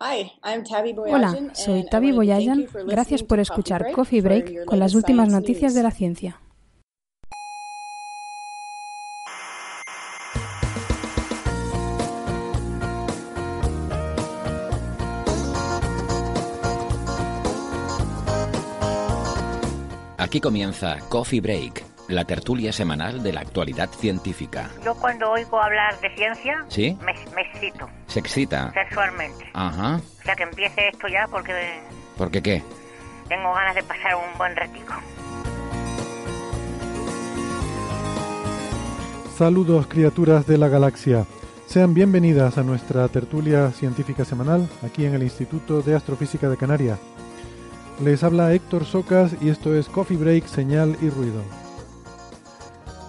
[0.00, 2.88] Hi, I'm Tabby Hola, soy and Tavi wanted to thank Boyajan.
[2.88, 6.40] Gracias por to escuchar Break Coffee Break con las últimas science noticias de la ciencia.
[20.20, 24.68] Aquí comienza Coffee Break, la tertulia semanal de la actualidad científica.
[24.84, 26.94] Yo cuando oigo hablar de ciencia, ¿Sí?
[27.00, 28.70] me, me excito ¿Se excita?
[28.74, 29.48] sexualmente.
[29.54, 29.96] Ajá.
[30.20, 31.80] O sea que empiece esto ya porque
[32.18, 32.62] ¿Por qué qué?
[33.28, 34.92] tengo ganas de pasar un buen ratico.
[39.38, 41.24] Saludos criaturas de la galaxia.
[41.66, 46.98] Sean bienvenidas a nuestra tertulia científica semanal aquí en el Instituto de Astrofísica de Canarias.
[48.02, 51.42] Les habla Héctor Socas y esto es Coffee Break, Señal y Ruido.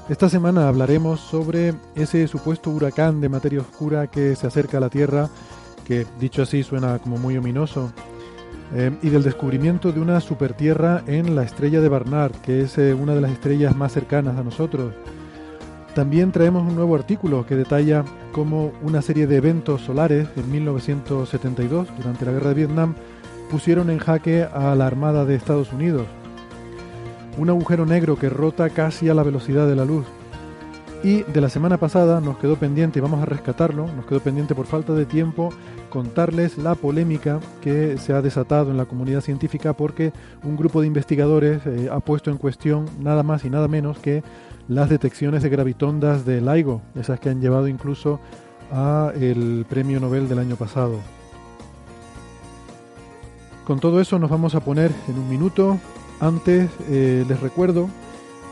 [0.10, 4.90] Esta semana hablaremos sobre ese supuesto huracán de materia oscura que se acerca a la
[4.90, 5.30] Tierra,
[5.86, 7.94] que dicho así suena como muy ominoso,
[8.76, 12.94] eh, y del descubrimiento de una supertierra en la estrella de Barnard, que es eh,
[12.94, 14.94] una de las estrellas más cercanas a nosotros.
[15.96, 18.04] También traemos un nuevo artículo que detalla
[18.34, 22.96] cómo una serie de eventos solares en 1972, durante la guerra de Vietnam,
[23.52, 26.08] pusieron en jaque a la Armada de Estados Unidos.
[27.38, 30.06] Un agujero negro que rota casi a la velocidad de la luz.
[31.04, 34.56] Y de la semana pasada nos quedó pendiente, y vamos a rescatarlo, nos quedó pendiente
[34.56, 35.50] por falta de tiempo
[35.90, 40.14] contarles la polémica que se ha desatado en la comunidad científica porque
[40.44, 44.24] un grupo de investigadores eh, ha puesto en cuestión nada más y nada menos que
[44.70, 48.22] las detecciones de gravitondas de LIGO, esas que han llevado incluso
[48.72, 51.00] a el premio Nobel del año pasado.
[53.66, 55.80] Con todo eso nos vamos a poner en un minuto.
[56.20, 57.90] Antes eh, les recuerdo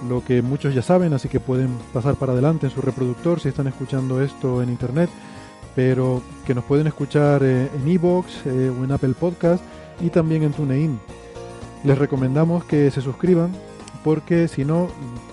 [0.07, 3.49] lo que muchos ya saben, así que pueden pasar para adelante en su reproductor si
[3.49, 5.09] están escuchando esto en internet,
[5.75, 9.63] pero que nos pueden escuchar eh, en iVoox eh, o en Apple Podcast
[9.99, 10.99] y también en TuneIn.
[11.83, 13.51] Les recomendamos que se suscriban
[14.03, 14.87] porque si no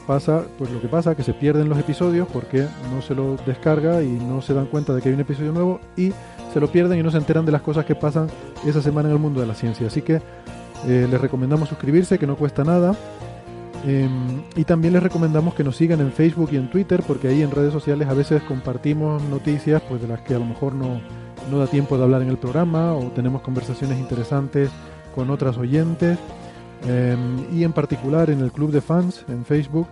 [0.06, 4.02] pasa pues lo que pasa que se pierden los episodios porque no se lo descarga
[4.02, 6.12] y no se dan cuenta de que hay un episodio nuevo y
[6.56, 8.28] se lo pierden y no se enteran de las cosas que pasan
[8.64, 9.88] esa semana en el mundo de la ciencia.
[9.88, 10.22] Así que
[10.86, 12.96] eh, les recomendamos suscribirse que no cuesta nada.
[13.84, 14.08] Eh,
[14.54, 17.50] y también les recomendamos que nos sigan en Facebook y en Twitter porque ahí en
[17.50, 21.02] redes sociales a veces compartimos noticias pues de las que a lo mejor no,
[21.50, 24.70] no da tiempo de hablar en el programa o tenemos conversaciones interesantes
[25.14, 26.18] con otras oyentes.
[26.86, 27.16] Eh,
[27.52, 29.88] y en particular en el club de fans en Facebook,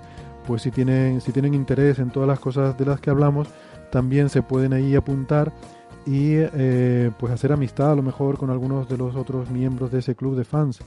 [0.46, 3.48] pues si tienen, si tienen interés en todas las cosas de las que hablamos,
[3.92, 5.52] también se pueden ahí apuntar
[6.06, 10.00] y eh, pues hacer amistad a lo mejor con algunos de los otros miembros de
[10.00, 10.81] ese club de fans.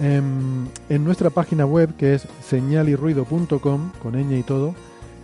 [0.00, 4.74] Em, en nuestra página web que es señalirruido.com, con ñ y todo,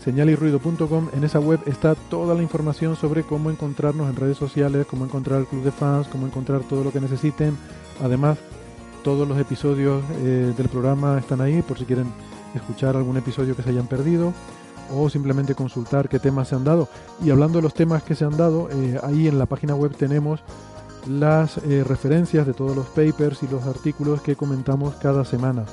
[0.05, 5.05] señalirruido.com, en esa web está toda la información sobre cómo encontrarnos en redes sociales, cómo
[5.05, 7.57] encontrar el club de fans, cómo encontrar todo lo que necesiten.
[8.03, 8.39] Además,
[9.05, 12.07] todos los episodios eh, del programa están ahí por si quieren
[12.55, 14.33] escuchar algún episodio que se hayan perdido
[14.93, 16.89] o simplemente consultar qué temas se han dado.
[17.23, 19.95] Y hablando de los temas que se han dado, eh, ahí en la página web
[19.97, 20.41] tenemos
[21.09, 25.65] las eh, referencias de todos los papers y los artículos que comentamos cada semana.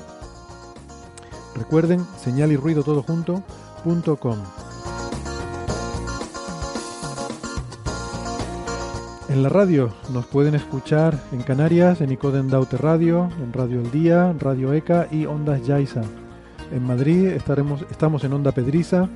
[1.54, 3.42] Recuerden, señal y ruido todo junto,
[3.84, 4.18] punto.
[9.28, 13.90] En la radio nos pueden escuchar en Canarias, en Icoden Daute Radio, en Radio El
[13.90, 16.02] Día, Radio ECA y Ondas Yaiza.
[16.72, 19.08] En Madrid estaremos, estamos en Onda Pedriza,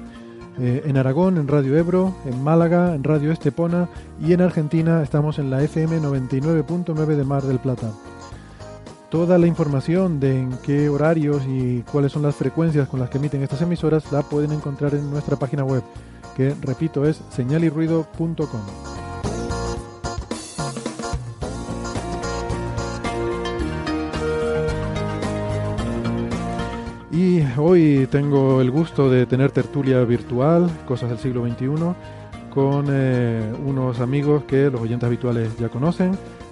[0.59, 3.89] eh, en Aragón en Radio Ebro, en Málaga en Radio Estepona
[4.21, 7.93] y en Argentina estamos en la FM 99.9 de Mar del Plata.
[9.11, 13.19] Toda la información de en qué horarios y cuáles son las frecuencias con las que
[13.19, 15.83] emiten estas emisoras la pueden encontrar en nuestra página web,
[16.37, 19.06] que repito es señalirruido.com.
[27.17, 31.67] Y hoy tengo el gusto de tener tertulia virtual, cosas del siglo XXI,
[32.53, 36.11] con eh, unos amigos que los oyentes habituales ya conocen.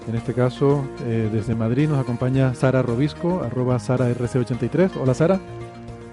[0.08, 4.92] En este caso, eh, desde Madrid nos acompaña Sara Robisco, arroba SaraRC83.
[5.02, 5.38] Hola Sara.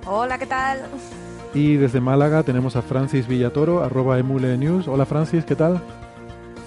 [0.06, 0.82] Hola, ¿qué tal?
[1.54, 4.86] Y desde Málaga tenemos a Francis Villatoro, arroba Emule News.
[4.90, 5.82] Hola Francis, ¿qué tal?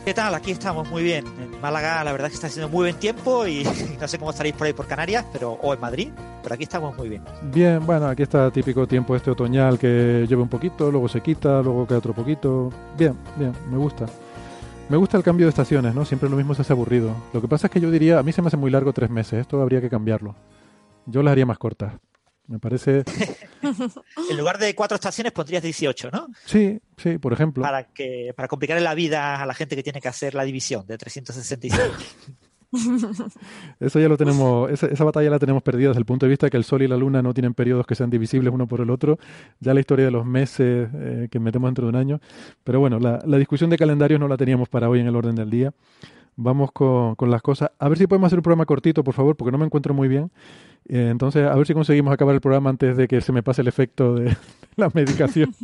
[0.05, 0.35] ¿Qué tal?
[0.35, 1.25] Aquí estamos muy bien.
[1.41, 3.65] En Málaga la verdad es que está haciendo muy buen tiempo y
[4.01, 6.11] no sé cómo estaréis por ahí por Canarias, pero o en Madrid,
[6.43, 7.23] pero aquí estamos muy bien.
[7.45, 11.63] Bien, bueno, aquí está típico tiempo este otoñal que lleva un poquito, luego se quita,
[11.63, 12.71] luego queda otro poquito.
[12.99, 14.05] Bien, bien, me gusta.
[14.91, 16.05] Me gusta el cambio de estaciones, ¿no?
[16.05, 17.17] Siempre lo mismo se hace aburrido.
[17.33, 19.09] Lo que pasa es que yo diría, a mí se me hace muy largo tres
[19.09, 20.35] meses, esto habría que cambiarlo.
[21.07, 21.95] Yo las haría más cortas.
[22.47, 23.05] Me parece...
[24.31, 26.29] en lugar de cuatro estaciones pondrías 18, ¿no?
[26.45, 27.63] Sí, sí, por ejemplo.
[27.63, 30.87] Para, que, para complicar la vida a la gente que tiene que hacer la división
[30.87, 31.83] de 365.
[33.81, 36.51] Eso ya lo tenemos, esa, batalla la tenemos perdida desde el punto de vista de
[36.51, 38.91] que el Sol y la Luna no tienen periodos que sean divisibles uno por el
[38.91, 39.19] otro.
[39.61, 42.21] Ya la historia de los meses eh, que metemos dentro de un año.
[42.65, 45.37] Pero bueno, la, la discusión de calendarios no la teníamos para hoy en el orden
[45.37, 45.73] del día.
[46.37, 47.71] Vamos con, con las cosas.
[47.79, 50.09] A ver si podemos hacer un programa cortito, por favor, porque no me encuentro muy
[50.09, 50.31] bien.
[50.87, 53.63] Eh, entonces, a ver si conseguimos acabar el programa antes de que se me pase
[53.63, 54.37] el efecto de
[54.77, 55.55] la medicación.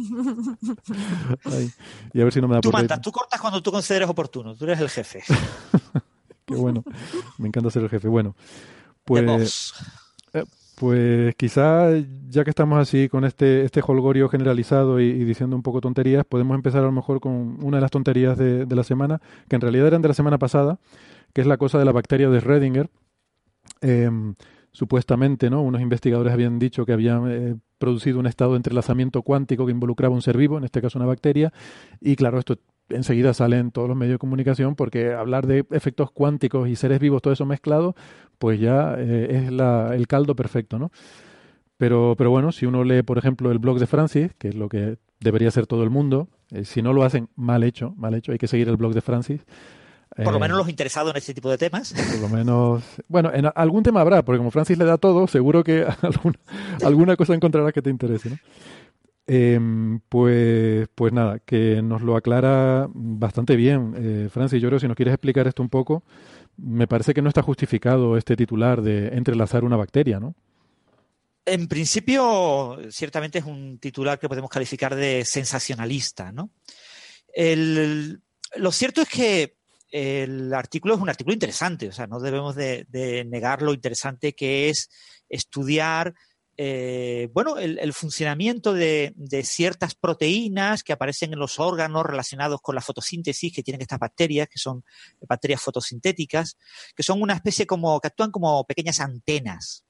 [2.12, 4.54] y a ver si no me da Tú mandas, tú cortas cuando tú consideres oportuno,
[4.54, 5.22] tú eres el jefe.
[6.46, 6.82] Qué bueno,
[7.38, 8.08] me encanta ser el jefe.
[8.08, 8.34] Bueno,
[9.04, 9.74] pues,
[10.80, 11.90] pues quizá
[12.30, 16.54] ya que estamos así con este, este holgorio generalizado y, diciendo un poco tonterías, podemos
[16.54, 19.60] empezar a lo mejor con una de las tonterías de, de la semana, que en
[19.60, 20.78] realidad eran de la semana pasada,
[21.34, 22.88] que es la cosa de la bacteria de Schrödinger.
[23.82, 24.10] Eh,
[24.72, 25.60] supuestamente, ¿no?
[25.60, 30.14] Unos investigadores habían dicho que habían eh, producido un estado de entrelazamiento cuántico que involucraba
[30.14, 31.52] un ser vivo, en este caso una bacteria,
[32.00, 32.56] y claro, esto
[32.88, 37.00] enseguida sale en todos los medios de comunicación porque hablar de efectos cuánticos y seres
[37.00, 37.94] vivos, todo eso mezclado,
[38.40, 40.90] pues ya eh, es la, el caldo perfecto, ¿no?
[41.76, 44.68] Pero, pero bueno, si uno lee, por ejemplo, el blog de Francis, que es lo
[44.68, 48.32] que debería hacer todo el mundo, eh, si no lo hacen mal hecho, mal hecho,
[48.32, 49.44] hay que seguir el blog de Francis,
[50.16, 51.92] por lo eh, menos los interesados en este tipo de temas.
[51.92, 52.82] Por lo menos.
[53.08, 55.86] Bueno, en algún tema habrá, porque como Francis le da todo, seguro que
[56.82, 58.36] alguna, cosa encontrarás que te interese, ¿no?
[59.26, 63.94] Em, pues, pues nada, que nos lo aclara bastante bien.
[63.96, 66.02] Eh, Francis, yo creo que si nos quieres explicar esto un poco,
[66.62, 70.34] me parece que no está justificado este titular de entrelazar una bacteria, ¿no?
[71.46, 76.50] En principio, ciertamente es un titular que podemos calificar de sensacionalista, ¿no?
[78.56, 79.54] lo cierto es que
[79.90, 82.86] el artículo es un artículo interesante, o sea, no debemos de,
[83.28, 84.90] negar lo interesante que es
[85.28, 86.14] estudiar
[86.62, 89.14] eh, bueno, el, funcionamiento de,
[89.44, 94.46] ciertas proteínas que aparecen en los órganos relacionados con la fotosíntesis que tienen estas bacterias,
[94.46, 94.84] que son
[95.26, 96.58] bacterias fotosintéticas,
[96.94, 99.86] que son una especie como, que actúan como pequeñas antenas.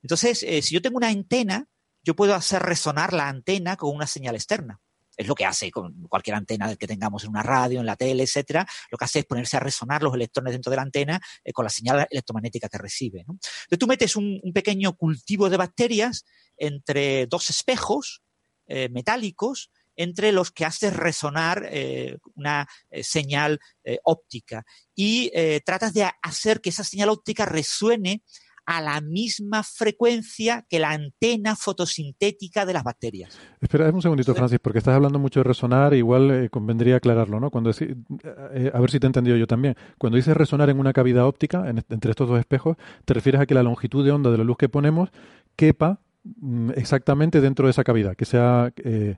[0.00, 1.66] Entonces, eh, si yo tengo una antena,
[2.02, 4.80] yo puedo hacer resonar la antena con una señal externa
[5.18, 8.22] es lo que hace con cualquier antena que tengamos en una radio, en la tele,
[8.22, 11.52] etcétera, lo que hace es ponerse a resonar los electrones dentro de la antena eh,
[11.52, 13.20] con la señal electromagnética que recibe.
[13.20, 16.24] Entonces tú metes un, pequeño cultivo de bacterias
[16.56, 18.22] entre dos espejos
[18.66, 22.68] eh, metálicos entre los que haces resonar eh, una
[23.02, 23.58] señal
[24.04, 24.64] óptica
[24.94, 25.32] y
[25.64, 28.22] tratas de hacer que esa señal óptica resuene
[28.68, 33.38] a la misma frecuencia que la antena fotosintética de las bacterias.
[33.62, 37.50] Espera un segundito, Francis, porque estás hablando mucho de resonar, igual eh, convendría aclararlo, ¿no?
[37.50, 39.74] Cuando eh, a ver si te he entendido yo también.
[39.96, 42.76] Cuando dices resonar en una cavidad óptica, entre estos dos espejos,
[43.06, 45.08] te refieres a que la longitud de onda de la luz que ponemos
[45.56, 49.16] quepa mm, exactamente dentro de esa cavidad, que sea eh,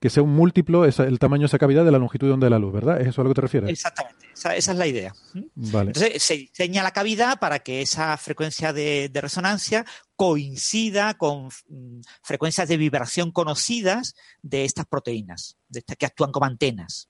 [0.00, 2.50] que sea un múltiplo, el tamaño de esa cavidad de la longitud de onda de
[2.50, 3.00] la luz, ¿verdad?
[3.00, 3.70] ¿Es eso a lo que te refieres?
[3.70, 5.12] Exactamente, esa, es la idea.
[5.34, 12.68] Entonces se diseña la cavidad para que esa frecuencia de, resonancia coincida con mm, frecuencias
[12.68, 17.08] de vibración conocidas de estas proteínas, de estas que actúan como antenas.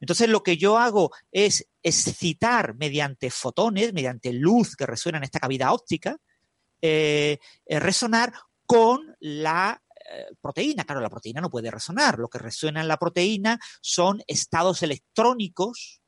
[0.00, 5.40] Entonces lo que yo hago es excitar mediante fotones, mediante luz que resuena en esta
[5.40, 6.18] cavidad óptica,
[6.82, 8.32] eh, eh, resonar
[8.66, 9.80] con la
[10.40, 10.84] proteína.
[10.84, 12.18] Claro, la proteína no puede resonar.
[12.18, 16.00] Lo que resuena en la proteína son estados electrónicos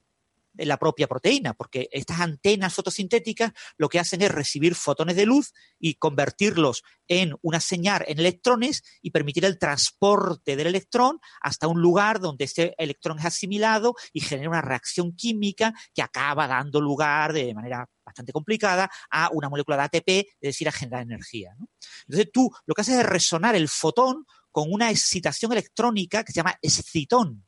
[0.67, 5.53] la propia proteína, porque estas antenas fotosintéticas lo que hacen es recibir fotones de luz
[5.79, 11.81] y convertirlos en una señal en electrones y permitir el transporte del electrón hasta un
[11.81, 17.33] lugar donde ese electrón es asimilado y genera una reacción química que acaba dando lugar
[17.33, 21.55] de manera bastante complicada a una molécula de ATP, es decir, a generar energía.
[22.07, 26.37] Entonces tú lo que haces es resonar el fotón con una excitación electrónica que se
[26.37, 27.48] llama excitón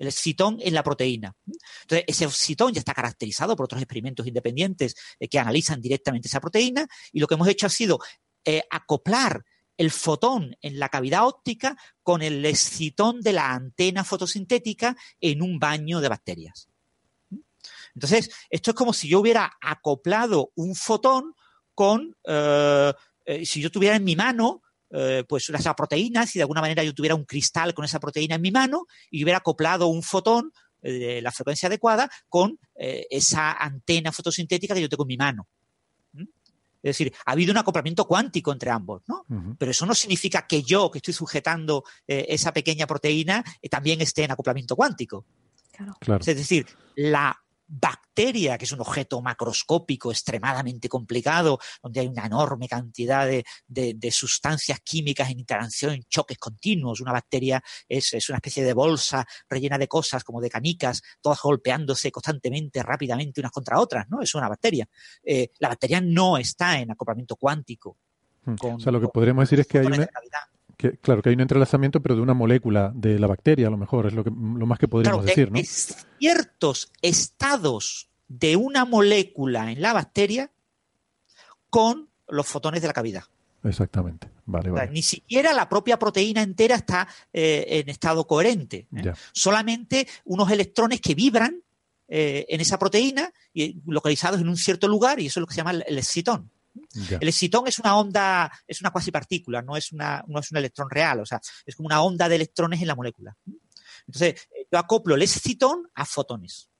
[0.00, 1.36] el excitón en la proteína.
[1.82, 6.40] Entonces, ese excitón ya está caracterizado por otros experimentos independientes eh, que analizan directamente esa
[6.40, 8.00] proteína y lo que hemos hecho ha sido
[8.46, 9.44] eh, acoplar
[9.76, 15.58] el fotón en la cavidad óptica con el excitón de la antena fotosintética en un
[15.58, 16.70] baño de bacterias.
[17.94, 21.34] Entonces, esto es como si yo hubiera acoplado un fotón
[21.74, 22.94] con, eh,
[23.44, 24.62] si yo tuviera en mi mano,
[25.28, 28.42] pues esa proteína, si de alguna manera yo tuviera un cristal con esa proteína en
[28.42, 34.74] mi mano y hubiera acoplado un fotón de la frecuencia adecuada con esa antena fotosintética
[34.74, 35.46] que yo tengo en mi mano.
[36.82, 39.26] Es decir, ha habido un acoplamiento cuántico entre ambos, ¿no?
[39.58, 44.00] Pero eso no significa que yo, que estoy sujetando eh, esa pequeña proteína, eh, también
[44.00, 45.26] esté en acoplamiento cuántico.
[46.00, 46.20] Claro.
[46.20, 46.66] Es decir,
[46.96, 47.38] la
[47.70, 54.80] bacteria, que es un objeto macroscópico extremadamente complicado, donde hay una enorme cantidad de, sustancias
[54.80, 57.00] químicas en interacción, en choques continuos.
[57.00, 62.10] Una bacteria es, una especie de bolsa rellena de cosas, como de canicas, todas golpeándose
[62.10, 64.20] constantemente, rápidamente unas contra otras, ¿no?
[64.20, 64.88] Es una bacteria.
[65.22, 67.96] Eh, la bacteria no está en acoplamiento cuántico.
[68.44, 68.56] Hmm.
[68.60, 70.08] o sea, lo que podríamos decir es que hay una,
[71.00, 74.06] claro, que hay un entrelazamiento, pero de una molécula de la bacteria, a lo mejor,
[74.06, 75.60] es lo, que, lo más que podríamos decir, ¿no?
[76.18, 80.50] Ciertos estados de una molécula en la bacteria
[81.68, 83.24] con los fotones de la cavidad.
[83.64, 84.30] Exactamente.
[84.46, 84.90] Vale, vale.
[84.90, 88.88] ni siquiera la propia proteína entera está eh, en estado coherente.
[88.96, 89.12] ¿eh?
[89.32, 91.62] Solamente unos electrones que vibran
[92.08, 95.54] eh, en esa proteína y localizados en un cierto lugar, y eso es lo que
[95.54, 96.50] se llama el excitón.
[97.20, 100.88] El excitón es una onda, es una cuasipartícula, no es, una, no es un electrón
[100.90, 103.36] real, o sea, es como una onda de electrones en la molécula.
[104.06, 106.70] Entonces, yo acoplo el excitón a fotones.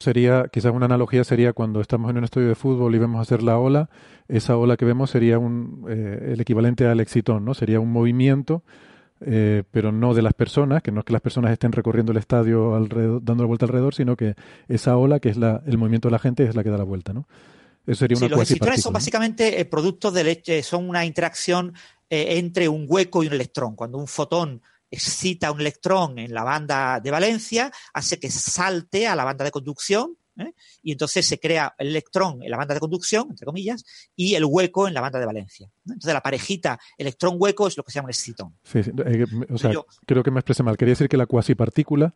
[0.00, 3.42] Sería, quizás una analogía sería cuando estamos en un estudio de fútbol y vemos hacer
[3.42, 3.90] la ola,
[4.28, 7.52] esa ola que vemos sería un, eh, el equivalente al excitón, ¿no?
[7.52, 8.62] Sería un movimiento,
[9.20, 12.18] eh, pero no de las personas, que no es que las personas estén recorriendo el
[12.18, 14.36] estadio alrededor, dando la vuelta alrededor, sino que
[14.68, 16.84] esa ola, que es la, el movimiento de la gente, es la que da la
[16.84, 17.26] vuelta, ¿no?
[17.88, 21.72] Los excitrones son básicamente eh, productos de leche, son una interacción
[22.10, 23.74] eh, entre un hueco y un electrón.
[23.76, 29.16] Cuando un fotón excita un electrón en la banda de valencia, hace que salte a
[29.16, 30.52] la banda de conducción ¿eh?
[30.82, 34.44] y entonces se crea el electrón en la banda de conducción, entre comillas, y el
[34.44, 35.70] hueco en la banda de valencia.
[35.86, 38.54] Entonces la parejita electrón-hueco es lo que se llama un excitón.
[38.64, 38.80] Sí,
[39.50, 39.72] o sea,
[40.06, 40.76] creo que me expresé mal.
[40.76, 42.14] Quería decir que la cuasipartícula,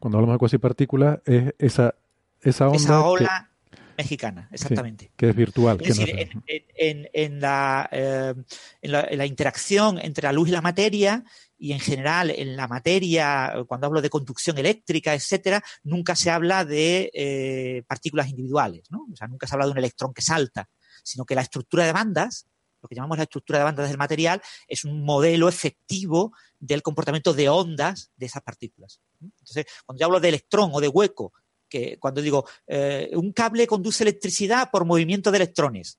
[0.00, 1.94] cuando hablamos de cuasipartícula, es esa,
[2.40, 2.78] esa onda.
[2.78, 3.51] Esa ola
[3.96, 5.10] mexicana, exactamente.
[5.16, 5.78] que es virtual.
[5.80, 8.34] Es decir, en, la, eh,
[8.80, 11.24] en, la, interacción entre la luz y la materia,
[11.58, 16.64] y en general en la materia, cuando hablo de conducción eléctrica, etcétera, nunca se habla
[16.64, 19.06] de eh, partículas individuales, ¿no?
[19.12, 20.68] O sea, nunca se habla de un electrón que salta,
[21.02, 22.46] sino que la estructura de bandas,
[22.80, 27.32] lo que llamamos la estructura de bandas del material, es un modelo efectivo del comportamiento
[27.32, 29.00] de ondas de esas partículas.
[29.20, 31.32] Entonces, cuando yo hablo de electrón o de hueco
[31.72, 35.98] que cuando digo eh, un cable conduce electricidad por movimiento de electrones,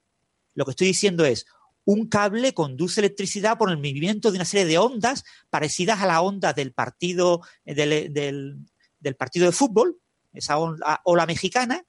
[0.54, 1.48] lo que estoy diciendo es
[1.84, 6.22] un cable conduce electricidad por el movimiento de una serie de ondas parecidas a la
[6.22, 9.98] onda del partido eh, del, partido de fútbol,
[10.32, 11.84] esa ola, mexicana,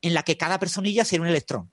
[0.00, 1.70] en la que cada personilla sería un electrón.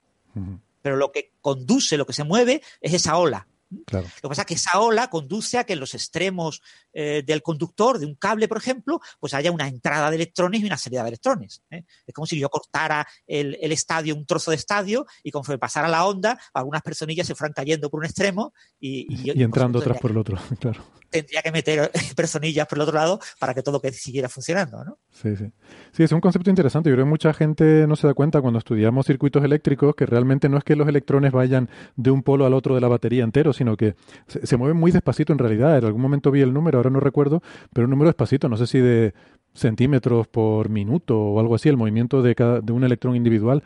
[0.82, 3.46] Pero lo que conduce, lo que se mueve, es esa ola.
[3.70, 7.42] Lo que pasa es que esa ola conduce a que en los extremos eh, del
[7.42, 11.02] conductor, de un cable, por ejemplo, pues haya una entrada de electrones y una salida
[11.02, 11.62] de electrones.
[11.70, 11.84] ¿eh?
[12.06, 16.06] Es como si yo cortara el, estadio, un trozo de estadio, y conforme pasara la
[16.06, 20.18] onda, algunas personillas se fueran cayendo por un extremo y, y, entrando otras por el
[20.18, 20.84] otro, claro.
[21.10, 24.98] Tendría que meter personillas por el otro lado para que todo siguiera funcionando, ¿no?
[25.10, 25.50] Sí, sí.
[25.92, 26.90] Sí, es un concepto interesante.
[26.90, 30.48] Yo creo que mucha gente no se da cuenta cuando estudiamos circuitos eléctricos que realmente
[30.48, 33.52] no es que los electrones vayan de un polo al otro de la batería entero,
[33.52, 33.94] sino que
[34.26, 35.78] se, mueven muy despacito en realidad.
[35.78, 38.66] En algún momento vi el número, ahora no recuerdo, pero un número despacito, no sé
[38.66, 39.14] si de
[39.54, 43.62] centímetros por minuto o algo así, el movimiento de, cada, de un electrón individual,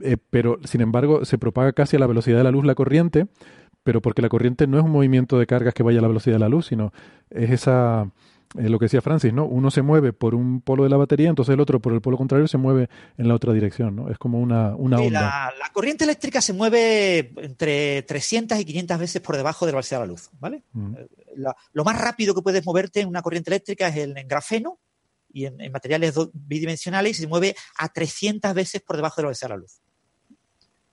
[0.00, 3.26] eh, pero sin embargo se propaga casi a la velocidad de la luz la corriente,
[3.84, 6.36] pero porque la corriente no es un movimiento de cargas que vaya a la velocidad
[6.36, 6.92] de la luz, sino
[7.30, 8.10] es esa
[8.58, 9.46] es lo que decía Francis, ¿no?
[9.46, 12.16] Uno se mueve por un polo de la batería, entonces el otro por el polo
[12.16, 12.88] contrario se mueve
[13.18, 14.10] en la otra dirección, ¿no?
[14.10, 15.52] Es como una, una onda.
[15.58, 20.00] La, corriente eléctrica se mueve entre 300 y 500 veces por debajo de la velocidad
[20.00, 20.62] de la luz, ¿vale?
[20.72, 20.94] Mm.
[20.94, 21.08] Eh,
[21.72, 24.78] lo más rápido que puedes moverte en una corriente eléctrica es el, en grafeno
[25.32, 29.28] y en, en materiales bidimensionales y se mueve a 300 veces por debajo de la
[29.28, 29.80] velocidad de la luz.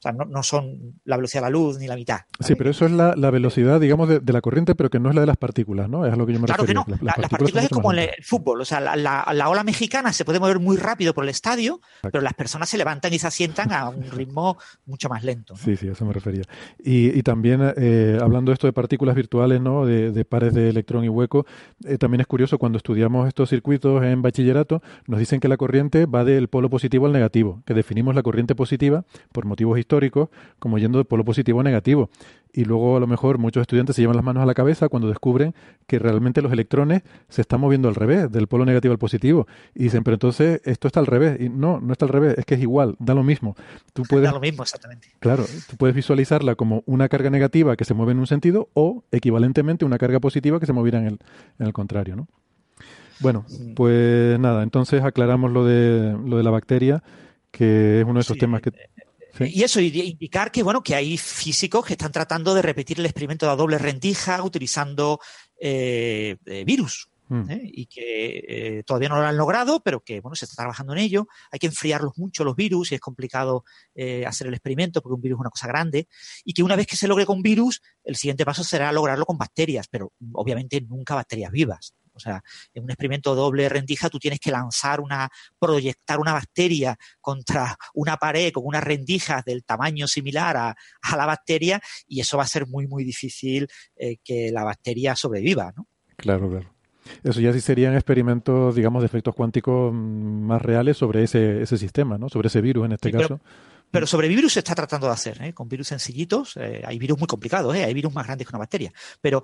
[0.01, 2.21] O sea, no, son la velocidad de la luz ni la mitad.
[2.39, 5.21] Sí, pero eso es la, velocidad, digamos, de, la corriente, pero que no es la
[5.21, 6.07] de las partículas, ¿no?
[6.07, 6.87] Es a lo que yo me claro Que no.
[7.01, 8.61] Las, partículas, es como en el fútbol.
[8.61, 12.33] O sea, la, ola mexicana se puede mover muy rápido por el estadio, pero las
[12.33, 15.55] personas se levantan y se asientan a un ritmo mucho más lento.
[15.55, 16.45] Sí, sí, a eso me refería.
[16.83, 19.85] Y, también, eh, hablando de esto de partículas virtuales, ¿no?
[19.85, 21.45] De, pares de electrón y hueco,
[21.85, 26.07] eh, también es curioso, cuando estudiamos estos circuitos en bachillerato, nos dicen que la corriente
[26.07, 30.29] va del polo positivo al negativo, que definimos la corriente positiva por motivos históricos históricos
[30.59, 32.09] como yendo de polo positivo a negativo.
[32.53, 35.07] y luego a lo mejor muchos estudiantes se llevan las manos a la cabeza cuando
[35.07, 35.53] descubren
[35.87, 39.47] que realmente los electrones se están moviendo al revés, del polo negativo al positivo.
[39.73, 41.39] Y dicen, pero entonces esto está al revés.
[41.39, 43.55] Y no, no está al revés, es que es igual, da lo mismo.
[43.93, 45.07] Tú puedes, da lo mismo, exactamente.
[45.19, 49.05] Claro, tú puedes visualizarla como una carga negativa que se mueve en un sentido o
[49.11, 51.19] equivalentemente una carga positiva que se moviera en el,
[51.57, 52.27] en el contrario, ¿no?
[53.21, 53.45] Bueno,
[53.75, 57.03] pues nada, entonces aclaramos lo de, lo de la bacteria,
[57.51, 58.69] que es uno de esos temas que...
[58.69, 58.89] Eh,
[59.39, 63.49] y eso, indicar que, bueno, que hay físicos que están tratando de repetir el experimento
[63.49, 65.19] de doble rendija utilizando
[65.59, 67.07] eh, eh, virus.
[67.29, 67.45] Mm.
[67.63, 71.27] Y que todavía no lo han logrado, pero que bueno, se está trabajando en ello.
[71.49, 73.63] Hay que enfriarlos mucho los virus y es complicado
[74.27, 76.09] hacer el experimento porque un virus es una cosa grande.
[76.43, 79.37] Y que una vez que se logre con virus, el siguiente paso será lograrlo con
[79.37, 81.93] bacterias, pero obviamente nunca bacterias vivas.
[82.13, 86.97] O sea, en un experimento doble rendija tú tienes que lanzar una, proyectar una bacteria
[87.19, 90.75] contra una pared con unas rendijas del tamaño similar a,
[91.15, 95.73] la bacteria y eso va a ser muy, muy difícil eh, que la bacteria sobreviva,
[95.75, 95.87] ¿no?
[96.15, 96.73] Claro, claro.
[97.23, 101.77] Eso ya sí serían experimentos, digamos, de efectos cuánticos mm, más reales sobre ese, ese
[101.77, 102.29] sistema, ¿no?
[102.29, 103.39] Sobre ese virus en este caso.
[103.39, 103.41] Pero
[104.05, 105.53] sobre virus se está tratando de hacer, ¿eh?
[105.53, 106.57] con virus sencillitos.
[106.57, 107.83] Eh, hay virus muy complicados, ¿eh?
[107.83, 108.91] hay virus más grandes que una bacteria.
[109.19, 109.43] Pero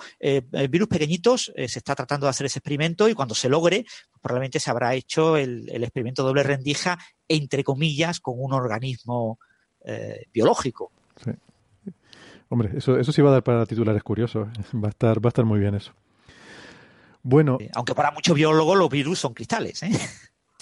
[0.69, 4.59] virus pequeñitos se está tratando de hacer ese experimento y cuando se logre, pues probablemente
[4.59, 9.39] se habrá hecho el, experimento doble rendija, entre comillas, con un organismo
[10.33, 10.91] biológico.
[11.23, 11.31] Sí.
[12.49, 14.47] Hombre, eso, eso sí va a dar para titulares curiosos.
[14.73, 15.93] Va a estar, va a estar muy bien eso.
[17.23, 17.57] Bueno.
[17.73, 19.83] aunque para muchos biólogos los virus son cristales.
[19.83, 19.91] ¿eh?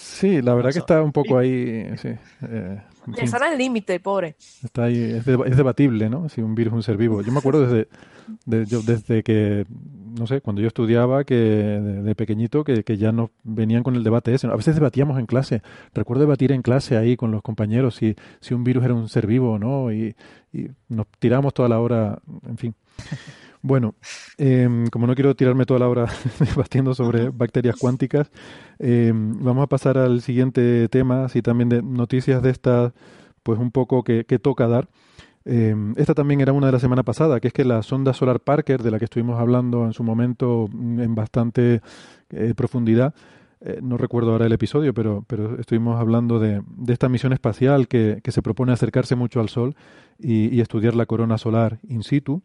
[0.06, 1.90] Sí, la verdad que está un poco ahí.
[1.96, 2.08] Sí,
[2.48, 2.80] eh,
[3.18, 4.36] está el límite, pobre.
[4.62, 6.28] Está ahí, es, debatible, ¿no?
[6.28, 7.20] Si un virus es un ser vivo.
[7.22, 7.88] Yo me acuerdo desde,
[8.46, 9.66] desde que,
[10.18, 14.32] no sé, cuando yo estudiaba, que de, pequeñito, que, ya nos venían con el debate
[14.32, 14.46] ese.
[14.46, 15.60] A veces debatíamos en clase.
[15.92, 19.26] Recuerdo debatir en clase ahí con los compañeros si, si un virus era un ser
[19.26, 19.92] vivo o no.
[19.92, 20.14] Y,
[20.52, 22.74] y nos tirábamos toda la hora, en fin.
[23.62, 23.94] Bueno,
[24.38, 26.06] em, como no quiero tirarme toda la hora
[26.40, 28.30] debatiendo sobre bacterias cuánticas,
[28.78, 32.92] em, vamos a pasar al siguiente tema, así también de noticias de estas,
[33.42, 34.88] pues un poco que, toca dar.
[35.44, 38.40] Em, esta también era una de la semana pasada, que es que la sonda Solar
[38.40, 41.80] Parker, de la que estuvimos hablando en su momento mm, en bastante
[42.30, 43.14] eh, profundidad,
[43.60, 48.20] eh, no recuerdo ahora el episodio, pero, pero estuvimos hablando de, esta misión espacial que,
[48.24, 49.76] se propone acercarse mucho al Sol
[50.18, 52.42] y estudiar la corona solar in situ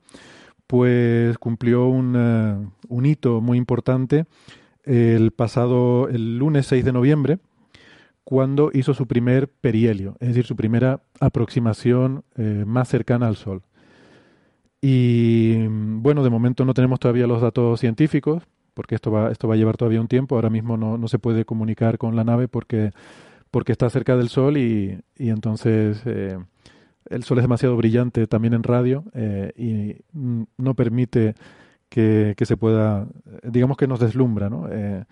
[0.71, 4.23] pues cumplió un, hito muy importante
[4.86, 7.39] el pasado, el lunes 6 de noviembre,
[8.23, 13.63] cuando hizo su primer perihelio, es decir, su primera aproximación eh, más cercana al Sol.
[14.79, 19.55] Y bueno, de momento no tenemos todavía los datos científicos, porque esto va, esto va
[19.55, 20.36] a llevar todavía un tiempo.
[20.36, 22.91] Ahora mismo no, no se puede comunicar con la nave porque,
[23.51, 26.38] porque está cerca del Sol y, y entonces eh,
[27.10, 29.96] el sol es demasiado brillante también en radio eh, y
[30.58, 31.36] no permite
[31.90, 33.08] que, se pueda,
[33.44, 34.68] digamos que nos deslumbra, ¿no?
[34.72, 35.04] Eh,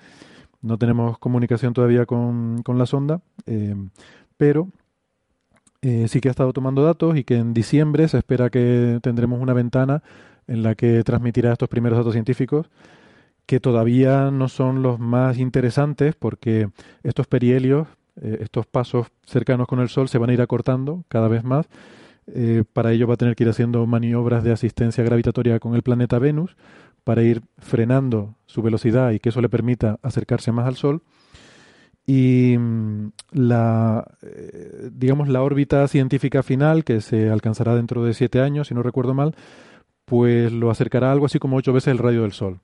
[0.61, 3.75] no tenemos comunicación todavía con, la sonda, eh,
[4.37, 4.69] pero
[5.81, 9.53] sí que ha estado tomando datos y que en diciembre se espera que tendremos una
[9.53, 10.03] ventana
[10.47, 12.69] en la que transmitirá estos primeros datos científicos
[13.45, 16.69] que todavía no son los más interesantes porque
[17.03, 17.87] estos perihelios
[18.21, 21.67] eh, estos pasos cercanos con el Sol se van a ir acortando cada vez más.
[22.27, 25.81] Eh, para ello va a tener que ir haciendo maniobras de asistencia gravitatoria con el
[25.81, 26.55] planeta Venus
[27.03, 31.01] para ir frenando su velocidad y que eso le permita acercarse más al Sol.
[32.05, 38.41] Y mm, la, eh, digamos, la órbita científica final, que se alcanzará dentro de siete
[38.41, 39.35] años, si no recuerdo mal,
[40.05, 42.61] pues lo acercará algo así como ocho veces el radio del Sol.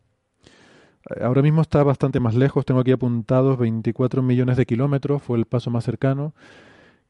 [1.22, 5.46] Ahora mismo está bastante más lejos, tengo aquí apuntados 24 millones de kilómetros, fue el
[5.46, 6.34] paso más cercano,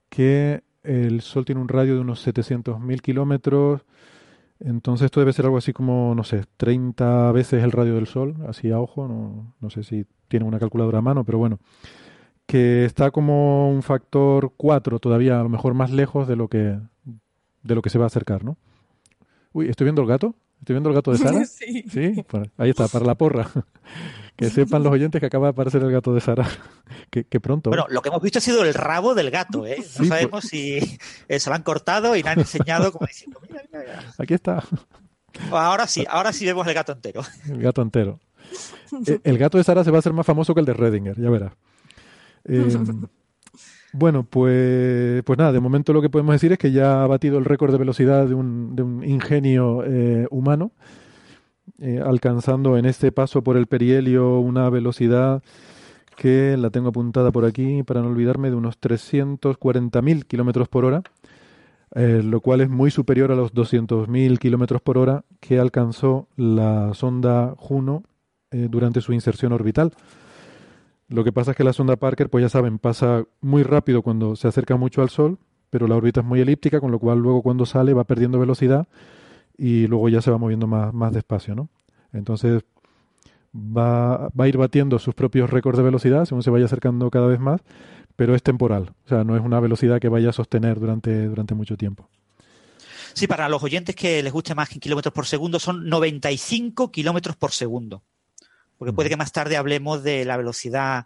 [0.10, 3.86] que el Sol tiene un radio de unos 700.000 kilómetros,
[4.60, 8.36] entonces esto debe ser algo así como, no sé, 30 veces el radio del Sol,
[8.47, 11.60] así a ojo, no, sé si tiene una calculadora a mano, pero bueno,
[12.45, 16.77] que está como un factor 4 todavía, a lo mejor más lejos de lo que,
[17.63, 18.58] de lo que se va a acercar, ¿no?
[19.53, 20.36] Uy, ¿estoy viendo el gato?
[20.65, 21.45] ¿Estoy viendo el gato de Sara?
[21.45, 21.86] Sí.
[21.91, 22.25] Sí,
[22.58, 23.47] ahí está, para la porra.
[24.36, 26.49] que sepan los oyentes que acaba de aparecer el gato de Sara.
[27.12, 27.69] que, pronto.
[27.69, 29.75] Bueno, lo que hemos visto ha sido el rabo del gato, ¿eh?
[29.78, 30.10] No pues.
[30.10, 30.80] sabemos si
[31.28, 34.63] eh, se lo han cortado y le han enseñado como diciendo, mira, mira, Aquí está.
[35.51, 37.21] Ahora sí, ahora sí vemos el gato entero.
[37.47, 38.19] El gato entero.
[39.06, 41.21] Eh, el gato de Sara se va a hacer más famoso que el de Redinger,
[41.21, 41.54] ya verás.
[42.45, 42.75] Eh,
[43.97, 47.38] bueno, pues, pues nada, de momento lo que podemos decir es que ya ha batido
[47.38, 50.71] el récord de velocidad de un, de un ingenio eh, humano,
[51.79, 55.41] eh, alcanzando en este paso por el perihelio una velocidad
[56.17, 61.03] que la tengo apuntada por aquí para no olvidarme de unos 340.000 kilómetros por hora.
[61.95, 66.93] eh, lo cual es muy superior a los 200.000 kilómetros por hora que alcanzó la
[66.93, 68.03] sonda Juno
[68.51, 69.91] durante su inserción orbital.
[71.07, 74.35] Lo que pasa es que la sonda Parker, pues ya saben, pasa muy rápido cuando
[74.35, 75.37] se acerca mucho al Sol,
[75.69, 78.87] pero la órbita es muy elíptica, con lo cual luego cuando sale va perdiendo velocidad
[79.57, 81.69] y luego ya se va moviendo más, más despacio, ¿no?
[82.11, 82.63] Entonces
[83.55, 87.27] va, va a ir batiendo sus propios récords de velocidad según se vaya acercando cada
[87.27, 87.61] vez más,
[88.15, 91.53] pero es temporal, o sea, no es una velocidad que vaya a sostener durante, durante
[91.53, 92.09] mucho tiempo.
[93.13, 96.91] Sí, para los oyentes que les guste más que en kilómetros por segundo, son 95
[96.91, 98.03] kilómetros por segundo.
[98.77, 101.05] Porque puede que más tarde hablemos de la velocidad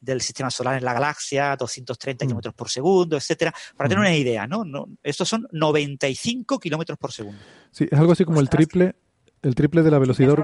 [0.00, 4.46] del sistema solar en la galaxia, 230 kilómetros por segundo, etcétera, para tener una idea,
[4.46, 4.64] ¿no?
[4.64, 7.40] no estos son 95 kilómetros por segundo.
[7.70, 8.96] Sí, es algo así como el triple,
[9.42, 10.36] el triple de la velocidad.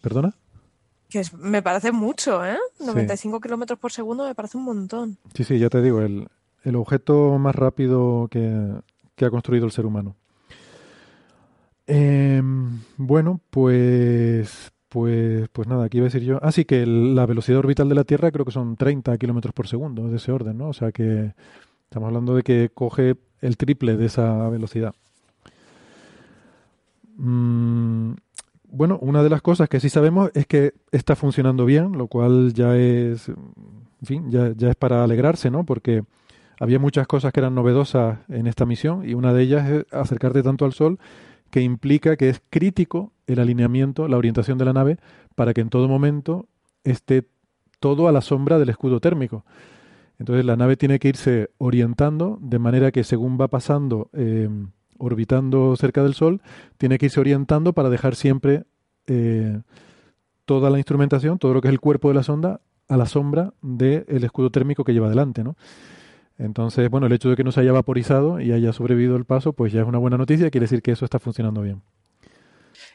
[0.00, 0.34] ¿Perdona?
[1.08, 2.56] Que me parece mucho, ¿eh?
[2.80, 5.18] 95 kilómetros por segundo me parece un montón.
[5.34, 6.28] Sí, sí, ya te digo, el,
[6.76, 8.80] objeto más rápido que,
[9.24, 10.16] ha construido el ser humano.
[11.86, 16.38] Em, bueno, pues, pues, pues nada, aquí iba a decir yo.
[16.42, 19.66] Ah, sí, que la velocidad orbital de la Tierra creo que son 30 kilómetros por
[19.66, 20.68] segundo, de ese orden, ¿no?
[20.68, 21.32] O sea que
[21.84, 24.94] estamos hablando de que coge el triple de esa velocidad.
[27.16, 28.12] Mm,
[28.68, 32.52] bueno, una de las cosas que sí sabemos es que está funcionando bien, lo cual
[32.52, 35.64] ya es, en fin, ya, ya es para alegrarse, ¿no?
[35.64, 36.02] Porque
[36.60, 40.42] había muchas cosas que eran novedosas en esta misión y una de ellas es acercarte
[40.42, 40.98] tanto al Sol
[41.52, 44.96] que implica que es crítico el alineamiento, la orientación de la nave
[45.34, 46.48] para que en todo momento
[46.82, 47.28] esté
[47.78, 49.44] todo a la sombra del escudo térmico.
[50.18, 54.48] Entonces la nave tiene que irse orientando de manera que según va pasando eh,
[54.96, 56.40] orbitando cerca del Sol,
[56.78, 58.64] tiene que irse orientando para dejar siempre
[59.06, 59.60] eh,
[60.46, 63.52] toda la instrumentación, todo lo que es el cuerpo de la sonda, a la sombra
[63.60, 65.54] del escudo térmico que lleva adelante, ¿no?
[66.38, 69.52] Entonces, bueno, el hecho de que no se haya vaporizado y haya sobrevivido el paso,
[69.52, 71.82] pues ya es una buena noticia, quiere decir que eso está funcionando bien.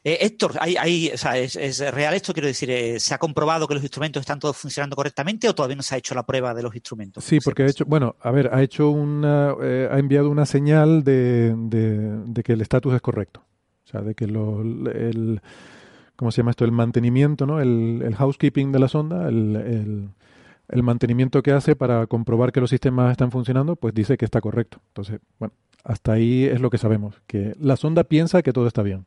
[0.04, 2.34] Eh, Héctor, ¿hay, es, real esto?
[2.34, 5.76] Quiero decir, eh, ¿se ha comprobado que los instrumentos están todos funcionando correctamente o todavía
[5.76, 7.24] no se ha hecho la prueba de los instrumentos?
[7.24, 11.04] Sí, porque ha hecho, bueno, a ver, ha hecho una, eh, ha enviado una señal
[11.04, 13.44] de, de, que el estatus es correcto.
[13.86, 15.42] O sea, de que lo, el,
[16.16, 16.66] ¿cómo se llama esto?
[16.66, 17.60] El mantenimiento, ¿no?
[17.60, 20.10] El, el housekeeping de la sonda, el,
[20.70, 24.42] el mantenimiento que hace para comprobar que los sistemas están funcionando, pues dice que está
[24.42, 24.80] correcto.
[24.90, 25.54] Entonces, bueno,
[25.84, 29.06] hasta ahí es lo que sabemos, que la sonda piensa que todo está bien.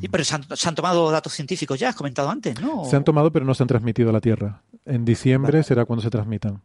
[0.00, 2.86] Y pero se han, tomado datos científicos ya, has comentado antes, ¿no?
[2.86, 4.62] Se han tomado, pero no se han transmitido a la Tierra.
[4.86, 6.62] En diciembre será cuando se transmitan.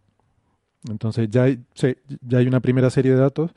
[0.90, 1.60] Entonces ya hay,
[2.22, 3.52] ya hay una primera serie de datos,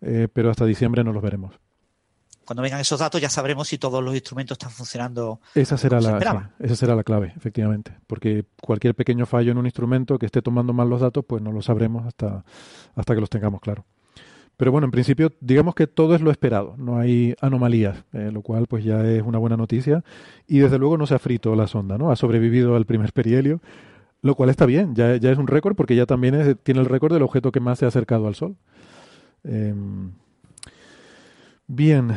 [0.00, 1.54] eh, pero hasta diciembre no los veremos.
[2.50, 5.38] Cuando vengan esos datos ya sabremos si todos los instrumentos están funcionando.
[5.54, 7.92] Esa será, la, esa será la clave, efectivamente.
[8.08, 11.52] Porque cualquier pequeño fallo en un instrumento que esté tomando mal los datos, pues no
[11.52, 12.44] lo sabremos hasta,
[12.96, 13.84] hasta que los tengamos claros.
[14.56, 18.42] Pero bueno, en principio, digamos que todo es lo esperado, no hay anomalías, eh, lo
[18.42, 20.02] cual pues ya es una buena noticia.
[20.48, 22.10] Y desde luego no se ha frito la sonda, ¿no?
[22.10, 23.60] Ha sobrevivido al primer perihelio,
[24.22, 27.12] lo cual está bien, ya, ya es un récord porque ya también tiene el récord
[27.12, 28.56] del objeto que más se ha acercado al Sol.
[29.44, 30.10] Em,
[31.70, 32.10] bien,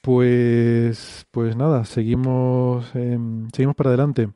[0.00, 4.28] pues, pues nada, seguimos, em, seguimos para adelante.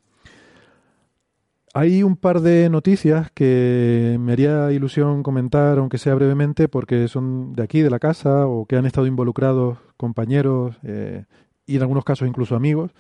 [1.76, 7.52] Hay un par de noticias que me haría ilusión comentar, aunque sea brevemente, porque son
[7.54, 11.24] de aquí, de la casa, o que han estado involucrados compañeros eh,
[11.66, 12.92] y en algunos casos incluso amigos.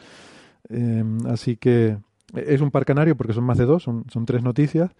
[0.68, 1.98] Em, así que
[2.34, 4.90] es un par canario porque son más de dos, son, son tres noticias.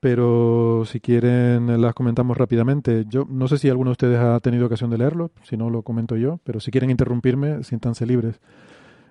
[0.00, 3.06] Pero si quieren las comentamos rápidamente.
[3.08, 5.82] Yo no sé si alguno de ustedes ha tenido ocasión de leerlo, si no lo
[5.82, 8.40] comento yo, pero si quieren interrumpirme, siéntanse libres.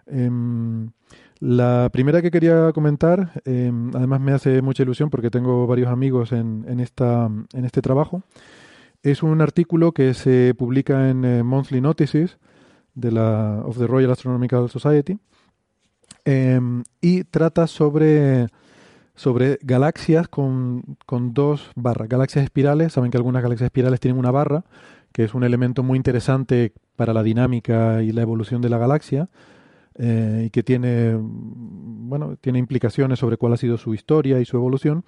[0.07, 0.91] Em,
[1.39, 6.31] la primera que quería comentar, em, además me hace mucha ilusión porque tengo varios amigos
[6.31, 8.23] en, en, esta, en este trabajo,
[9.03, 12.39] es un artículo que se publica en eh, Monthly Notices
[12.95, 15.19] de la, of the Royal Astronomical Society
[16.23, 18.47] em, y trata sobre,
[19.15, 22.93] sobre galaxias con, con dos barras, galaxias espirales.
[22.93, 24.65] Saben que algunas galaxias espirales tienen una barra,
[25.11, 29.29] que es un elemento muy interesante para la dinámica y la evolución de la galaxia
[29.97, 34.57] eh, y que tiene, bueno, tiene implicaciones sobre cuál ha sido su historia y su
[34.57, 35.05] evolución.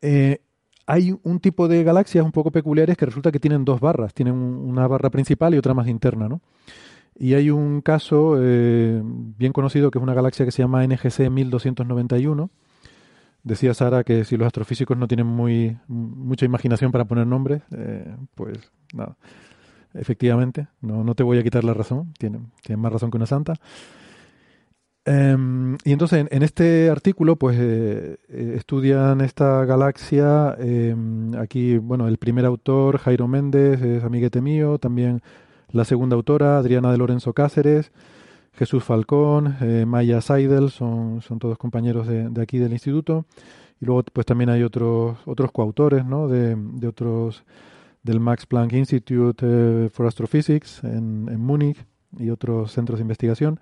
[0.00, 0.38] Eh,
[0.86, 4.34] hay un tipo de galaxias un poco peculiares que resulta que tienen dos barras, tienen
[4.34, 6.40] una barra principal y otra más interna, ¿no?
[7.18, 11.28] Y hay un caso eh, bien conocido que es una galaxia que se llama NGC
[11.30, 12.50] 1291.
[13.42, 17.62] Decía Sara que si los astrofísicos no tienen muy, mucha imaginación para poner nombres,
[18.34, 18.58] pues
[18.92, 19.16] nada
[19.94, 23.26] efectivamente, no, no te voy a quitar la razón, tiene, tiene más razón que una
[23.26, 23.54] santa.
[25.06, 32.06] Em, y entonces en, este artículo pues eh, eh, estudian esta galaxia, em, aquí bueno,
[32.06, 35.22] el primer autor Jairo Méndez es amiguete mío, también
[35.70, 37.92] la segunda autora Adriana de Lorenzo Cáceres,
[38.60, 43.24] Jesús Falcón, eh, Maya Seidel, son, son todos compañeros de, de, aquí del instituto.
[43.80, 46.28] Y luego pues también hay otros, otros coautores ¿no?
[46.28, 47.42] de, de otros
[48.02, 51.86] del Max Planck Institute for Astrophysics en, en Múnich
[52.18, 53.58] y otros centros de investigación.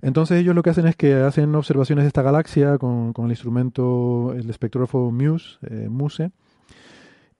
[0.00, 4.32] Entonces ellos lo que hacen es que hacen observaciones de esta galaxia con, el instrumento,
[4.34, 6.30] el espectrógrafo MUSE, eh, MUSE,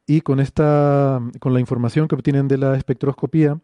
[0.06, 3.58] y con esta, con la información que obtienen de la espectroscopía,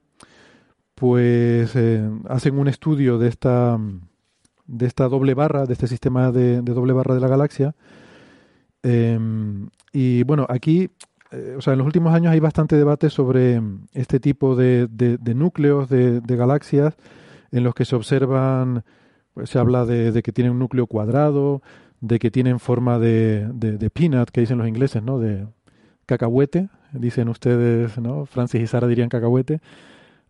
[0.98, 3.78] pues eh, hacen un estudio de esta,
[4.66, 7.74] de esta doble barra, de este sistema de, doble barra de la galaxia.
[8.82, 10.90] Em, y bueno, aquí,
[11.30, 15.34] eh, o sea, en los últimos años hay bastante debate sobre este tipo de, de
[15.34, 16.96] núcleos de, galaxias
[17.52, 18.84] en los que se observan,
[19.34, 21.62] pues, se habla de, que tienen un núcleo cuadrado,
[22.00, 25.20] de que tienen forma de, de, peanut, que dicen los ingleses, ¿no?
[25.20, 25.46] De
[26.06, 28.26] cacahuete, dicen ustedes, ¿no?
[28.26, 29.60] Francis y Sara dirían cacahuete.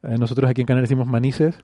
[0.02, 1.54] Eh, nosotros aquí en Canarias decimos manices.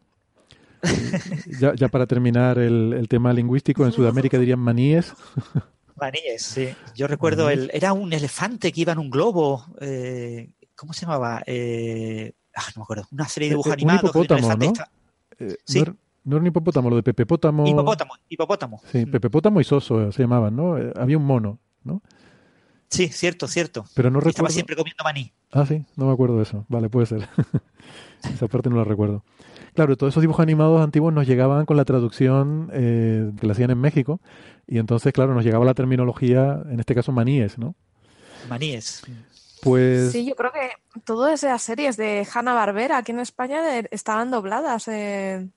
[1.60, 5.14] ya, ya, para terminar el, el, tema lingüístico, en Sudamérica dirían maníes.
[5.96, 6.68] maníes, sí.
[6.94, 9.64] Yo recuerdo, el, era un elefante que iba en un globo.
[9.80, 11.42] Eh, ¿Cómo se llamaba?
[11.46, 13.06] Eh, ah, no me acuerdo.
[13.12, 14.12] Una serie de dibujos animados.
[15.38, 15.82] Eh, ¿Sí?
[16.24, 17.66] no, era, un hipopótamo, lo de Pepepótamo.
[17.66, 18.82] Hipopótamo, hipopótamo.
[18.90, 20.76] Sí, Pepepótamo y Soso se llamaban, ¿no?
[20.96, 22.02] Había un mono, ¿no?
[22.94, 23.84] Sí, cierto, cierto.
[23.94, 24.30] Pero no recuerdo...
[24.30, 25.32] Estaba siempre comiendo maní.
[25.50, 26.64] Ah, sí, no me acuerdo de eso.
[26.68, 27.28] Vale, puede ser.
[28.22, 29.24] Esa parte no la recuerdo.
[29.74, 33.70] Claro, todos esos dibujos animados antiguos nos llegaban con la traducción eh, que la hacían
[33.70, 34.20] en México
[34.68, 37.74] y entonces, claro, nos llegaba la terminología, en este caso maníes, ¿no?
[38.48, 39.02] Maníes.
[39.62, 40.12] Pues...
[40.12, 40.70] Sí, yo creo que
[41.04, 45.52] todas esas series de Hanna Barbera aquí en España estaban dobladas en,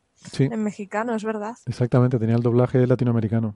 [0.58, 1.56] mexicano, es verdad.
[1.68, 3.56] Exactamente, tenía el doblaje latinoamericano.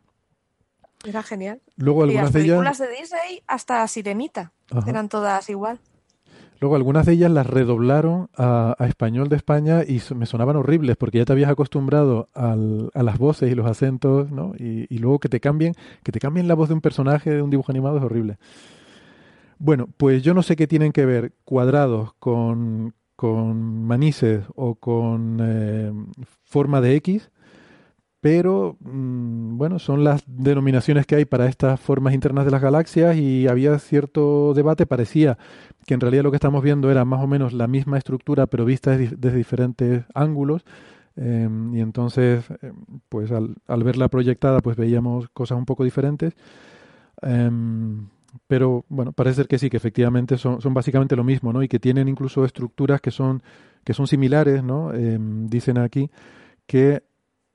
[1.05, 1.61] Era genial.
[1.77, 4.51] Luego algunas y las de películas de Disney hasta Sirenita
[4.87, 5.79] eran todas igual.
[6.59, 11.17] Luego algunas de ellas las redoblaron a, español de España y me sonaban horribles porque
[11.17, 14.53] ya te habías acostumbrado al, a las voces y los acentos, ¿no?
[14.59, 17.41] Y, y, luego que te cambien, que te cambien la voz de un personaje de
[17.41, 18.37] un dibujo animado es horrible.
[19.57, 25.39] Bueno, pues yo no sé qué tienen que ver cuadrados con, con manices o con
[25.39, 25.91] eh,
[26.43, 27.29] forma de X,
[28.21, 33.17] pero mm, bueno, son las denominaciones que hay para estas formas internas de las galaxias
[33.17, 35.39] y había cierto debate, parecía
[35.87, 38.63] que en realidad lo que estamos viendo era más o menos la misma estructura, pero
[38.63, 40.63] vista desde, diferentes ángulos.
[41.15, 42.75] Em, y entonces, em,
[43.09, 46.35] pues al, verla proyectada, pues veíamos cosas un poco diferentes.
[47.23, 48.07] Em,
[48.47, 51.63] pero bueno, parece ser que sí, que efectivamente son, son básicamente lo mismo, ¿no?
[51.63, 53.41] Y que tienen incluso estructuras que son,
[53.83, 54.91] que son similares, ¿no?
[55.49, 56.09] Dicen aquí
[56.67, 57.03] que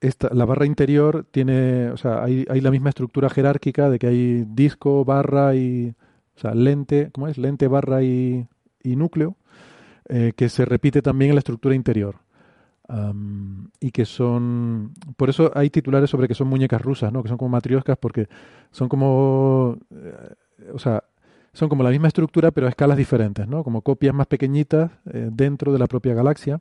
[0.01, 4.07] esta, la barra interior tiene, o sea, hay, hay la misma estructura jerárquica de que
[4.07, 5.95] hay disco, barra y,
[6.37, 7.39] o sea, lente, ¿cómo es?
[7.39, 8.47] Lente, barra y,
[8.83, 9.37] y núcleo,
[10.09, 12.17] eh, que se repite también en la estructura interior.
[13.81, 17.37] y que son por eso hay titulares sobre que son muñecas rusas no que son
[17.37, 18.29] como matrioscas porque
[18.71, 21.03] son como eh, o sea,
[21.53, 23.65] son como la misma estructura pero a escalas diferentes, ¿no?
[23.65, 26.61] Como copias más pequeñitas eh, dentro de la propia galaxia.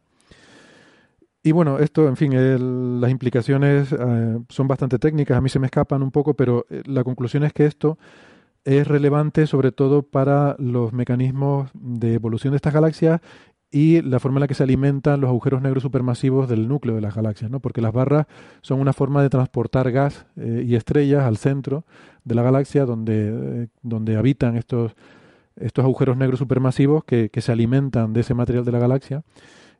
[1.45, 5.67] Y bueno, esto, en fin, las implicaciones eh, son bastante técnicas, a mí se me
[5.67, 7.99] escapan un poco, pero eh, la conclusión es que esto
[8.63, 13.21] es relevante sobre todo para los mecanismos de evolución de estas galaxias
[13.69, 17.01] y la forma en la que se alimentan los agujeros negros supermasivos del núcleo de
[17.01, 17.59] las galaxias, ¿no?
[17.59, 18.25] porque las barras
[18.61, 21.85] son una forma de transportar gas eh, y estrellas al centro
[22.23, 24.95] de la galaxia donde, donde habitan estos,
[25.57, 29.23] estos agujeros negros supermasivos que, que, se alimentan de ese material de la galaxia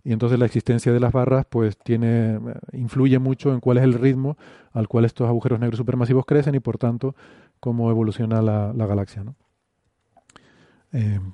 [0.05, 2.39] y entonces la existencia de las barras pues tiene eh,
[2.73, 4.37] influye mucho en cuál es el ritmo
[4.71, 7.15] al cual estos agujeros negros supermasivos crecen y por tanto
[7.59, 9.23] cómo evoluciona la, la galaxia.
[9.23, 9.35] ¿no?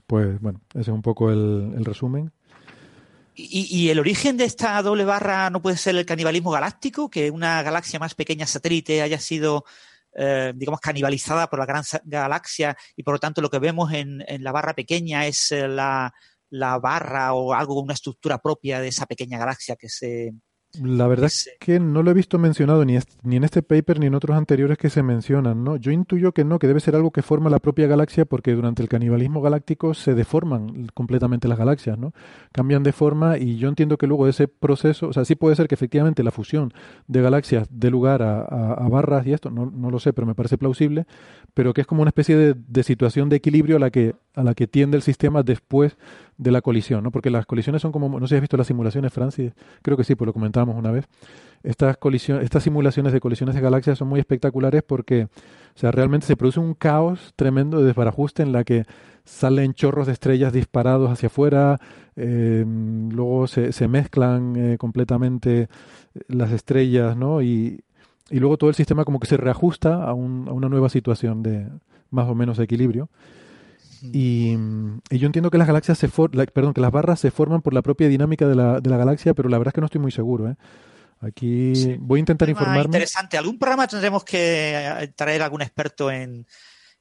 [0.07, 2.31] pues bueno, ese es un poco el, resumen.
[3.35, 7.11] ¿Y, el origen de esta doble barra no puede ser el canibalismo galáctico?
[7.11, 9.65] Que una galaxia más pequeña satélite haya sido,
[10.15, 14.23] eh, digamos, canibalizada por la gran galaxia y por lo tanto lo que vemos en,
[14.39, 16.11] la barra pequeña es eh, la,
[16.51, 20.33] la, barra o algo, una estructura propia de esa pequeña galaxia que se,
[20.79, 24.05] la verdad es que no lo he visto mencionado ni, ni en este paper ni
[24.05, 25.75] en otros anteriores que se mencionan, ¿no?
[25.75, 28.81] Yo intuyo que no, que debe ser algo que forma la propia galaxia porque durante
[28.81, 32.13] el canibalismo galáctico se deforman completamente las galaxias, ¿no?
[32.53, 35.67] Cambian de forma y yo entiendo que luego ese proceso, o sea, sí puede ser
[35.67, 36.73] que efectivamente la fusión
[37.07, 40.35] de galaxias dé lugar a, a, barras y esto, no, no, lo sé, pero me
[40.35, 41.05] parece plausible,
[41.53, 44.43] pero que es como una especie de, de situación de equilibrio a la que a
[44.43, 45.97] la que tiende el sistema después
[46.37, 47.11] de la colisión, ¿no?
[47.11, 50.03] Porque las colisiones son como, no sé si has visto las simulaciones, Francis, creo que
[50.03, 50.33] sí, pues lo
[50.69, 51.05] una vez.
[51.63, 56.27] estas colisiones, estas simulaciones de colisiones de galaxias son muy espectaculares porque, o sea, realmente
[56.27, 58.85] se produce un caos tremendo de desbarajuste en la que
[59.25, 61.79] salen chorros de estrellas disparados hacia afuera,
[62.15, 65.69] eh, luego se, mezclan eh, completamente
[66.27, 67.41] las estrellas, ¿no?
[67.41, 67.83] Y,
[68.29, 71.43] y, luego todo el sistema como que se reajusta a, un, a una nueva situación
[71.43, 71.67] de
[72.09, 73.09] más o menos equilibrio.
[74.01, 74.51] Y,
[75.09, 78.07] yo entiendo que las galaxias se perdón, que las barras se forman por la propia
[78.07, 80.49] dinámica de la, de la galaxia, pero la verdad es que no estoy muy seguro.
[80.49, 80.55] ¿eh?
[81.19, 82.85] Aquí voy a intentar informarme.
[82.85, 83.37] Interesante.
[83.37, 86.47] Algún programa tendremos que eh, traer algún experto en,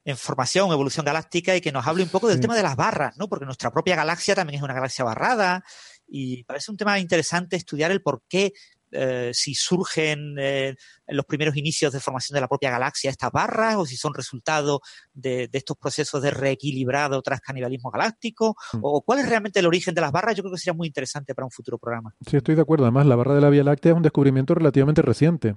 [0.05, 3.17] en formación, evolución galáctica y que nos hable un poco del tema de las barras,
[3.17, 3.29] ¿no?
[3.29, 5.65] Porque nuestra propia galaxia también es una galaxia barrada
[6.07, 8.53] y parece un tema interesante estudiar el por qué
[8.93, 10.75] eh, si surgen eh,
[11.07, 14.15] en los primeros inicios de formación de la propia galaxia estas barras o si son
[14.15, 14.81] resultado
[15.13, 18.79] de, estos procesos de reequilibrado tras canibalismo galáctico mm.
[18.83, 21.35] o cuál es realmente el origen de las barras, yo creo que sería muy interesante
[21.35, 22.15] para un futuro programa.
[22.29, 22.85] Sí, estoy de acuerdo.
[22.85, 25.57] Además, la barra de la Vía Láctea es un descubrimiento relativamente reciente,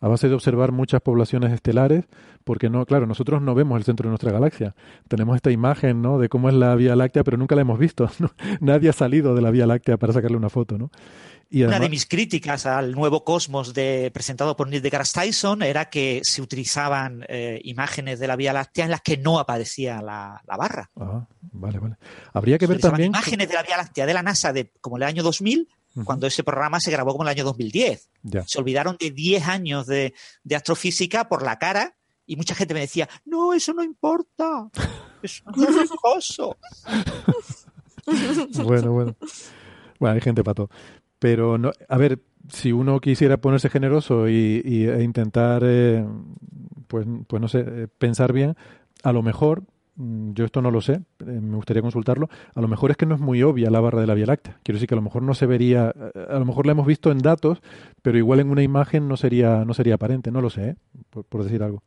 [0.00, 2.04] a base de observar muchas poblaciones estelares,
[2.44, 4.74] porque no, claro, nosotros no vemos el centro de nuestra galaxia.
[5.08, 6.18] Tenemos esta imagen, ¿no?
[6.18, 8.10] De cómo es la Vía Láctea, pero nunca la hemos visto.
[8.60, 10.90] Nadie ha salido de la Vía Láctea para sacarle una foto, ¿no?
[11.62, 16.20] Una de mis críticas al nuevo Cosmos de, presentado por Neil deGrasse Tyson era que
[16.24, 20.90] se utilizaban eh, imágenes de la Vía Láctea en las que no aparecía la, barra.
[20.96, 21.96] Ah, vale, vale.
[22.32, 23.08] Habría que ver también.
[23.08, 25.68] Imágenes de la Vía Láctea de la NASA de como el año 2000,
[26.04, 28.10] cuando ese programa se grabó como el año 2010.
[28.46, 30.12] Se olvidaron de 10 años de,
[30.42, 31.94] de astrofísica por la cara
[32.26, 34.68] y mucha gente me decía, no, eso no importa.
[35.22, 36.44] Eso no es cosa.
[38.64, 39.16] bueno, bueno.
[39.98, 40.68] Bueno, hay gente pato.
[41.18, 46.04] Pero, no, a ver, si uno quisiera ponerse generoso y, e intentar, eh,
[46.88, 48.56] pues, pues no sé, eh, pensar bien,
[49.02, 49.62] a lo mejor,
[49.96, 53.06] mm, yo esto no lo sé, eh, me gustaría consultarlo, a lo mejor es que
[53.06, 54.58] no es muy obvia la barra de la Vía Láctea.
[54.62, 57.10] Quiero decir que a lo mejor no se vería, a lo mejor la hemos visto
[57.10, 57.62] en datos,
[58.02, 60.76] pero igual en una imagen no sería, no sería aparente, no lo sé,
[61.10, 61.82] por decir algo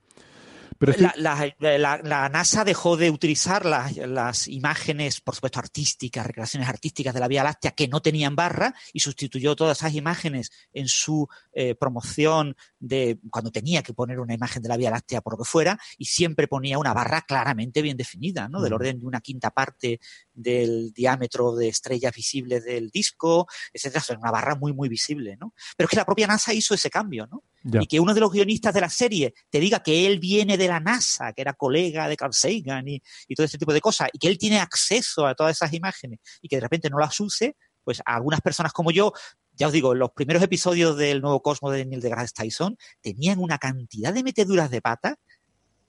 [0.79, 7.43] la, NASA dejó de utilizar las, imágenes, por supuesto, artísticas, recreaciones artísticas de la Vía
[7.43, 13.19] Láctea que no tenían barra y sustituyó todas esas imágenes en su eh, promoción de
[13.29, 16.05] cuando tenía que poner una imagen de la Vía Láctea por lo que fuera y
[16.05, 18.61] siempre ponía una barra claramente bien definida, ¿no?
[18.61, 19.99] Del orden de una quinta parte
[20.33, 24.03] del diámetro de estrellas visibles del disco, etcétera.
[24.19, 25.53] una barra muy, muy visible, ¿no?
[25.75, 27.43] Pero es que la propia NASA hizo ese cambio, ¿no?
[27.73, 30.67] Y que uno de los guionistas de la serie te diga que él viene de
[30.67, 33.01] la NASA, que era colega de Carl Sagan y,
[33.35, 36.47] todo ese tipo de cosas, y que él tiene acceso a todas esas imágenes y
[36.47, 39.11] que de repente no las use, pues a algunas personas como yo,
[39.53, 43.57] ya os digo, los primeros episodios del nuevo Cosmo de Neil deGrasse Tyson tenían una
[43.57, 45.17] cantidad de meteduras de pata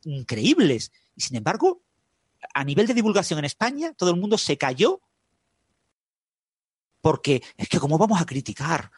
[0.05, 0.91] increíbles.
[1.15, 1.83] Y sin embargo,
[2.55, 5.01] a nivel de divulgación en España, todo el mundo se cayó
[7.01, 8.91] porque es que cómo vamos a criticar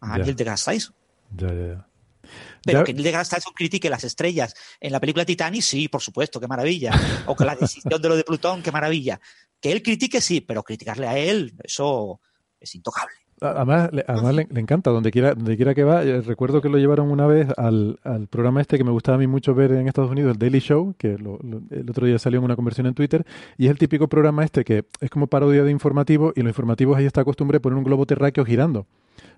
[0.00, 0.94] a Neil deGrasse Tyson.
[1.36, 1.88] Ya,
[2.24, 2.62] ya, ya.
[2.64, 6.40] Pero que Neil deGrasse Tyson critique las estrellas en la película Titanic, sí, por supuesto,
[6.40, 6.92] qué maravilla.
[7.26, 9.20] O que la decisión de lo de Plutón, qué maravilla.
[9.60, 12.20] Que él critique, sí, pero criticarle a él, eso
[12.60, 13.14] es intocable.
[13.40, 16.02] Además, le, además le, encanta, donde quiera, donde quiera que va.
[16.04, 19.18] Eh, recuerdo que lo llevaron una vez al, al, programa este que me gustaba a
[19.18, 22.44] mí mucho ver en Estados Unidos, el Daily Show, que el otro día salió en
[22.44, 23.26] una conversión en Twitter,
[23.58, 26.96] y es el típico programa este que es como parodia de informativo, y los informativos
[26.96, 28.86] ahí está costumbre poner un globo terráqueo girando,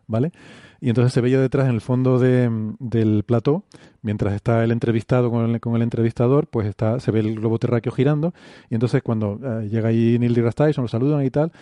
[0.07, 0.33] ¿vale?
[0.81, 3.65] Y entonces se veía detrás, en el fondo de, del plató,
[4.03, 7.59] mientras está el entrevistado con el, con el entrevistador, pues está se ve el globo
[7.59, 8.35] terráqueo girando,
[8.71, 11.53] y entonces cuando eh, llega ahí Neil deGrasse Tyson, lo saludan y tal,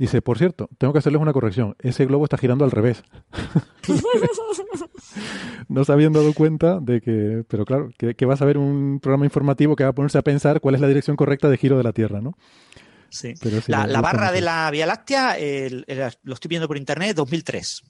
[0.00, 1.76] Dice, por cierto, tengo que hacerles una corrección.
[1.78, 3.04] Ese globo está girando al revés.
[5.68, 9.26] no se habían dado cuenta de que, pero claro, que, va a saber un programa
[9.26, 11.84] informativo que va a ponerse a pensar cuál es la dirección correcta de giro de
[11.84, 12.32] la Tierra, ¿no?
[13.10, 13.34] Sí.
[13.66, 15.36] la, barra de la Vía Láctea,
[16.22, 17.82] lo estoy viendo por internet, 2003.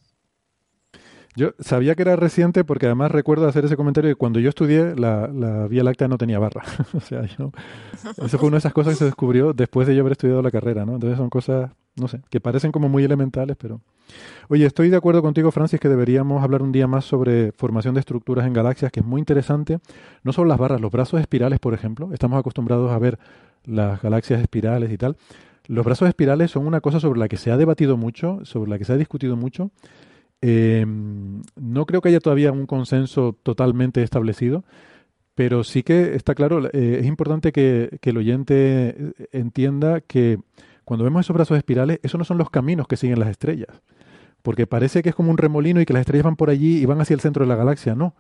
[1.37, 4.97] Yo sabía que era reciente porque además recuerdo hacer ese comentario que cuando yo estudié
[4.97, 6.65] la, la Vía Láctea no tenía barra.
[6.93, 7.53] o sea, yo,
[8.25, 10.51] eso fue una de esas cosas que se descubrió después de yo haber estudiado la
[10.51, 10.95] carrera, ¿no?
[10.95, 13.81] Entonces son cosas, no sé, que parecen como muy elementales, pero...
[14.49, 18.01] Oye, estoy de acuerdo contigo, Francis, que deberíamos hablar un día más sobre formación de
[18.01, 19.79] estructuras en galaxias, que es muy interesante.
[20.25, 22.11] No solo las barras, los brazos espirales, por ejemplo.
[22.13, 23.21] Estamos acostumbrados a ver
[23.65, 25.17] las galaxias espirales y tal.
[25.67, 28.79] Los brazos espirales son una cosa sobre la que se ha debatido mucho, sobre la
[28.79, 29.71] que se ha discutido mucho
[30.43, 34.65] eh, no creo que haya todavía un consenso totalmente establecido,
[35.35, 40.39] pero sí que está claro, eh, es importante que, el oyente entienda que
[40.85, 43.83] cuando vemos esos brazos espirales, esos no son los caminos que siguen las estrellas,
[44.43, 46.87] porque parece que es como un remolino y que las estrellas van por allí y
[46.87, 48.15] van hacia el centro de la galaxia, no.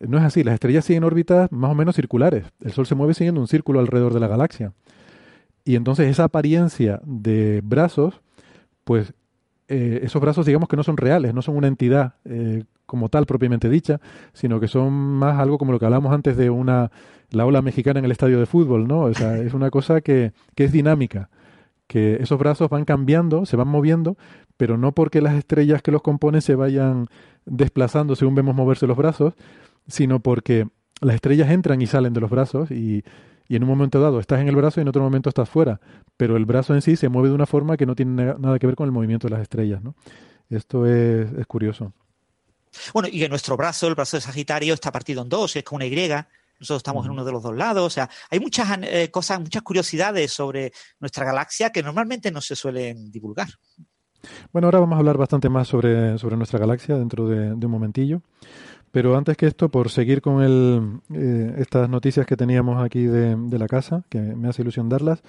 [0.00, 2.44] No es así, las estrellas siguen órbitas más o menos circulares.
[2.60, 4.72] El Sol se mueve siguiendo un círculo alrededor de la galaxia.
[5.64, 8.20] Y entonces esa apariencia de brazos,
[8.84, 9.14] pues
[9.68, 13.26] eh, esos brazos digamos que no son reales, no son una entidad eh, como tal
[13.26, 14.00] propiamente dicha,
[14.32, 16.90] sino que son más algo como lo que hablamos antes de una
[17.30, 19.02] la ola mexicana en el estadio de fútbol, ¿no?
[19.02, 21.30] O sea, es una cosa que, que es dinámica,
[21.86, 24.16] que esos brazos van cambiando, se van moviendo,
[24.56, 27.08] pero no porque las estrellas que los componen se vayan
[27.44, 29.34] desplazando según vemos moverse los brazos,
[29.86, 30.68] sino porque
[31.00, 33.04] las estrellas entran y salen de los brazos y,
[33.48, 35.80] y en un momento dado estás en el brazo y en otro momento estás fuera,
[36.16, 38.66] pero el brazo en sí se mueve de una forma que no tiene nada que
[38.66, 39.94] ver con el movimiento de las estrellas, ¿no?
[40.48, 41.92] Esto es, curioso.
[42.92, 45.76] Bueno, y que nuestro brazo, el brazo de Sagitario, está partido en dos, es con
[45.76, 45.92] una Y,
[46.60, 49.62] nosotros estamos en uno de los dos lados, o sea, hay muchas eh, cosas, muchas
[49.62, 53.48] curiosidades sobre nuestra galaxia que normalmente no se suelen divulgar.
[54.52, 58.22] Bueno, ahora vamos a hablar bastante más sobre, sobre nuestra galaxia dentro de, un momentillo.
[58.90, 63.36] Pero antes que esto, por seguir con el, eh, estas noticias que teníamos aquí de,
[63.36, 65.22] de, la casa, que me hace ilusión darlas,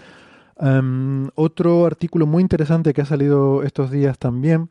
[0.59, 4.69] em, otro artículo muy interesante que ha salido estos días también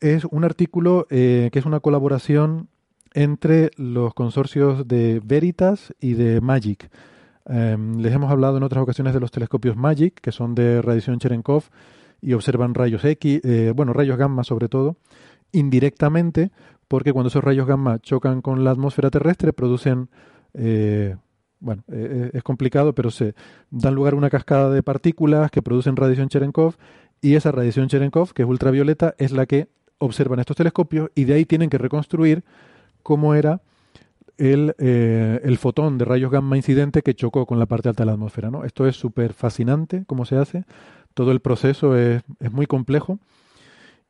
[0.00, 2.68] es un artículo eh, que es una colaboración
[3.14, 6.90] entre los consorcios de Veritas y de Magic.
[7.46, 11.18] Em, les hemos hablado en otras ocasiones de los telescopios Magic, que son de radiación
[11.18, 11.64] Cherenkov
[12.20, 14.96] y observan rayos X, eh, bueno, rayos gamma sobre todo,
[15.52, 16.50] indirectamente,
[16.88, 20.08] porque cuando esos rayos gamma chocan con la atmósfera terrestre producen,
[20.54, 21.16] eh,
[21.60, 23.34] bueno, eh, es complicado, pero se
[23.70, 26.74] dan lugar a una cascada de partículas que producen radiación Cherenkov
[27.20, 31.34] y esa radiación Cherenkov, que es ultravioleta, es la que observan estos telescopios y de
[31.34, 32.44] ahí tienen que reconstruir
[33.02, 33.62] cómo era
[34.36, 38.12] el, el, fotón de rayos gamma incidente que chocó con la parte alta de la
[38.12, 38.50] atmósfera.
[38.50, 38.64] ¿no?
[38.64, 40.66] Esto es súper fascinante cómo se hace
[41.16, 43.18] todo el proceso es, muy complejo,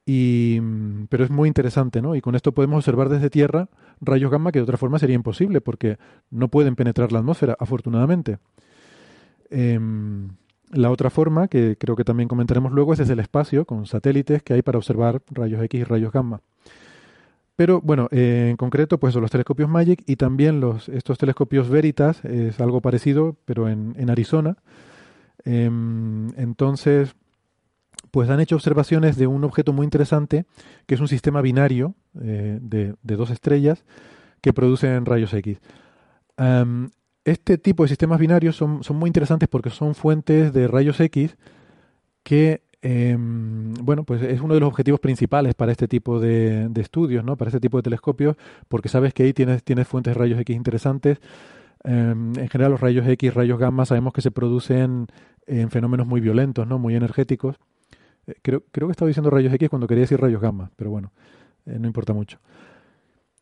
[0.05, 0.61] y,
[1.09, 2.17] pero es muy interesante, ¿no?
[2.17, 3.69] Y con esto podemos observar desde Tierra
[4.01, 5.99] rayos gamma que de otra forma sería imposible, porque
[6.31, 8.39] no pueden penetrar la atmósfera, afortunadamente.
[9.51, 10.31] Em,
[10.73, 14.43] la otra forma, que creo que también comentaremos luego, es desde el espacio, con satélites
[14.43, 16.41] que hay para observar rayos X y rayos gamma.
[17.55, 22.25] Pero bueno, en concreto, pues son los telescopios MAGIC y también los, estos telescopios Veritas,
[22.25, 24.57] es algo parecido, pero en, en Arizona,
[25.47, 27.15] Em, entonces,
[28.11, 30.45] pues han hecho observaciones de un objeto muy interesante,
[30.87, 33.85] que es un sistema binario eh, de, dos estrellas
[34.41, 35.59] que producen rayos X.
[36.37, 36.91] Em,
[37.25, 41.37] este tipo de sistemas binarios son, muy interesantes porque son fuentes de rayos X
[42.25, 47.25] que, em, bueno, pues es uno de los objetivos principales para este tipo de, estudios,
[47.25, 47.37] ¿no?
[47.37, 48.37] Para este tipo de telescopios,
[48.69, 51.19] porque sabes que ahí tienes, tienes fuentes de rayos X interesantes.
[51.85, 55.07] en general, los rayos X, rayos gamma, sabemos que se producen
[55.47, 56.79] en fenómenos muy violentos, ¿no?
[56.79, 57.57] Muy energéticos.
[58.27, 61.13] Eh, creo, creo que estaba diciendo rayos X cuando quería decir rayos gamma, pero bueno,
[61.67, 62.39] eh, no importa mucho.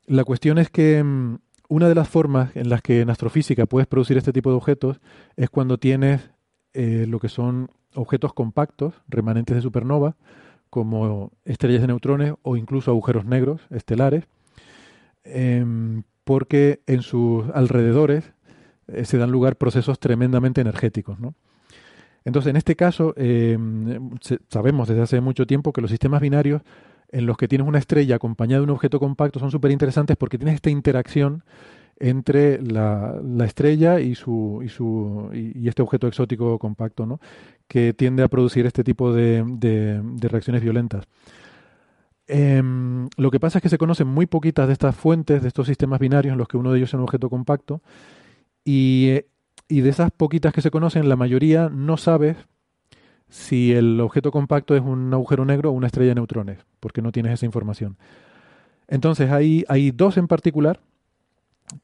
[0.06, 1.38] La cuestión es que mm,
[1.68, 5.00] una de las formas en las que en astrofísica puedes producir este tipo de objetos
[5.36, 6.30] es cuando tienes
[6.74, 10.16] eh, lo que son objetos compactos, remanentes de supernova,
[10.68, 14.24] como estrellas de neutrones o incluso agujeros negros estelares,
[15.22, 18.32] em, porque en sus alrededores
[19.04, 21.20] se dan lugar procesos tremendamente energéticos.
[21.20, 21.34] ¿no?
[22.24, 23.58] Entonces, en este caso, eh,
[24.48, 26.62] sabemos desde hace mucho tiempo que los sistemas binarios
[27.08, 30.38] en los que tienes una estrella acompañada de un objeto compacto son súper interesantes porque
[30.38, 31.44] tienes esta interacción
[31.98, 34.60] entre la, estrella y, su,
[35.32, 37.20] y, este objeto exótico compacto, ¿no?
[37.68, 41.06] que tiende a producir este tipo de, de, reacciones violentas.
[42.26, 45.66] Em, lo que pasa es que se conocen muy poquitas de estas fuentes, de estos
[45.66, 47.80] sistemas binarios en los que uno de ellos es un objeto compacto,
[48.64, 49.26] y eh,
[49.68, 52.36] y de esas poquitas que se conocen, la mayoría no sabes
[53.28, 57.12] si el objeto compacto es un agujero negro o una estrella de neutrones, porque no
[57.12, 57.96] tienes esa información.
[58.86, 60.80] Entonces hay, hay dos en particular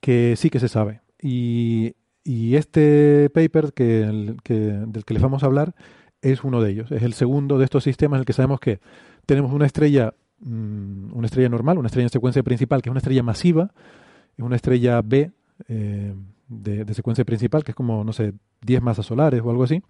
[0.01, 1.01] que sí que se sabe.
[1.23, 5.75] Y, este paper que, del que les vamos a hablar
[6.23, 6.93] es uno de ellos.
[6.93, 8.81] Es el segundo de estos sistemas en el que sabemos que
[9.27, 12.99] tenemos una estrella, mm, una estrella normal, una estrella en secuencia principal, que es una
[12.99, 13.73] estrella masiva,
[14.37, 15.31] es una estrella B,
[15.69, 16.15] eh,
[16.51, 19.83] de, secuencia principal, que es como, no sé, 10 masas solares o algo así.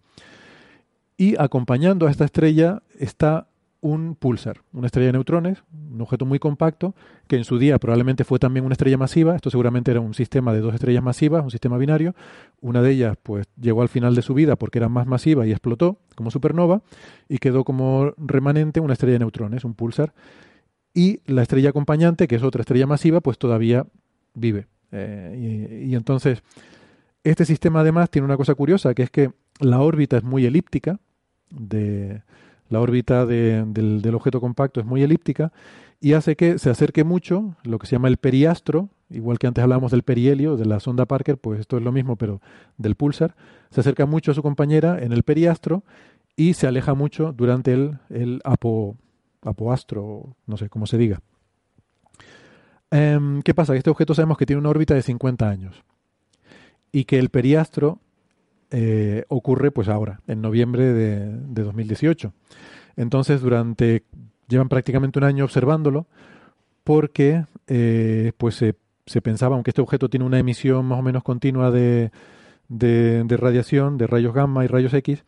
[1.17, 3.49] Y acompañando a esta estrella está
[3.83, 6.95] un pulsar, una estrella de neutrones, un objeto muy compacto,
[7.27, 9.35] que en su día probablemente fue también una estrella masiva.
[9.35, 12.15] Esto seguramente era un sistema de dos estrellas masivas, un sistema binario.
[12.61, 15.51] Una de ellas, pues, llegó al final de su vida porque era más masiva y
[15.51, 16.83] explotó como supernova
[17.29, 20.13] y quedó como remanente una estrella de neutrones, un pulsar.
[20.93, 23.87] Y la estrella acompañante, que es otra estrella masiva, pues todavía
[24.35, 24.67] vive.
[24.93, 26.43] Eh, y, entonces,
[27.25, 30.99] este sistema además tiene una cosa curiosa, que es que la órbita es muy elíptica,
[31.51, 32.23] de,
[32.69, 35.53] la órbita del, objeto compacto es muy elíptica,
[36.01, 39.63] y hace que se acerque mucho lo que se llama el periastro, igual que antes
[39.63, 42.41] hablábamos del perihelio, de la sonda Parker, pues esto es lo mismo, pero
[42.79, 43.35] del pulsar,
[43.71, 45.85] se acerca mucho a su compañera en el periastro
[46.37, 48.97] y se aleja mucho durante el, el apo,
[49.43, 51.21] apoastro, no sé cómo se diga.
[52.91, 53.77] Em, ¿Qué pasa?
[53.77, 55.85] Este objeto sabemos que tiene una órbita de 50 años
[56.93, 58.01] y que el periastro
[58.71, 62.33] eh, ocurre pues ahora, en noviembre de, 2018.
[62.97, 64.05] Entonces, durante
[64.49, 66.07] llevan prácticamente un año observándolo
[66.83, 68.75] porque eh, pues se,
[69.07, 72.11] se, pensaba, aunque este objeto tiene una emisión más o menos continua de,
[72.69, 75.25] de, de, radiación, de rayos gamma y rayos X,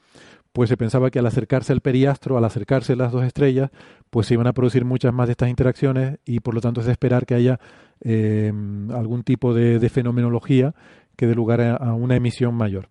[0.52, 3.70] pues se pensaba que al acercarse al periastro, al acercarse las dos estrellas,
[4.10, 6.86] pues se iban a producir muchas más de estas interacciones y por lo tanto es
[6.86, 7.58] de esperar que haya
[8.02, 8.52] eh,
[8.92, 10.74] algún tipo de, fenomenología
[11.16, 12.88] que dé lugar a, una emisión mayor.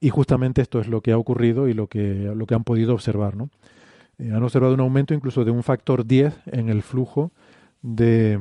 [0.00, 2.92] Y justamente esto es lo que ha ocurrido y lo que, lo que han podido
[2.94, 3.36] observar.
[3.36, 3.50] ¿no?
[4.18, 7.32] Eh, han observado un aumento incluso de un factor 10 en el flujo
[7.82, 8.38] de,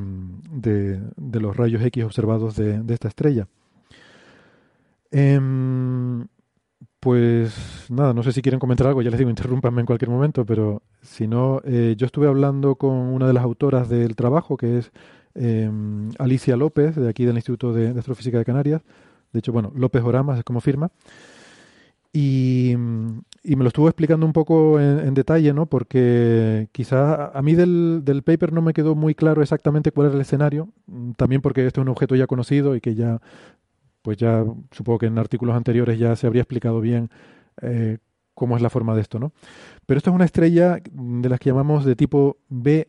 [0.51, 3.47] de, los rayos X observados de, esta estrella.
[5.11, 6.25] Em,
[7.03, 10.45] pues nada, no sé si quieren comentar algo, ya les digo, interrúmpanme en cualquier momento,
[10.45, 14.77] pero si no, eh, yo estuve hablando con una de las autoras del trabajo, que
[14.77, 14.91] es
[15.35, 18.83] em, Alicia López, de aquí del Instituto de, Astrofísica de Canarias.
[19.33, 20.91] De hecho, bueno, López Oramas es como firma.
[22.13, 25.65] Y, me lo estuvo explicando un poco en, detalle, ¿no?
[25.65, 30.15] Porque quizás a mí del, del, paper no me quedó muy claro exactamente cuál era
[30.15, 30.69] el escenario,
[31.17, 33.19] también porque este es un objeto ya conocido y que ya
[34.03, 37.09] pues ya supongo que en artículos anteriores ya se habría explicado bien
[37.61, 37.97] eh,
[38.35, 39.31] cómo es la forma de esto, ¿no?
[39.85, 42.87] Pero esto es una estrella de las que llamamos de tipo BE,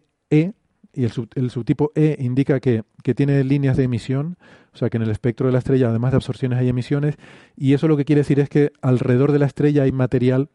[0.96, 2.84] y el, subtipo E indica que,
[3.14, 4.36] tiene líneas de emisión,
[4.72, 7.16] o sea que en el espectro de la estrella, además de absorciones, hay emisiones,
[7.56, 10.50] y eso lo que quiere decir es que alrededor de la estrella hay material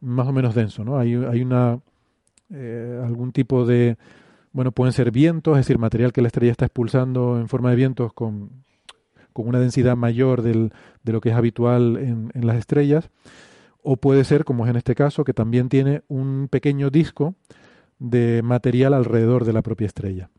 [0.00, 0.98] más o menos denso, ¿no?
[0.98, 1.80] Hay, hay una
[2.50, 3.96] eh, algún tipo de
[4.52, 7.76] bueno, pueden ser vientos, es decir, material que la estrella está expulsando en forma de
[7.76, 8.64] vientos con,
[9.32, 10.72] con una densidad mayor del,
[11.02, 13.10] de lo que es habitual en, en, las estrellas,
[13.82, 17.34] o puede ser, como es en este caso, que también tiene un pequeño disco
[18.00, 20.30] de material alrededor de la propia estrella.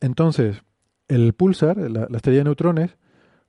[0.00, 0.62] entonces,
[1.08, 2.96] el pulsar, la, estrella de neutrones,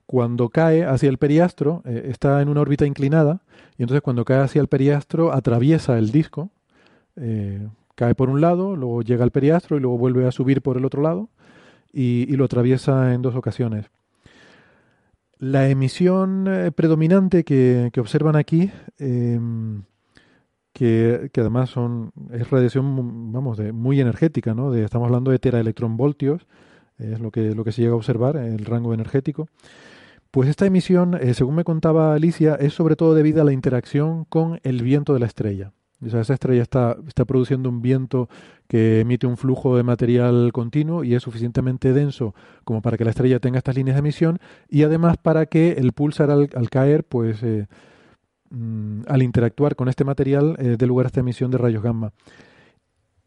[0.07, 3.41] cuando cae hacia el periastro, eh, está en una órbita inclinada,
[3.77, 6.49] y entonces cuando cae hacia el periastro atraviesa el disco,
[7.15, 10.77] eh, cae por un lado, luego llega al periastro y luego vuelve a subir por
[10.77, 11.29] el otro lado,
[11.95, 13.89] y, lo atraviesa en dos ocasiones.
[15.39, 19.83] La emisión eh, predominante que, observan aquí, em,
[20.73, 24.73] que, además son, es radiación vamos, de, muy energética, ¿no?
[24.73, 26.47] Estamos hablando de teraelectronvoltios,
[26.97, 29.47] es lo que, lo que se llega a observar, el rango energético.
[30.31, 34.25] Pues esta emisión, eh, según me contaba Alicia, es sobre todo debido a la interacción
[34.25, 35.71] con el viento de la estrella.
[36.05, 38.27] Esa estrella está, está produciendo un viento
[38.67, 43.11] que emite un flujo de material continuo y es suficientemente denso como para que la
[43.11, 44.39] estrella tenga estas líneas de emisión
[44.69, 47.67] y además para que el pulsar al, caer, pues eh,
[48.49, 52.11] mm, al interactuar con este material, eh, dé lugar a esta emisión de rayos gamma.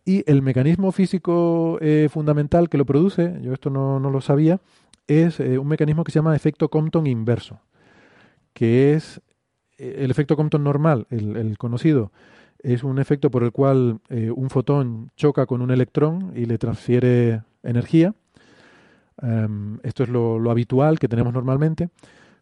[0.04, 4.60] Y el mecanismo físico eh, fundamental que lo produce, yo esto no, lo sabía,
[5.06, 7.60] es un mecanismo que se llama efecto Compton inverso,
[8.52, 9.22] que es
[9.78, 12.10] el efecto Compton normal, el conocido,
[12.62, 16.58] es un efecto por el cual eh, un fotón choca con un electrón y le
[16.58, 18.14] transfiere energía.
[19.22, 21.88] Em, esto es lo, habitual que tenemos normalmente.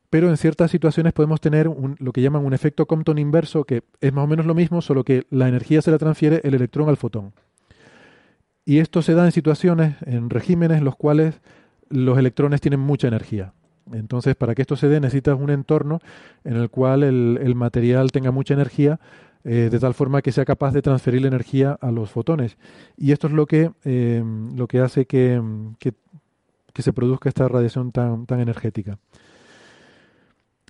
[0.08, 4.12] Pero en ciertas situaciones podemos tener lo que llaman un efecto Compton inverso, que es
[4.12, 6.96] más o menos lo mismo, solo que la energía se la transfiere el electrón al
[6.96, 7.32] fotón.
[8.64, 11.40] Y esto se da en situaciones, en regímenes en los cuales
[11.88, 13.52] los electrones tienen mucha energía.
[13.92, 16.00] Entonces, para que esto se dé, necesitas un entorno
[16.44, 19.00] en el cual el material tenga mucha energía
[19.48, 22.58] eh, de tal forma que sea capaz de transferir la energía a los fotones.
[22.96, 24.24] Y esto es lo que, eh,
[24.56, 25.40] lo que hace que,
[25.78, 25.92] que,
[26.82, 28.98] se produzca esta radiación tan, tan energética.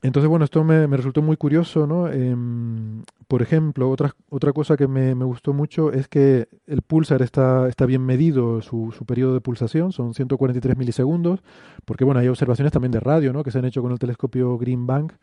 [0.03, 2.09] Entonces, bueno, esto me, resultó muy curioso, ¿no?
[2.09, 7.69] Em, por ejemplo, otra, otra cosa que me, gustó mucho es que el pulsar está,
[7.69, 11.41] está bien medido, su, su, periodo de pulsación, son 143 milisegundos,
[11.87, 13.43] porque, bueno, hay observaciones también de radio, ¿no?
[13.43, 15.15] Que se han hecho con el telescopio Green Bank,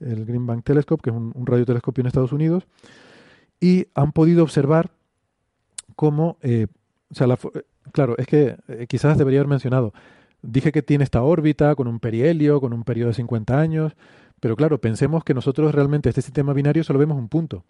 [0.00, 2.66] el Green Bank Telescope, que es un, radiotelescopio en Estados Unidos,
[3.60, 4.90] y han podido observar
[5.96, 6.66] cómo, eh,
[7.10, 9.92] o sea, eh, claro, es que eh, quizás debería haber mencionado,
[10.42, 13.96] dije que tiene esta órbita con un perihelio, con un periodo de 50 años,
[14.40, 17.64] pero claro, pensemos que nosotros realmente este sistema binario solo vemos un punto.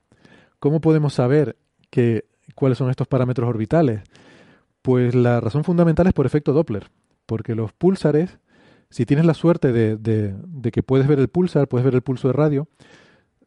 [0.58, 1.56] ¿Cómo podemos saber
[1.90, 4.02] que, cuáles son estos parámetros orbitales?
[4.82, 6.90] Pues la razón fundamental es por efecto Doppler,
[7.26, 8.38] porque los púlsares
[8.90, 12.32] si tienes la suerte de, que puedes ver el pulsar, puedes ver el pulso de
[12.32, 12.68] radio,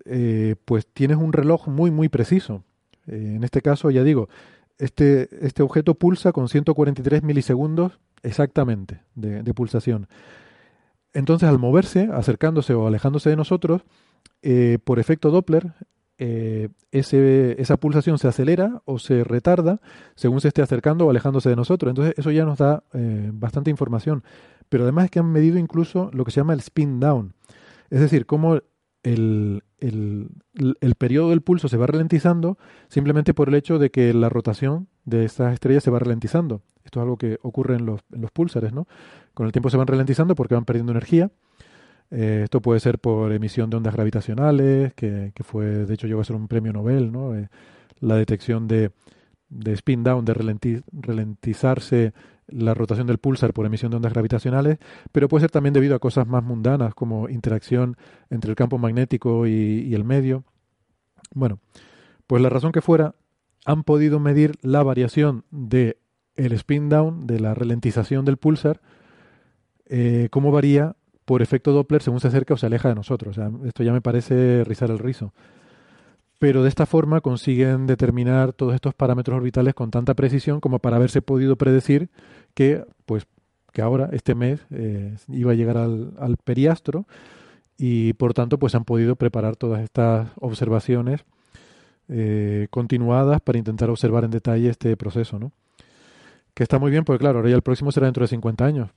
[0.06, 2.64] eh, pues tienes un reloj muy, muy preciso.
[3.08, 4.30] Eh, en este caso, ya digo,
[4.78, 10.08] este, este objeto pulsa con 143 milisegundos exactamente de, pulsación.
[11.14, 13.82] Entonces, al moverse, acercándose o alejándose de nosotros,
[14.44, 15.74] eh, por efecto Doppler,
[16.22, 19.82] ese, esa pulsación se acelera o se retarda
[20.14, 21.90] según se esté acercando o alejándose de nosotros.
[21.90, 22.84] Entonces eso ya nos da
[23.34, 24.24] bastante información.
[24.72, 27.34] Pero además es que han medido incluso lo que se llama el spin down.
[27.90, 28.56] Es decir, cómo
[29.04, 30.30] el, el,
[30.80, 32.58] el, periodo del pulso se va ralentizando
[32.88, 36.62] simplemente por el hecho de que la rotación de estas estrellas se va ralentizando.
[36.86, 38.88] Esto es algo que ocurre en los, en los púlsares, ¿no?
[39.34, 41.32] Con el tiempo se van ralentizando porque van perdiendo energía
[42.12, 46.26] eh, esto puede ser por emisión de ondas gravitacionales, que, fue, de hecho, llegó a
[46.26, 47.36] ser un premio Nobel, ¿no?
[47.36, 47.50] Eh,
[48.02, 48.92] la detección de,
[49.50, 52.14] de, spin down, de ralentizarse
[52.52, 54.78] la rotación del pulsar por emisión de ondas gravitacionales,
[55.12, 57.98] pero puede ser también debido a cosas más mundanas como interacción
[58.30, 60.44] entre el campo magnético y, el medio.
[61.34, 61.60] Bueno,
[62.28, 63.16] pues la razón que fuera,
[63.66, 65.98] han podido medir la variación de
[66.36, 68.82] el spin down, de la ralentización del pulsar,
[69.86, 70.96] eh, cómo varía
[71.26, 73.38] por efecto Doppler según se acerca o se aleja de nosotros.
[73.66, 75.34] esto ya me parece rizar el rizo.
[76.42, 80.96] Pero de esta forma consiguen determinar todos estos parámetros orbitales con tanta precisión como para
[80.96, 82.10] haberse podido predecir
[82.56, 83.28] que, pues,
[83.72, 87.06] que ahora, este mes, eh, iba a llegar al, periastro
[87.78, 91.26] y por tanto pues han podido preparar todas estas observaciones
[92.10, 95.52] eh, continuadas para intentar observar en detalle este proceso, ¿no?
[96.56, 98.90] Que está muy bien, porque claro, ahora ya el próximo será dentro de 50 años,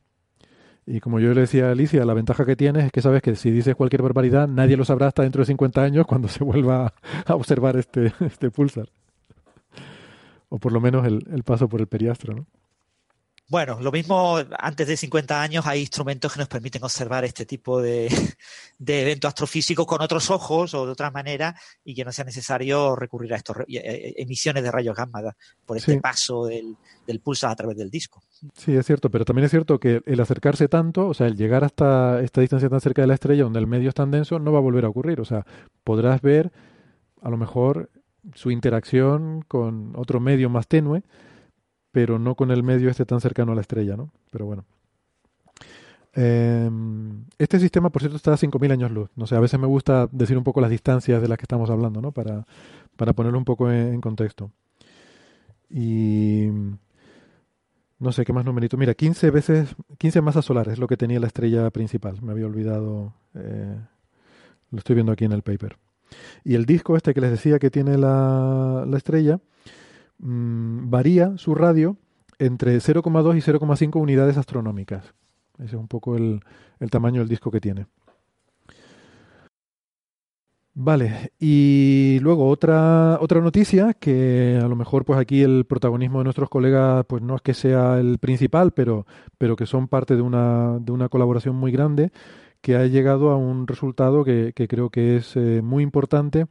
[0.86, 3.36] y como yo le decía a Alicia, la ventaja que tienes es que sabes que
[3.36, 6.92] si dices cualquier barbaridad, nadie lo sabrá hasta dentro de 50 años cuando se vuelva
[7.26, 8.88] a observar este, este pulsar.
[10.50, 12.46] O por lo menos el, el paso por el periastro, ¿no?
[13.46, 17.80] Bueno, lo mismo antes de 50 años hay instrumentos que nos permiten observar este tipo
[17.80, 18.08] de,
[18.78, 22.96] de eventos astrofísicos con otros ojos o de otra manera y que no sea necesario
[22.96, 25.20] recurrir a estas eh, eh, emisiones de rayos gamma
[25.66, 26.74] por este paso del,
[27.06, 28.22] del pulsar a través del disco.
[28.54, 31.64] Sí, es cierto, pero también es cierto que el acercarse tanto, o sea, el llegar
[31.64, 34.52] hasta esta distancia tan cerca de la estrella donde el medio es tan denso, no
[34.52, 35.20] va a volver a ocurrir.
[35.20, 35.44] O sea,
[35.84, 36.50] podrás ver
[37.20, 37.90] a lo mejor
[38.34, 41.02] su interacción con otro medio más tenue
[41.94, 44.10] pero no con el medio este tan cercano a la estrella, ¿no?
[44.32, 44.64] Pero bueno.
[46.12, 49.10] Em, este sistema, por cierto, está a 5.000 años luz.
[49.14, 51.70] No sé, a veces me gusta decir un poco las distancias de las que estamos
[51.70, 52.10] hablando, ¿no?
[52.10, 52.48] Para,
[52.96, 54.50] para ponerlo un poco en, contexto.
[55.70, 56.48] Y
[58.00, 58.76] no sé qué más numerito.
[58.76, 62.20] Mira, 15 veces, 15 masas solares es lo que tenía la estrella principal.
[62.22, 63.14] Me había olvidado.
[63.34, 63.78] Eh,
[64.72, 65.76] lo estoy viendo aquí en el paper.
[66.42, 69.38] Y el disco este que les decía que tiene la, la estrella
[70.18, 71.96] Mm, varía su radio
[72.38, 75.14] entre 0,2 y 0,5 unidades astronómicas.
[75.58, 76.40] Ese es un poco el,
[76.90, 77.86] tamaño del disco que tiene.
[80.76, 86.24] Vale, y luego otra, otra noticia que a lo mejor pues aquí el protagonismo de
[86.24, 89.06] nuestros colegas pues no es que sea el principal, pero,
[89.38, 92.10] pero que son parte de una, de una colaboración muy grande
[92.60, 96.46] que ha llegado a un resultado que, creo que es eh, muy importante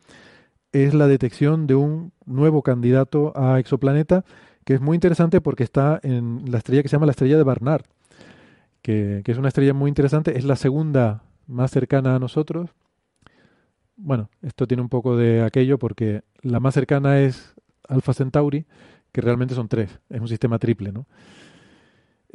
[0.73, 4.25] es la detección de un nuevo candidato a exoplaneta
[4.65, 7.43] que es muy interesante porque está en la estrella que se llama la estrella de
[7.43, 7.85] Barnard,
[8.81, 12.71] que, es una estrella muy interesante, es la segunda más cercana a nosotros.
[13.95, 17.53] Bueno, esto tiene un poco de aquello porque la más cercana es
[17.87, 18.65] Alpha Centauri,
[19.11, 21.05] que realmente son tres, es un sistema triple, ¿no?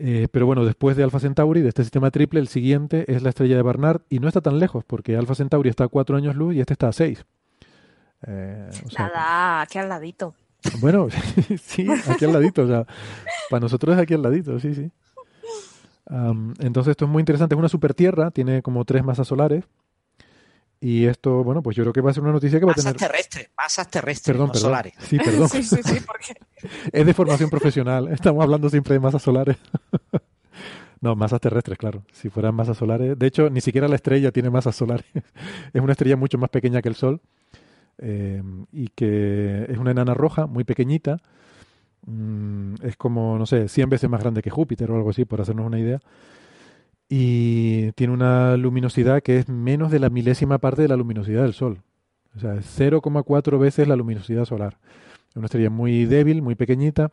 [0.00, 3.30] Eh, pero bueno, después de Alpha Centauri, de este sistema triple, el siguiente es la
[3.30, 6.36] estrella de Barnard y no está tan lejos porque Alpha Centauri está a cuatro años
[6.36, 7.24] luz y este está a seis.
[8.26, 10.34] Eh, Nada, aquí al ladito.
[10.80, 11.08] Bueno,
[11.62, 12.62] sí, aquí al ladito.
[12.62, 12.86] O sea,
[13.50, 14.90] para nosotros es aquí al ladito, sí, sí.
[16.60, 17.54] entonces esto es muy interesante.
[17.54, 19.64] Es una super tierra, tiene como tres masas solares.
[20.80, 22.74] Y esto, bueno, pues yo creo que va a ser una noticia que va a
[22.74, 22.94] tener...
[22.94, 24.62] Masas terrestres, masas terrestres, perdón, perdón.
[24.62, 24.94] solares.
[25.00, 25.48] Sí, perdón.
[25.48, 26.34] sí, sí, sí, porque...
[26.92, 28.08] Es de formación profesional.
[28.08, 29.56] Estamos hablando siempre de masas solares.
[31.00, 32.04] no, masas terrestres, claro.
[32.12, 33.18] Si fueran masas solares...
[33.18, 35.06] De hecho, ni siquiera la estrella tiene masas solares.
[35.72, 37.20] es una estrella mucho más pequeña que el Sol.
[37.98, 38.42] Eh,
[38.72, 41.18] y que es una enana roja muy pequeñita.
[42.06, 45.40] Mm, es como, no sé, 100 veces más grande que Júpiter o algo así, por
[45.40, 46.00] hacernos una idea.
[47.08, 51.54] Y tiene una luminosidad que es menos de la milésima parte de la luminosidad del
[51.54, 51.82] Sol.
[52.36, 54.78] O sea, es 0,4 veces la luminosidad solar.
[55.30, 57.12] Es una estrella muy débil, muy pequeñita.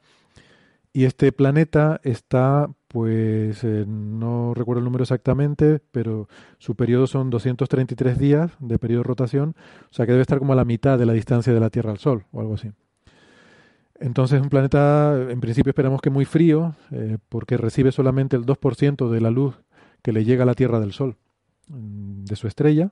[0.94, 6.30] Y este planeta está pues eh, no recuerdo el número exactamente, pero
[6.60, 9.54] su periodo son 233 días de periodo de rotación,
[9.92, 11.92] o sea que debe estar como a la mitad de la distancia de la Tierra
[11.92, 12.72] al Sol o algo así.
[14.00, 19.10] Entonces un planeta, en principio esperamos que muy frío, eh, porque recibe solamente el 2%
[19.10, 19.60] de la luz
[20.02, 21.18] que le llega a la Tierra del Sol,
[21.68, 22.92] mm, de su estrella,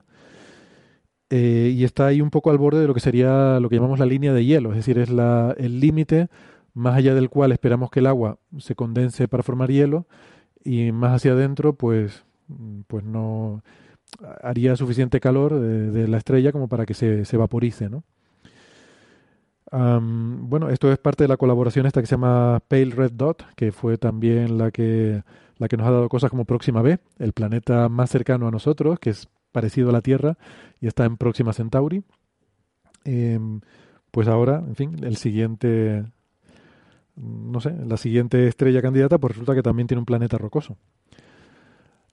[1.30, 3.98] eh, y está ahí un poco al borde de lo que sería lo que llamamos
[3.98, 6.28] la línea de hielo, es decir, es la, el límite
[6.74, 10.06] más allá del cual esperamos que el agua se condense para formar hielo
[10.64, 12.24] y más hacia adentro pues,
[12.86, 13.62] pues no
[14.42, 18.04] haría suficiente calor de, la estrella como para que se, se vaporice, ¿no?
[19.76, 23.72] bueno, esto es parte de la colaboración esta que se llama Pale Red Dot, que
[23.72, 25.22] fue también la que,
[25.56, 28.98] la que nos ha dado cosas como Próxima B, el planeta más cercano a nosotros,
[29.00, 30.36] que es parecido a la Tierra
[30.80, 32.04] y está en Próxima Centauri.
[33.04, 33.60] Em,
[34.10, 36.04] pues ahora, en fin, el siguiente,
[37.16, 40.76] no sé, la siguiente estrella candidata, pues resulta que también tiene un planeta rocoso.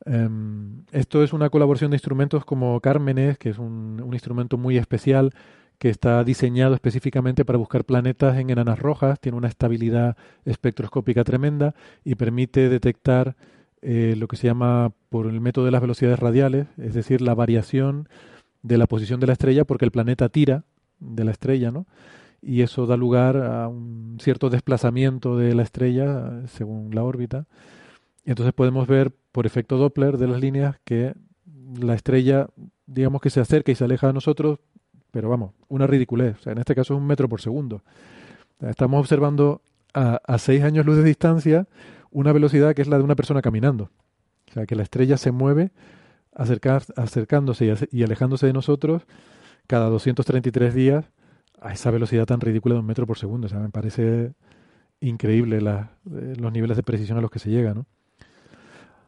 [0.05, 5.33] Em, esto es una colaboración de instrumentos como Cármenes, que es un, instrumento muy especial
[5.77, 11.75] que está diseñado específicamente para buscar planetas en enanas rojas, tiene una estabilidad espectroscópica tremenda
[12.03, 13.35] y permite detectar
[13.81, 17.33] eh, lo que se llama por el método de las velocidades radiales, es decir, la
[17.33, 18.07] variación
[18.61, 20.65] de la posición de la estrella porque el planeta tira
[20.99, 21.87] de la estrella, ¿no?
[22.41, 27.45] Y eso da lugar a un cierto desplazamiento de la estrella según la órbita.
[28.25, 31.13] Y entonces podemos ver por efecto Doppler de las líneas que
[31.79, 32.47] la estrella,
[32.85, 34.59] digamos que se acerca y se aleja de nosotros,
[35.11, 36.45] pero vamos, una ridiculez.
[36.47, 37.83] En este caso es un metro por segundo.
[38.59, 39.61] Estamos observando
[39.93, 41.67] a, a seis años luz de distancia
[42.11, 43.89] una velocidad que es la de una persona caminando.
[44.49, 45.71] O sea, que la estrella se mueve
[46.33, 49.03] acercándose y, alejándose de nosotros
[49.67, 51.05] cada 233 días
[51.61, 53.45] a esa velocidad tan ridícula de un metro por segundo.
[53.45, 54.33] O sea, me parece
[54.99, 57.85] increíble eh, los niveles de precisión a los que se llega, ¿no?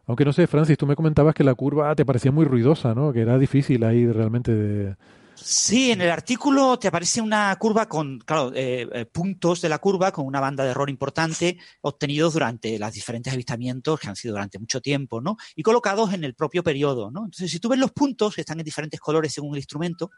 [0.05, 3.13] Aunque no sé, Francis, tú me comentabas que la curva te parecía muy ruidosa, ¿no?
[3.13, 4.95] Que era difícil ahí realmente de,
[5.35, 9.79] Sí, en el artículo te aparece una curva con, claro, eh, eh, puntos de la
[9.79, 14.35] curva con una banda de error importante obtenidos durante los diferentes avistamientos que han sido
[14.35, 15.37] durante mucho tiempo, ¿no?
[15.55, 17.25] Y colocados en el propio periodo, ¿no?
[17.25, 20.11] Entonces, si tú ves los puntos, están en diferentes colores según el instrumento,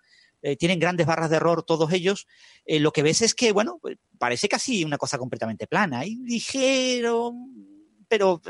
[0.45, 2.27] eh, tienen grandes barras de error todos ellos,
[2.67, 7.33] lo que ves es que, bueno, pues, parece casi una cosa completamente plana y ligero,
[8.07, 8.41] pero,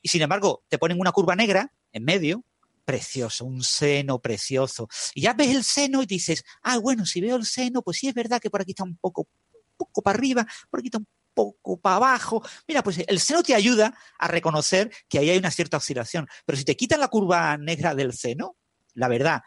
[0.00, 2.44] y sin embargo, te ponen una curva negra en medio,
[2.84, 4.88] precioso, un seno precioso.
[5.14, 8.08] Y ya ves el seno y dices, ah, bueno, si veo el seno, pues sí
[8.08, 10.98] es verdad que por aquí está un poco, un poco para arriba, por aquí está
[10.98, 12.42] un poco para abajo.
[12.66, 16.28] Mira, pues el seno te ayuda a reconocer que ahí hay una cierta oscilación.
[16.44, 18.56] Pero si te quitan la curva negra del seno,
[18.94, 19.42] la verdad,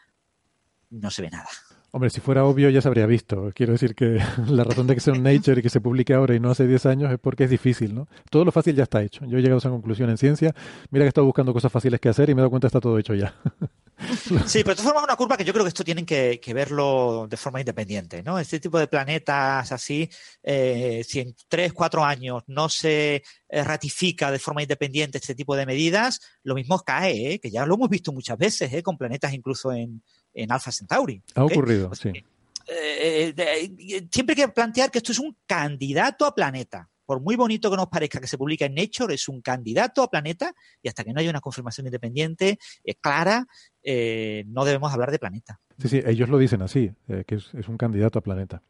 [0.90, 1.50] no se ve nada.
[1.98, 3.52] Hombre, si fuera obvio ya se habría visto.
[3.56, 6.36] Quiero decir que la razón de que sea un Nature y que se publique ahora
[6.36, 8.08] y no hace 10 años es porque es difícil, ¿no?
[8.30, 9.26] Todo lo fácil ya está hecho.
[9.26, 10.54] Yo he llegado a esa conclusión en ciencia.
[10.92, 12.70] Mira que he estado buscando cosas fáciles que hacer y me he dado cuenta que
[12.70, 13.34] está todo hecho ya.
[14.46, 17.26] Sí, pero de todas formas una curva que yo creo que esto tienen que, verlo
[17.28, 18.38] de forma independiente, ¿no?
[18.38, 20.08] Este tipo de planetas así,
[20.44, 25.56] eh, si en 3, 4 años no se eh, ratifica de forma independiente este tipo
[25.56, 27.40] de medidas, lo mismo cae, ¿eh?
[27.40, 28.84] que ya lo hemos visto muchas veces, ¿eh?
[28.84, 30.04] con planetas incluso en,
[30.38, 31.22] en Alpha Centauri.
[31.36, 32.10] Ha ocurrido, sí.
[32.10, 36.90] Eh, eh, siempre hay que plantear que esto es un candidato a planeta.
[37.06, 40.10] Por muy bonito que nos parezca que se publique en Nature, es un candidato a
[40.10, 42.60] planeta y hasta que no haya una confirmación independiente
[43.00, 43.48] clara,
[43.82, 45.60] eh, no debemos hablar de planeta.
[45.80, 48.62] Sí, sí, ellos lo dicen así, que es, es, un candidato a planeta.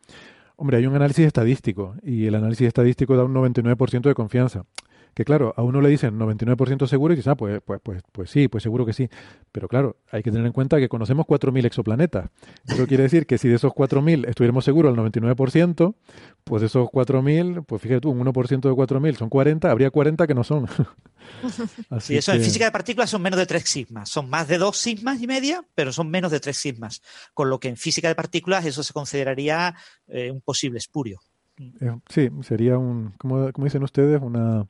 [0.56, 4.66] Hombre, hay un análisis estadístico y el análisis estadístico da un 99% de confianza
[5.18, 8.30] que claro, a uno le dicen 99% seguro y dices, ah, pues, pues, pues, pues
[8.30, 9.10] sí, pues seguro que sí.
[9.52, 12.30] Pero claro, hay que tener en cuenta que conocemos 4.000 exoplanetas.
[12.68, 15.96] Eso quiere decir que si de esos 4.000 estuviéramos seguros al 99%,
[16.44, 20.28] pues de esos 4.000, pues fíjate tú, un 1% de 4.000 son 40, habría 40
[20.28, 20.68] que no son.
[21.90, 24.10] Así eso en física de partículas son menos de 3 sigmas.
[24.10, 27.02] Son más de 2 sigmas y media, pero son menos de 3 sigmas.
[27.34, 29.74] Con lo que en física de partículas eso se consideraría
[30.10, 31.22] eh, un posible espurio.
[31.58, 34.68] Eh, sí, sería un, como, como dicen ustedes, una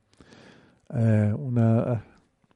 [0.94, 2.04] eh, una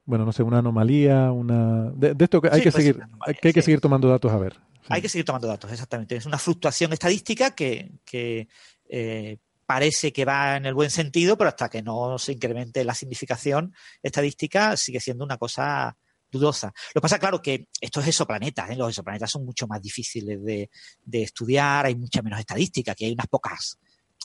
[0.04, 3.00] bueno, no sé, una anomalía, una de, esto que hay que seguir,
[3.40, 4.58] que hay que seguir tomando datos a ver.
[4.88, 6.16] Hay que seguir tomando datos, exactamente.
[6.16, 8.48] Es una fluctuación estadística que, que
[8.88, 12.94] eh, parece que va en el buen sentido, pero hasta que no se incremente la
[12.94, 15.96] significación estadística sigue siendo una cosa
[16.30, 16.72] dudosa.
[16.94, 18.76] Lo que pasa, claro, que esto es exoplanetas, ¿eh?
[18.76, 20.68] los exoplanetas son mucho más difíciles de,
[21.04, 23.78] de estudiar, hay mucha menos estadística, que hay unas pocas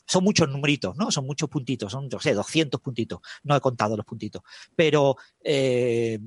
[0.05, 1.11] son muchos numeritos, ¿no?
[1.11, 3.19] Son muchos puntitos, son, no sé, 200 puntitos.
[3.43, 4.41] No he contado los puntitos.
[4.75, 6.19] Pero, eh,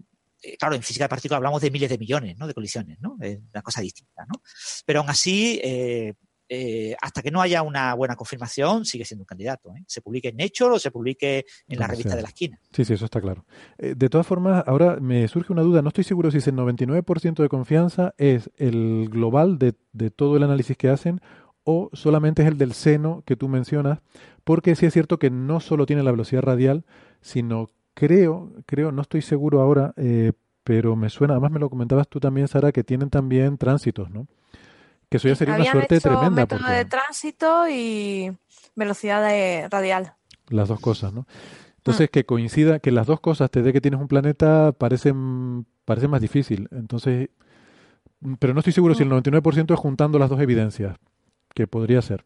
[0.42, 2.46] eh, claro, en física de partículas hablamos de miles de millones, ¿no?
[2.46, 3.16] De colisiones, ¿no?
[3.20, 4.42] Es una cosa distinta, ¿no?
[4.86, 6.14] Pero aún así, eh,
[7.00, 9.72] hasta que no haya una buena confirmación, sigue siendo un candidato.
[9.86, 12.58] Se publique en Nature o se publique en la revista de la esquina.
[12.72, 13.46] Sí, sí, eso está claro.
[13.78, 15.80] de todas formas, ahora me surge una duda.
[15.80, 20.42] No estoy seguro si ese 99% de confianza es el global de, de todo el
[20.42, 21.20] análisis que hacen
[21.64, 24.00] o solamente es el del seno que tú mencionas,
[24.44, 26.84] porque sí es cierto que no solo tiene la velocidad radial,
[27.20, 30.32] sino creo, creo, no estoy seguro ahora, eh,
[30.64, 34.26] pero me suena, además me lo comentabas tú también, Sara, que tienen también tránsitos, ¿no?
[35.08, 36.42] Que eso ya sería una suerte hecho tremenda.
[36.42, 38.36] método de tránsito y
[38.76, 40.14] velocidad de radial.
[40.48, 41.26] Las dos cosas, ¿no?
[41.78, 42.12] Entonces, mm.
[42.12, 45.12] que coincida, que las dos cosas te dé que tienes un planeta, parece,
[45.84, 46.68] parece más difícil.
[46.70, 47.30] Entonces,
[48.38, 49.72] pero no estoy seguro si el 99% mm.
[49.72, 50.96] es juntando las dos evidencias
[51.54, 52.24] que podría ser.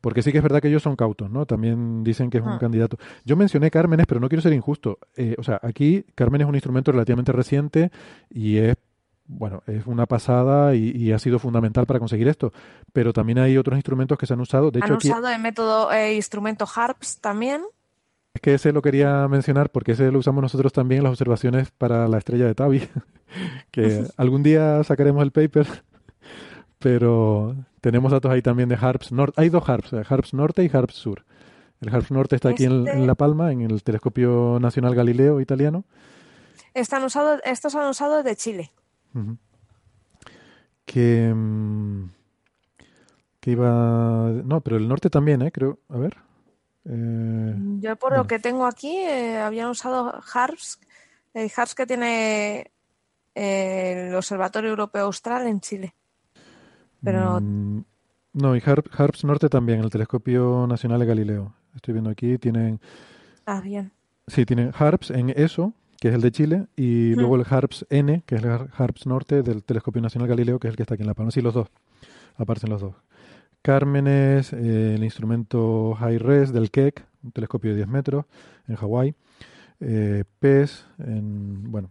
[0.00, 1.46] Porque sí que es verdad que ellos son cautos, ¿no?
[1.46, 2.58] También dicen que es un ah.
[2.58, 2.98] candidato.
[3.24, 4.98] Yo mencioné Cármenes, pero no quiero ser injusto.
[5.16, 7.90] Eh, o sea, aquí Carmen es un instrumento relativamente reciente
[8.30, 8.76] y es
[9.24, 12.52] bueno, es una pasada y, ha sido fundamental para conseguir esto.
[12.92, 14.70] Pero también hay otros instrumentos que se han usado.
[14.70, 17.62] De ¿Han usado el método eh, instrumento HARPS también?
[18.34, 21.70] Es que ese lo quería mencionar porque ese lo usamos nosotros también en las observaciones
[21.70, 22.88] para la estrella de Tabi.
[23.70, 25.66] que algún día sacaremos el paper.
[26.82, 29.40] Pero tenemos datos ahí también de HARPS Norte.
[29.40, 31.24] Hay dos HARPS, eh, HARPS Norte y HARPS Sur.
[31.80, 35.84] El HARPS Norte está aquí en, este La Palma, en el Telescopio Nacional Galileo italiano.
[36.74, 38.72] Están usados, estos han usado de Chile.
[40.84, 42.10] Que, mm,
[43.40, 44.30] que iba...
[44.44, 45.52] No, pero el norte también, ¿eh?
[45.52, 45.80] Creo.
[45.88, 46.16] A ver.
[46.84, 50.80] Eh, Yo por lo que tengo aquí, eh, habían usado HARPS,
[51.34, 52.70] el HARPS que tiene
[53.34, 55.94] eh, el Observatorio Europeo Austral en Chile.
[57.02, 57.40] Pero...
[57.40, 57.84] Mm,
[58.34, 61.54] no, y HARPS Norte también, el Telescopio Nacional de Galileo.
[61.74, 62.80] Estoy viendo aquí, tienen...
[63.44, 63.92] Ah, bien.
[64.26, 68.22] Sí, tienen HARPS en ESO, que es el de Chile, y luego el HARPS N,
[68.24, 71.02] que es el HARPS Norte del Telescopio Nacional Galileo, que es el que está aquí
[71.02, 71.30] en La Palma.
[71.30, 71.68] Sí, los dos.
[72.36, 72.94] Aparecen los dos.
[73.60, 78.24] Cármenes, eh, el instrumento High Res del Keck, un telescopio de 10 metros
[78.66, 79.14] en Hawái.
[79.80, 81.90] Eh, PES, en, bueno.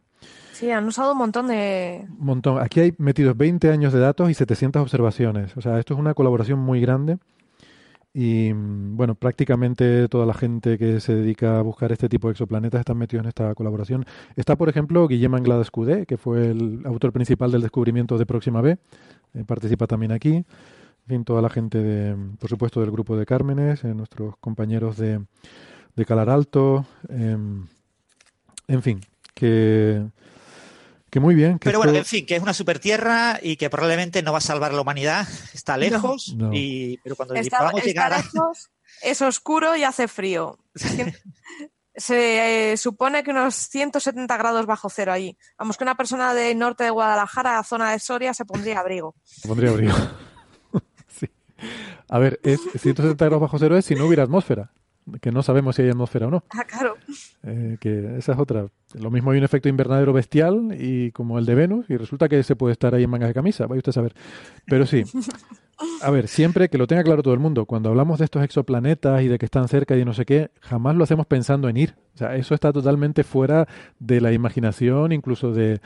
[0.54, 2.06] Sí, han usado un montón de...
[2.20, 2.60] montón.
[2.60, 5.58] Aquí hay metidos 20 años de datos y 700 observaciones.
[5.58, 7.18] O sea, esto es una colaboración muy grande
[8.14, 12.34] y mm, bueno, prácticamente toda la gente que se dedica a buscar este tipo de
[12.34, 14.06] exoplanetas están metidos en esta colaboración.
[14.36, 18.62] Está, por ejemplo, Guillem Anglada Escudé, que fue el autor principal del descubrimiento de Próxima
[18.62, 18.78] B,
[19.34, 20.36] eh, participa también aquí.
[20.36, 24.98] En fin, toda la gente, de, por supuesto, del grupo de Cármenes, eh, nuestros compañeros
[24.98, 25.22] de,
[25.96, 27.66] de Calar Alto, em,
[28.68, 29.02] en fin,
[29.34, 30.02] que
[31.12, 31.60] que muy bien.
[31.60, 34.42] Pero bueno, en fin, que es una super tierra y que probablemente no va a
[34.42, 35.28] salvar a la humanidad.
[35.54, 38.72] Está lejos, Y, pero cuando está, llegar lejos,
[39.04, 40.58] es oscuro y hace frío.
[41.94, 45.38] Se eh, supone que unos 170 grados bajo cero allí.
[45.60, 49.14] Vamos, que una persona del norte de Guadalajara, zona de Soria, se pondría abrigo.
[49.26, 49.94] Se pondría abrigo.
[51.20, 51.30] sí.
[52.08, 54.72] A ver, es 170 grados bajo cero es si no hubiera atmósfera
[55.22, 56.44] que no sabemos si hay atmósfera o no.
[56.52, 56.96] Ah, claro.
[57.44, 58.68] Eh, que esa es otra.
[58.94, 62.44] Lo mismo hay un efecto invernadero bestial y como el de Venus y resulta que
[62.44, 64.14] se puede estar ahí en mangas de camisa, vaya usted a saber.
[64.66, 65.04] Pero sí.
[66.02, 69.22] A ver, siempre que lo tenga claro todo el mundo, cuando hablamos de estos exoplanetas
[69.24, 71.96] y de que están cerca y no sé qué, jamás lo hacemos pensando en ir.
[72.14, 73.68] O sea, eso está totalmente fuera
[74.00, 75.82] de la imaginación, incluso de,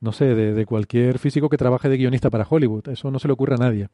[0.00, 2.88] no sé, de, cualquier físico que trabaje de guionista para Hollywood.
[2.88, 3.88] Eso no se le ocurre a nadie.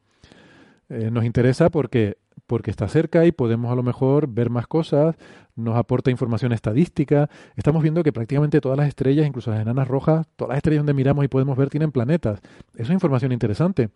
[0.88, 2.16] Eh, nos interesa porque
[2.46, 5.16] porque está cerca y podemos a lo mejor ver más cosas,
[5.56, 7.28] nos aporta información estadística.
[7.56, 10.94] Estamos viendo que prácticamente todas las estrellas, incluso las enanas rojas, todas las estrellas donde
[10.94, 12.40] miramos y podemos ver tienen planetas.
[12.74, 13.90] Eso es información interesante.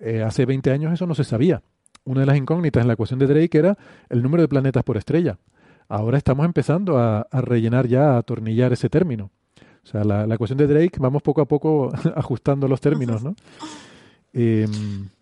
[0.00, 1.62] Eh, hace 20 años eso no se sabía.
[2.04, 3.78] Una de las incógnitas en la ecuación de Drake era
[4.08, 5.38] el número de planetas por estrella.
[5.88, 9.30] Ahora estamos empezando a, rellenar ya, a atornillar ese término.
[9.84, 13.34] O sea, la, ecuación de Drake, vamos poco a poco ajustando los términos, ¿no?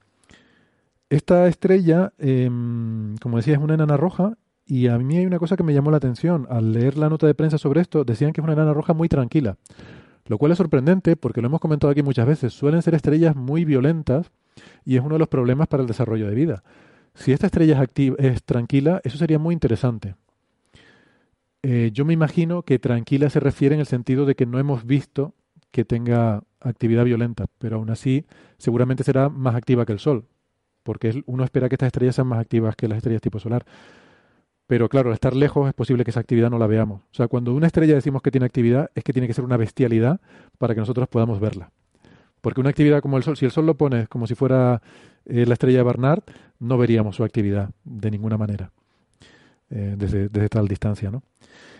[1.12, 5.58] esta estrella, em, como decía, es una enana roja y a mí hay una cosa
[5.58, 6.46] que me llamó la atención.
[6.48, 9.10] Al leer la nota de prensa sobre esto, decían que es una enana roja muy
[9.10, 9.58] tranquila.
[10.24, 12.54] Lo cual es sorprendente porque lo hemos comentado aquí muchas veces.
[12.54, 14.30] Suelen ser estrellas muy violentas
[14.86, 16.62] y es uno de los problemas para el desarrollo de vida.
[17.14, 17.84] Si esta estrella
[18.16, 20.14] es, tranquila, eso sería muy interesante.
[21.62, 24.86] Eh, yo me imagino que tranquila se refiere en el sentido de que no hemos
[24.86, 25.34] visto
[25.72, 28.24] que tenga actividad violenta, pero aún así
[28.56, 30.24] seguramente será más activa que el Sol,
[30.82, 33.64] porque uno espera que estas estrellas sean más activas que las estrellas tipo solar.
[34.66, 37.02] Pero claro, al estar lejos es posible que esa actividad no la veamos.
[37.02, 39.56] O sea, cuando una estrella decimos que tiene actividad, es que tiene que ser una
[39.56, 40.20] bestialidad
[40.58, 41.70] para que nosotros podamos verla.
[42.40, 44.82] Porque una actividad como el Sol, si el Sol lo pone como si fuera
[45.26, 46.22] eh, la estrella de Barnard,
[46.58, 48.72] no veríamos su actividad de ninguna manera,
[49.70, 51.22] eh, desde, tal distancia, ¿no?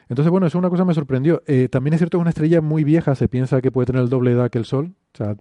[0.09, 1.43] Entonces, bueno, eso una cosa me sorprendió.
[1.47, 4.03] Eh, también es cierto que es una estrella muy vieja, se piensa que puede tener
[4.03, 4.95] el doble edad que el Sol.
[5.15, 5.37] O sea,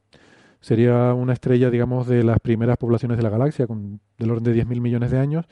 [0.61, 4.63] Sería una estrella, digamos, de las primeras poblaciones de la galaxia, con del orden de
[4.63, 5.45] 10.000 millones de años.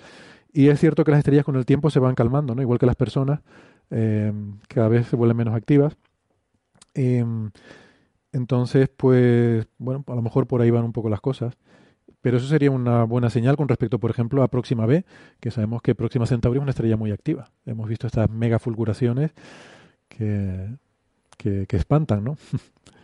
[0.53, 2.61] Y es cierto que las estrellas con el tiempo se van calmando, ¿no?
[2.61, 3.41] Igual que las personas,
[3.89, 4.31] eh,
[4.67, 5.97] cada vez se vuelven menos activas.
[6.93, 7.51] Em,
[8.31, 11.57] entonces, pues, bueno, a lo mejor por ahí van un poco las cosas.
[12.21, 15.05] Pero eso sería una buena señal con respecto, por ejemplo, a Próxima B,
[15.39, 17.49] que sabemos que Próxima Centauri es una estrella muy activa.
[17.65, 19.31] Hemos visto estas mega fulguraciones
[20.09, 20.69] que,
[21.37, 22.37] que, que espantan, ¿no?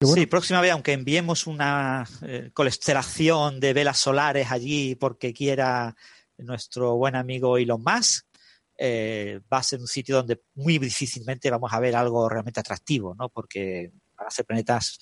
[0.00, 5.96] Sí, próxima vez, aunque enviemos una eh, constelación de velas solares allí porque quiera
[6.36, 8.26] nuestro buen amigo Elon Musk,
[8.76, 13.16] eh, va a ser un sitio donde muy difícilmente vamos a ver algo realmente atractivo,
[13.16, 13.28] ¿no?
[13.28, 15.00] Porque van a ser planetas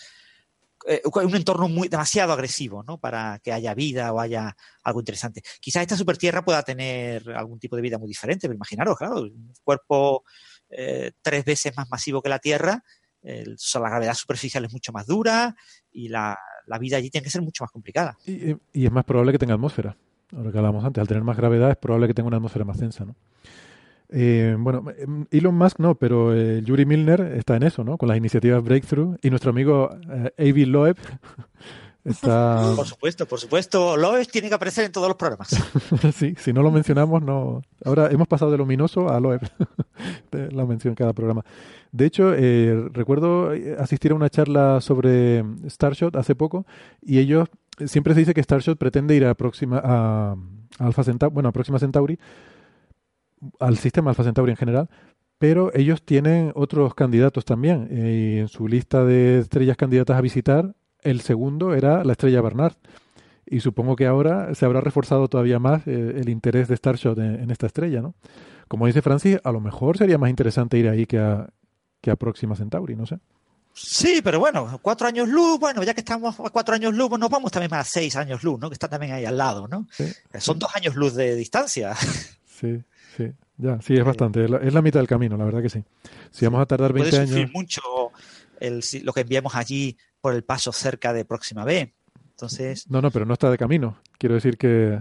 [0.87, 2.99] eh, un entorno muy demasiado agresivo, ¿no?
[2.99, 5.43] Para que haya vida o haya algo interesante.
[5.61, 9.53] Quizás esta supertierra pueda tener algún tipo de vida muy diferente, pero imaginaros, claro, un
[9.63, 10.25] cuerpo
[10.71, 12.83] eh, tres veces más masivo que la Tierra,
[13.27, 15.55] la gravedad superficial es mucho más dura
[15.93, 16.39] y la,
[16.81, 18.17] vida allí tiene que ser mucho más complicada.
[18.25, 19.97] Y, es más probable que tenga atmósfera.
[20.33, 22.79] Ahora que hablábamos antes, al tener más gravedad es probable que tenga una atmósfera más
[22.79, 23.15] densa, ¿no?
[24.09, 27.99] Eh, bueno, em, Elon Musk no, pero eh, Yuri Milner está en eso, ¿no?
[27.99, 30.97] Con las iniciativas Breakthrough y nuestro amigo eh, Avi Loeb
[32.07, 32.73] está...
[32.77, 33.97] Por supuesto, por supuesto.
[33.97, 35.49] Loeb tiene que aparecer en todos los programas.
[36.15, 37.63] sí, si no lo mencionamos, no...
[37.85, 39.41] Ahora hemos pasado de luminoso a Loeb,
[40.31, 41.45] la mención en cada programa.
[41.93, 42.33] De hecho,
[42.93, 46.67] recuerdo asistir a una charla sobre Starshot hace poco
[47.03, 47.49] y ellos...
[47.85, 50.35] Siempre se dice que Starshot pretende ir a, próxima, a,
[50.79, 52.19] Alpha Centauri, bueno, a Próxima Centauri
[53.61, 54.89] al sistema Alpha Centauri en general,
[55.39, 57.89] pero ellos tienen otros candidatos también.
[57.91, 60.75] Eh, y en su lista de estrellas candidatas a visitar,
[61.11, 62.75] el segundo era la estrella Barnard.
[63.49, 67.51] Y supongo que ahora se habrá reforzado todavía más eh, el interés de Starshot en,
[67.51, 68.17] esta estrella, ¿no?
[68.67, 71.49] Como dice Francis, a lo mejor sería más interesante ir ahí que a,
[72.01, 73.21] que a Próxima Centauri, no sé.
[73.73, 77.21] Sí, pero bueno, cuatro años luz, bueno, ya que estamos a cuatro años luz, pues
[77.21, 78.69] nos vamos también a seis años luz, ¿no?
[78.69, 79.87] Que está también ahí al lado, ¿no?
[80.41, 81.95] Son dos años luz de distancia.
[82.59, 82.83] Sí,
[83.17, 84.45] Sí, ya, sí, es bastante.
[84.45, 85.83] Es la, mitad del camino, la verdad que sí.
[86.31, 87.51] Si vamos a tardar 20 Puede años.
[87.53, 87.81] mucho
[88.61, 91.95] lo que enviamos allí por el paso cerca de Próxima B.
[92.31, 92.91] Entonces.
[92.91, 93.99] No, no, pero no está de camino.
[94.19, 95.01] Quiero decir que,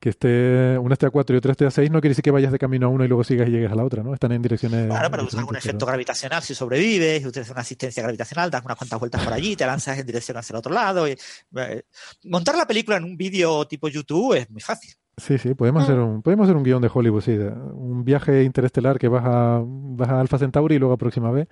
[0.00, 2.30] que esté una esté a 4 y otra esté a 6 no quiere decir que
[2.30, 4.14] vayas de camino a una y luego sigas y llegues a la otra, ¿no?
[4.14, 4.86] Están en direcciones.
[4.86, 8.98] Claro, pero usas algún efecto gravitacional si sobrevives, utilizas una asistencia gravitacional, das unas cuantas
[8.98, 11.06] vueltas por allí, te lanzas en dirección hacia el otro lado.
[11.06, 11.16] Y,
[11.56, 11.82] eh,
[12.24, 14.90] montar la película en un vídeo tipo YouTube es muy fácil.
[15.18, 17.32] Sí, sí, podemos, hacer un, podemos hacer un guion de Hollywood, sí.
[17.32, 21.46] un viaje interestelar que vas a, vas a Alpha Centauri y luego a Próxima B.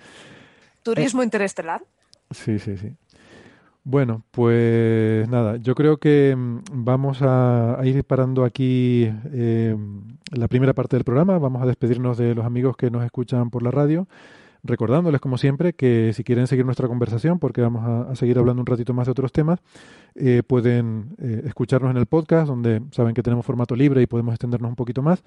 [0.95, 1.83] ¿Turismo interestelar?
[2.31, 2.93] Sí, sí, sí.
[3.85, 9.77] Bueno, pues nada, yo creo que mm, vamos a, ir parando aquí eh,
[10.33, 11.39] la primera parte del programa.
[11.39, 14.07] Vamos a despedirnos de los amigos que nos escuchan por la radio
[14.65, 18.67] recordándoles como siempre que si quieren seguir nuestra conversación, porque vamos a, seguir hablando un
[18.67, 19.61] ratito más de otros temas,
[20.15, 24.35] eh, pueden eh, escucharnos en el podcast, donde saben que tenemos formato libre y podemos
[24.35, 25.23] extendernos un poquito más.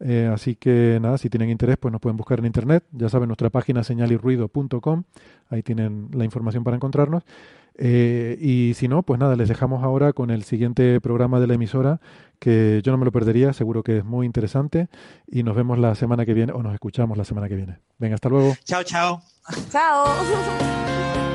[0.00, 2.84] Eh, así que nada, si tienen interés, pues nos pueden buscar en internet.
[2.92, 5.04] Ya saben, nuestra página señalirruido.com,
[5.50, 7.24] ahí tienen la información para encontrarnos.
[7.80, 11.54] Eh, y si no, pues nada, les dejamos ahora con el siguiente programa de la
[11.54, 12.00] emisora,
[12.40, 14.88] que yo no me lo perdería, seguro que es muy interesante.
[15.26, 17.78] Y nos vemos la semana que viene, o nos escuchamos la semana que viene.
[17.98, 18.54] Venga, hasta luego.
[18.64, 19.22] Chao, chao.
[19.70, 20.06] Chao.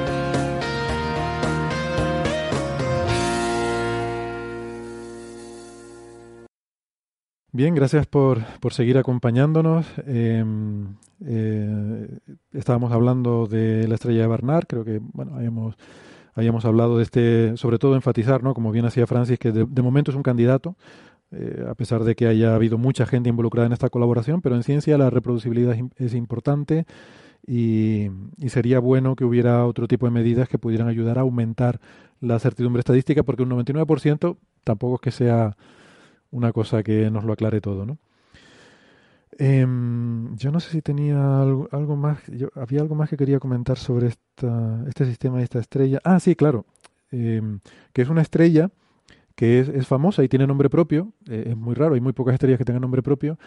[7.55, 9.85] Bien, gracias por, por seguir acompañándonos.
[10.07, 12.07] Em, eh,
[12.51, 15.75] estábamos hablando de la estrella de Barnard, creo que bueno, habíamos
[16.33, 18.55] habíamos hablado de este, sobre todo enfatizar, ¿no?
[18.55, 20.75] como bien hacía Francis, que de, momento es un candidato,
[21.29, 24.63] eh, a pesar de que haya habido mucha gente involucrada en esta colaboración, pero en
[24.63, 26.87] ciencia la reproducibilidad es, importante
[27.45, 28.09] y,
[28.47, 31.79] sería bueno que hubiera otro tipo de medidas que pudieran ayudar a aumentar
[32.19, 35.55] la certidumbre estadística, porque un 99% tampoco es que sea
[36.33, 37.97] una cosa que nos lo aclare todo, ¿no?
[39.39, 42.19] Em, yo no sé si tenía algo, más,
[42.55, 45.99] había algo más que quería comentar sobre esta, este sistema y esta estrella.
[46.03, 46.65] Ah, sí, claro,
[47.11, 47.59] em,
[47.93, 48.69] que es una estrella
[49.35, 52.33] que es, es famosa y tiene nombre propio, eh, es muy raro, hay muy pocas
[52.35, 53.39] estrellas que tengan nombre propio.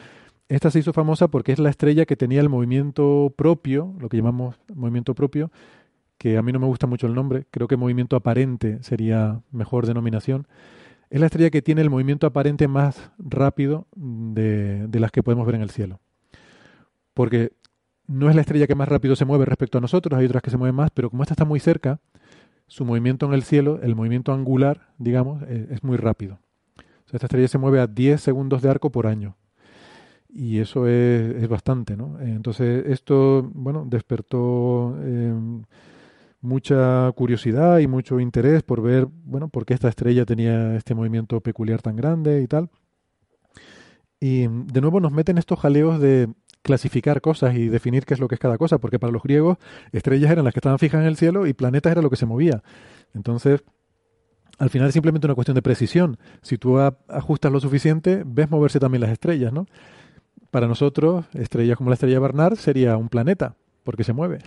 [0.49, 4.17] Esta se hizo famosa porque es la estrella que tenía el movimiento propio, lo que
[4.17, 5.51] llamamos movimiento propio,
[6.19, 9.87] que a mí no me gusta mucho el nombre, creo que movimiento aparente sería mejor
[9.87, 10.47] denominación
[11.11, 15.57] es la estrella que tiene el movimiento aparente más rápido de, las que podemos ver
[15.57, 16.01] en el cielo.
[17.15, 17.53] Porque
[18.07, 20.51] no es la estrella que más rápido se mueve respecto a nosotros, hay otras que
[20.51, 22.01] se mueven más, pero como esta está muy cerca,
[22.67, 26.41] su movimiento en el cielo, el movimiento angular, digamos, e, es, muy rápido.
[27.13, 29.37] esta estrella se mueve a 10 segundos de arco por año.
[30.29, 32.21] Y eso es, bastante, ¿no?
[32.21, 35.63] Entonces, esto, bueno, despertó em,
[36.41, 41.41] mucha curiosidad y mucho interés por ver, bueno, por qué esta estrella tenía este movimiento
[41.41, 42.71] peculiar tan grande y tal.
[44.21, 46.29] Y de nuevo nos meten estos jaleos de
[46.63, 49.59] clasificar cosas y definir qué es lo que es cada cosa, porque para los griegos
[49.93, 52.27] estrellas eran las que estaban fijas en el cielo y planetas era lo que se
[52.27, 52.63] movía.
[53.15, 53.63] Entonces,
[54.59, 56.19] al final es simplemente una cuestión de precisión.
[56.43, 59.67] Si tú ajustas lo suficiente, ves moverse también las estrellas, ¿no?
[60.51, 64.39] Para nosotros, estrellas como la estrella Barnard sería un planeta, porque se mueve.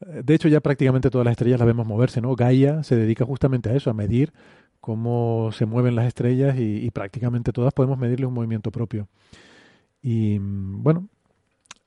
[0.00, 2.34] De hecho, ya prácticamente todas las estrellas las vemos moverse, ¿no?
[2.34, 4.32] Gaia se dedica justamente a eso, a medir
[4.80, 9.08] cómo se mueven las estrellas y, prácticamente todas podemos medirle un movimiento propio.
[10.02, 11.08] Y bueno,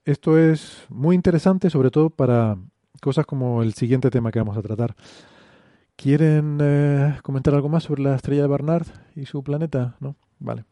[0.05, 2.57] esto es muy interesante, sobre todo para
[3.01, 4.95] cosas como el siguiente tema que vamos a tratar.
[5.95, 9.95] ¿Quieren eh, comentar algo más sobre la estrella de Barnard y su planeta?
[9.99, 10.15] ¿No?
[10.39, 10.65] Vale.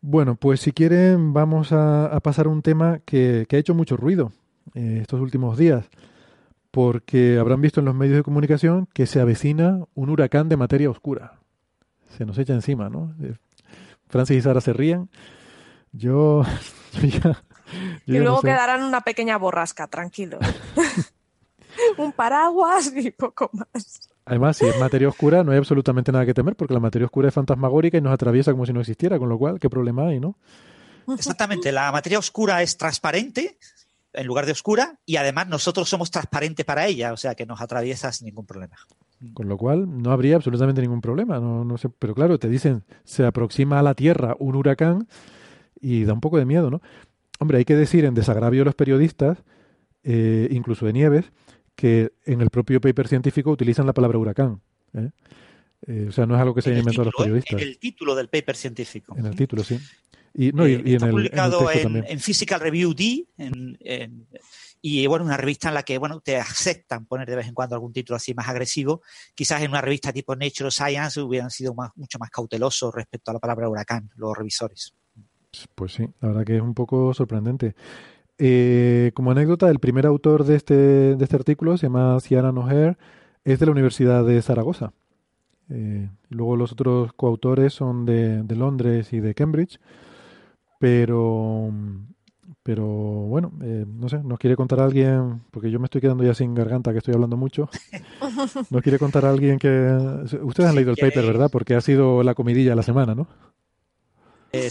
[0.00, 4.32] Bueno, pues si quieren vamos a, pasar a un tema que, ha hecho mucho ruido
[4.74, 5.90] eh, estos últimos días,
[6.70, 10.90] porque habrán visto en los medios de comunicación que se avecina un huracán de materia
[10.90, 11.40] oscura.
[12.16, 13.14] Se nos echa encima, ¿no?
[13.22, 13.34] Eh,
[14.08, 15.10] Francis y Sara se ríen.
[15.92, 16.42] Yo,
[17.02, 17.42] ya...
[18.06, 20.38] y luego quedarán una pequeña borrasca, tranquilo.
[21.98, 24.10] un paraguas y poco más.
[24.24, 27.28] Además, si es materia oscura, no hay absolutamente nada que temer, porque la materia oscura
[27.28, 30.20] es fantasmagórica y nos atraviesa como si no existiera, con lo cual, ¿qué problema hay,
[30.20, 30.36] no?
[31.08, 33.58] Exactamente, la materia oscura es transparente
[34.12, 37.60] en lugar de oscura y además nosotros somos transparentes para ella, o sea que nos
[37.60, 38.76] atraviesa sin ningún problema.
[39.34, 42.84] Con lo cual no habría absolutamente ningún problema, no, no sé, pero claro, te dicen
[43.04, 45.08] se aproxima a la Tierra un huracán
[45.80, 46.80] y da un poco de miedo, ¿no?
[47.38, 49.38] Hombre, hay que decir en desagravio de los periodistas,
[50.02, 51.32] eh, incluso de Nieves,
[51.74, 54.60] que en el propio paper científico utilizan la palabra huracán.
[54.92, 55.10] ¿eh?
[55.86, 57.60] Eh, o sea, no es algo que se haya inventado los periodistas.
[57.60, 59.16] En el título del paper científico.
[59.16, 59.78] En el título, sí.
[60.32, 63.26] Y, no, y, eh, está en publicado en, Physical Review D,
[64.82, 67.74] y bueno, una revista en la que bueno, te aceptan poner de vez en cuando
[67.74, 69.02] algún título así más agresivo.
[69.34, 73.40] Quizás en una revista tipo Nature Science hubieran sido mucho más cautelosos respecto a la
[73.40, 74.94] palabra huracán, los revisores.
[75.74, 77.74] Pues sí, la verdad que es un poco sorprendente.
[78.38, 82.96] Eh, como anécdota, el primer autor de este, de este artículo se llama Ciara Noher,
[83.44, 84.92] es de la Universidad de Zaragoza.
[85.68, 89.78] Eh, luego los otros coautores son de, Londres y de Cambridge,
[90.80, 91.70] pero,
[92.62, 96.34] pero bueno, eh, no sé, nos quiere contar alguien, porque yo me estoy quedando ya
[96.34, 97.68] sin garganta, que estoy hablando mucho.
[98.70, 99.68] Nos quiere contar alguien que...
[100.42, 101.50] Ustedes han leído el paper, ¿verdad?
[101.52, 103.28] Porque ha sido la comidilla de la semana, ¿no?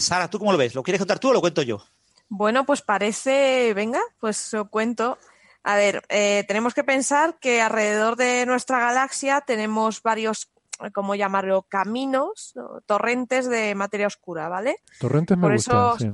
[0.00, 0.74] Sara, ¿tú cómo lo ves?
[0.74, 1.80] ¿Lo quieres contar tú o lo cuento yo?
[2.28, 5.16] Bueno, pues parece, venga, pues os cuento.
[5.62, 10.50] A ver, eh, tenemos que pensar que alrededor de nuestra galaxia tenemos varios,
[10.92, 11.62] ¿cómo llamarlo?
[11.68, 12.54] Caminos,
[12.86, 14.76] torrentes de materia oscura, ¿vale?
[14.98, 16.10] Torrentes me gusta, sí.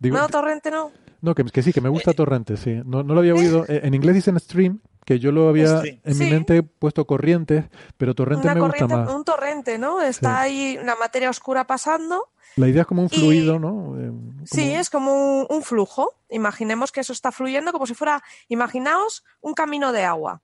[0.00, 0.92] no, torrente no.
[1.20, 2.82] No, que, sí, que me gusta eh, torrente, sí.
[2.84, 3.64] No, lo había oído.
[3.66, 7.64] Eh, en inglés dicen stream, que yo lo había en mi mente puesto corrientes,
[7.96, 9.10] pero torrente me gusta más.
[9.10, 10.02] Un torrente, ¿no?
[10.02, 13.98] Está ahí una materia oscura pasando la idea es como un fluido, ¿no?
[13.98, 14.12] Eh,
[14.44, 16.14] sí, es como un, flujo.
[16.30, 20.42] Imaginemos que eso está fluyendo como si fuera, imaginaos un camino de agua.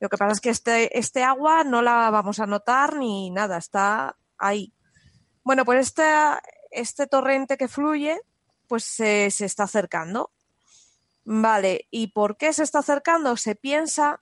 [0.00, 3.58] Lo que pasa es que este, este agua no la vamos a notar ni nada,
[3.58, 4.72] está ahí.
[5.42, 6.04] Bueno, pues este,
[6.70, 8.20] este torrente que fluye,
[8.68, 10.30] pues se, se está acercando.
[11.24, 13.36] Vale, ¿y por qué se está acercando?
[13.36, 14.20] Se piensa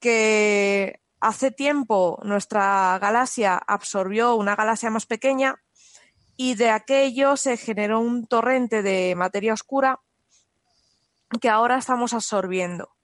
[0.00, 5.60] que hace tiempo nuestra galaxia absorbió una galaxia más pequeña
[6.36, 10.00] y de aquello se generó un torrente de materia oscura
[11.40, 12.97] que ahora estamos absorbiendo.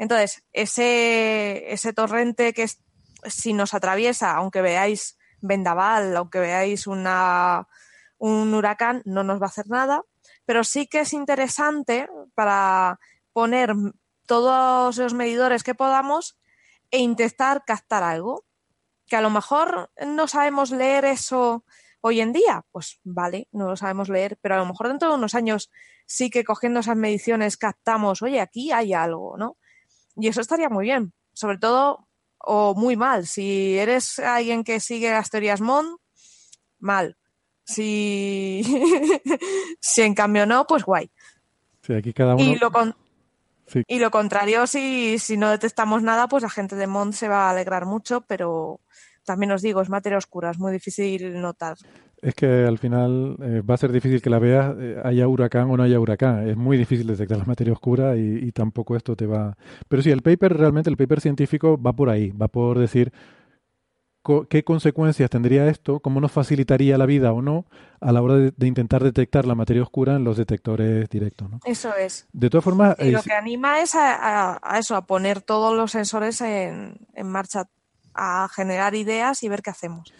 [0.00, 2.66] Entonces, ese, torrente que
[3.28, 7.04] si nos atraviesa, aunque veáis vendaval, aunque veáis un
[8.54, 10.02] huracán, no nos va a hacer nada,
[10.46, 12.98] pero sí que es interesante para
[13.34, 13.74] poner
[14.24, 16.38] todos los medidores que podamos
[16.90, 18.46] e intentar captar algo.
[19.06, 21.62] Que a lo mejor no sabemos leer eso
[22.02, 25.16] Hoy en día, pues vale, no lo sabemos leer, pero a lo mejor dentro de
[25.16, 25.70] unos años
[26.06, 29.58] sí que cogiendo esas mediciones captamos, oye, aquí hay algo, ¿no?
[30.20, 32.06] Y eso estaría muy bien, sobre todo
[32.38, 33.26] o muy mal.
[33.26, 35.96] Si eres alguien que sigue las teorías MON,
[36.78, 37.16] mal.
[37.64, 38.62] Si,
[39.80, 41.10] si en cambio no, pues guay.
[41.82, 42.44] Sí, aquí cada uno...
[42.44, 42.70] Y lo,
[43.86, 47.46] y lo contrario, si, si no detectamos nada, pues la gente de MON se va
[47.46, 48.80] a alegrar mucho, pero
[49.24, 51.76] también os digo, es materia oscura, es muy difícil notar.
[52.22, 55.70] Es que al final eh, va a ser difícil que la veas, eh, haya huracán
[55.70, 56.48] o no haya huracán.
[56.48, 59.56] Es muy difícil detectar la materia oscura y, tampoco esto te va.
[59.88, 63.12] Pero sí, el paper realmente, el paper científico va por ahí, va por decir
[64.50, 67.64] qué consecuencias tendría esto, cómo nos facilitaría la vida o no
[68.00, 71.50] a la hora de, intentar detectar la materia oscura en los detectores directos.
[71.50, 71.60] ¿no?
[71.64, 72.26] Eso es.
[72.32, 72.96] De todas formas.
[72.98, 77.68] Y lo que anima es a, eso, a poner todos los sensores en, en marcha
[78.14, 80.12] a generar ideas y ver qué hacemos.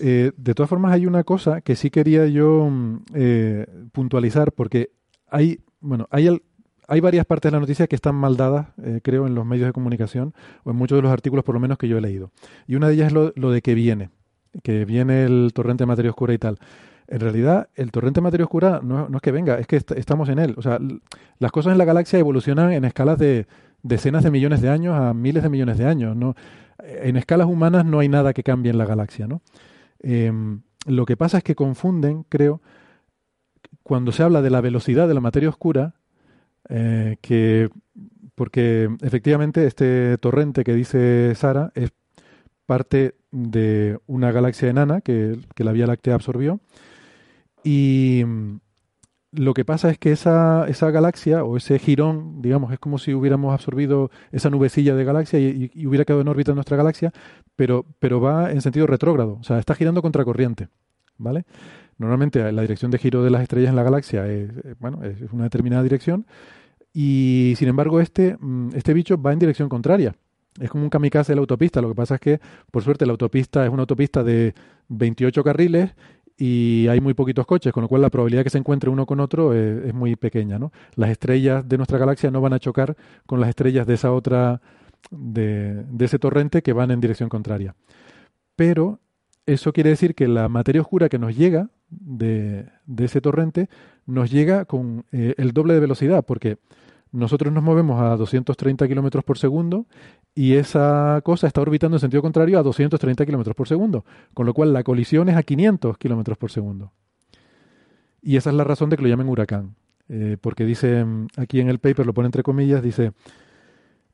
[0.00, 4.90] Eh, de todas formas, hay una cosa que sí quería yo mm, eh, puntualizar, porque
[5.28, 6.40] hay, bueno, hay,
[6.88, 9.66] hay varias partes de la noticia que están mal dadas, eh, creo, en los medios
[9.66, 12.30] de comunicación, o en muchos de los artículos por lo menos que yo he leído.
[12.66, 14.10] Y una de ellas es lo, lo de que viene,
[14.62, 16.58] que viene el torrente de materia oscura y tal.
[17.08, 20.28] En realidad, el torrente de materia oscura no, no es que venga, es que estamos
[20.28, 20.54] en él.
[20.56, 20.78] O sea,
[21.38, 23.46] las cosas en la galaxia evolucionan en escalas de
[23.82, 26.16] decenas de millones de años a miles de millones de años.
[26.16, 26.34] ¿no?
[26.78, 29.40] en escalas humanas no hay nada que cambie en la galaxia, ¿no?
[30.00, 32.60] Em, lo que pasa es que confunden, creo,
[33.82, 35.94] cuando se habla de la velocidad de la materia oscura,
[36.68, 37.70] eh, que
[38.34, 41.90] porque efectivamente este torrente que dice Sara es
[42.66, 46.60] parte de una galaxia enana que, que la Vía Láctea absorbió.
[47.64, 48.24] Y
[49.36, 53.14] lo que pasa es que esa, esa galaxia o ese girón, digamos, es como si
[53.14, 57.12] hubiéramos absorbido esa nubecilla de galaxia y, hubiera quedado en órbita nuestra galaxia,
[57.54, 60.68] pero, pero va en sentido retrógrado, o sea, está girando contracorriente,
[61.18, 61.44] ¿vale?
[61.98, 65.32] Normalmente la dirección de giro de las estrellas en la galaxia es, eh, bueno, es
[65.32, 66.26] una determinada dirección
[66.92, 70.14] y sin embargo este, mm, este bicho va en dirección contraria.
[70.60, 71.82] Es como un kamikaze de la autopista.
[71.82, 72.40] Lo que pasa es que,
[72.70, 74.54] por suerte, la autopista es una autopista de
[74.88, 75.94] 28 carriles
[76.38, 79.20] y hay muy poquitos coches, con lo cual la probabilidad que se encuentre uno con
[79.20, 80.58] otro es, muy pequeña.
[80.58, 80.72] ¿no?
[80.94, 84.60] Las estrellas de nuestra galaxia no van a chocar con las estrellas de esa otra,
[85.10, 87.74] de, de ese torrente que van en dirección contraria.
[88.54, 89.00] Pero
[89.46, 93.68] eso quiere decir que la materia oscura que nos llega de, de ese torrente
[94.04, 96.58] nos llega con eh, el doble de velocidad, porque
[97.16, 99.86] nosotros nos movemos a 230 kilómetros por segundo
[100.34, 104.52] y esa cosa está orbitando en sentido contrario a 230 kilómetros por segundo, con lo
[104.52, 106.92] cual la colisión es a 500 kilómetros por segundo.
[108.20, 109.76] Y esa es la razón de que lo llamen huracán,
[110.08, 113.12] eh, porque dice mm, aquí en el paper, lo pone entre comillas, dice,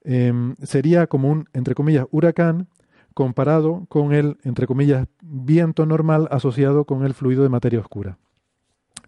[0.04, 2.68] em, sería como un, entre comillas, huracán
[3.14, 8.18] comparado con el, entre comillas, viento normal asociado con el fluido de materia oscura,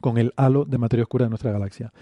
[0.00, 1.92] con el halo de materia oscura de nuestra galaxia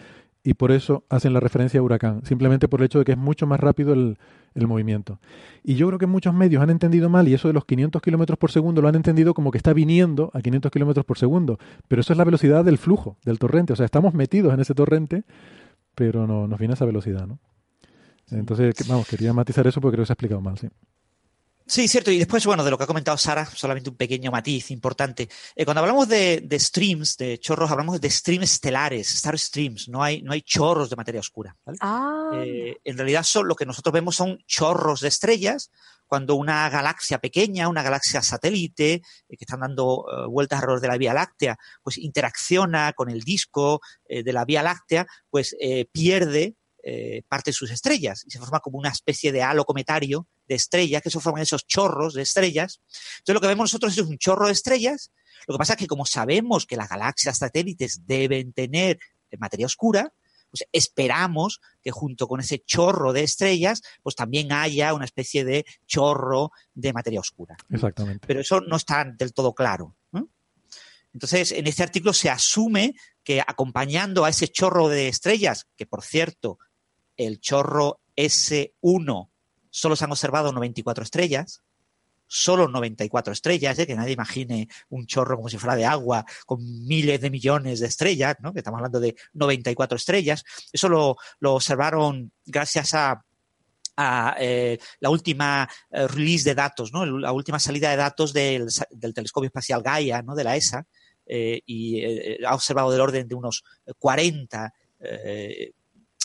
[0.44, 3.18] y por eso hacen la referencia a huracán, simplemente por el hecho de que es
[3.18, 4.16] mucho más rápido el,
[4.54, 5.18] movimiento.
[5.62, 8.38] Y yo creo que muchos medios han entendido mal y eso de los 500 kilómetros
[8.38, 11.58] por segundo lo han entendido como que está viniendo a 500 kilómetros por segundo,
[11.88, 14.74] pero eso es la velocidad del flujo, del torrente, o sea, estamos metidos en ese
[14.74, 15.24] torrente,
[15.94, 17.38] pero no nos viene a esa velocidad, ¿no?
[18.30, 20.68] Entonces, vamos, quería matizar eso porque creo que se ha explicado mal, sí.
[21.72, 22.10] Sí, cierto.
[22.10, 25.30] Y después, bueno, de lo que ha comentado Sara, solamente un pequeño matiz importante.
[25.56, 29.88] Eh, cuando hablamos de, streams, de chorros, hablamos de streams estelares, star streams.
[29.88, 31.56] No hay, no hay chorros de materia oscura.
[31.80, 32.30] Ah.
[32.34, 35.70] Eh, en realidad, son, lo que nosotros vemos son chorros de estrellas.
[36.06, 40.98] Cuando una galaxia pequeña, una galaxia satélite, eh, que están dando vueltas alrededor de la
[40.98, 45.56] Vía Láctea, pues interacciona con el disco de la Vía Láctea, pues
[45.90, 50.26] pierde eh, parte de sus estrellas y se forma como una especie de halo cometario
[50.46, 52.80] de estrellas, que se forman esos chorros de estrellas.
[53.18, 55.12] Entonces lo que vemos nosotros es un chorro de estrellas.
[55.46, 58.98] Lo que pasa es que como sabemos que las galaxias satélites deben tener
[59.38, 60.12] materia oscura,
[60.50, 65.64] pues esperamos que junto con ese chorro de estrellas, pues también haya una especie de
[65.86, 67.56] chorro de materia oscura.
[67.70, 68.26] Exactamente.
[68.26, 69.96] Pero eso no está del todo claro.
[71.14, 76.02] Entonces, en este artículo se asume que acompañando a ese chorro de estrellas, que por
[76.02, 76.58] cierto
[77.26, 79.28] el chorro S1
[79.70, 81.62] solo se han observado 94 estrellas,
[82.26, 83.86] solo 94 estrellas, ¿eh?
[83.86, 87.86] que nadie imagine un chorro como si fuera de agua con miles de millones de
[87.86, 88.52] estrellas, ¿no?
[88.52, 90.44] que estamos hablando de 94 estrellas.
[90.72, 93.24] Eso lo, observaron gracias a,
[94.38, 97.04] eh, la última eh, release de datos, ¿no?
[97.04, 98.66] la última salida de datos del,
[99.14, 100.34] telescopio espacial Gaia, ¿no?
[100.34, 100.86] de la ESA,
[101.24, 103.62] y ha observado del orden de unos
[103.98, 104.74] 40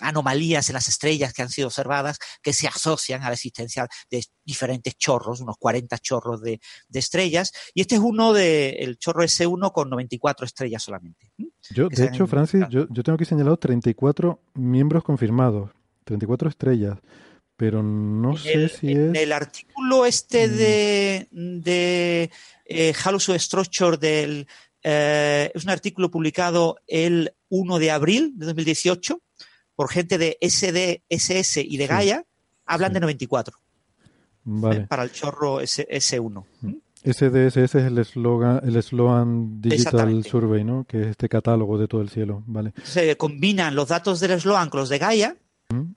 [0.01, 4.23] anomalías en las estrellas que han sido observadas que se asocian a la existencia de
[4.43, 6.59] diferentes chorros, unos 40 chorros de,
[6.93, 7.51] estrellas.
[7.73, 11.31] Y este es uno de, el chorro S1 con 94 estrellas solamente.
[11.69, 15.71] Yo, de hecho, Francis, yo, tengo aquí señalado 34 miembros confirmados,
[16.05, 16.97] 34 estrellas.
[17.55, 19.23] Pero no sé si en es.
[19.23, 20.51] el artículo este mm.
[20.51, 22.31] de, de
[22.65, 22.93] eh,
[23.39, 24.47] Structure del.
[24.83, 29.19] Eh, es un artículo publicado el 1 de abril de 2018
[29.77, 32.25] por gente de SD, SS y de Gaia,
[32.65, 33.55] hablan de 94.
[34.43, 34.87] Vale.
[34.87, 36.47] Para el chorro S, 1
[37.03, 40.83] SDSS es el eslogan, el Sloan Digital Survey, ¿no?
[40.85, 42.73] Que es este catálogo de todo el cielo, ¿vale?
[42.83, 45.37] Se combinan los datos del Sloan con los de Gaia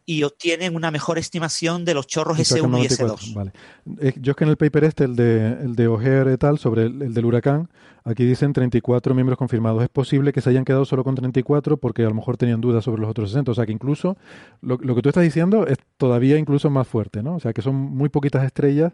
[0.04, 3.34] y obtienen una mejor estimación de los chorros S1 y S2.
[3.34, 3.52] Vale.
[4.00, 6.86] Eh, yo es que en el paper este, el de, el de et al, sobre
[6.86, 7.70] el, del huracán,
[8.04, 9.82] aquí dicen 34 miembros confirmados.
[9.82, 12.84] Es posible que se hayan quedado solo con 34 porque a lo mejor tenían dudas
[12.84, 13.52] sobre los otros 60.
[13.52, 14.16] O sea que incluso
[14.60, 17.36] lo, lo que tú estás diciendo es todavía incluso más fuerte, ¿no?
[17.36, 18.92] O sea que son muy poquitas estrellas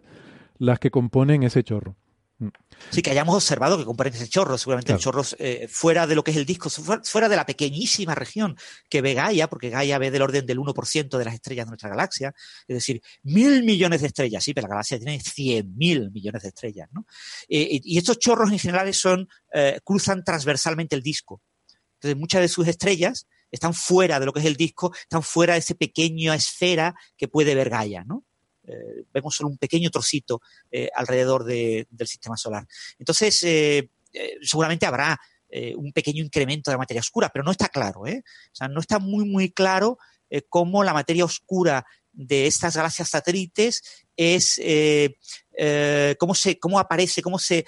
[0.59, 1.95] las que componen ese chorro.
[2.39, 2.49] Mm.
[2.91, 6.23] Sí, que hayamos observado que componen ese chorro, seguramente el chorro eh, fuera de lo
[6.23, 8.55] que es el disco, fuera de la pequeñísima región
[8.89, 11.89] que ve Gaia, porque Gaia ve del orden del 1% de las estrellas de nuestra
[11.89, 12.35] galaxia,
[12.67, 16.49] es decir, mil millones de estrellas, sí, pero la galaxia tiene cien mil millones de
[16.49, 17.07] estrellas, ¿no?
[17.49, 21.41] Eh, y estos chorros en general son, eh, cruzan transversalmente el disco.
[21.95, 25.53] Entonces, muchas de sus estrellas están fuera de lo que es el disco, están fuera
[25.53, 28.23] de esa pequeña esfera que puede ver Gaia, ¿no?
[28.67, 32.67] Eh, vemos solo un pequeño trocito eh, alrededor del sistema solar.
[32.99, 33.89] Entonces, eh,
[34.41, 35.19] seguramente habrá
[35.77, 38.05] un pequeño incremento de la materia oscura, pero no está claro, O
[38.51, 39.97] sea, no está muy, muy claro
[40.49, 43.81] cómo la materia oscura de estas galaxias satélites
[44.17, 44.59] es
[46.19, 47.65] cómo, se, cómo aparece, cómo se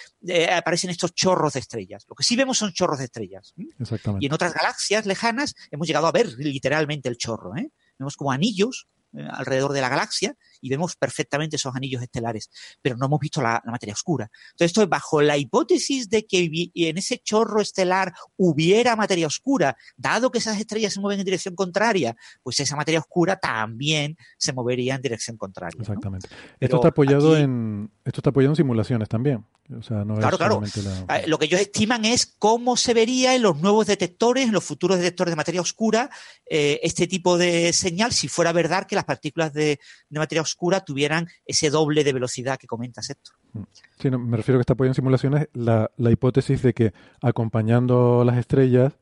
[0.52, 2.06] aparecen estos chorros de estrellas.
[2.10, 3.54] Lo que sí vemos son chorros de estrellas.
[3.80, 4.26] Exactamente.
[4.26, 7.54] Y en otras galaxias lejanas hemos llegado a ver literalmente el chorro.
[7.98, 12.50] Vemos como anillos alrededor de la galaxia y vemos perfectamente esos anillos estelares,
[12.82, 14.30] pero no hemos visto la, materia oscura.
[14.52, 19.78] Entonces, esto es bajo la hipótesis de que en ese chorro estelar hubiera materia oscura,
[19.96, 24.54] dado que esas estrellas se mueven en dirección contraria, pues esa materia oscura también se
[24.54, 25.80] movería en dirección contraria.
[25.80, 26.28] Exactamente.
[26.60, 29.46] Esto está apoyado en esto está apoyado en simulaciones también.
[29.88, 30.62] claro, claro.
[31.08, 34.64] Ah, lo que ellos estiman es cómo se vería en los nuevos detectores, en los
[34.64, 36.10] futuros detectores de materia oscura,
[36.50, 39.80] eh, este tipo de señal, si fuera verdad que las partículas de,
[40.10, 40.49] de materia oscura
[40.86, 43.32] tuvieran ese doble de velocidad que comentas esto.
[43.54, 43.64] Mm.
[44.00, 48.24] Sí, me refiero a que está apoyado en simulaciones la, la hipótesis de que acompañando
[48.24, 48.94] las estrellas,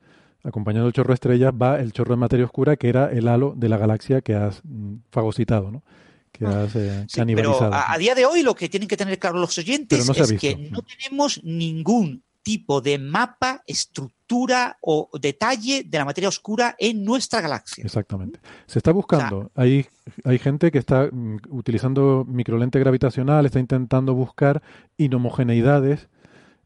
[0.43, 3.53] acompañando el chorro de estrellas, va el chorro de materia oscura que era el halo
[3.55, 5.83] de la galaxia que has mm, fagocitado, ¿no?
[6.31, 6.63] que ah.
[6.63, 7.71] has eh, canibalizado.
[7.71, 10.55] Pero a, día de hoy lo que tienen que tener claro los oyentes es que
[10.55, 17.41] no tenemos ningún tipo de mapa, estructura o detalle de la materia oscura en nuestra
[17.41, 17.83] galaxia.
[17.83, 18.39] Exactamente.
[18.67, 19.51] Se está buscando.
[19.53, 19.85] hay,
[20.23, 24.63] hay gente que está mm, utilizando microlente gravitacional, está intentando buscar
[24.95, 26.07] inhomogeneidades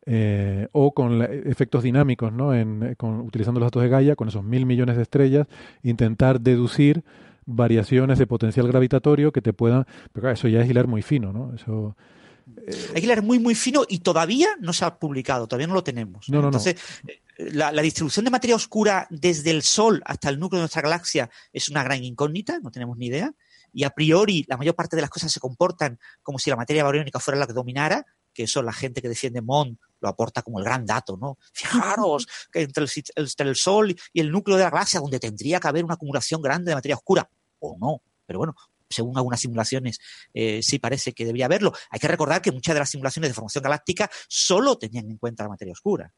[0.05, 2.53] eh, o con efectos dinámicos, ¿no?
[2.53, 5.47] En, eh, con, utilizando los datos de Gaia, con esos mil millones de estrellas,
[5.81, 7.03] intentar deducir
[7.47, 9.85] variaciones de potencial gravitatorio que te puedan.
[10.13, 11.55] Pero claro, eso ya es hilar muy fino, ¿no?
[11.55, 11.95] Eso
[12.93, 15.83] hay que leer muy, muy fino y todavía no se ha publicado, todavía no lo
[15.83, 16.27] tenemos.
[16.29, 16.75] Entonces,
[17.07, 17.21] eh,
[17.53, 21.69] La, distribución de materia oscura desde el Sol hasta el núcleo de nuestra galaxia es
[21.69, 23.33] una gran incógnita, no tenemos ni idea.
[23.73, 26.83] Y a priori, la mayor parte de las cosas se comportan como si la materia
[26.83, 30.59] bariónica fuera la que dominara, que eso la gente que defiende MON lo aporta como
[30.59, 31.37] el gran dato, ¿no?
[31.53, 35.59] Fijaros que entre el, entre el Sol y el núcleo de la galaxia, donde tendría
[35.59, 38.55] que haber una acumulación grande de materia oscura, o no, pero bueno,
[38.91, 39.99] según algunas simulaciones,
[40.33, 41.73] eh, sí parece que debería haberlo.
[41.89, 45.43] Hay que recordar que muchas de las simulaciones de formación galáctica solo tenían en cuenta
[45.43, 46.13] la materia oscura.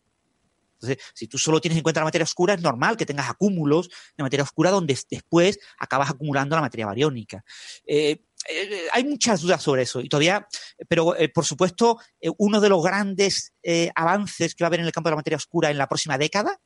[0.74, 3.90] Entonces, si tú solo tienes en cuenta la materia oscura, es normal que tengas acúmulos
[4.18, 7.44] de materia oscura donde después acabas acumulando la materia bariónica.
[7.86, 10.46] Eh, eh, hay muchas dudas sobre eso y todavía,
[10.90, 12.00] pero por supuesto,
[12.38, 13.54] uno de los grandes
[13.96, 16.18] avances que va a haber en el campo de la materia oscura en la próxima
[16.18, 16.60] década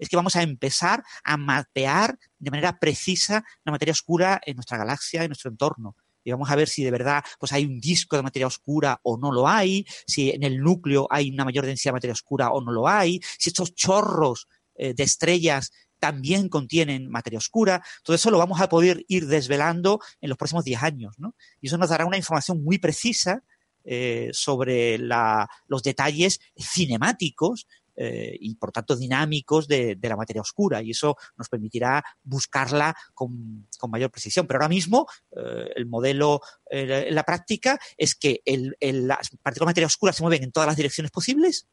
[0.00, 4.78] es que vamos a empezar a mapear de manera precisa la materia oscura en nuestra
[4.78, 5.94] galaxia, en nuestro entorno.
[6.24, 9.16] Y vamos a ver si de verdad pues hay un disco de materia oscura o
[9.16, 12.60] no lo hay, si en el núcleo hay una mayor densidad de materia oscura o
[12.60, 17.84] no lo hay, si estos chorros eh, de estrellas también contienen materia oscura.
[18.02, 21.14] Todo eso lo vamos a poder ir desvelando en los próximos 10 años.
[21.18, 21.34] ¿no?
[21.60, 23.44] Y eso nos dará una información muy precisa
[23.84, 27.66] eh, sobre los detalles cinemáticos
[28.02, 33.68] eh, y por tanto dinámicos de, la materia oscura y eso nos permitirá buscarla con,
[33.90, 34.46] mayor precisión.
[34.46, 35.06] Pero ahora mismo
[35.36, 36.40] eh, el modelo
[36.70, 40.66] eh, en la práctica es que las partículas de materia oscura se mueven en todas
[40.66, 41.68] las direcciones posibles,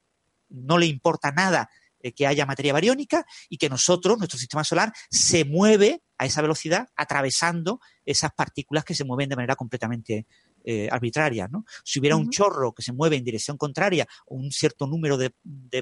[0.50, 1.70] no le importa nada
[2.16, 6.90] que haya materia bariónica y que nosotros, nuestro sistema solar, se mueve a esa velocidad
[6.96, 10.28] atravesando esas partículas que se mueven de manera completamente
[10.70, 11.48] eh, arbitraria.
[11.48, 11.64] ¿no?
[11.86, 15.32] Si hubiera un chorro que se mueve en dirección contraria o un cierto número de,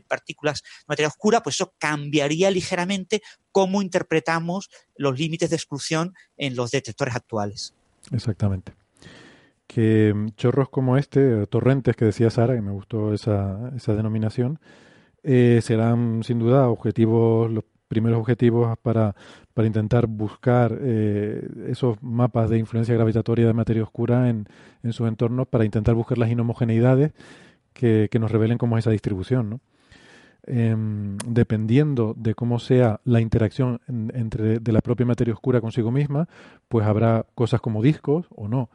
[0.08, 6.56] partículas de materia oscura, pues eso cambiaría ligeramente cómo interpretamos los límites de exclusión en
[6.56, 7.74] los detectores actuales.
[8.12, 8.74] Exactamente.
[9.66, 14.60] Que mm, chorros como este, torrentes que decía Sara, que me gustó esa, esa denominación,
[15.24, 19.16] eh, serán sin duda objetivos, los primeros objetivos para,
[19.54, 24.48] para intentar buscar eh, esos mapas de influencia gravitatoria de materia oscura en,
[24.84, 27.14] en sus entornos, para intentar buscar las inhomogeneidades
[27.74, 29.50] que, que nos revelen cómo es esa distribución.
[29.50, 29.60] ¿no?
[30.48, 36.28] Em, dependiendo de cómo sea la interacción entre de la propia materia oscura consigo misma,
[36.68, 38.70] pues habrá cosas como discos o no.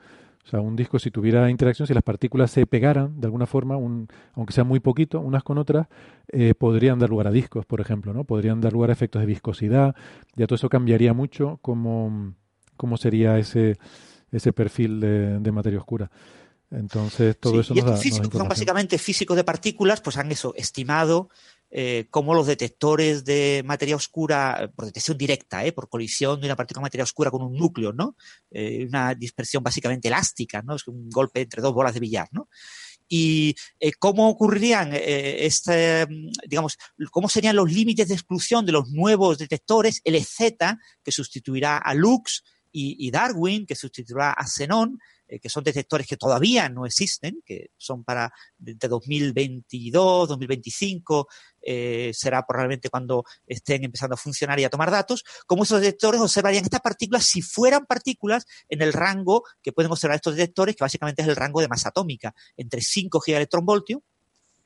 [0.50, 3.76] O sea, un disco si tuviera interacción, si las partículas se pegaran de alguna forma,
[3.76, 5.86] un, aunque sea muy poquito, unas con otras,
[6.26, 8.24] eh, podrían dar lugar a discos, por ejemplo, ¿no?
[8.24, 9.94] Podrían dar lugar a efectos de viscosidad,
[10.34, 12.34] ya todo eso cambiaría mucho cómo,
[12.76, 13.78] cómo sería ese,
[14.32, 16.10] ese perfil de, materia oscura.
[16.72, 21.28] Entonces, todo eso y nos físicos, son básicamente físicos de partículas, pues han eso, estimado
[21.70, 26.56] eh, cómo los detectores de materia oscura, por detección directa, eh, por colisión de una
[26.56, 28.16] partícula de materia oscura con un núcleo, ¿no?
[28.50, 30.74] Eh, una dispersión básicamente elástica, ¿no?
[30.74, 32.48] Es un golpe entre dos bolas de billar, ¿no?
[33.12, 33.56] y
[33.98, 36.06] cómo ocurrirían este,
[36.46, 36.78] digamos,
[37.10, 40.54] cómo serían los límites de exclusión de los nuevos detectores, LZ,
[41.02, 44.98] que sustituirá a Lux, y, Darwin, que sustituirá a Xenon,
[45.38, 51.28] que son detectores que todavía no existen, que son para de 2022, 2025,
[52.12, 56.64] será probablemente cuando estén empezando a funcionar y a tomar datos, como esos detectores observarían
[56.64, 61.22] estas partículas si fueran partículas en el rango que pueden observar estos detectores, que básicamente
[61.22, 64.00] es el rango de masa atómica, entre 5 gigaelectronvoltios,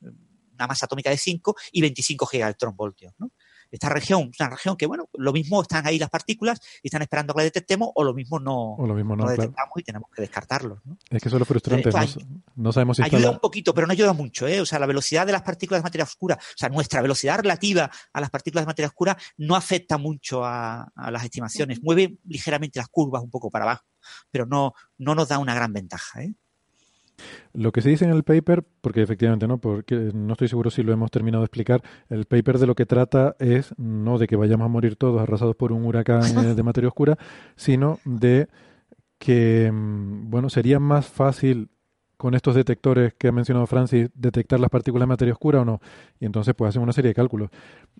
[0.01, 3.13] una masa atómica de 5 y 25 gigaelectronvoltios.
[3.17, 3.31] ¿no?
[3.75, 7.01] Esta región es una región que, bueno, lo mismo están ahí las partículas y están
[7.01, 10.21] esperando que la detectemos o lo mismo no, lo mismo no, detectamos y tenemos que
[10.21, 10.79] descartarlos.
[11.09, 11.89] Es que eso es lo frustrante,
[12.55, 14.61] no, sabemos si Ayuda un poquito, pero no ayuda mucho, ¿eh?
[14.61, 17.91] O sea, la velocidad de las partículas de materia oscura, o sea, nuestra velocidad relativa
[18.13, 22.87] a las partículas de materia oscura no afecta mucho a, las estimaciones, mueve ligeramente las
[22.87, 23.83] curvas un poco para abajo,
[24.31, 26.33] pero no, no nos da una gran ventaja, ¿eh?
[27.53, 30.83] Lo que se dice en el paper, porque efectivamente no, porque no estoy seguro si
[30.83, 34.35] lo hemos terminado de explicar, el paper de lo que trata es no de que
[34.35, 37.17] vayamos a morir todos arrasados por un huracán eh, de materia oscura,
[37.55, 38.47] sino de
[39.17, 41.69] que, mm, bueno, sería más fácil
[42.17, 45.81] con estos detectores que ha mencionado Francis, detectar las partículas de materia oscura o no.
[46.19, 47.49] Y entonces pues hacen una serie de cálculos.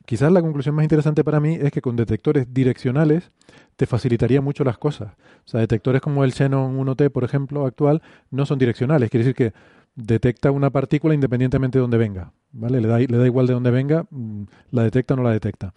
[0.06, 3.32] Quizás la conclusión más interesante para mí es que con detectores direccionales
[3.76, 5.14] te facilitaría mucho las cosas.
[5.46, 8.02] O sea, detectores como el Xenon 1T, por ejemplo, actual,
[8.32, 9.10] no son direccionales.
[9.10, 9.54] Quiere decir que
[9.96, 12.32] detecta una partícula independientemente de dónde venga.
[12.52, 12.82] ¿Vale?
[12.82, 15.74] Le da, le da igual de dónde venga, mm, la detecta o no la detecta.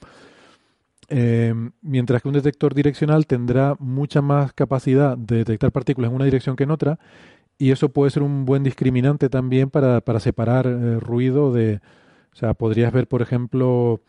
[1.11, 6.27] Eh, mientras que un detector direccional tendrá mucha más capacidad de detectar partículas en una
[6.27, 6.99] dirección que en otra
[7.59, 11.81] y eso puede ser un buen discriminante también para, para separar eh, ruido de...
[12.33, 14.01] O sea, podrías ver, por ejemplo,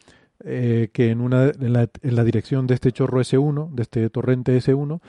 [0.45, 4.09] eh, que en, una, en la, en, la, dirección de este chorro S1, de este
[4.11, 5.01] torrente S1,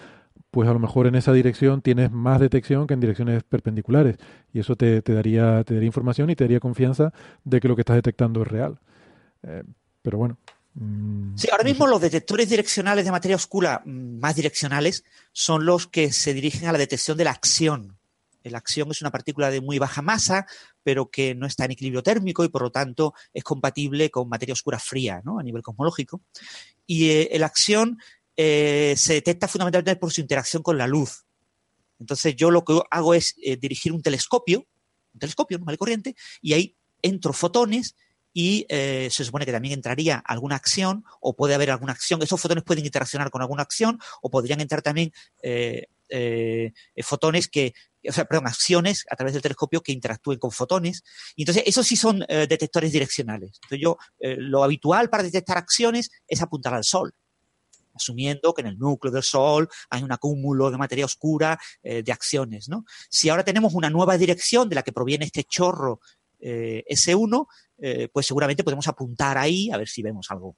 [0.50, 4.16] pues a lo mejor en esa dirección tienes más detección que en direcciones perpendiculares.
[4.54, 7.12] Y eso te, te daría, te daría información y te daría confianza
[7.44, 8.78] de que lo que estás detectando es real.
[9.42, 9.64] Eh,
[10.00, 10.38] pero bueno,
[10.74, 15.86] mm, Sí, ahora mismo los detectores direccionales de materia oscura mm, más direccionales son los
[15.86, 17.99] que se dirigen a la detección de la acción
[18.44, 20.46] la acción es una partícula de muy baja masa,
[20.82, 24.54] pero que no está en equilibrio térmico y por lo tanto es compatible con materia
[24.54, 25.38] oscura fría ¿no?
[25.38, 26.22] a nivel cosmológico.
[26.86, 27.98] Y eh, la acción
[28.36, 31.26] eh, se detecta fundamentalmente por su interacción con la luz.
[31.98, 34.66] Entonces yo lo que hago es eh, dirigir un telescopio,
[35.12, 37.94] un telescopio normal y corriente, y ahí entro fotones
[38.32, 42.22] y se supone que también entraría alguna acción o puede haber alguna acción.
[42.22, 45.12] Esos fotones pueden interaccionar con alguna acción o podrían entrar también
[47.02, 47.74] fotones que
[48.08, 51.02] o sea, perdón, acciones a través del telescopio que interactúen con fotones.
[51.36, 53.52] Y entonces, esos sí son eh, detectores direccionales.
[53.62, 57.12] Entonces, yo, eh, lo habitual para detectar acciones es apuntar al Sol,
[57.94, 62.12] asumiendo que en el núcleo del Sol hay un acúmulo de materia oscura eh, de
[62.12, 62.84] acciones, ¿no?
[63.10, 66.00] Si ahora tenemos una nueva dirección de la que proviene este chorro
[66.42, 67.46] S1,
[68.10, 70.56] pues seguramente podemos apuntar ahí a ver si vemos algo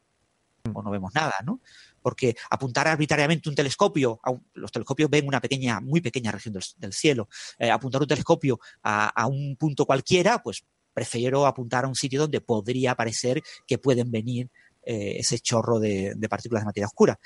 [0.73, 1.61] o no vemos nada, ¿no?
[2.03, 4.21] Porque apuntar arbitrariamente un telescopio,
[4.55, 9.27] los telescopios ven una pequeña, muy pequeña región del, cielo, eh, apuntar un telescopio a,
[9.27, 14.51] un punto cualquiera, pues prefiero apuntar a un sitio donde podría parecer que pueden venir
[14.83, 17.19] eh, ese chorro de, partículas de materia oscura.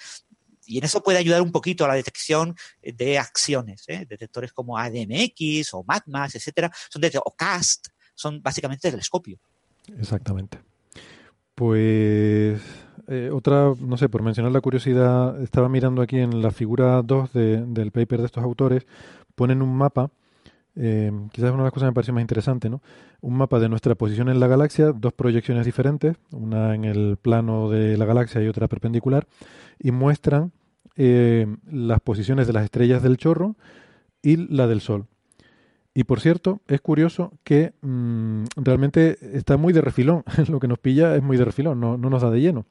[0.67, 4.05] Y en eso puede ayudar un poquito a la detección de acciones, ¿eh?
[4.09, 9.39] detectores como ADMX o MADMAS, etcétera, son o CAST, son básicamente telescopio.
[9.97, 10.59] Exactamente.
[11.55, 12.61] Pues
[13.09, 17.33] eh, otra, no sé, por mencionar la curiosidad, estaba mirando aquí en la figura 2
[17.33, 18.87] del paper de estos autores,
[19.35, 20.11] ponen un mapa,
[20.75, 22.83] eh, quizás una de las cosas que me parece más interesante, ¿no?
[23.21, 27.71] Un mapa de nuestra posición en la galaxia, dos proyecciones diferentes, una en el plano
[27.71, 29.27] de la galaxia y otra perpendicular,
[29.79, 30.53] y muestran
[30.97, 33.57] eh, las posiciones de las estrellas del chorro
[34.23, 35.07] y la del Sol.
[35.97, 40.25] Y por cierto, es curioso que mm, realmente está muy de refilón.
[40.51, 42.67] Lo que nos pilla es muy de refilón, no, no, nos da de lleno.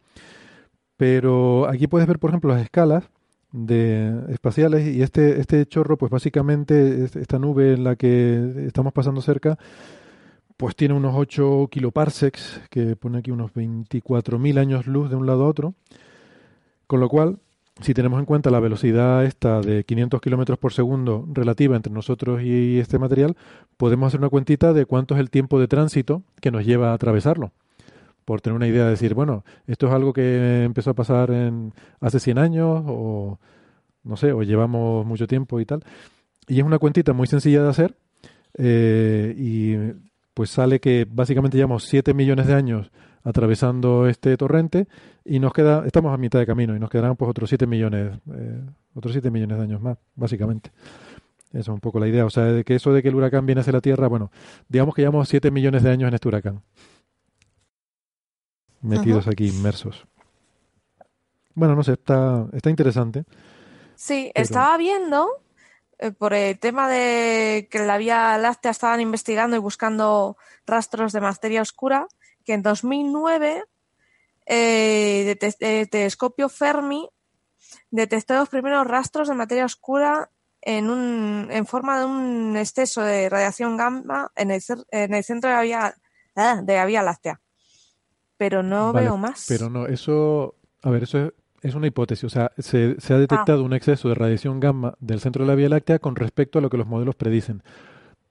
[0.96, 3.10] Pero aquí puedes ver, por ejemplo, las escalas
[3.52, 9.22] de espaciales y este, este chorro, pues básicamente esta nube en la que estamos pasando
[9.22, 9.58] cerca,
[10.56, 15.46] pues tiene unos 8 kiloparsecs, que pone aquí unos 24.000 años luz de un lado
[15.46, 15.74] a otro.
[16.86, 17.40] Con lo cual,
[17.82, 22.42] si tenemos en cuenta la velocidad esta de 500 kilómetros por segundo relativa entre nosotros
[22.42, 23.36] y este material,
[23.76, 26.94] podemos hacer una cuentita de cuánto es el tiempo de tránsito que nos lleva a
[26.94, 27.52] atravesarlo.
[28.24, 31.74] Por tener una idea de decir, bueno, esto es algo que empezó a pasar en,
[32.00, 33.40] hace 100 años o
[34.04, 35.84] no sé, o llevamos mucho tiempo y tal.
[36.48, 37.96] Y es una cuentita muy sencilla de hacer
[38.58, 39.76] eh, y
[40.34, 42.92] pues sale que básicamente llevamos 7 millones de años
[43.26, 44.88] atravesando este torrente
[45.26, 48.18] y nos queda, estamos a mitad de camino y nos quedarán pues otros 7 millones,
[48.34, 48.62] eh,
[48.94, 50.72] otros 7 millones de años más, básicamente.
[51.50, 52.26] Esa es un poco la idea.
[52.26, 54.32] O sea, de que eso de que el huracán viene hacia la Tierra, bueno,
[54.70, 56.62] digamos que llevamos 7 millones de años en este huracán.
[58.82, 60.06] Metidos aquí, inmersos.
[61.56, 63.24] Bueno, no sé, está, está interesante.
[63.96, 65.30] Sí, estaba viendo
[65.98, 70.38] eh, por el tema de que la Vía Láctea estaban investigando y buscando
[70.68, 72.08] rastros de materia oscura,
[72.46, 73.64] que en 2009
[74.46, 77.10] eh, el telescopio Fermi
[77.92, 80.30] detectó los primeros rastros de materia oscura
[80.62, 84.62] en, un, en forma de un exceso de radiación gamma en el,
[84.92, 85.96] en el centro de la, vía,
[86.36, 87.40] ah, de la Vía Láctea.
[88.38, 89.46] Pero no veo más.
[89.48, 91.32] Pero no, eso, a ver, eso
[91.62, 92.26] es, una hipótesis.
[92.26, 93.66] O sea, se, se ha detectado ah.
[93.66, 96.70] un exceso de radiación gamma del centro de la Vía Láctea con respecto a lo
[96.70, 97.64] que los modelos predicen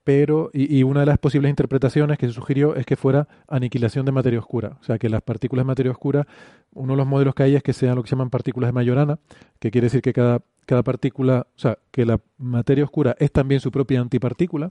[0.05, 4.13] pero y, una de las posibles interpretaciones que se sugirió es que fuera aniquilación de
[4.13, 6.27] materia oscura, o sea que las partículas de materia oscura,
[6.75, 8.73] uno de los modelos que hay es que sean lo que se llaman partículas de
[8.73, 9.19] Majorana,
[9.59, 13.61] que quiere decir que cada, cada partícula, o sea, que la materia oscura es también
[13.63, 14.71] su propia antipartícula,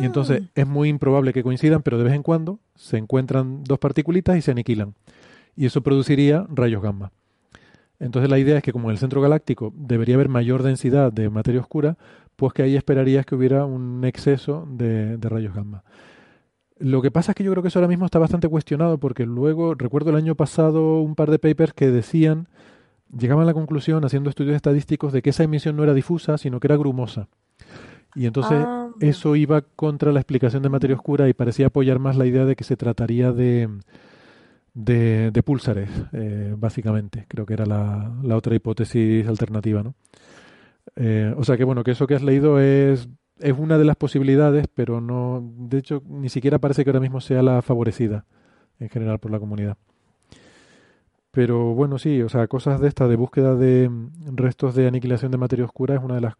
[0.00, 0.50] y entonces ah.
[0.54, 4.42] es muy improbable que coincidan, pero de vez en cuando se encuentran dos partículitas y
[4.42, 4.94] se aniquilan,
[5.54, 7.12] y eso produciría rayos gamma.
[7.98, 11.30] Entonces la idea es que como en el centro galáctico debería haber mayor densidad de
[11.30, 11.96] materia oscura,
[12.36, 15.82] pues que ahí esperarías que hubiera un exceso de, rayos gamma.
[16.78, 19.24] Lo que pasa es que yo creo que eso ahora mismo está bastante cuestionado porque
[19.24, 22.48] luego recuerdo el año pasado un par de papers que decían,
[23.16, 26.60] llegaban a la conclusión haciendo estudios estadísticos de que esa emisión no era difusa, sino
[26.60, 27.28] que era grumosa.
[28.14, 32.16] Y entonces ah, eso iba contra la explicación de materia oscura y parecía apoyar más
[32.16, 33.68] la idea de que se trataría de,
[34.74, 37.24] de, púlsares, eh, básicamente.
[37.28, 39.94] Creo que era la, la otra hipótesis alternativa, ¿no?
[40.96, 43.08] Eh, o sea que bueno, que eso que has leído es,
[43.38, 47.20] es una de las posibilidades, pero no, de hecho, ni siquiera parece que ahora mismo
[47.20, 48.24] sea la favorecida
[48.80, 49.76] en general por la comunidad.
[51.30, 53.90] Pero bueno, sí, o sea, cosas de esta, de búsqueda de
[54.32, 56.34] restos de aniquilación de materia oscura es una de las,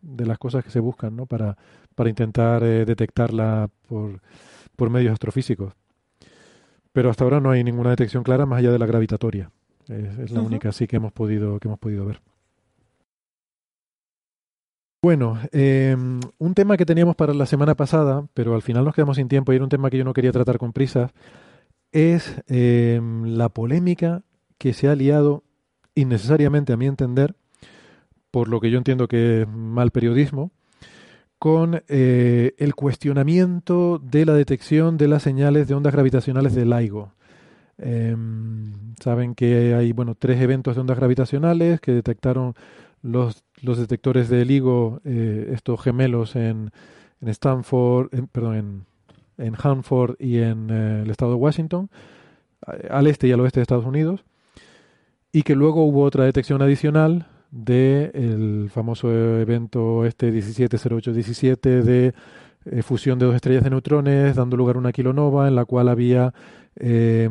[0.00, 1.26] de las cosas que se buscan, ¿no?
[1.26, 1.56] Para,
[1.94, 4.20] para intentar eh, detectarla por,
[4.74, 5.74] por medios astrofísicos.
[6.92, 9.52] Pero hasta ahora no hay ninguna detección clara más allá de la gravitatoria.
[9.86, 12.20] Es, la única sí que hemos podido, que hemos podido ver.
[15.02, 19.16] Bueno, em, un tema que teníamos para la semana pasada, pero al final nos quedamos
[19.16, 21.12] sin tiempo y era un tema que yo no quería tratar con prisas,
[21.90, 24.22] es em, la polémica
[24.58, 25.42] que se ha liado
[25.94, 27.34] innecesariamente, a mi entender,
[28.30, 30.50] por lo que yo entiendo que es mal periodismo,
[31.38, 37.14] con eh, el cuestionamiento de la detección de las señales de ondas gravitacionales del LIGO.
[37.78, 42.54] Em, saben que hay bueno tres eventos de ondas gravitacionales que detectaron
[43.02, 46.70] los, los detectores de LIGO, eh, estos gemelos en,
[47.20, 48.86] en Stanford, perdón, en,
[49.46, 51.90] en, Hanford y en eh, el estado de Washington,
[52.90, 54.24] al este y al oeste de Estados Unidos,
[55.32, 62.14] y que luego hubo otra detección adicional del el famoso evento este 170817 de
[62.66, 65.88] eh, fusión de dos estrellas de neutrones, dando lugar a una kilonova en la cual
[65.88, 66.34] había
[66.76, 67.28] eh,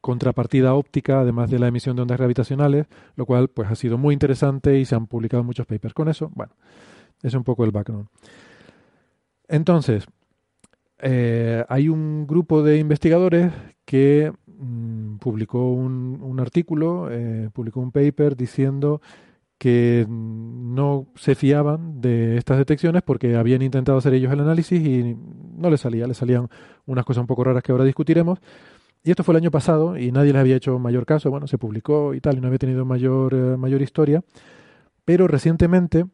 [0.00, 4.12] contrapartida óptica, además de la emisión de ondas gravitacionales, lo cual pues ha sido muy
[4.12, 6.30] interesante y se han publicado muchos papers con eso.
[6.34, 6.52] Bueno,
[7.22, 8.08] es un poco el background.
[9.48, 10.06] Entonces,
[10.98, 13.52] eh, hay un grupo de investigadores
[13.84, 19.00] que mm, publicó un, artículo, eh, publicó un paper diciendo
[19.58, 25.16] que no se fiaban de estas detecciones porque habían intentado hacer ellos el análisis y
[25.56, 26.48] no les salía, les salían
[26.84, 28.38] unas cosas un poco raras que ahora discutiremos.
[29.06, 31.30] Y esto fue el año pasado y nadie les había hecho mayor caso.
[31.30, 34.24] Bueno, se publicó y tal, y no había tenido mayor, eh, mayor historia.
[35.04, 36.06] Pero recientemente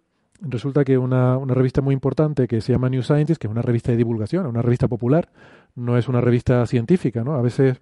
[0.43, 3.63] resulta que una, una, revista muy importante que se llama New Scientist, que es una
[3.63, 5.31] revista de divulgación, una revista popular,
[5.75, 7.33] no es una revista científica, ¿no?
[7.33, 7.81] A veces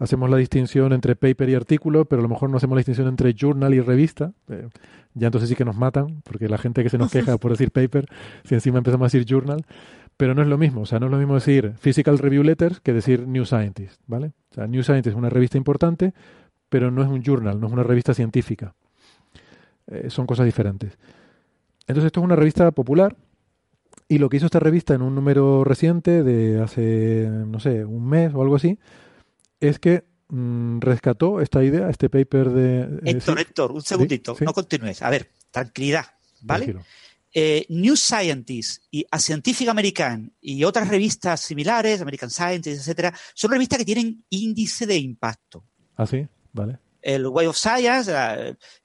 [0.00, 3.06] hacemos la distinción entre paper y artículo, pero a lo mejor no hacemos la distinción
[3.06, 4.32] entre journal y revista.
[4.48, 4.68] Eh,
[5.14, 7.70] ya entonces sí que nos matan, porque la gente que se nos queja por decir
[7.70, 8.06] paper,
[8.42, 9.64] si encima empezamos a decir journal,
[10.16, 12.80] pero no es lo mismo, o sea, no es lo mismo decir Physical Review Letters
[12.80, 14.32] que decir New Scientist, ¿vale?
[14.50, 16.12] O sea, New Scientist es una revista importante,
[16.68, 18.74] pero no es un journal, no es una revista científica.
[19.88, 20.96] Eh, son cosas diferentes.
[21.86, 23.16] Entonces, esto es una revista popular
[24.08, 28.08] y lo que hizo esta revista en un número reciente de hace, no sé, un
[28.08, 28.78] mes o algo así,
[29.60, 32.80] es que mm, rescató esta idea, este paper de...
[32.80, 35.02] Eh, Héctor, Héctor, un segundito, no continúes.
[35.02, 36.06] A ver, tranquilidad,
[36.42, 36.76] ¿vale?
[37.34, 43.50] Eh, New Scientist y A Scientific American y otras revistas similares, American Scientist, etcétera, son
[43.50, 45.64] revistas que tienen índice de impacto.
[45.96, 46.78] Ah, sí, vale.
[47.02, 48.12] El Way of Science,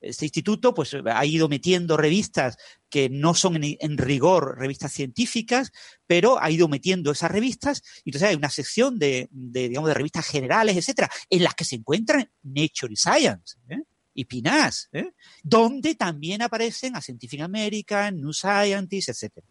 [0.01, 2.57] este instituto, pues ha ido metiendo revistas
[2.89, 5.71] que no son en, rigor revistas científicas,
[6.07, 7.83] pero ha ido metiendo esas revistas.
[8.03, 11.75] Y entonces hay una sección de, digamos, de revistas generales, etcétera, en las que se
[11.75, 13.57] encuentran Nature y Science.
[13.69, 13.83] ¿eh?
[14.17, 15.11] Y PNAS, ¿eh?
[15.43, 19.45] donde también aparecen a Scientific American, New Scientist, etc.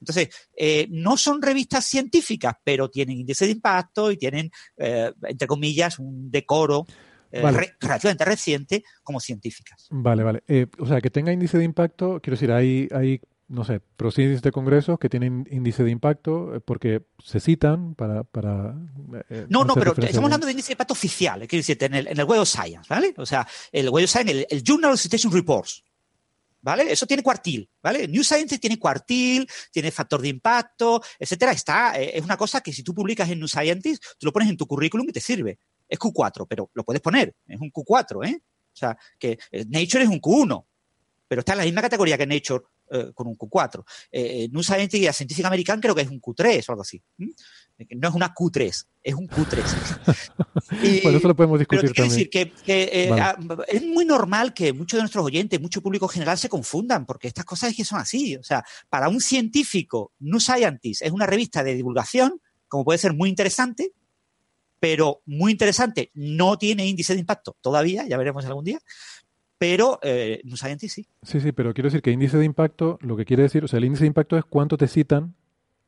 [0.00, 5.46] Entonces, eh, no son revistas científicas, pero tienen índice de impacto y tienen, eh, entre
[5.46, 6.86] comillas, un decoro
[7.30, 7.42] eh,
[7.80, 9.86] relativamente reciente como científicas.
[9.90, 10.42] Vale, vale.
[10.48, 14.42] Eh, o sea, que tenga índice de impacto, quiero decir, hay, hay no sé, proceedings
[14.42, 18.24] de congresos que tienen índice de impacto eh, porque se citan para...
[18.24, 18.74] para
[19.48, 22.18] no, no, pero estamos hablando de índice de impacto oficial, quiero decir, en el, en
[22.18, 23.14] el Web of Science, ¿vale?
[23.16, 25.82] O sea, el Web of Science, el, el Journal of Citation Reports,
[26.60, 26.92] ¿vale?
[26.92, 28.06] Eso tiene cuartil, ¿vale?
[28.06, 31.52] New Scientist tiene cuartil, tiene factor de impacto, etcétera.
[31.52, 34.56] Está, es una cosa que si tú publicas en New Scientist, tú lo pones en
[34.56, 35.58] tu currículum y te sirve
[35.88, 38.42] es Q4, pero lo puedes poner, es un Q4, ¿eh?
[38.42, 40.64] O sea, que eh, Nature es un Q1,
[41.26, 43.84] pero está en la misma categoría que Nature eh, con un Q4.
[44.10, 47.02] Eh, eh New Scientist Científica Americana creo que es un Q3 o algo así.
[47.16, 49.62] No es una Q3, es un Q3.
[50.82, 52.08] y, bueno, eso lo podemos discutir también.
[52.08, 52.52] decir que,
[53.68, 57.44] es muy normal que muchos de nuestros oyentes, mucho público general se confundan, porque estas
[57.44, 58.36] cosas es que son así.
[58.36, 63.14] O sea, para un científico, New Scientist es una revista de divulgación, como puede ser
[63.14, 63.92] muy interesante,
[64.80, 66.10] pero muy interesante.
[66.14, 68.80] No tiene índice de impacto todavía, ya veremos algún día,
[69.58, 71.06] pero eh, no saben sí.
[71.22, 73.78] Sí, sí, pero quiero decir que índice de impacto, lo que quiere decir, o sea,
[73.78, 75.34] el índice de impacto es cuánto te citan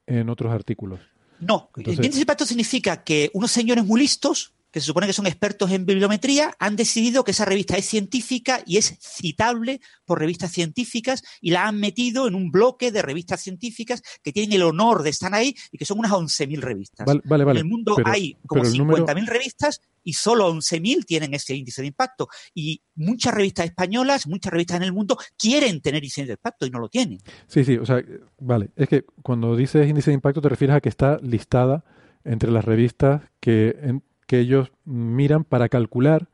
[0.06, 1.00] en otros artículos.
[1.38, 5.12] No, el índice de impacto significa que unos señores muy listos que se supone que
[5.12, 10.18] son expertos en bibliometría, han decidido que esa revista es científica y es citable por
[10.18, 14.62] revistas científicas y la han metido en un bloque de revistas científicas que tienen el
[14.62, 17.06] honor de estar ahí y que son unas 11.000 revistas.
[17.06, 21.82] Vale, vale, En el mundo hay como 50.000 revistas y solo 11.000 tienen ese índice
[21.82, 22.28] de impacto.
[22.54, 26.70] Y muchas revistas españolas, muchas revistas en el mundo quieren tener índice de impacto y
[26.70, 27.18] no lo tienen.
[27.46, 28.02] Sí, sí, o sea,
[28.38, 28.70] vale.
[28.76, 31.84] Es que cuando dices índice de impacto te refieres a que está listada
[32.24, 36.28] entre las revistas que que ellos miran para calcular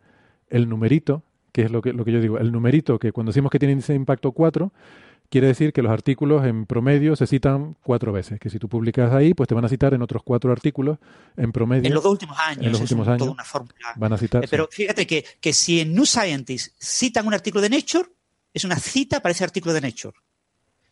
[0.51, 3.51] el numerito, que es lo que, lo que yo digo, el numerito que cuando decimos
[3.51, 4.71] que tiene índice de impacto 4,
[5.31, 9.15] quiere decir que los artículos en promedio se citan cuatro veces, que si tú publicas
[9.15, 10.99] ahí, pues te van a citar en otros cuatro artículos
[11.39, 11.87] en promedio.
[11.87, 12.67] En los últimos años.
[12.67, 13.29] En los últimos años.
[13.29, 13.75] una fórmula.
[13.97, 14.45] Van a citar.
[14.45, 18.11] Eh, pero fíjate que, que si en New Scientist citan un artículo de Nature,
[18.53, 20.19] es una cita para ese artículo de Nature.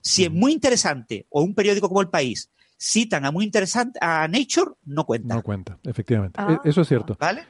[0.00, 2.48] Si es muy interesante, o un periódico como El País
[2.84, 5.34] citan a muy interesante a Nature, no cuenta.
[5.34, 6.38] No cuenta, efectivamente.
[6.38, 6.60] Ah.
[6.62, 7.16] E-, eso es cierto.
[7.18, 7.46] ¿Vale?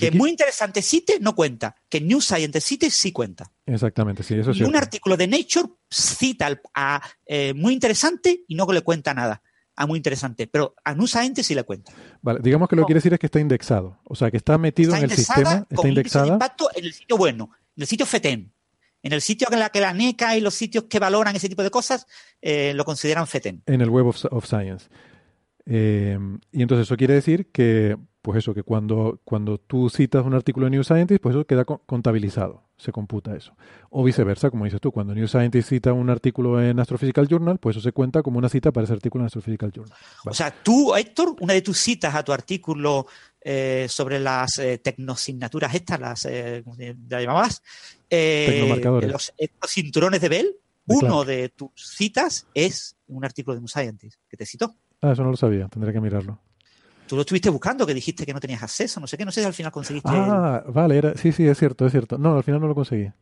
[0.00, 3.52] que, muy interesante cite no cuenta, que New Science cite sí cuenta.
[3.64, 8.56] Exactamente, sí, eso es y un artículo de Nature cita a eh, muy interesante y
[8.56, 9.40] no le cuenta nada
[9.76, 11.92] a muy interesante, pero a New Science sí le cuenta.
[12.20, 14.58] Vale, digamos que lo que quiere decir es que está indexado, o sea, que está
[14.58, 16.32] metido en el sistema, está indexado.
[16.32, 18.52] impacto en el sitio bueno, en el sitio FETEN.
[19.02, 21.62] En el sitio en la que la NECA y los sitios que valoran ese tipo
[21.62, 22.06] de cosas
[22.40, 23.62] eh, lo consideran FETEN.
[23.66, 24.88] En el Web of, Science.
[25.66, 26.18] Eh,
[26.52, 30.66] y entonces eso quiere decir que, pues eso, que cuando, cuando tú citas un artículo
[30.66, 33.56] de New Scientist, pues eso queda contabilizado, se computa eso.
[33.90, 37.76] O viceversa, como dices tú, cuando New Scientist cita un artículo en Astrophysical Journal, pues
[37.76, 39.98] eso se cuenta como una cita para ese artículo en Astrophysical Journal.
[40.24, 43.06] O sea, tú, Héctor, una de tus citas a tu artículo
[43.40, 46.62] eh, sobre las eh, tecnosignaturas estas, las, eh,
[47.08, 47.60] ¿la llamabas?
[48.08, 49.32] Eh, los,
[49.68, 54.46] cinturones de Bell, uno de tus citas es un artículo de New Scientist que te
[54.46, 54.76] citó.
[55.00, 56.38] Ah, eso no lo sabía, tendré que mirarlo.
[57.12, 59.42] Tú lo estuviste buscando, que dijiste que no tenías acceso, no sé qué, no sé
[59.42, 60.08] si al final conseguiste.
[60.10, 62.16] Ah, vale, era, sí, sí, es cierto, es cierto.
[62.16, 63.12] No, al final no lo conseguí.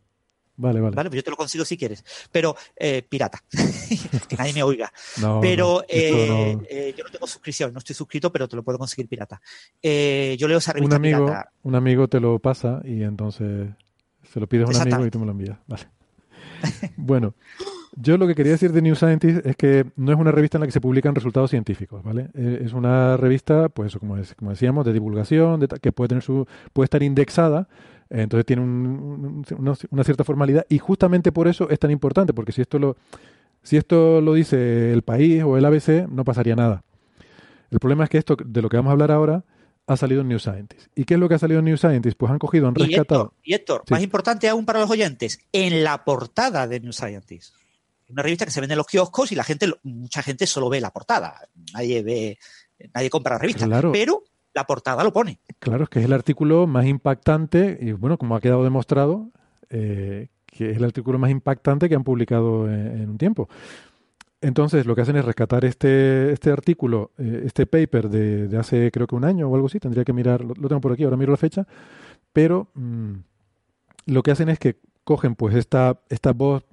[0.54, 0.94] Vale, vale.
[0.94, 2.04] Vale, pues yo te lo consigo si quieres.
[2.30, 3.42] Pero, eh, pirata.
[4.28, 4.92] que nadie me oiga.
[5.40, 9.08] pero eh, eh, yo no tengo suscripción, no estoy suscrito, pero te lo puedo conseguir
[9.08, 9.40] pirata.
[9.82, 11.50] yo leo esa revista un amigo, pirata.
[11.64, 13.70] Un amigo te lo pasa y entonces
[14.32, 15.58] se lo pides a un amigo y tú me lo envías.
[15.66, 15.88] Vale.
[16.96, 17.34] bueno,
[17.96, 20.60] yo lo que quería decir de New Scientist es que no es una revista en
[20.60, 22.28] la que se publican resultados científicos, ¿vale?
[22.34, 26.84] Eh, es una revista, pues como, como decíamos, de divulgación, que puede tener su, puede
[26.84, 27.68] estar indexada,
[28.10, 32.78] entonces tiene una, cierta formalidad y justamente por eso es tan importante, porque si esto
[32.78, 32.96] lo,
[33.62, 36.82] si esto lo dice el país o el ABC, no pasaría nada.
[37.70, 39.44] El problema es que esto de lo que vamos a hablar ahora
[39.86, 40.86] ha salido en New Scientist.
[40.94, 42.16] ¿Y qué es lo que ha salido en New Scientist?
[42.16, 43.34] Pues han cogido, han rescatado.
[43.42, 47.54] Y Héctor, más importante aún para los oyentes, en la portada de New Scientist.
[48.10, 50.80] Una revista que se vende en los kioscos y la gente, mucha gente solo ve
[50.80, 51.40] la portada.
[51.72, 52.38] Nadie ve,
[52.94, 53.68] nadie compra la revista.
[53.92, 55.38] Pero la portada lo pone.
[55.58, 59.30] Claro, es que es el artículo más impactante, y bueno, como ha quedado demostrado,
[59.68, 63.48] eh, que es el artículo más impactante que han publicado en un tiempo.
[64.42, 69.06] Entonces lo que hacen es rescatar este, este artículo, eh, este paper de, hace creo
[69.06, 71.30] que un año o algo así, tendría que mirar, lo, tengo por aquí, ahora miro
[71.30, 71.66] la fecha,
[72.32, 73.12] pero mm,
[74.06, 76.64] lo que hacen es que cogen pues esta, esta voz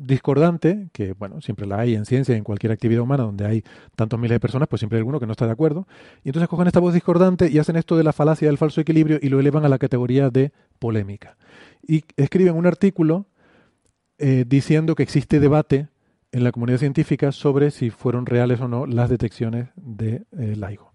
[0.00, 3.64] discordante, que bueno, siempre la hay en ciencia y en cualquier actividad humana donde hay
[3.96, 5.86] tantos miles de personas, pues siempre hay alguno que no está de acuerdo,
[6.24, 9.18] y entonces cogen esta voz discordante y hacen esto de la falacia del falso equilibrio
[9.20, 11.36] y lo elevan a la categoría de polémica.
[11.86, 13.26] Y escriben un artículo
[14.18, 15.88] eh, diciendo que existe debate
[16.32, 20.92] en la comunidad científica sobre si fueron reales o no las detecciones de eh, LIGO.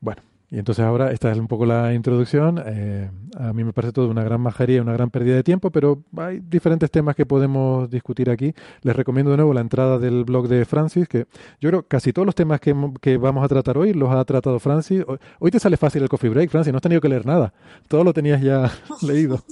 [0.00, 2.62] Bueno, Y entonces ahora, esta es un poco la introducción.
[2.66, 6.04] Eh, a mí me parece todo una gran majaría, una gran pérdida de tiempo, pero
[6.18, 8.52] hay diferentes temas que podemos discutir aquí.
[8.82, 11.26] Les recomiendo de nuevo la entrada del blog de Francis, que
[11.58, 14.60] yo creo casi todos los temas que, que vamos a tratar hoy los ha tratado
[14.60, 15.02] Francis.
[15.38, 17.54] Hoy, te sale fácil el coffee break, Francis, no has tenido que leer nada.
[17.88, 18.70] Todo lo tenías ya
[19.00, 19.42] leído.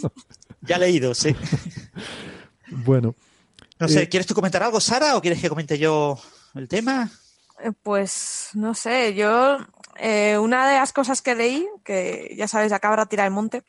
[0.61, 1.35] ya leído, sí.
[2.85, 3.15] bueno.
[3.79, 6.19] No sé, eh, ¿quieres tú comentar algo, Sara, o quieres que comente yo
[6.55, 7.11] el tema?
[7.65, 9.57] Eh, pues no sé, yo
[9.97, 13.63] eh, una de las cosas que leí, que ya sabéis, acaba de tirar el monte,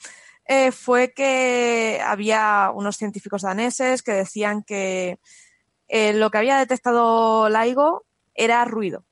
[0.46, 5.20] eh, fue que había unos científicos daneses que decían que
[6.14, 9.04] lo que había detectado LIGO era ruido.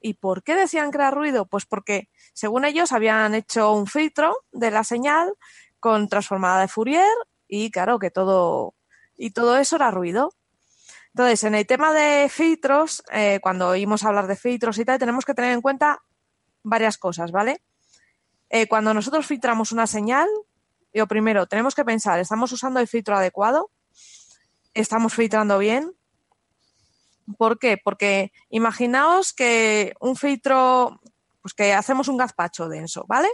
[0.00, 1.46] ¿Y por qué decían que era ruido?
[1.46, 5.32] Pues porque, según ellos, habían hecho un filtro de la señal
[5.80, 7.04] con transformada de Fourier
[7.48, 8.74] y claro que todo
[9.16, 10.32] y todo eso era ruido.
[11.08, 15.24] Entonces, en el tema de filtros, eh, cuando oímos hablar de filtros y tal, tenemos
[15.24, 16.00] que tener en cuenta
[16.68, 17.62] varias cosas, ¿vale?
[18.50, 20.28] Eh, cuando nosotros filtramos una señal,
[20.92, 23.70] lo primero, tenemos que pensar, ¿estamos usando el filtro adecuado?
[24.74, 25.94] ¿Estamos filtrando bien?
[27.36, 27.78] ¿Por qué?
[27.82, 31.00] Porque imaginaos que un filtro,
[31.42, 33.28] pues que hacemos un gazpacho denso, ¿vale?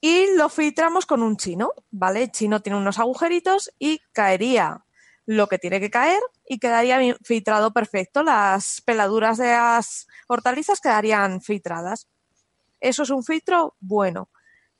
[0.00, 2.24] Y lo filtramos con un chino, ¿vale?
[2.24, 4.84] El chino tiene unos agujeritos y caería
[5.26, 8.22] lo que tiene que caer y quedaría filtrado perfecto.
[8.22, 12.08] Las peladuras de las hortalizas quedarían filtradas.
[12.82, 14.28] Eso es un filtro bueno.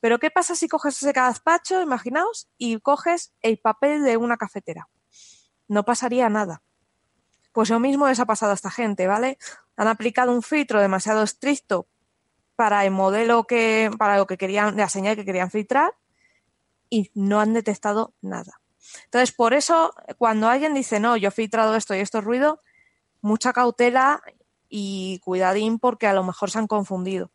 [0.01, 4.89] Pero ¿qué pasa si coges ese gazpacho, imaginaos, y coges el papel de una cafetera?
[5.69, 6.61] No pasaría nada.
[7.53, 9.37] Pues lo mismo les ha pasado a esta gente, ¿vale?
[9.77, 11.87] Han aplicado un filtro demasiado estricto
[12.57, 15.95] para el modelo que, para lo que querían, la señal que querían filtrar
[16.89, 18.59] y no han detectado nada.
[19.05, 22.61] Entonces, por eso, cuando alguien dice, no, yo he filtrado esto y esto es ruido,
[23.21, 24.21] mucha cautela
[24.67, 27.31] y cuidadín porque a lo mejor se han confundido.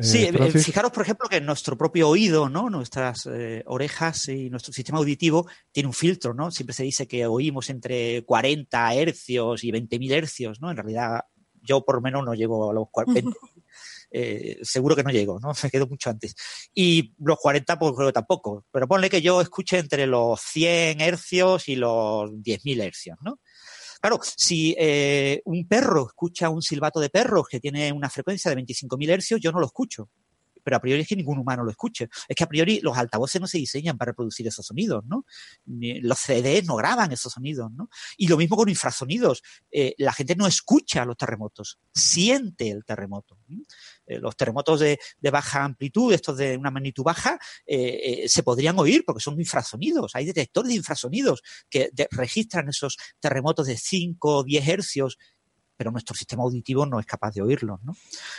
[0.00, 2.68] Sí, eh, eh, fijaros, por ejemplo, que nuestro propio oído, ¿no?
[2.68, 6.50] Nuestras eh, orejas y nuestro sistema auditivo tiene un filtro, ¿no?
[6.50, 10.70] Siempre se dice que oímos entre 40 hercios y 20.000 hercios, ¿no?
[10.70, 11.20] En realidad,
[11.62, 13.30] yo por lo menos no llego a los 40.
[14.62, 15.52] seguro que no llego, ¿no?
[15.62, 16.34] Me quedo mucho antes.
[16.74, 18.64] Y los 40, pues creo que tampoco.
[18.72, 23.38] Pero ponle que yo escuche entre los 100 hercios y los 10.000 hercios, ¿no?
[24.04, 28.62] Claro, si eh, un perro escucha un silbato de perros que tiene una frecuencia de
[28.62, 30.10] 25.000 hercios, yo no lo escucho
[30.64, 32.08] pero a priori es que ningún humano lo escuche.
[32.26, 35.26] Es que a priori los altavoces no se diseñan para reproducir esos sonidos, ¿no?
[35.66, 37.90] los CDs no graban esos sonidos, ¿no?
[38.16, 39.42] Y lo mismo con infrasonidos.
[39.70, 43.36] Eh, la gente no escucha los terremotos, siente el terremoto.
[44.06, 44.98] Eh, los terremotos de,
[45.30, 50.14] baja amplitud, estos de una magnitud baja, eh, se podrían oír porque son infrasonidos.
[50.14, 55.18] Hay detectores de infrasonidos que registran esos terremotos de 5 o 10 hercios
[55.76, 57.96] pero nuestro sistema auditivo no es capaz de oírlos, ¿no?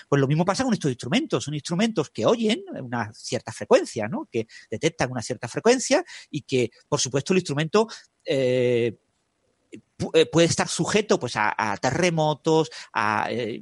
[0.07, 4.27] Pues lo mismo pasa con estos instrumentos, son instrumentos que oyen una cierta frecuencia, ¿no?
[4.31, 7.87] Que detectan una cierta frecuencia y que, por supuesto, el instrumento
[8.23, 8.35] eh,
[8.85, 8.97] eh,
[10.31, 13.61] puede estar sujeto pues a, terremotos, a eh,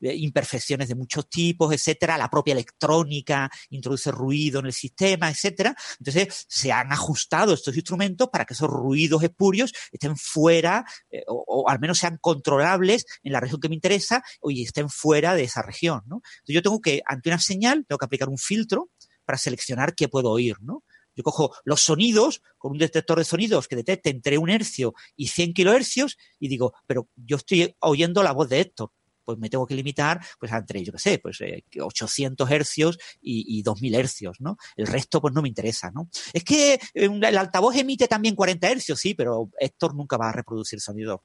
[0.00, 5.76] imperfecciones de muchos tipos, etcétera, la propia electrónica introduce ruido en el sistema, etcétera.
[5.98, 11.68] Entonces se han ajustado estos instrumentos para que esos ruidos espurios estén fuera eh, o,
[11.68, 15.62] al menos sean controlables en la región que me interesa y estén fuera de esa
[15.62, 16.16] región, ¿no?
[16.16, 18.90] Entonces yo tengo que ante una señal tengo que aplicar un filtro
[19.24, 20.84] para seleccionar qué puedo oír, ¿no?
[21.16, 25.28] Yo cojo los sonidos con un detector de sonidos que detecte entre un hercio y
[25.28, 28.92] 100 kilohercios y digo, pero yo estoy oyendo la voz de Héctor.
[29.24, 31.38] Pues me tengo que limitar pues entre, yo qué sé, pues
[31.80, 34.56] 800 eh, hercios y, y 2000 hercios, ¿no?
[34.76, 36.08] El resto pues no me interesa, ¿no?
[36.32, 40.32] Es que eh, el altavoz emite también 40 hercios, sí, pero Héctor nunca va a
[40.32, 41.22] reproducir sonido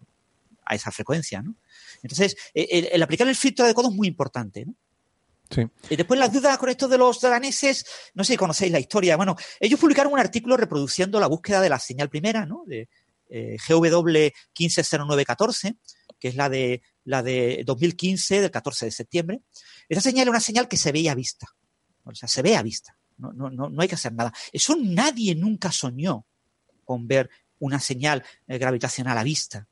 [0.65, 1.53] a esa frecuencia, ¿no?
[2.01, 4.73] Entonces, eh, el, el aplicar el filtro adecuado es muy importante, ¿no?
[5.89, 9.17] Y después las dudas con esto de los daneses, no sé si conocéis la historia.
[9.17, 12.63] Bueno, ellos publicaron un artículo reproduciendo la búsqueda de la señal primera, ¿no?
[12.65, 12.89] De
[13.29, 15.75] eh, GW 150914,
[16.19, 19.41] que es la de, la de 2015, del 14 de septiembre.
[19.89, 21.47] Esa señal es una señal que se veía a vista.
[22.03, 22.97] O sea, se ve a vista.
[23.17, 24.33] No, no, no, no hay que hacer nada.
[24.51, 26.25] Eso nadie nunca soñó
[26.83, 27.29] con ver
[27.59, 29.67] una señal eh, gravitacional a vista.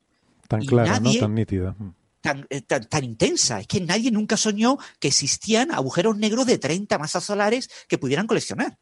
[0.48, 1.14] Tan clara, ¿no?
[1.14, 1.76] Tan nítida.
[2.24, 2.46] Mm.
[2.50, 3.60] Eh, tan, tan, intensa.
[3.60, 8.28] Es que nadie nunca soñó que existían agujeros negros de 30 masas solares que pudieran
[8.28, 8.78] coleccionar.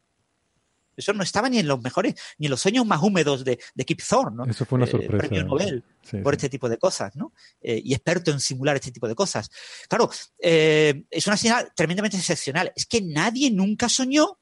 [0.96, 3.84] Eso no estaba ni en los mejores, ni en los sueños más húmedos de, de
[3.84, 4.44] Kip Thorne, ¿no?
[4.50, 5.16] Eso fue una eh, sorpresa.
[5.16, 5.84] premio Nobel
[6.24, 7.32] por este tipo de cosas, ¿no?
[7.60, 9.48] Eh, y experto en simular este tipo de cosas.
[9.88, 10.10] Claro,
[10.40, 12.72] es una señal tremendamente excepcional.
[12.74, 14.40] Es que nadie nunca soñó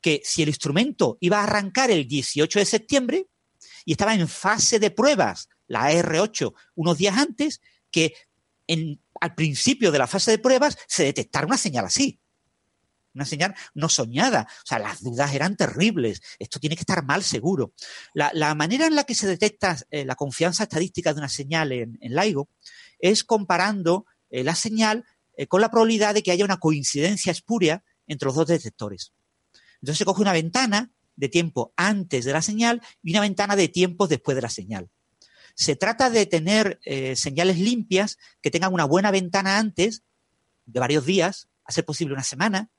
[0.00, 3.26] que si el instrumento iba a arrancar el 18 de septiembre
[3.84, 7.60] y estaba en fase de pruebas, la R8, unos días antes,
[7.96, 8.12] que
[8.66, 12.20] en al principio de la fase de pruebas se detectara una señal así.
[13.14, 14.46] Una señal no soñada.
[14.62, 16.20] O sea, las dudas eran terribles.
[16.38, 17.72] Esto tiene que estar mal seguro.
[18.12, 21.98] La, manera en la que se detecta eh, la confianza estadística de una señal en,
[22.02, 22.50] LIGO
[22.98, 25.06] es comparando eh, la señal
[25.38, 29.14] eh, con la probabilidad de que haya una coincidencia espuria entre los dos detectores.
[29.80, 33.68] Entonces se coge una ventana de tiempo antes de la señal y una ventana de
[33.68, 34.90] tiempo después de la señal.
[35.56, 40.02] Se trata de tener eh, señales limpias que tengan una buena ventana antes,
[40.66, 42.70] de varios días, a ser posible una semana,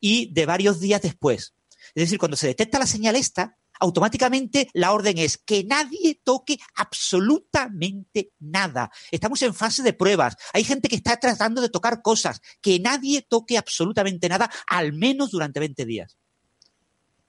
[0.00, 1.54] y de varios días después.
[1.94, 6.58] Es decir, cuando se detecta la señal esta, automáticamente la orden es que nadie toque
[6.74, 8.90] absolutamente nada.
[9.10, 10.36] Estamos en fase de pruebas.
[10.52, 12.42] Hay gente que está tratando de tocar cosas.
[12.60, 16.18] Que nadie toque absolutamente nada, al menos durante 20 días.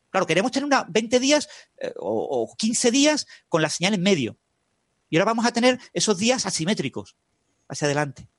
[0.10, 1.48] Claro, queremos tener una 20 días
[1.78, 4.38] eh, o, o 15 días con la señal en medio.
[5.10, 7.16] Y ahora vamos a tener esos días asimétricos
[7.68, 8.30] hacia adelante.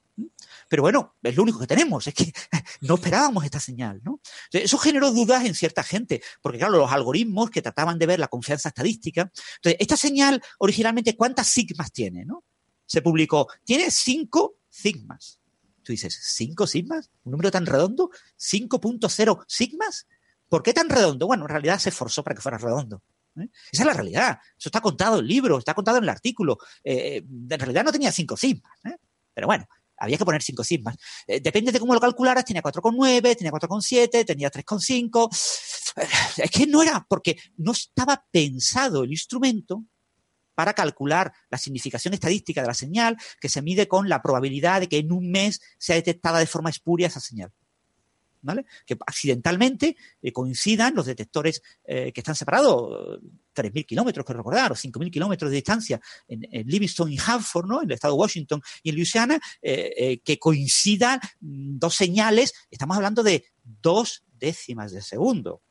[0.68, 2.32] Pero bueno, es lo único que tenemos, es que
[2.82, 4.20] no esperábamos esta señal, ¿no?
[4.52, 8.28] Eso generó dudas en cierta gente, porque claro, los algoritmos que trataban de ver la
[8.28, 9.30] confianza estadística.
[9.56, 12.44] Entonces, esta señal originalmente, ¿cuántas sigmas tiene, no?
[12.84, 15.40] Se publicó, tiene cinco sigmas.
[15.82, 17.10] Tú dices, ¿cinco sigmas?
[17.24, 18.10] ¿Un número tan redondo?
[18.38, 20.06] ¿5.0 sigmas?
[20.48, 21.26] ¿Por qué tan redondo?
[21.26, 23.02] Bueno, en realidad se esforzó para que fuera redondo.
[23.40, 23.50] ¿Eh?
[23.72, 24.38] Esa es la realidad.
[24.58, 26.58] Eso está contado en el libro, está contado en el artículo.
[26.84, 28.96] Eh, en realidad no tenía cinco sigmas, ¿eh?
[29.34, 29.66] pero bueno,
[29.96, 30.96] había que poner cinco sigmas.
[31.26, 35.28] depende de cómo lo calcularas, tenía 4,9, tenía 4,7, tenía 3,5.
[36.36, 39.82] Es que no era, porque no estaba pensado el instrumento
[40.58, 44.88] para calcular la significación estadística de la señal que se mide con la probabilidad de
[44.88, 47.52] que en un mes sea detectada de forma espuria esa señal.
[48.86, 53.20] Que accidentalmente eh, coincidan los detectores eh, que están separados
[53.54, 57.82] 3.000 kilómetros, que recordar, o 5.000 kilómetros de distancia en, Livingston y Hanford, ¿no?
[57.82, 62.96] En el estado de Washington y en Louisiana, eh, que coincidan mm, dos señales, estamos
[62.96, 65.62] hablando de dos décimas de segundo.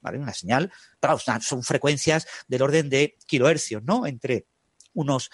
[0.00, 0.18] ¿Vale?
[0.18, 0.70] Una señal,
[1.00, 4.06] claro, son frecuencias del orden de kilohercios, ¿no?
[4.06, 4.46] Entre
[4.92, 5.30] unos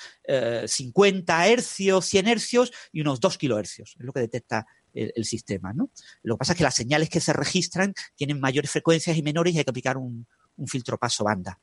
[0.66, 3.96] 50 hercios, 100 hercios y unos 2 kilohercios.
[3.98, 5.72] Es lo que detecta el, sistema.
[5.72, 5.90] ¿no?
[6.22, 9.54] Lo que pasa es que las señales que se registran tienen mayores frecuencias y menores
[9.54, 10.26] y hay que aplicar un,
[10.66, 11.58] filtro paso banda.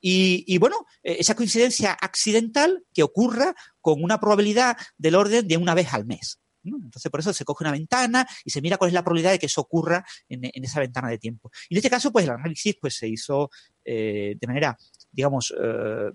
[0.00, 5.74] Y, bueno, e, esa coincidencia accidental que ocurra con una probabilidad del orden de una
[5.74, 6.40] vez al mes.
[6.64, 9.38] Entonces, por eso se coge una ventana y se mira cuál es la probabilidad de
[9.38, 11.50] que eso ocurra en, esa ventana de tiempo.
[11.68, 13.50] Y en este caso, pues el análisis pues, se hizo
[13.84, 14.76] eh, de manera,
[15.12, 16.10] digamos, eh,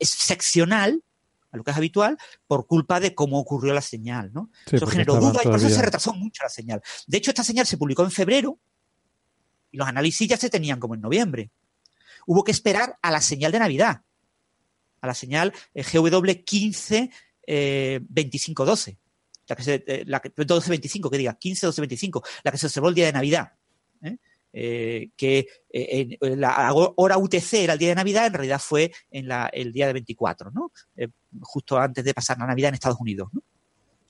[0.00, 1.02] seccional
[1.52, 2.16] a lo que es habitual
[2.46, 4.50] por culpa de cómo ocurrió la señal, ¿no?
[4.70, 6.82] eso generó duda y por eso se retrasó mucho la señal.
[7.06, 8.58] De hecho, esta señal se publicó en febrero
[9.70, 11.50] y los análisis ya se tenían como en noviembre.
[12.26, 14.02] Hubo que esperar a la señal de Navidad,
[15.00, 17.10] a la señal eh, GW 15
[17.44, 18.98] 2512,
[19.48, 22.88] la que se, eh, la que, 1225, que diga, 15 1225, la que se observó
[22.88, 23.52] el día de Navidad.
[24.02, 24.16] ¿eh?
[24.54, 28.92] Eh, que eh, en la hora UTC era el día de Navidad, en realidad fue
[29.10, 30.72] en la, el día de 24, ¿no?
[30.94, 31.08] Eh,
[31.40, 33.42] justo antes de pasar la Navidad en Estados Unidos, ¿no?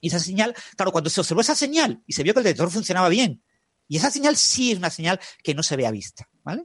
[0.00, 2.70] Y esa señal, claro, cuando se observó esa señal y se vio que el detector
[2.70, 3.40] funcionaba bien,
[3.86, 6.64] y esa señal sí es una señal que no se ve a vista, ¿vale?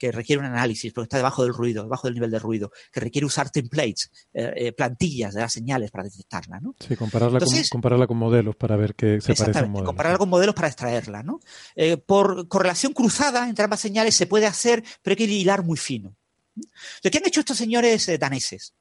[0.00, 3.00] Que requiere un análisis porque está debajo del ruido, debajo del nivel de ruido, que
[3.00, 6.74] requiere usar templates, eh, eh, plantillas de las señales para detectarla, ¿no?
[6.80, 9.86] Sí, compararla, con, compararla con modelos para ver que se parece a un modelo.
[9.86, 11.40] compararla con modelos para extraerla, ¿no?
[11.76, 15.76] Eh, por correlación cruzada entre ambas señales se puede hacer, pero hay que hilar muy
[15.76, 16.16] fino.
[17.02, 18.74] ¿Qué han hecho estos señores daneses?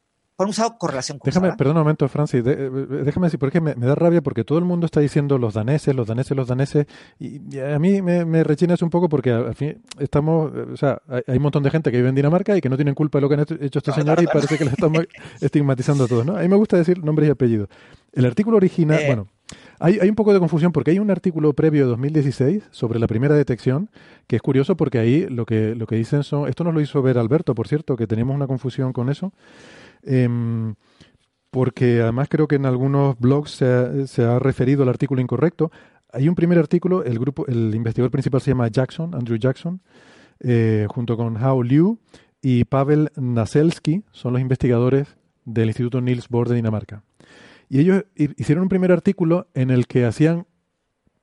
[0.43, 2.69] Han usado correlación Déjame, perdón un momento, Francis, eh,
[3.03, 5.95] déjame decir, porque me, me, da rabia porque todo el mundo está diciendo los daneses,
[5.95, 6.87] los daneses, los daneses,
[7.19, 11.01] y, a mí me, me rechina eso un poco porque al fin estamos, o sea,
[11.07, 13.21] hay, un montón de gente que vive en Dinamarca y que no tienen culpa de
[13.21, 15.05] lo que han hecho estos señores y parece que les estamos
[15.41, 16.37] estigmatizando a todos, ¿no?
[16.37, 17.69] A mí me gusta decir nombres y apellidos.
[18.13, 19.07] El artículo original, eh.
[19.07, 19.27] bueno,
[19.79, 23.07] hay, hay, un poco de confusión porque hay un artículo previo de 2016 sobre la
[23.07, 23.89] primera detección
[24.27, 27.01] que es curioso porque ahí lo que, lo que dicen son, esto nos lo hizo
[27.01, 29.33] ver Alberto, por cierto, que teníamos una confusión con eso.
[30.03, 30.75] Em,
[31.51, 35.71] porque además creo que en algunos blogs se ha, referido al artículo incorrecto.
[36.11, 39.81] Hay un primer artículo, el grupo, el investigador principal se llama Jackson, Andrew Jackson,
[40.39, 41.99] eh, junto con Hao Liu
[42.41, 47.03] y Pavel Naselsky, son los investigadores del Instituto Niels Bohr de Dinamarca.
[47.67, 50.47] Y ellos hicieron un primer artículo en el que hacían,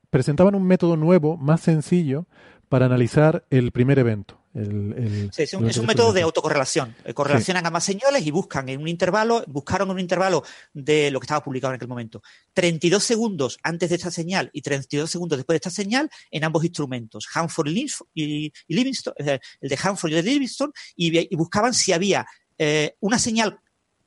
[0.09, 2.25] presentaban un método nuevo, más sencillo,
[2.69, 4.39] para analizar el primer evento.
[4.57, 6.95] Es un, método de autocorrelación.
[7.05, 10.43] Eh, correlacionan ambas señales y buscan en un intervalo, buscaron un intervalo
[10.73, 12.21] de lo que estaba publicado en aquel momento.
[12.53, 16.63] 32 segundos antes de esta señal y 32 segundos después de esta señal en ambos
[16.63, 17.67] instrumentos, Hanford
[18.13, 22.25] y, Livingston, el de Hanford y el de Livingston, y, buscaban si había
[22.57, 23.59] eh, una señal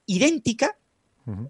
[0.07, 0.77] idéntica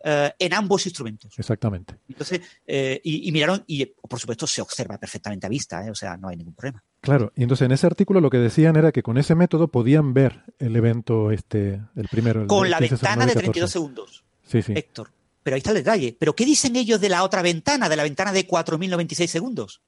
[0.04, 1.32] eh, en ambos instrumentos.
[1.38, 1.96] Exactamente.
[2.08, 6.28] Entonces, eh, y, miraron, y por supuesto se observa perfectamente a vista, o sea, no
[6.28, 6.82] hay ningún problema.
[7.00, 10.12] Claro, y entonces en ese artículo lo que decían era que con ese método podían
[10.12, 12.46] ver el evento, este, el primero.
[12.46, 14.24] con la ventana de 32 segundos.
[14.46, 14.74] Sí, sí.
[14.76, 15.10] Héctor.
[15.42, 16.14] Pero ahí está el detalle.
[16.18, 19.80] ¿Pero qué dicen ellos de la otra ventana, de la ventana de 4096 segundos?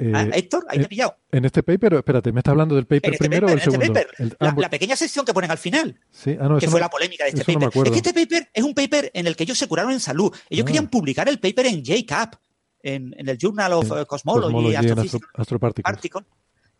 [0.00, 1.16] Eh, ah, Héctor, ahí te he pillado.
[1.32, 4.00] En este paper, espérate, ¿me está hablando del paper este primero o el este segundo?
[4.38, 6.36] la, pequeña sección que ponen al final, sí.
[6.40, 7.70] ah, no, que fue la polémica de este paper.
[7.84, 10.32] es que este paper es un paper en el que ellos se curaron en salud.
[10.48, 10.66] Ellos ah.
[10.66, 12.36] querían publicar el paper en JCAP,
[12.82, 15.26] en, en el Journal of eh, Cosmology, Astrophysics,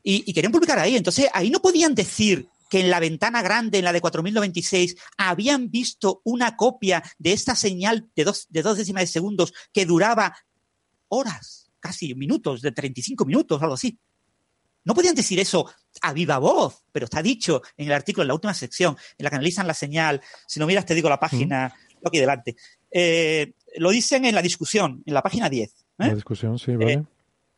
[0.03, 0.97] y, y querían publicar ahí.
[0.97, 5.71] Entonces, ahí no podían decir que en la ventana grande, en la de 4096, habían
[5.71, 10.37] visto una copia de esta señal de dos, de dos décimas de segundos que duraba
[11.09, 13.99] horas casi minutos, de 35 minutos, algo así.
[14.85, 15.71] No podían decir eso
[16.01, 19.31] a viva voz, pero está dicho en el artículo, en la última sección, en la
[19.31, 20.21] que analizan la señal.
[20.47, 22.57] Si no miras, te digo la página, aquí delante.
[22.91, 25.73] Eh, lo dicen en la discusión, en la página 10.
[25.99, 26.09] ¿Eh?
[26.09, 26.93] La discusión, sí, vale.
[26.93, 27.05] Eh,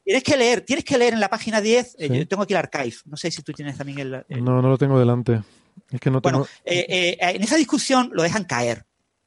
[0.05, 1.97] tienes que leer, tienes que leer en la página 10.
[1.99, 2.97] yo tengo aquí el archive.
[3.05, 4.25] No sé si tú tienes también el.
[4.43, 5.43] No, no lo tengo delante.
[5.91, 6.39] Es que no tengo...
[6.39, 8.85] Bueno, en esa discusión lo dejan caer.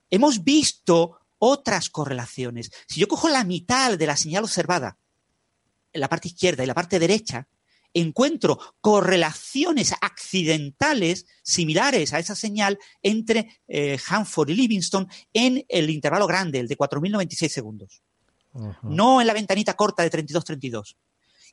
[0.10, 2.72] Hemos visto otras correlaciones.
[2.88, 4.98] Si yo cojo la mitad de la señal observada,
[5.92, 7.48] en la parte izquierda y la parte derecha,
[7.94, 16.28] encuentro correlaciones accidentales similares a esa señal entre eh, Hanford y Livingston en el intervalo
[16.28, 18.02] grande, el de 4.096 segundos.
[18.84, 20.96] No en la ventanita corta de 32-32.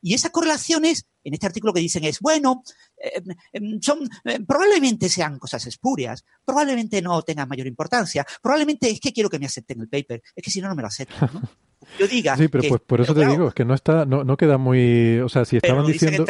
[0.02, 2.62] Y esas correlaciones, en este artículo que dicen es, bueno,
[2.96, 3.22] eh,
[3.52, 9.12] em, son, eh, probablemente sean cosas espurias, probablemente no tengan mayor importancia, probablemente es que
[9.12, 11.28] quiero que me acepten el paper, es que si no, no me lo aceptan.
[11.98, 12.36] Yo diga.
[12.36, 15.18] Sí, pero pues por eso te digo, es que no está, no, no queda muy,
[15.20, 16.26] o sea, si estaban diciendo.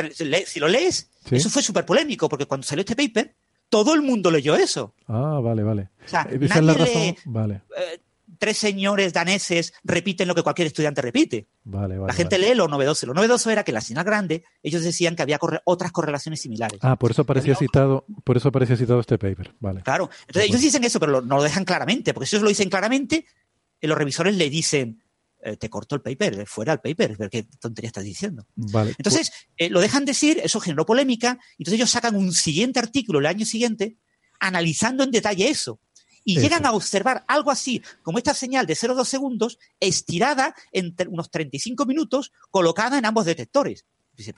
[0.47, 3.36] si lo lees, eso fue súper polémico, porque cuando salió este paper,
[3.68, 4.94] todo el mundo leyó eso.
[5.06, 5.90] Ah, vale, vale.
[6.05, 6.24] O sea,
[6.62, 7.62] nadie vale.
[7.76, 8.01] Eh,
[8.40, 11.46] tres señores daneses repiten lo que cualquier estudiante repite.
[11.62, 13.06] Vale, vale, la gente lee lo novedoso.
[13.06, 16.80] Lo novedoso era que la señal grande, ellos decían que había otras correlaciones similares.
[16.82, 19.54] Ah, por eso aparecía citado, por eso aparecía citado este paper.
[19.60, 19.82] Vale.
[19.82, 20.08] Claro.
[20.26, 23.26] Entonces ellos dicen eso, pero no lo dejan claramente, porque si ellos lo dicen claramente,
[23.78, 25.02] eh, los revisores le dicen,
[25.42, 28.46] eh, te corto el paper, fuera el paper, ver qué tontería estás diciendo.
[28.56, 33.18] Vale, entonces, eh, lo dejan decir, eso generó polémica, entonces ellos sacan un siguiente artículo
[33.18, 33.98] el año siguiente
[34.40, 35.78] analizando en detalle eso
[36.24, 41.30] y llegan a observar algo así, como esta señal de 0,2 segundos, estirada entre unos
[41.30, 43.84] 35 minutos, colocada en ambos detectores.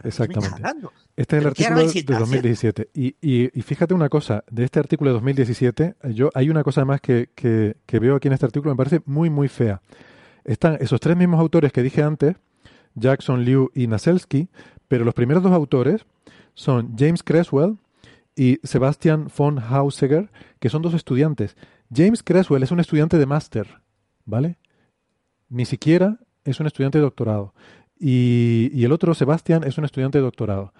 [0.04, 0.88] Exactamente.
[1.16, 2.90] Este es el artículo de 2017.
[2.94, 7.00] Y, y, fíjate una cosa, de este artículo de 2017, yo hay una cosa más
[7.00, 9.80] que, que, que, veo aquí en este artículo, me parece muy, muy fea.
[10.44, 12.36] Están esos tres mismos autores que dije antes,
[12.94, 14.48] Jackson, Liu y Naselsky,
[14.88, 16.04] pero los primeros dos autores
[16.54, 17.78] son James Creswell
[18.36, 21.56] y Sebastian von Hauseger, que son dos estudiantes.
[21.94, 23.80] James Creswell es un estudiante de máster,
[24.24, 24.58] ¿vale?
[25.48, 27.54] Ni siquiera es un estudiante de doctorado.
[27.98, 30.72] Y, el otro, Sebastian, es un estudiante de doctorado.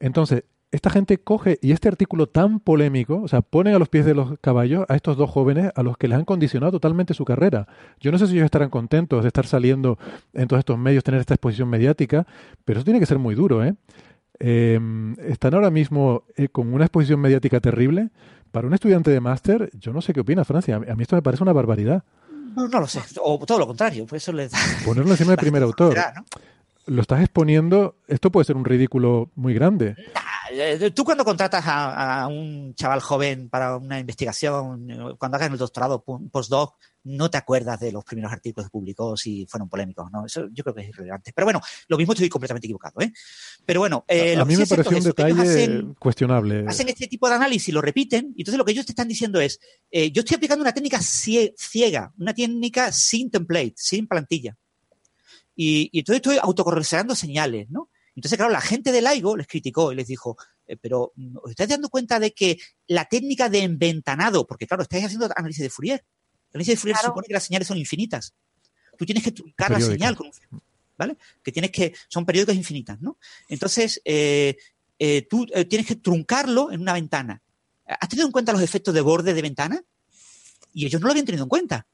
[0.00, 4.04] Entonces, esta gente coge y este artículo tan polémico, o sea, ponen a los pies
[4.04, 7.24] de los caballos a estos dos jóvenes a los que les han condicionado totalmente su
[7.24, 7.68] carrera.
[8.00, 9.96] Yo no sé si ellos estarán contentos de estar saliendo
[10.34, 12.26] en todos estos medios, tener esta exposición mediática,
[12.64, 13.74] pero eso tiene que ser muy duro, ¿eh?
[14.38, 18.10] Em, están ahora mismo eh, con una exposición mediática terrible.
[18.52, 20.76] Para un estudiante de máster, yo no sé qué opina Francia.
[20.76, 22.04] A mí esto me parece una barbaridad.
[22.54, 23.00] No, no lo sé.
[23.22, 24.06] O todo lo contrario.
[24.06, 24.48] Por eso le
[24.84, 25.96] Ponerlo encima del primer autor.
[26.86, 27.96] Lo estás exponiendo.
[28.06, 29.96] Esto puede ser un ridículo muy grande.
[30.52, 36.04] Eh, tú cuando contratas a, un chaval joven para una investigación, cuando hagas el doctorado,
[36.30, 36.76] postdoc,
[37.06, 40.26] no te acuerdas de los primeros artículos que publicó si fueron polémicos, ¿no?
[40.26, 41.32] Eso yo creo que es irrelevante.
[41.32, 43.12] Pero bueno, lo mismo estoy completamente equivocado, ¿eh?
[43.64, 46.64] Pero bueno, eh, a, mí me pareció un detalle cuestionable.
[46.66, 49.40] Hacen este tipo de análisis, lo repiten, y entonces lo que ellos te están diciendo
[49.40, 49.60] es,
[49.90, 54.56] eh, yo estoy aplicando una técnica ciega, una técnica sin template, sin plantilla.
[55.54, 57.88] Y, y entonces estoy autocorrelacionando señales, ¿no?
[58.16, 61.12] Entonces, claro, la gente de LIGO les criticó y les dijo, eh, pero
[61.42, 65.62] ¿os estáis dando cuenta de que la técnica de enventanado, porque claro, estáis haciendo análisis
[65.62, 66.04] de Fourier,
[66.56, 68.34] el análisis de Fourier supone que las señales son infinitas.
[68.96, 70.16] Tú tienes que truncar la señal,
[70.96, 71.16] ¿vale?
[71.42, 73.18] Que tienes que, son periódicas infinitas, ¿no?
[73.48, 74.56] Entonces, eh,
[74.98, 77.42] eh, tú tienes que truncarlo en una ventana.
[77.86, 79.82] ¿Has tenido en cuenta los efectos de borde de ventana?
[80.72, 81.86] Y ellos no lo habían tenido en cuenta.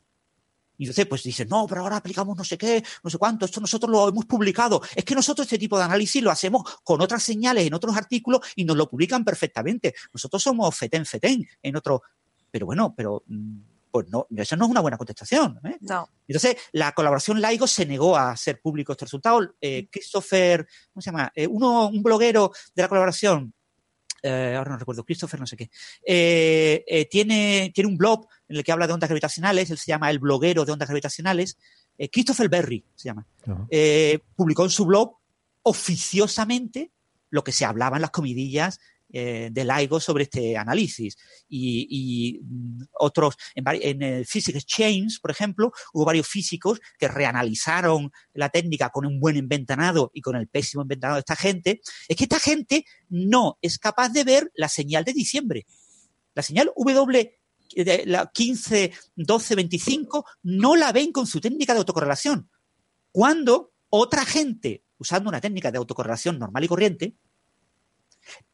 [0.79, 3.61] Y entonces, pues dicen, no, pero ahora aplicamos no sé qué, no sé cuánto, esto
[3.61, 4.83] nosotros lo hemos publicado.
[4.97, 8.41] Es que nosotros este tipo de análisis lo hacemos con otras señales en otros artículos
[8.57, 9.95] y nos lo publican perfectamente.
[10.13, 12.03] Nosotros somos fetén, fetén en otro.
[12.51, 13.59] Pero bueno, pero mm,
[13.93, 15.61] pues no, eso no es una buena contestación.
[15.65, 15.77] ¿eh?
[15.83, 16.09] No.
[16.27, 19.55] Entonces, la colaboración LIGO se negó a hacer público este resultado.
[19.61, 21.31] Eh, Christopher, ¿cómo se llama?
[21.35, 23.53] Eh, uno, un bloguero de la colaboración,
[24.23, 25.71] eh, ahora no recuerdo, Christopher no sé qué,
[26.07, 30.11] eh, tiene, tiene un blog en el que habla de ondas gravitacionales, él se llama
[30.11, 31.59] El bloguero de ondas gravitacionales,
[32.11, 33.27] Christopher Berry se llama,
[34.35, 35.19] publicó en su blog
[35.63, 36.91] oficiosamente
[37.31, 38.81] lo que se hablaba en las comidillas
[39.13, 41.17] eh, de LIGO sobre este análisis.
[41.49, 48.49] Y, mm, otros, en, el Physics Exchange, por ejemplo, hubo varios físicos que reanalizaron la
[48.49, 51.81] técnica con un buen inventanado y con el pésimo inventanado de esta gente.
[52.09, 55.67] Es que esta gente no es capaz de ver la señal de diciembre.
[56.35, 57.39] La señal W
[57.75, 62.51] de la 15, 12, 25 no la ven con su técnica de autocorrelación.
[63.11, 67.17] Cuando otra gente, usando una técnica de autocorrelación normal y corriente,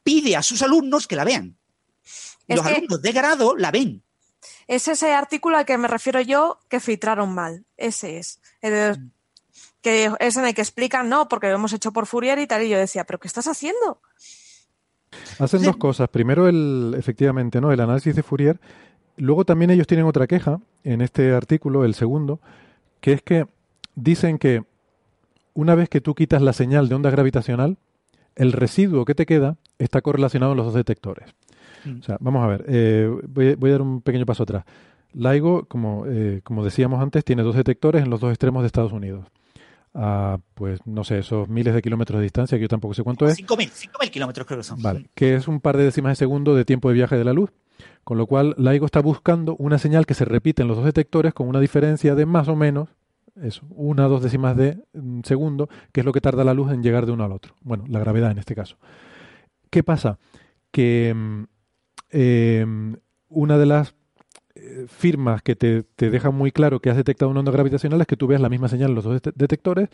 [0.03, 1.57] pide a sus alumnos que la vean.
[2.47, 4.03] los alumnos de grado la ven.
[4.67, 7.65] Es ese artículo al que me refiero yo que filtraron mal.
[7.77, 8.39] Ese es.
[9.81, 12.63] que es en el que explican, no, porque lo hemos hecho por Fourier y tal.
[12.63, 14.01] Y yo decía, ¿pero qué estás haciendo?
[15.39, 16.09] Hacen dos cosas.
[16.09, 17.71] Primero, el, efectivamente, ¿no?
[17.71, 18.59] El análisis de Fourier.
[19.17, 22.39] Luego también ellos tienen otra queja en este artículo, el segundo,
[23.01, 23.47] que es que
[23.95, 24.63] dicen que
[25.53, 27.77] una vez que tú quitas la señal de onda gravitacional,
[28.39, 31.29] el residuo que te queda está correlacionado en los dos detectores.
[31.83, 31.99] Mm.
[31.99, 34.63] O sea, vamos a ver, eh, voy, a dar un pequeño paso atrás.
[35.13, 38.93] LIGO, como, eh, como decíamos antes, tiene dos detectores en los dos extremos de Estados
[38.93, 39.25] Unidos.
[39.93, 43.27] A, pues no sé, esos miles de kilómetros de distancia, que yo tampoco sé cuánto
[43.27, 43.37] es.
[43.37, 44.81] 5.000 kilómetros creo que son.
[44.81, 47.33] Vale, que es un par de décimas de segundo de tiempo de viaje de la
[47.33, 47.51] luz.
[48.03, 51.33] Con lo cual, LIGO está buscando una señal que se repite en los dos detectores
[51.33, 52.89] con una diferencia de más o menos
[53.43, 56.71] eso, una o dos décimas de mm, segundo, que es lo que tarda la luz
[56.71, 57.55] en llegar de uno al otro.
[57.61, 58.77] Bueno, la gravedad en este caso.
[59.69, 60.19] ¿Qué pasa?
[60.71, 61.43] Que mm,
[62.11, 62.95] em,
[63.29, 63.95] una de las
[64.55, 68.07] eh, firmas que te, te deja muy claro que has detectado una onda gravitacional es
[68.07, 69.89] que tú veas la misma señal en los dos detectores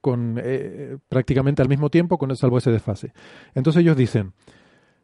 [0.00, 3.12] con eh, prácticamente al mismo tiempo, con salvo ese desfase.
[3.54, 4.32] Entonces ellos dicen,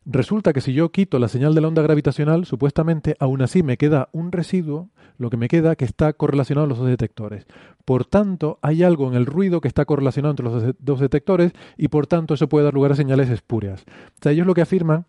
[0.07, 3.77] Resulta que si yo quito la señal de la onda gravitacional, supuestamente aún así me
[3.77, 7.47] queda un residuo, lo que me queda que está correlacionado a los dos detectores.
[7.85, 11.89] Por tanto, hay algo en el ruido que está correlacionado entre los dos detectores y
[11.89, 13.85] por tanto eso puede dar lugar a señales espurias.
[13.87, 15.05] O sea, ellos lo que afirman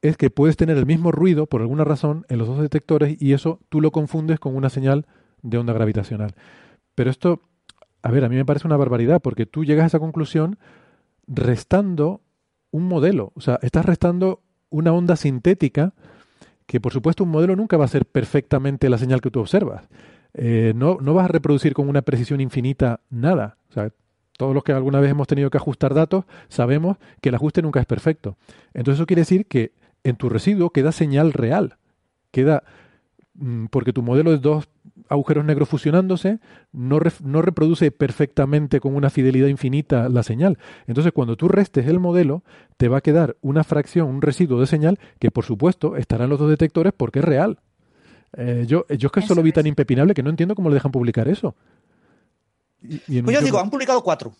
[0.00, 3.32] es que puedes tener el mismo ruido por alguna razón en los dos detectores y
[3.32, 5.06] eso tú lo confundes con una señal
[5.42, 6.34] de onda gravitacional.
[6.94, 7.40] Pero esto,
[8.02, 10.58] a ver, a mí me parece una barbaridad porque tú llegas a esa conclusión
[11.26, 12.20] restando
[12.76, 13.32] un modelo.
[13.34, 15.94] O sea, estás restando una onda sintética
[16.66, 19.84] que, por supuesto, un modelo nunca va a ser perfectamente la señal que tú observas.
[20.34, 23.56] Eh, no, no vas a reproducir con una precisión infinita nada.
[23.70, 23.90] O sea,
[24.36, 27.80] todos los que alguna vez hemos tenido que ajustar datos sabemos que el ajuste nunca
[27.80, 28.36] es perfecto.
[28.74, 29.72] Entonces eso quiere decir que
[30.04, 31.76] en tu residuo queda señal real.
[32.30, 32.64] Queda
[33.70, 34.68] porque tu modelo de dos
[35.08, 36.38] agujeros negros fusionándose
[36.72, 40.58] no, no, reproduce perfectamente con una fidelidad infinita la señal.
[40.86, 42.42] Entonces, cuando tú restes el modelo,
[42.76, 46.30] te va a quedar una fracción, un residuo de señal que, por supuesto, estará en
[46.30, 47.60] los dos detectores porque es real.
[48.36, 50.74] Eh, yo, yo es que eso lo vi tan impepinable que no entiendo cómo le
[50.74, 51.54] dejan publicar eso.
[52.80, 54.34] pues yo digo, han publicado cuatro.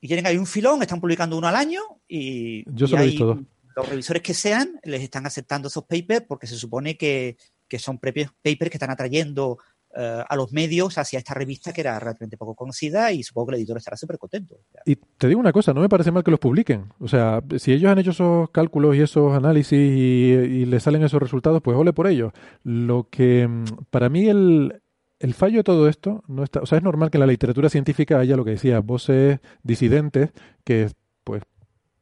[0.00, 2.64] Y tienen ahí un filón, están publicando uno al año y...
[2.74, 3.40] Yo solo he visto
[3.76, 7.36] Los revisores que sean les están aceptando esos papers porque se supone que
[7.72, 9.56] que son papers que están atrayendo
[9.96, 13.54] eh, a los medios hacia esta revista que era realmente poco conocida y supongo que
[13.54, 14.58] el editor estará súper contento.
[14.84, 16.92] Y te digo una cosa, no me parece mal que los publiquen.
[16.98, 21.22] O sea, si ellos han hecho esos cálculos y esos análisis y, les salen esos
[21.22, 22.34] resultados, pues ole por ellos.
[22.62, 24.82] Lo que mm, para mí el,
[25.18, 27.70] el fallo de todo esto no está, o sea, es normal que en la literatura
[27.70, 30.28] científica haya lo que decía, voces disidentes
[30.62, 30.90] que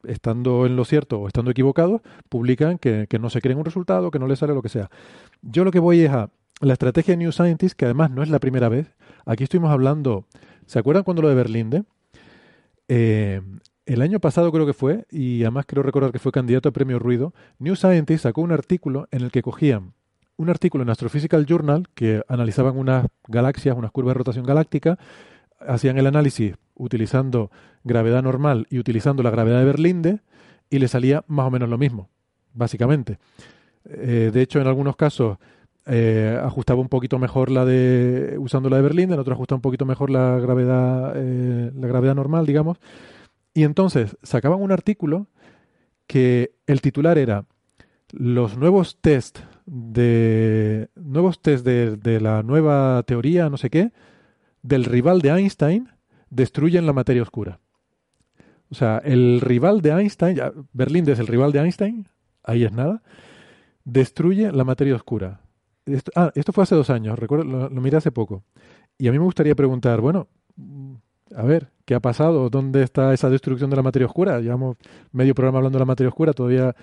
[0.05, 4.11] estando en lo cierto o estando equivocados, publican que, que, no se creen un resultado,
[4.11, 4.91] que no les sale lo que sea.
[5.43, 8.29] Yo lo que voy es a la estrategia de New Scientist, que además no es
[8.29, 8.95] la primera vez.
[9.25, 10.27] Aquí estuvimos hablando,
[10.67, 11.85] ¿se acuerdan cuando lo de Berlinde?
[12.89, 13.41] Eh,
[13.87, 16.99] el año pasado creo que fue, y además quiero recordar que fue candidato a premio
[16.99, 19.95] Ruido, New Scientist sacó un artículo en el que cogían
[20.37, 24.99] un artículo en Astrophysical Journal que analizaban unas galaxias, unas curvas de rotación galáctica,
[25.61, 27.51] hacían el análisis utilizando
[27.85, 30.21] gravedad normal y utilizando la gravedad de Berlinde
[30.71, 32.09] y le salía más o menos lo mismo,
[32.55, 33.19] básicamente.
[33.85, 35.39] Eh, de hecho, en algunos casos
[35.87, 39.63] eh, ajustaba un poquito mejor la de usando la de Berlinde, en otros ajustaba un
[39.63, 42.79] poquito mejor la gravedad, eh, la gravedad normal, digamos.
[43.53, 45.27] Y entonces sacaban un artículo
[46.07, 47.45] que el titular era
[48.13, 53.93] los nuevos test de nuevos test de, de la nueva teoría, no sé qué,
[54.63, 55.89] del rival de Einstein
[56.31, 57.61] destruyen la materia oscura.
[58.71, 60.39] O sea, el rival de Einstein,
[60.73, 62.07] Berlín es el rival de Einstein,
[62.45, 63.03] ahí es nada,
[63.85, 65.41] destruye la materia oscura.
[66.15, 68.45] ah, esto fue hace dos años, recuerdo, lo, miré hace poco.
[68.97, 70.29] Y a mí me gustaría preguntar, bueno,
[71.35, 72.49] a ver, ¿qué ha pasado?
[72.49, 74.41] ¿Dónde está esa destrucción de la materia oscura?
[74.41, 74.77] Llevamos
[75.11, 76.75] medio programa hablando de la materia oscura, todavía,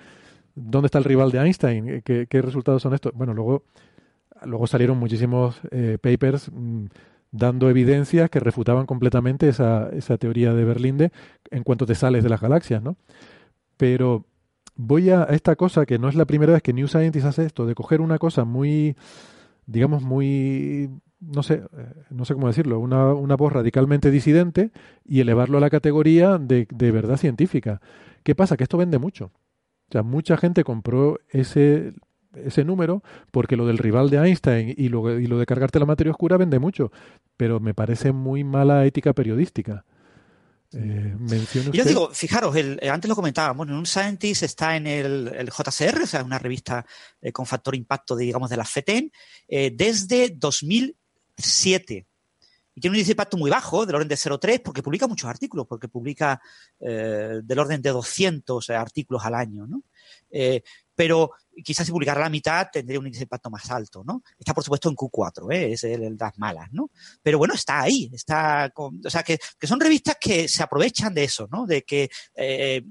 [0.54, 2.02] ¿dónde está el rival de Einstein?
[2.02, 3.12] ¿Qué, resultados son estos?
[3.14, 3.64] Bueno, luego,
[4.44, 6.86] luego salieron muchísimos eh, papers mm,
[7.30, 11.12] dando evidencias que refutaban completamente esa, esa teoría de Berlinde
[11.50, 12.96] en cuanto te sales de las galaxias, ¿no?
[13.76, 14.24] Pero
[14.76, 17.66] voy a, esta cosa que no es la primera vez que New Scientist hace esto,
[17.66, 18.96] de coger una cosa muy,
[19.66, 20.88] digamos, muy,
[21.20, 24.70] no sé, eh, no sé cómo decirlo, una, una voz radicalmente disidente
[25.04, 27.80] y elevarlo a la categoría de, de verdad científica.
[28.22, 28.56] ¿Qué pasa?
[28.56, 29.32] Que esto vende mucho.
[29.88, 31.94] O sea, mucha gente compró ese,
[32.34, 35.86] ese número porque lo del rival de Einstein y lo, y lo de cargarte la
[35.86, 36.92] materia oscura vende mucho,
[37.36, 39.84] pero me parece muy mala ética periodística.
[40.72, 41.16] Eh,
[41.72, 45.48] Yo digo, fijaros, el, eh, antes lo comentábamos, en un Scientist está en el, el
[45.48, 46.84] JCR, o sea, una revista
[47.22, 49.10] eh, con factor impacto, de, digamos, de la FETEN,
[49.48, 52.06] eh, desde 2007.
[52.74, 55.28] Y tiene un índice de impacto muy bajo, del orden de 0,3, porque publica muchos
[55.28, 56.40] artículos, porque publica
[56.78, 59.66] del orden de 200 artículos al año.
[59.66, 59.82] ¿no?
[60.98, 61.30] Pero
[61.62, 64.20] quizás si publicara la mitad tendría un índice de impacto más alto, ¿no?
[64.36, 65.72] Está, por supuesto, en Q4, ¿eh?
[65.74, 66.90] es el, las malas, ¿no?
[67.22, 71.22] Pero bueno, está ahí, está, con, o sea, que, son revistas que se aprovechan de
[71.22, 71.66] eso, ¿no?
[71.66, 72.82] De que eh,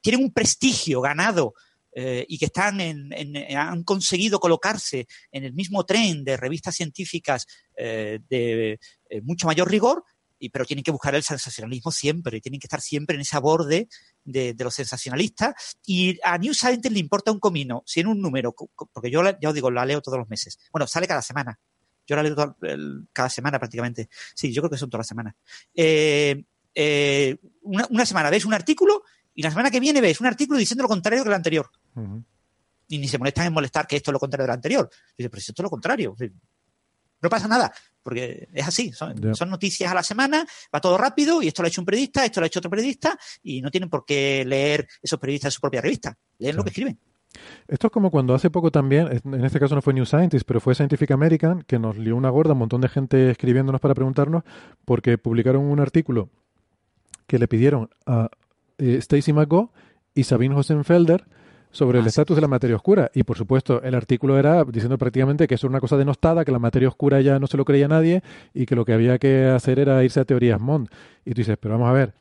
[0.00, 1.54] tienen un prestigio ganado
[1.92, 3.10] eh, y que están en,
[3.56, 8.78] han conseguido colocarse en el mismo tren de revistas científicas de
[9.24, 10.04] mucho mayor rigor
[10.38, 13.88] y, pero tienen que buscar el sensacionalismo siempre, tienen que estar siempre en ese borde
[14.26, 15.78] de, los sensacionalistas.
[15.86, 18.54] Y a New Scientist le importa un comino, si en un número,
[18.92, 20.58] porque yo ya os digo, la leo todos los meses.
[20.72, 21.58] Bueno, sale cada semana.
[22.06, 22.56] Yo la leo
[23.12, 24.08] cada semana prácticamente.
[24.34, 25.34] Sí, yo creo que son todas las semanas.
[25.74, 26.44] Eh,
[26.74, 29.02] eh, una, semana ves un artículo
[29.34, 31.70] y la semana que viene ves un artículo diciendo lo contrario que el anterior.
[32.88, 34.88] Y ni se molestan en molestar que esto es lo contrario del anterior.
[35.16, 36.14] Dice, pero si esto es lo contrario.
[37.20, 37.72] No pasa nada
[38.06, 39.16] porque es así, son,
[39.50, 42.40] noticias a la semana, va todo rápido y esto lo ha hecho un periodista, esto
[42.40, 45.60] lo ha hecho otro periodista y no tienen por qué leer esos periodistas en su
[45.60, 46.96] propia revista, leen lo que escriben.
[47.66, 50.60] Esto es como cuando hace poco también, en este caso no fue New Scientist, pero
[50.60, 54.44] fue Scientific American, que nos lió una gorda, un montón de gente escribiéndonos para preguntarnos,
[54.84, 56.30] porque publicaron un artículo
[57.26, 58.30] que le pidieron a
[58.78, 59.72] eh, Stacy McGo
[60.14, 61.26] y Sabine Hosenfelder
[61.76, 63.10] sobre el estatus de la materia oscura.
[63.14, 66.52] Y por supuesto, el artículo era diciendo prácticamente que eso era una cosa denostada, que
[66.52, 68.22] la materia oscura ya no se lo creía nadie
[68.54, 70.88] y que lo que había que hacer era irse a teorías Mond.
[71.24, 72.14] Y tú dices, pero vamos a ver,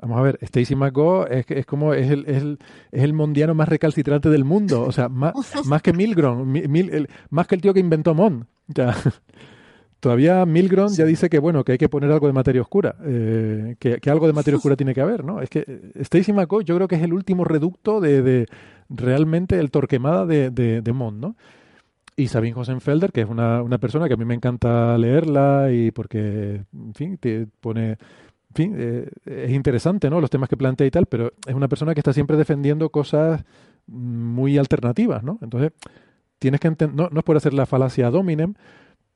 [0.00, 2.58] vamos a ver, Stacy McGo es, es como es el, es, el,
[2.90, 4.82] es el mondiano más recalcitrante del mundo.
[4.82, 5.34] O sea, más,
[5.66, 8.46] más que Milgrom, mil, más que el tío que inventó Mond.
[8.68, 8.94] Ya.
[10.04, 13.76] Todavía Milgrom ya dice que bueno que hay que poner algo de materia oscura, eh,
[13.78, 15.40] que, que, algo de materia oscura tiene que haber, ¿no?
[15.40, 15.64] Es que
[15.94, 18.46] Stacy McGo yo creo que es el último reducto de, de,
[18.90, 21.36] realmente el Torquemada de, de, de Mond, ¿no?
[22.16, 25.90] Y Sabine Hosenfelder, que es una, una, persona que a mí me encanta leerla y
[25.90, 30.20] porque, en fin, te pone, en fin, eh, es interesante, ¿no?
[30.20, 33.42] Los temas que plantea y tal, pero es una persona que está siempre defendiendo cosas
[33.86, 35.38] muy alternativas, ¿no?
[35.40, 35.72] Entonces,
[36.38, 38.52] tienes que entender, no, no es por hacer la falacia dominem,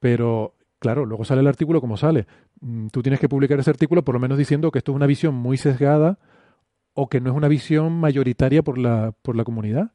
[0.01, 2.27] pero claro, luego sale el artículo como sale.
[2.61, 5.07] Mm, tú tienes que publicar ese artículo por lo menos diciendo que esto es una
[5.07, 6.19] visión muy sesgada
[6.95, 9.93] o que no es una visión mayoritaria por la, por la comunidad.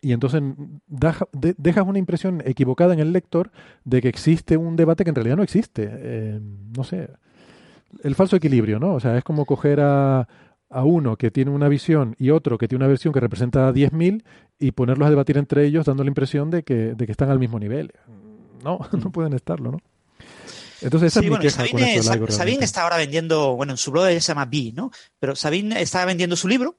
[0.00, 0.40] Y entonces
[0.86, 3.50] dejas una impresión equivocada en el lector
[3.84, 5.88] de que existe un debate que en realidad no existe.
[5.90, 6.40] Eh,
[6.76, 7.10] no sé.
[8.04, 8.94] El falso equilibrio, ¿no?
[8.94, 10.28] O sea, es como coger a,
[10.70, 13.72] a uno que tiene una visión y otro que tiene una versión que representa a
[13.72, 14.22] 10.000
[14.58, 17.38] y ponerlos a debatir entre ellos dando la impresión de que, de que están al
[17.38, 17.92] mismo nivel.
[18.62, 19.78] No, no pueden estarlo, ¿no?
[20.80, 24.90] Entonces, esa es Sabine, está ahora vendiendo, bueno, en su blog se llama B, ¿no?
[25.18, 26.78] Pero Sabine está vendiendo su libro,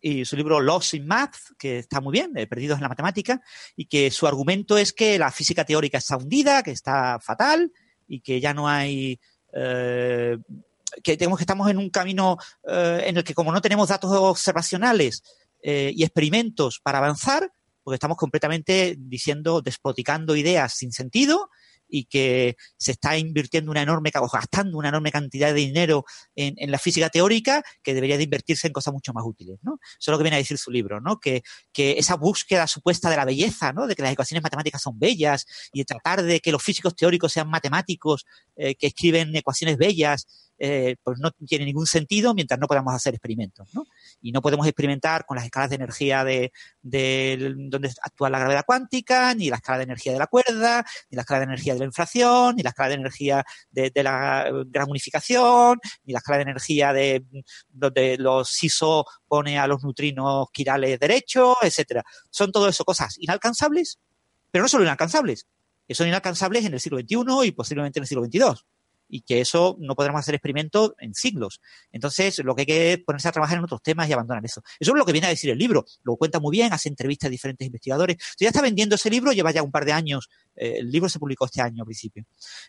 [0.00, 3.40] y su libro Lost in Math, que está muy bien, eh, Perdidos en la Matemática,
[3.76, 7.72] y que su argumento es que la física teórica está hundida, que está fatal,
[8.06, 9.20] y que ya no hay.
[9.52, 10.38] Eh,
[11.02, 14.10] que tenemos que estamos en un camino eh, en el que, como no tenemos datos
[14.12, 15.22] observacionales
[15.60, 17.52] y experimentos para avanzar,
[17.82, 21.50] porque estamos completamente diciendo, despoticando ideas sin sentido
[21.88, 26.04] y que se está invirtiendo una enorme, o gastando una enorme cantidad de dinero
[26.34, 29.78] en, en, la física teórica que debería de invertirse en cosas mucho más útiles, ¿no?
[29.98, 31.18] Eso es lo que viene a decir su libro, ¿no?
[31.18, 31.42] Que,
[31.72, 33.86] que esa búsqueda supuesta de la belleza, ¿no?
[33.86, 37.32] De que las ecuaciones matemáticas son bellas y de tratar de que los físicos teóricos
[37.32, 40.26] sean matemáticos eh, que escriben ecuaciones bellas,
[40.60, 43.84] eh, pues no tiene ningún sentido mientras no podamos hacer experimentos, ¿no?
[44.20, 46.52] Y no podemos experimentar con las escalas de energía de,
[46.82, 51.16] de donde actúa la gravedad cuántica, ni la escala de energía de la cuerda, ni
[51.16, 54.90] la escala de energía de la inflación, ni la escala de energía de, la gran
[54.90, 57.24] unificación, ni la escala de energía de
[57.68, 62.04] donde los SISO pone a los neutrinos quirales derechos, etcétera.
[62.30, 64.00] Son todo eso cosas inalcanzables,
[64.50, 65.46] pero no solo inalcanzables,
[65.86, 68.64] que son inalcanzables en el siglo XXI y posiblemente en el siglo XXII
[69.08, 71.60] y que eso no podremos hacer experimentos en siglos.
[71.92, 74.62] Entonces, lo que hay que es ponerse a trabajar en otros temas y abandonar eso.
[74.78, 75.84] Eso es lo que viene a decir el libro.
[76.02, 78.16] Lo cuenta muy bien, hace entrevistas a diferentes investigadores.
[78.38, 80.28] ya está vendiendo ese libro, lleva ya un par de años.
[80.56, 82.24] Eh, el libro se publicó este año al principio.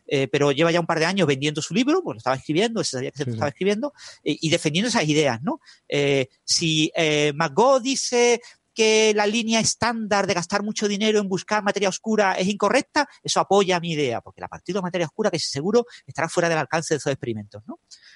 [0.07, 2.83] Eh, pero lleva ya un par de años vendiendo su libro, pues lo estaba escribiendo,
[2.83, 3.93] se sabía que se lo estaba escribiendo,
[4.23, 5.59] y defendiendo esas ideas, ¿no?
[6.43, 6.91] si
[7.33, 8.41] McGo dice
[8.73, 13.39] que la línea estándar de gastar mucho dinero en buscar materia oscura es incorrecta, eso
[13.39, 16.93] apoya mi idea, porque la partícula de materia oscura que seguro estará fuera del alcance
[16.93, 17.63] de esos experimentos.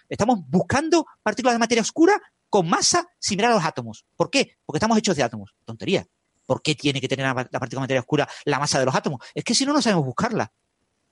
[0.10, 4.06] Estamos buscando partículas de materia oscura con masa similar a los átomos.
[4.16, 4.58] ¿Por qué?
[4.66, 5.56] Porque estamos hechos de átomos.
[5.66, 6.06] Tontería.
[6.46, 9.26] ¿Por qué tiene que tener la partícula de materia oscura la masa de los átomos?
[9.34, 10.52] Es que si no, no sabemos buscarla.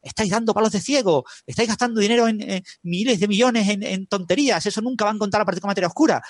[0.02, 4.82] Estáis dando palos de ciego, estáis gastando dinero en, miles de millones en, tonterías, eso
[4.82, 6.22] nunca va a encontrar la partícula de materia oscura,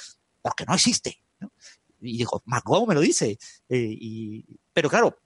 [0.41, 1.23] porque no existe.
[2.01, 3.37] Y dijo, McGo me lo dice.
[3.69, 5.17] Eh, y, pero claro,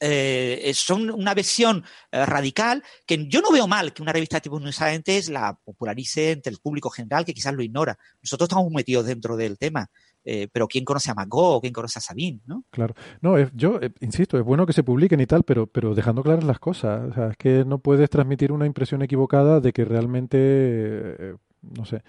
[0.00, 4.58] eh, son una versión eh, radical que yo no veo mal que una revista tipo
[4.58, 7.96] New Scientist la popularice entre el público general que quizás lo ignora.
[8.20, 9.88] Nosotros estamos metidos dentro del tema.
[10.52, 11.60] pero ¿quién conoce a McGo?
[11.60, 12.40] ¿Quién conoce a Sabine?
[12.46, 12.64] ¿no?
[12.70, 12.94] Claro.
[13.20, 16.58] No, yo insisto, es bueno que se publiquen y tal, pero, pero dejando claras las
[16.58, 17.10] cosas.
[17.10, 22.02] O sea, es que no puedes transmitir una impresión equivocada de que realmente, no sé,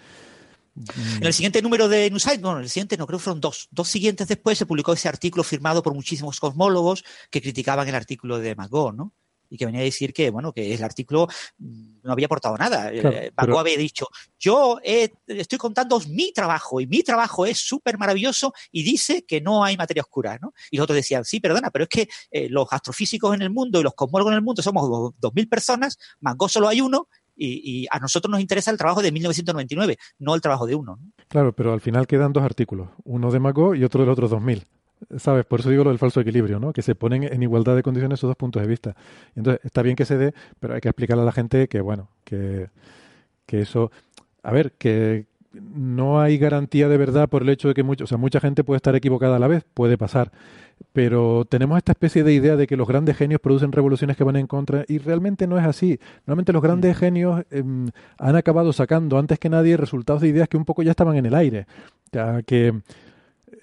[0.76, 3.88] en el siguiente número de Newsite, en el siguiente no creo que fueron dos, dos
[3.88, 8.56] siguientes después se publicó ese artículo firmado por muchísimos cosmólogos que criticaban el artículo de
[8.56, 9.14] Magó, ¿no?
[9.47, 11.27] Y que venía a decir que, bueno, que el artículo
[11.60, 12.91] mm, no había aportado nada.
[12.91, 14.07] Eh, claro, había dicho,
[14.39, 19.64] yo estoy contando mi trabajo y mi trabajo es súper maravilloso y dice que no
[19.64, 20.53] hay materia oscura, ¿no?
[20.72, 23.80] Y los otros decían, sí, perdona, pero es que eh, los astrofísicos en el mundo
[23.80, 24.84] y los cosmólogos en el mundo somos
[25.22, 29.98] 2.000 personas, Magó solo hay uno y, a nosotros nos interesa el trabajo de 1999,
[30.20, 30.99] no el trabajo de uno.
[31.28, 34.66] Claro, pero al final quedan dos artículos, uno de Mago y otro del otro 2000.
[35.18, 35.45] ¿Sabes?
[35.45, 36.72] Por eso digo lo del falso equilibrio, ¿no?
[36.72, 38.95] Que se ponen en igualdad de condiciones esos dos puntos de vista.
[39.36, 42.10] Entonces, está bien que se dé, pero hay que explicarle a la gente que, bueno,
[42.24, 42.70] que,
[43.45, 43.91] que eso...
[44.41, 45.26] A ver, que,
[45.61, 48.64] no hay garantía de verdad por el hecho de que mucho, o sea, mucha gente
[48.64, 50.32] puede estar equivocada a la vez, puede pasar,
[50.94, 54.36] pero tenemos esta especie de idea de que los grandes genios producen revoluciones que van
[54.36, 55.99] en contra y realmente no es así.
[56.26, 60.57] Normalmente los grandes genios em, han acabado sacando antes que nadie resultados de ideas que
[60.57, 61.68] un poco ya estaban en el aire,
[62.11, 62.73] ya que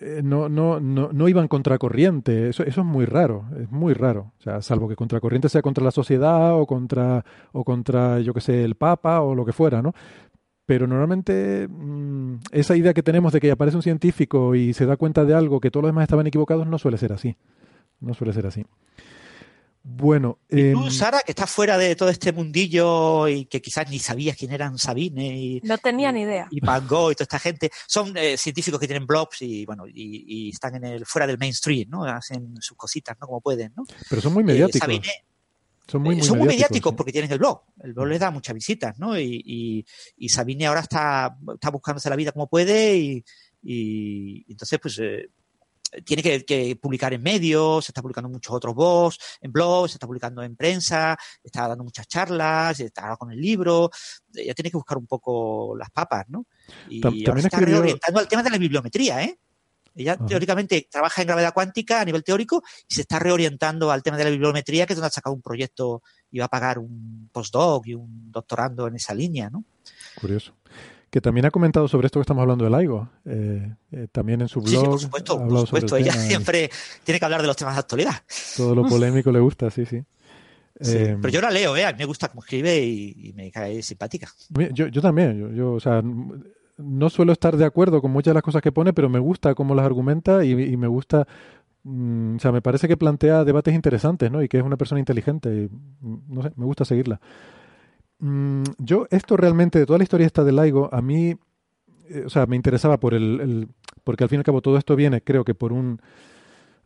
[0.00, 2.48] eh, no, no, no, no iban contracorriente.
[2.48, 4.32] Eso, eso es muy raro, es muy raro.
[4.38, 8.40] O sea, salvo que contracorriente sea contra la sociedad o contra, o contra, yo que
[8.40, 9.94] sé, el Papa o lo que fuera, ¿no?
[10.66, 14.96] Pero normalmente mm, esa idea que tenemos de que aparece un científico y se da
[14.96, 17.36] cuenta de algo que todos los demás estaban equivocados no suele ser así.
[18.00, 18.64] No suele ser así.
[19.84, 20.38] Bueno.
[20.48, 23.98] ¿Y tú, em, Sara, que estás fuera de todo este mundillo y que quizás ni
[23.98, 25.60] sabías quién eran Sabine y.
[25.64, 26.46] No tenía ni idea.
[26.50, 27.70] Y Van Gogh y toda esta gente.
[27.88, 31.90] Son eh, científicos que tienen blogs y, bueno, y, están en el, fuera del mainstream,
[31.90, 32.04] ¿no?
[32.04, 33.26] Hacen sus cositas, ¿no?
[33.26, 33.84] Como pueden, ¿no?
[34.08, 34.88] Pero son muy eh, mediáticos.
[35.86, 37.62] Son muy, eh, mediáticos, porque tienen el blog.
[37.82, 39.18] El blog les da muchas visitas, ¿no?
[39.18, 39.84] Y,
[40.16, 43.24] y, Sabine ahora está, está buscándose la vida como puede y,
[43.62, 45.28] y entonces, pues, eh,
[46.04, 50.06] tiene que, publicar en medios, se está publicando muchos otros blogs, en blogs, se está
[50.06, 53.90] publicando en prensa, está dando muchas charlas, está con el libro,
[54.34, 56.46] ella tiene que buscar un poco las papas, ¿no?
[56.88, 59.38] Y ahora está reorientando al tema de la bibliometría, ¿eh?
[59.94, 64.16] Ella teóricamente trabaja en gravedad cuántica a nivel teórico y se está reorientando al tema
[64.16, 67.28] de la bibliometría, que es donde ha sacado un proyecto y va a pagar un
[67.32, 69.64] postdoc y un doctorando en esa línea, ¿no?
[70.20, 70.54] Curioso.
[71.10, 73.06] Que también ha comentado sobre esto que estamos hablando del LIGO.
[73.26, 74.82] Eh, eh, también en su blog.
[74.82, 75.96] Sí, por supuesto, por supuesto.
[75.96, 76.70] Ella siempre
[77.04, 78.14] tiene que hablar de los temas de actualidad.
[78.56, 80.02] Todo lo polémico le gusta, sí, sí.
[80.80, 81.84] Eh, pero yo la leo, ¿eh?
[81.84, 84.32] A mí me gusta cómo escribe y, me cae simpática.
[84.72, 85.38] Yo, yo también.
[85.38, 86.02] Yo, yo, o sea,
[86.82, 89.54] no suelo estar de acuerdo con muchas de las cosas que pone, pero me gusta
[89.54, 91.26] cómo las argumenta y, me gusta,
[91.84, 94.42] mm, o sea, me parece que plantea debates interesantes, ¿no?
[94.42, 95.68] Y que es una persona inteligente y,
[96.06, 97.20] mm, no sé, me gusta seguirla.
[98.18, 101.36] Mm, yo, esto realmente, de toda la historia esta de Laigo, a mí,
[102.08, 103.68] eh, o sea, me interesaba por el,
[104.04, 106.00] porque al fin y al cabo todo esto viene, creo que por un,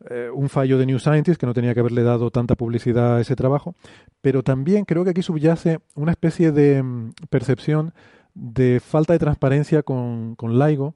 [0.09, 3.21] eh, un fallo de New Scientist, que no tenía que haberle dado tanta publicidad a
[3.21, 3.75] ese trabajo,
[4.21, 6.83] pero también creo que aquí subyace una especie de
[7.29, 7.93] percepción
[8.37, 10.95] de falta de transparencia con, con Laigo,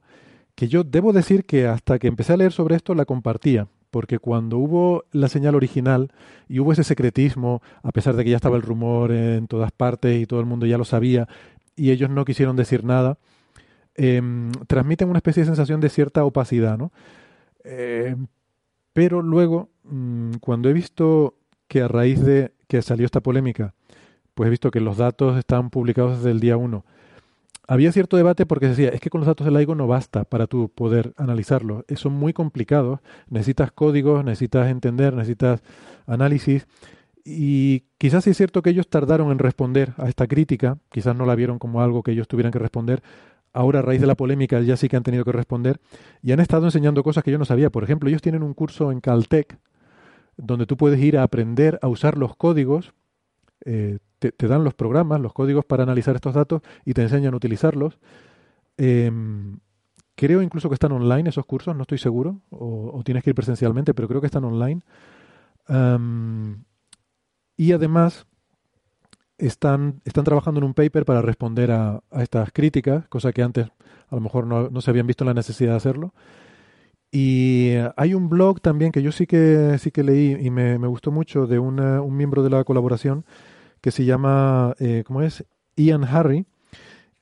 [0.54, 4.18] que yo debo decir que hasta que empecé a leer sobre esto la compartía, porque
[4.18, 6.12] cuando hubo la señal original
[6.48, 10.20] y hubo ese secretismo, a pesar de que ya estaba el rumor en todas partes
[10.20, 11.28] y todo el mundo ya lo sabía,
[11.74, 13.18] y ellos no quisieron decir nada,
[13.94, 16.92] em, transmiten una especie de sensación de cierta opacidad, ¿no?
[17.64, 18.26] Em,
[18.92, 21.34] pero luego, mm, cuando he visto
[21.68, 23.74] que a raíz de que salió esta polémica,
[24.34, 26.84] pues he visto que los datos están publicados desde el día 1
[27.68, 30.46] había cierto debate porque decía, es que con los datos del LIGO no basta para
[30.46, 31.84] tú poder analizarlos.
[31.96, 35.62] Son muy complicados, necesitas códigos, necesitas entender, necesitas
[36.06, 36.66] análisis.
[37.24, 41.36] Y quizás es cierto que ellos tardaron en responder a esta crítica, quizás no la
[41.36, 43.02] vieron como algo que ellos tuvieran que responder.
[43.52, 45.78] Ahora, a raíz de la polémica, ya sí que han tenido que responder
[46.22, 47.70] y han estado enseñando cosas que yo no sabía.
[47.70, 49.58] Por ejemplo, ellos tienen un curso en Caltech
[50.36, 52.94] donde tú puedes ir a aprender a usar los códigos,
[53.64, 57.36] eh, te, dan los programas, los códigos para analizar estos datos y te enseñan a
[57.36, 57.98] utilizarlos.
[58.76, 59.58] Em,
[60.14, 63.94] creo incluso que están online esos cursos, no estoy seguro, o, tienes que ir presencialmente,
[63.94, 64.82] pero creo que están online.
[67.56, 68.26] y además
[69.38, 73.68] están, están trabajando en un paper para responder a, estas críticas, cosa que antes
[74.08, 76.14] a lo mejor no, se habían visto la necesidad de hacerlo.
[77.10, 81.10] Y hay un blog también que yo sí que sí que leí y me, gustó
[81.10, 83.24] mucho de un miembro de la colaboración
[83.82, 85.44] que se llama, eh, ¿cómo es?
[85.76, 86.46] Ian Harry.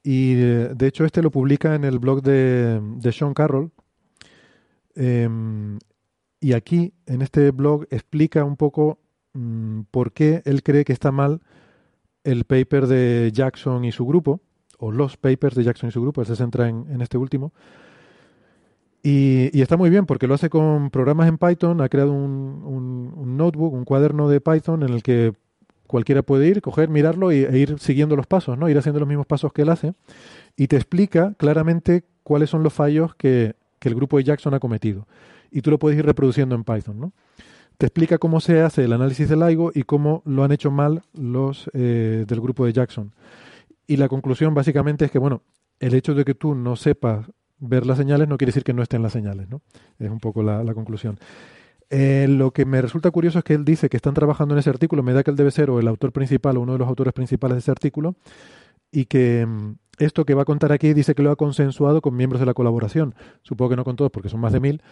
[0.04, 3.72] Y de hecho este lo publica en el blog de, de Sean Carroll.
[4.94, 5.78] Em,
[6.40, 9.00] y aquí, en este blog, explica un poco
[9.34, 11.40] mm, por qué él cree que está mal
[12.22, 14.40] el paper de Jackson y su grupo,
[14.78, 17.52] o los papers de Jackson y su grupo, él se centra en, en este último
[19.02, 23.72] y, está muy bien porque lo hace con programas en Python, ha creado un, notebook,
[23.72, 25.32] un cuaderno de Python en el que
[25.90, 28.68] cualquiera puede ir, coger, mirarlo e ir siguiendo los pasos, ¿no?
[28.68, 29.92] Ir haciendo los mismos pasos que él hace
[30.56, 35.08] y te explica claramente cuáles son los fallos que, el grupo de Jackson ha cometido.
[35.50, 37.12] Y tú lo puedes ir reproduciendo en Python, ¿no?
[37.76, 41.02] Te explica cómo se hace el análisis del LIGO y cómo lo han hecho mal
[41.14, 43.12] los eh, del grupo de Jackson.
[43.86, 45.42] Y la conclusión básicamente es que, bueno,
[45.80, 47.26] el hecho de que tú no sepas
[47.58, 49.62] ver las señales no quiere decir que no estén las señales, ¿no?
[49.98, 51.18] Es un poco la, conclusión.
[51.90, 54.70] Eh, lo que me resulta curioso es que él dice que están trabajando en ese
[54.70, 56.88] artículo, me da que él debe ser o el autor principal o uno de los
[56.88, 58.14] autores principales de ese artículo,
[58.92, 62.16] y que mm, esto que va a contar aquí dice que lo ha consensuado con
[62.16, 63.14] miembros de la colaboración.
[63.42, 64.82] Supongo que no con todos porque son más de mil,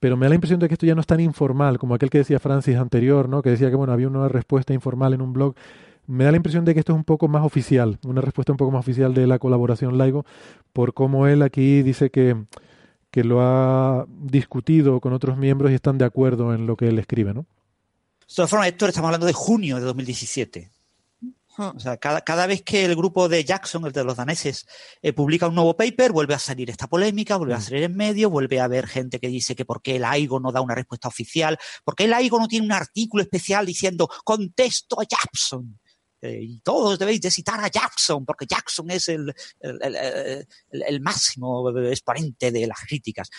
[0.00, 2.10] pero me da la impresión de que esto ya no es tan informal como aquel
[2.10, 3.40] que decía Francis anterior, ¿no?
[3.40, 5.54] que decía que bueno, había una respuesta informal en un blog
[6.08, 8.56] me da la impresión de que esto es un poco más oficial, una respuesta un
[8.56, 10.24] poco más oficial de la colaboración LIGO,
[10.72, 12.34] por cómo él aquí dice que,
[13.18, 17.00] que lo ha discutido con otros miembros y están de acuerdo en lo que él
[17.00, 17.40] escribe, ¿no?
[17.40, 20.70] De todas formas, Héctor, estamos hablando de junio de 2017.
[21.58, 24.68] O sea, cada, cada, vez que el grupo de Jackson, el de los daneses,
[25.02, 27.62] eh, publica un nuevo paper, vuelve a salir esta polémica, vuelve a mm.
[27.62, 30.52] salir en medio, vuelve a haber gente que dice que por qué el AIGO no
[30.52, 35.00] da una respuesta oficial, por qué el AIGO no tiene un artículo especial diciendo contesto
[35.00, 35.80] a Jackson.
[36.20, 42.50] Eh, y todos debéis de citar a Jackson, porque Jackson es el, el, máximo exponente
[42.50, 43.30] de las críticas,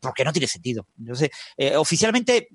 [0.00, 0.86] porque no tiene sentido.
[0.98, 2.48] Entonces, eh, oficialmente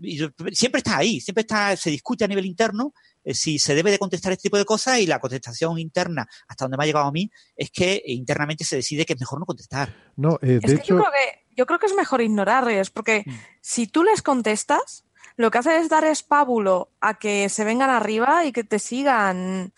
[0.53, 2.93] siempre está ahí, siempre está, se discute a nivel interno
[3.26, 6.65] eh, si se debe de contestar este tipo de cosas y la contestación interna, hasta
[6.65, 9.45] donde me ha llegado a mí, es que internamente se decide que es mejor no
[9.45, 9.93] contestar.
[10.15, 10.68] No, de hecho...
[10.68, 13.31] yo, creo que, yo creo que es mejor ignorarles, porque mm.
[13.61, 15.05] si tú les contestas,
[15.38, 19.73] lo que hace es dar espábulo a que se vengan arriba y que te sigan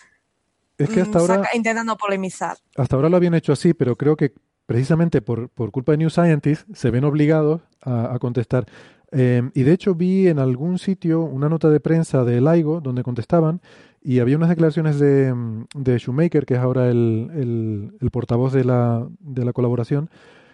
[0.78, 2.58] es que hasta mm, ahora, intentando polemizar.
[2.76, 4.34] Hasta ahora lo habían hecho así, pero creo que
[4.66, 8.66] precisamente por, por culpa de New Scientist se ven obligados a, contestar.
[9.12, 13.04] Em, y de hecho vi en algún sitio una nota de prensa de LIGO donde
[13.04, 13.62] contestaban
[14.02, 15.34] y había unas declaraciones de,
[15.74, 20.10] de Shoemaker, que es ahora el, el, portavoz de la, de la colaboración,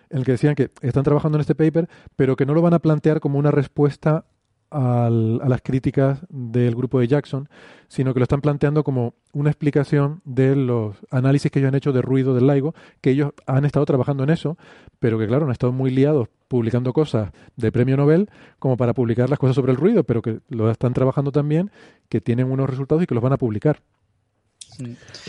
[0.09, 2.73] en el que decían que están trabajando en este paper, pero que no lo van
[2.73, 4.25] a plantear como una respuesta
[4.73, 7.47] a las críticas del grupo de Jackson,
[7.87, 11.93] sino que lo están planteando como una explicación de los análisis que ellos han hecho
[11.93, 14.57] de ruido del LIGO, que ellos han estado trabajando en eso,
[14.99, 18.29] pero que claro, han estado muy liados publicando cosas de premio Nobel
[18.59, 21.71] como para publicar las cosas sobre el ruido, pero que lo están trabajando también,
[22.09, 23.79] que tienen unos resultados y que los van a publicar.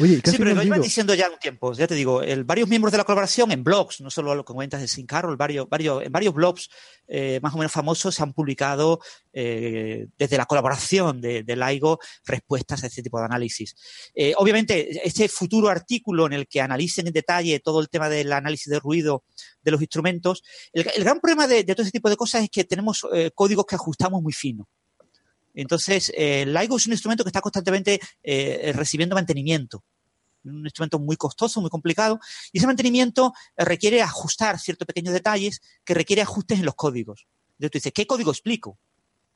[0.01, 2.93] Oye, sí, pero lo iban diciendo ya un tiempo, ya te digo, el, varios miembros
[2.93, 6.03] de la colaboración en blogs, no solo lo que comentas de Sin Carroll, varios, varios,
[6.03, 6.71] en varios blogs
[7.07, 9.01] eh, más o menos famosos se han publicado
[9.33, 13.75] eh, desde la colaboración de, de, LIGO respuestas a este tipo de análisis.
[14.15, 18.33] Eh, obviamente, este futuro artículo en el que analicen en detalle todo el tema del
[18.33, 19.25] análisis de ruido
[19.63, 20.43] de los instrumentos,
[20.73, 23.75] el, gran problema de, de, todo ese tipo de cosas es que tenemos códigos que
[23.75, 24.69] ajustamos muy fino.
[25.55, 29.85] Entonces, eh, LIGO es un instrumento que está constantemente eh, recibiendo mantenimiento.
[30.45, 32.19] Un instrumento muy costoso, muy complicado.
[32.53, 37.29] Y ese mantenimiento eh, requiere ajustar ciertos pequeños detalles que requiere ajustes en los códigos.
[37.53, 38.79] Entonces tú dices, ¿qué código explico?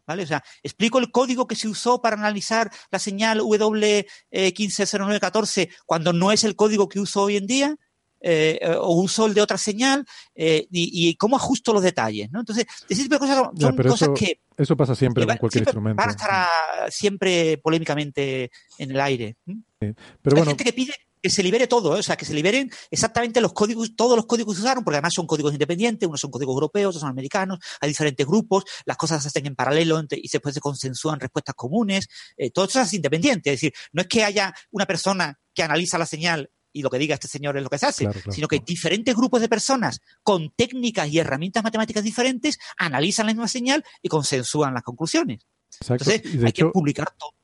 [0.07, 0.25] ¿Vale?
[0.25, 6.33] O sea, explico el código que se usó para analizar la señal W150914 cuando no
[6.33, 7.77] es el código que uso hoy en día.
[8.21, 10.05] Eh, o uso el de otra señal
[10.35, 12.31] eh, y, cómo ajusto los detalles.
[12.33, 12.41] ¿no?
[12.41, 14.41] Entonces, ese tipo de cosas son, cosas que...
[14.57, 15.97] Eso pasa siempre con cualquier instrumento.
[15.97, 16.49] Van a estar
[16.91, 19.37] siempre polémicamente en el aire.
[19.79, 20.93] Pero Hay gente que pide
[21.23, 22.01] que se libere todo, ¿eh?
[22.01, 24.97] o sea, que se liberen exactamente los códigos, todos los códigos que se usaron, porque
[24.97, 28.97] además son códigos independientes, unos son códigos europeos, otros son americanos, hay diferentes grupos, las
[28.97, 32.95] cosas se hacen en paralelo y después se consensúan respuestas comunes, eh, todo eso es
[32.95, 36.91] independiente, es decir, no es que haya una persona que analiza la señal y lo
[36.91, 40.01] que diga este señor es lo que se hace, sino que diferentes grupos de personas
[40.23, 45.41] con técnicas y herramientas matemáticas diferentes analizan la misma señal y consensúan las conclusiones.
[45.81, 47.38] Entonces, hay que publicar todo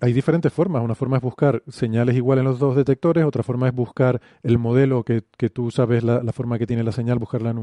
[0.00, 0.82] hay, diferentes formas.
[0.82, 4.58] Una forma es buscar señales iguales en los dos detectores, otra forma es buscar el
[4.58, 7.54] modelo que, que tú sabes la, forma que tiene la señal, buscarla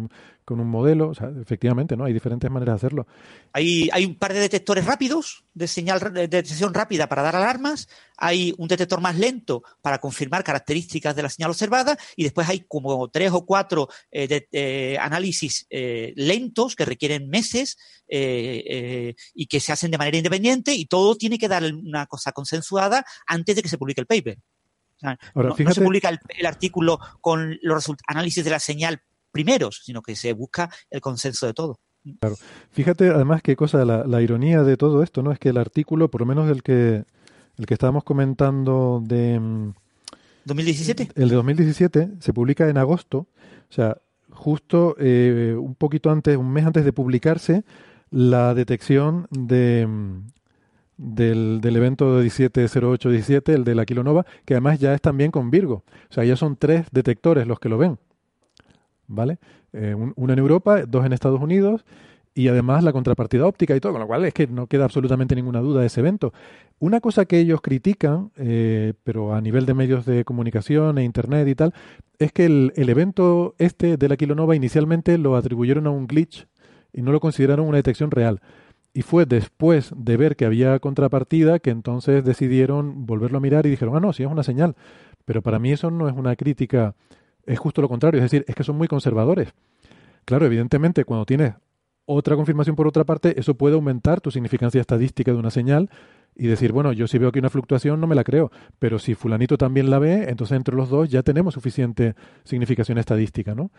[0.45, 1.09] con un modelo.
[1.09, 2.03] O sea, efectivamente, ¿no?
[2.03, 3.07] Hay diferentes maneras de hacerlo.
[3.53, 7.87] Hay, hay un par de detectores rápidos de señal de detección rápida para dar alarmas
[8.19, 12.65] hay un detector más lento para confirmar características de la señal observada y después hay
[12.67, 17.77] como tres o cuatro eh, eh, análisis eh, lentos que requieren meses
[18.09, 23.05] y que se hacen de manera independiente y todo tiene que dar una cosa consensuada
[23.27, 24.37] antes de que se publique el paper.
[25.35, 30.33] no, se publica el, artículo con los análisis de la señal primeros, sino que se
[30.33, 31.79] busca el consenso de todo.
[32.19, 32.35] Claro.
[32.71, 35.31] Fíjate además qué cosa, la, la, ironía de todo esto, ¿no?
[35.31, 37.03] Es que el artículo, por lo menos del que
[37.59, 39.37] el que estábamos comentando de...
[40.45, 41.07] ¿2017?
[41.07, 43.27] Mm, el de 2017 se publica en agosto,
[43.69, 43.97] o sea,
[44.31, 47.65] justo eh, un poquito antes, un mes antes de publicarse,
[48.11, 50.27] la detección de, mm,
[50.97, 55.51] del, del evento de 170817, el de la kilonova, que además ya es también con
[55.51, 55.83] Virgo.
[56.09, 57.97] O sea, ya son tres detectores los que lo ven.
[59.07, 59.39] ¿Vale?
[59.73, 61.85] Eh, uno en Europa, dos en Estados Unidos
[62.33, 65.35] y además la contrapartida óptica y todo, con lo cual es que no queda absolutamente
[65.35, 66.31] ninguna duda de ese evento.
[66.79, 71.47] Una cosa que ellos critican, eh, pero a nivel de medios de comunicación e internet
[71.47, 71.73] y tal,
[72.17, 76.47] es que el, evento este de la kilonova inicialmente lo atribuyeron a un glitch
[76.93, 78.41] y no lo consideraron una detección real.
[78.93, 83.69] Y fue después de ver que había contrapartida que entonces decidieron volverlo a mirar y
[83.69, 84.75] dijeron, ah, no, sí es una señal.
[85.25, 86.95] Pero para mí eso no es una crítica,
[87.45, 89.53] es justo lo contrario, es decir, es que son muy conservadores.
[90.25, 91.53] Claro, evidentemente, cuando tienes
[92.05, 95.91] otra confirmación por otra parte, eso puede aumentar tu significancia estadística de una señal
[96.35, 99.13] y decir, bueno, yo si veo aquí una fluctuación no me la creo, pero si
[99.13, 103.71] fulanito también la ve, entonces entre los dos ya tenemos suficiente significación estadística, ¿no?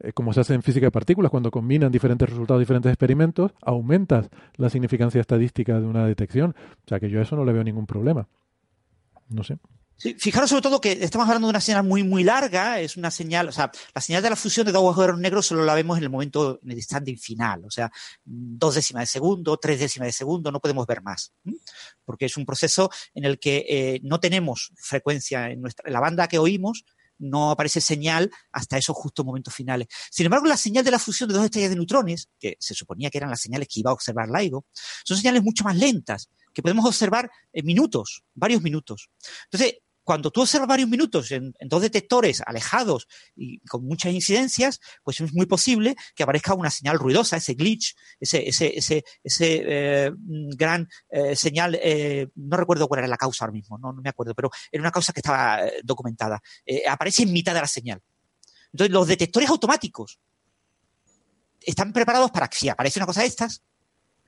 [0.00, 4.28] Eh, como se hace en física de partículas, cuando combinan diferentes resultados, diferentes experimentos, aumentas
[4.56, 6.54] la significancia estadística de una detección.
[6.84, 8.28] O sea que yo a eso no le veo ningún problema.
[9.28, 9.58] No sé
[10.18, 13.48] fijaros sobre todo que estamos hablando de una señal muy, muy larga, es una señal,
[13.48, 16.04] o sea, la señal de la fusión de dos agujeros negros solo la vemos en
[16.04, 17.90] el momento, en el instante final, o sea,
[18.24, 21.32] dos décimas de segundo, tres décimas de segundo, no podemos ver más,
[22.04, 26.28] porque es un proceso en el que eh, no tenemos frecuencia en, nuestra, la banda
[26.28, 26.84] que oímos,
[27.18, 29.88] no aparece señal hasta esos justos momentos finales.
[30.10, 33.10] Sin embargo, la señal de la fusión de dos estrellas de neutrones, que se suponía
[33.10, 34.64] que eran las señales que iba a observar LIGO,
[35.04, 39.10] son señales mucho más lentas, que podemos observar en minutos, varios minutos.
[39.44, 45.20] Entonces, cuando tú observas varios minutos en, dos detectores alejados y con muchas incidencias, pues
[45.20, 50.12] es muy posible que aparezca una señal ruidosa, ese glitch, ese, ese, ese, ese eh,
[50.56, 54.10] gran eh, señal, eh, no recuerdo cuál era la causa ahora mismo, no, no me
[54.10, 56.40] acuerdo, pero era una causa que estaba documentada.
[56.88, 58.00] aparece en mitad de la señal.
[58.72, 60.18] Entonces, los detectores automáticos
[61.60, 63.62] están preparados para que si aparece una cosa de estas,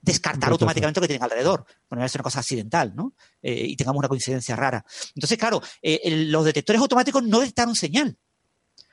[0.06, 3.14] descartar automáticamente lo que tienen alrededor, ponerse una cosa accidental, ¿no?
[3.42, 4.84] Eh, y tengamos una coincidencia rara.
[5.14, 8.16] Entonces, claro, eh, los detectores automáticos no detectaron señal.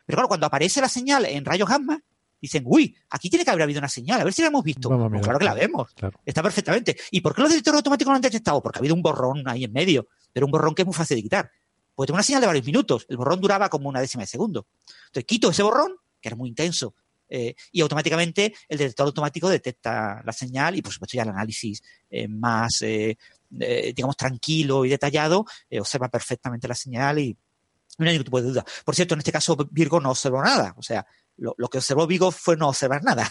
[0.05, 2.01] Pero claro, cuando aparece la señal en rayos gamma,
[2.41, 4.89] dicen, uy, aquí tiene que haber habido una señal, a ver si la hemos visto.
[4.89, 5.93] Pues claro que la vemos,
[6.25, 6.97] está perfectamente.
[7.11, 8.61] ¿Y por qué los detectores automáticos no han detectado?
[8.61, 11.15] Porque ha habido un borrón ahí en medio, pero un borrón que es muy fácil
[11.15, 11.51] de quitar.
[11.93, 14.65] Pues tengo una señal de varios minutos, el borrón duraba como una décima de segundo.
[14.87, 16.95] Entonces quito ese borrón, que era muy intenso,
[17.35, 21.81] eh, y automáticamente el detector automático detecta la señal y por supuesto ya el análisis
[22.07, 23.17] eh, más, eh,
[23.49, 25.43] digamos, tranquilo y detallado
[25.79, 27.35] observa perfectamente la señal y
[27.97, 28.65] no hay ningún tipo de duda.
[28.85, 31.07] Por cierto, en este caso Virgo no observó nada, o sea,
[31.37, 33.27] lo, que observó Virgo fue no observar nada.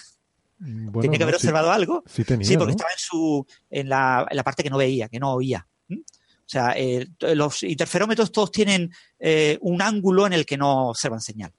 [0.59, 2.03] Mm, Tenía que haber observado algo.
[2.07, 5.33] Sí, porque estaba en, su, en, la, en la parte que no veía, que no
[5.33, 5.65] oía.
[5.89, 6.75] O sea,
[7.21, 8.93] los interferómetros todos tienen
[9.61, 11.53] un ángulo en el que no observan señal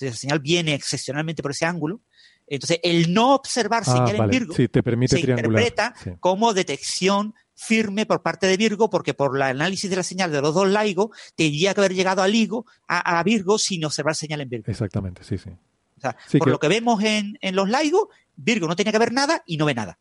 [0.00, 2.00] la señal viene excepcionalmente por ese ángulo.
[2.46, 8.06] Entonces, el no observar ah, señal en Virgo te permite se interpreta como detección firme
[8.06, 11.10] por parte de Virgo, porque por el análisis de la señal de los dos LIGO,
[11.34, 14.70] tendría que haber llegado a, Ligo, a, Virgo sin observar señal en Virgo.
[14.70, 15.50] Exactamente, sí, sí.
[15.50, 19.42] O sea, por lo que vemos en, los LIGO, Virgo no tiene que ver nada
[19.44, 19.98] y no ve nada.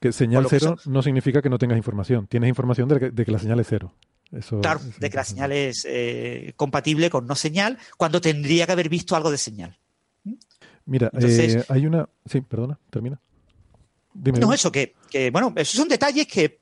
[0.00, 2.26] Que señal cero no significa que no tengas información.
[2.26, 3.92] Tienes información de que la señal es cero
[4.60, 8.88] claro, de que la señal es eh, compatible con no señal, cuando tendría que haber
[8.88, 9.78] visto algo de señal.
[10.24, 10.34] ¿Mm?
[10.86, 12.08] Mira, eh, hay una...
[12.26, 13.20] Sí, perdona, termina.
[14.14, 14.94] no, eso, que,
[15.32, 16.60] bueno, esos son detalles que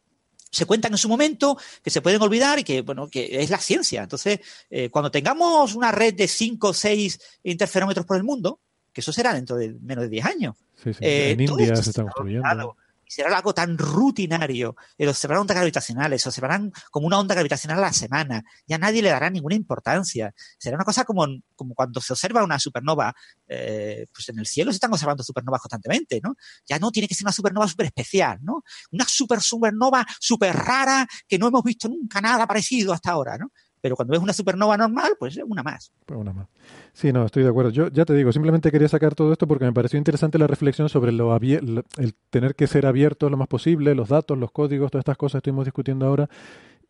[0.50, 3.58] se cuentan en su momento, que se pueden olvidar y que, bueno, que es la
[3.58, 4.02] ciencia.
[4.02, 4.40] Entonces,
[4.70, 8.60] eh, cuando tengamos una red de 5 o 6 interferómetros por el mundo,
[8.92, 10.56] que eso será dentro de menos de 10 años.
[11.00, 12.76] En India se está construyendo
[13.08, 17.82] será algo tan rutinario, el observar ondas gravitacionales, se observarán como una onda gravitacional a
[17.82, 20.34] la semana, ya nadie le dará ninguna importancia.
[20.58, 23.14] Será una cosa como, como cuando se observa una supernova,
[23.48, 26.34] eh, pues en el cielo se están observando supernovas constantemente, ¿no?
[26.68, 28.62] Ya no tiene que ser una supernova súper especial, ¿no?
[28.90, 33.50] Una super supernova súper rara que no hemos visto nunca nada parecido hasta ahora, ¿no?
[33.86, 35.92] Pero cuando es una supernova normal, pues es una más.
[36.04, 36.48] Pues una más.
[36.92, 37.70] Sí, no, estoy de acuerdo.
[37.70, 40.88] Yo ya te digo, simplemente quería sacar todo esto porque me pareció interesante la reflexión
[40.88, 41.84] sobre lo el
[42.30, 45.38] tener que ser abierto lo más posible, los datos, los códigos, todas estas cosas que
[45.50, 46.28] estuvimos discutiendo ahora.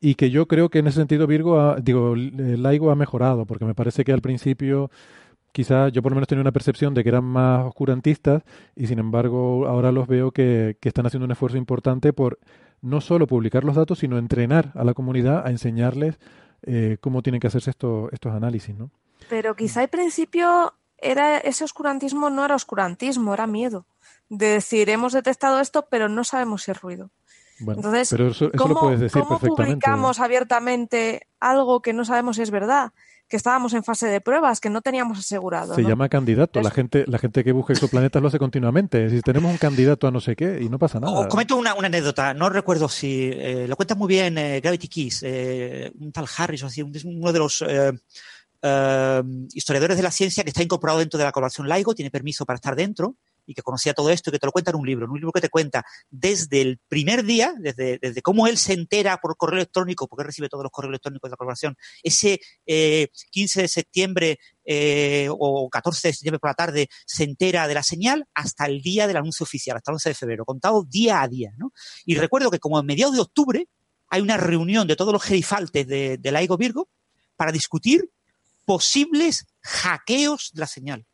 [0.01, 3.75] Y que yo creo que en ese sentido Virgo, digo, Laigo ha mejorado, porque me
[3.75, 4.91] parece que al principio
[5.53, 8.43] quizás yo por lo menos tenía una percepción de que eran más oscurantistas
[8.75, 12.39] y sin embargo ahora los veo que, están haciendo un esfuerzo importante por
[12.81, 16.19] no solo publicar los datos, sino entrenar a la comunidad a enseñarles
[16.63, 18.91] eh, cómo tienen que hacerse estos análisis, ¿no?
[19.29, 23.87] Pero quizá al principio era ese oscurantismo no era oscurantismo, era miedo.
[24.29, 27.11] De decir, hemos detectado esto, pero no sabemos si es ruido.
[27.61, 32.43] Entonces, pero eso, ¿cómo, lo puedes decir ¿cómo publicamos abiertamente algo que no sabemos si
[32.43, 32.93] es verdad?
[33.29, 35.75] Que estábamos en fase de pruebas, que no teníamos asegurado.
[35.75, 36.61] Se llama candidato.
[36.61, 39.11] La gente, la gente que busca exoplanetas lo hace continuamente.
[39.11, 41.19] Si tenemos un candidato a no sé qué y no pasa nada.
[41.19, 42.35] Os comento una, anécdota.
[42.35, 46.63] No recuerdo si eh, lo cuenta muy bien eh, Gravity Keys, eh, un tal Harris
[46.63, 47.65] o así, uno de los
[49.55, 52.57] historiadores de la ciencia que está incorporado dentro de la colaboración LIGO, tiene permiso para
[52.57, 53.17] estar dentro
[53.47, 55.19] y que conocía todo esto y que te lo cuenta en un libro, en un
[55.19, 59.37] libro que te cuenta desde el primer día, desde, desde cómo él se entera por
[59.37, 63.69] correo electrónico, porque recibe todos los correos electrónicos de la colaboración, ese 15 eh, de
[63.69, 68.67] septiembre eh, o 14 de septiembre por la tarde se entera de la señal hasta
[68.67, 71.53] el día del anuncio oficial, hasta el 11 de febrero, contado día a día.
[71.57, 71.73] ¿no?
[72.05, 73.69] Y recuerdo que como en mediados de octubre
[74.09, 76.89] hay una reunión de todos los gerifaltes de, de la Virgo
[77.37, 78.11] para discutir
[78.65, 81.07] posibles hackeos de la señal.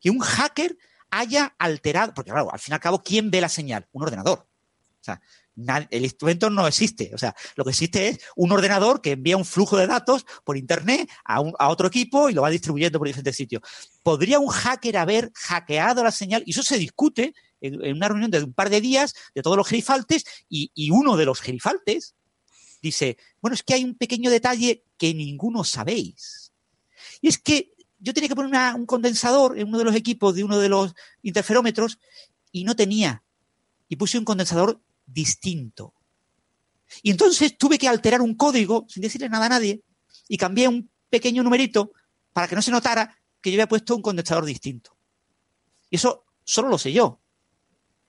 [0.00, 0.76] Que un hacker
[1.10, 3.86] haya alterado, porque claro, al fin y al cabo, ¿quién ve la señal?
[3.92, 4.48] Un ordenador.
[5.00, 5.20] O sea,
[5.90, 7.10] el instrumento no existe.
[7.14, 10.56] O sea, lo que existe es un ordenador que envía un flujo de datos por
[10.56, 13.62] Internet a, otro equipo y lo va distribuyendo por diferentes sitios.
[14.02, 16.42] ¿Podría un hacker haber hackeado la señal?
[16.46, 19.66] Y eso se discute en, una reunión de un par de días de todos los
[19.66, 22.14] gerifaltes y, y uno de los gerifaltes
[22.80, 26.52] dice, bueno, es que hay un pequeño detalle que ninguno sabéis.
[27.20, 30.44] Y es que yo tenía que poner un condensador en uno de los equipos de
[30.44, 31.98] uno de los interferómetros
[32.52, 33.22] y no tenía.
[33.88, 35.94] Y puse un condensador distinto.
[37.02, 39.82] Y entonces tuve que alterar un código sin decirle nada a nadie
[40.28, 41.92] y cambié un pequeño numerito
[42.32, 44.96] para que no se notara que yo había puesto un condensador distinto.
[45.90, 47.20] Y eso solo lo sé yo.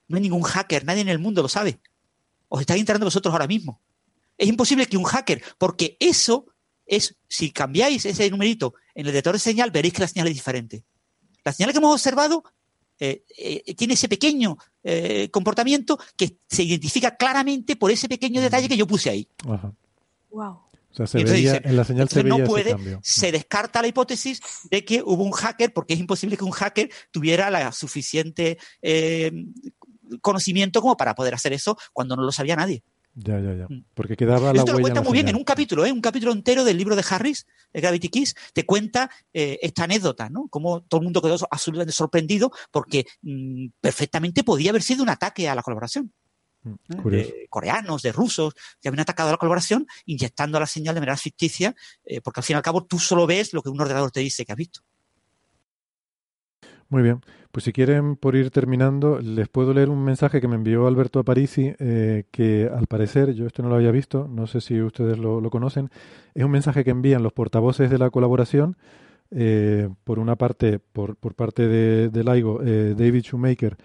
[0.07, 1.81] No hay ningún hacker, nadie en el mundo lo sabe.
[2.47, 3.81] Os estáis enterando vosotros ahora mismo.
[4.37, 6.47] Es imposible que un hacker, porque eso
[6.89, 10.33] es, si cambiáis ese numerito en el detector de señal, veréis que la señal es
[10.33, 10.83] diferente.
[11.45, 12.43] La señal que hemos observado
[12.99, 18.67] eh, eh, tiene ese pequeño eh, comportamiento que se identifica claramente por ese pequeño detalle
[18.67, 19.27] que yo puse ahí.
[20.31, 20.59] Wow.
[20.91, 24.41] O sea, se veía, en la señal se veía no puede, se descarta la hipótesis
[24.71, 28.57] de que hubo un hacker, porque es imposible que un hacker tuviera la suficiente
[30.21, 32.83] conocimiento como para poder hacer eso cuando no lo sabía nadie.
[33.15, 33.65] Ya, ya, ya.
[33.67, 33.85] Mm.
[33.93, 35.91] Porque quedaba la Esto lo cuenta muy bien en un capítulo, ¿eh?
[35.91, 40.29] un capítulo entero del libro de Harris, de Gravity Kiss, te cuenta eh, esta anécdota,
[40.29, 40.47] ¿no?
[40.47, 45.49] Como todo el mundo quedó absolutamente sorprendido porque mm, perfectamente podía haber sido un ataque
[45.49, 46.13] a la colaboración.
[46.63, 47.09] Mm, ¿eh?
[47.09, 51.17] De coreanos, de rusos, que habían atacado a la colaboración inyectando la señal de manera
[51.17, 54.11] ficticia, eh, porque al fin y al cabo tú solo ves lo que un ordenador
[54.11, 54.81] te dice que has visto.
[56.89, 57.21] Muy bien.
[57.51, 61.19] Pues si quieren, por ir terminando, les puedo leer un mensaje que me envió Alberto
[61.19, 65.19] Aparici, eh, que al parecer, yo esto no lo había visto, no sé si ustedes
[65.19, 65.89] lo, conocen,
[66.33, 68.75] es un mensaje que envían los portavoces de la colaboración,
[69.29, 73.77] eh, por una parte, por, parte de, de LIGO, eh, David Shoemaker,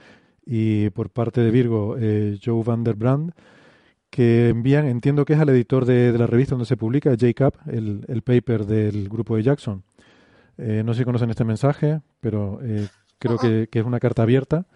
[0.46, 1.96] y por parte de Virgo,
[2.42, 3.32] Joe Van der Brand,
[4.10, 8.04] que envían, entiendo que es al editor de, la revista donde se publica, Jacob, el,
[8.08, 9.82] el paper del grupo de Jackson.
[10.56, 12.60] No sé si conocen este mensaje, pero
[13.18, 14.66] creo que, es una carta abierta,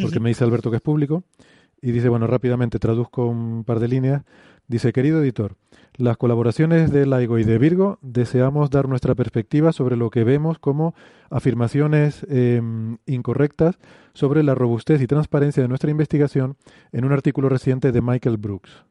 [0.00, 1.24] porque me dice Alberto que es público,
[1.80, 4.22] y dice, bueno, rápidamente traduzco un par de líneas.
[4.66, 5.56] Dice, querido editor,
[5.96, 10.58] las colaboraciones de Laigo y de Virgo deseamos dar nuestra perspectiva sobre lo que vemos
[10.58, 10.94] como
[11.30, 13.78] afirmaciones em, incorrectas
[14.12, 16.56] sobre la robustez y transparencia de nuestra investigación
[16.92, 18.84] en un artículo reciente de Michael Brooks.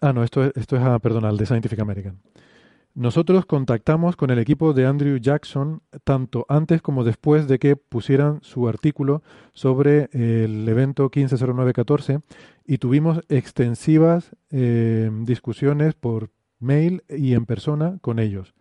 [0.00, 2.20] Ah, no, esto es, esto es ah, perdón, al de Scientific American.
[2.98, 8.40] Nosotros contactamos con el equipo de Andrew Jackson tanto antes como después de que pusieran
[8.42, 12.22] su artículo sobre el evento 150914
[12.66, 18.56] y tuvimos extensivas eh, discusiones por mail y en persona con ellos.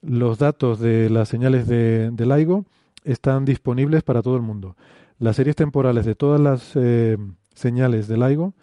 [0.00, 2.64] Los datos de las señales de, LIGO
[3.04, 4.74] están disponibles para todo el mundo.
[5.18, 7.18] Las series temporales de todas las eh,
[7.52, 8.54] señales de LIGO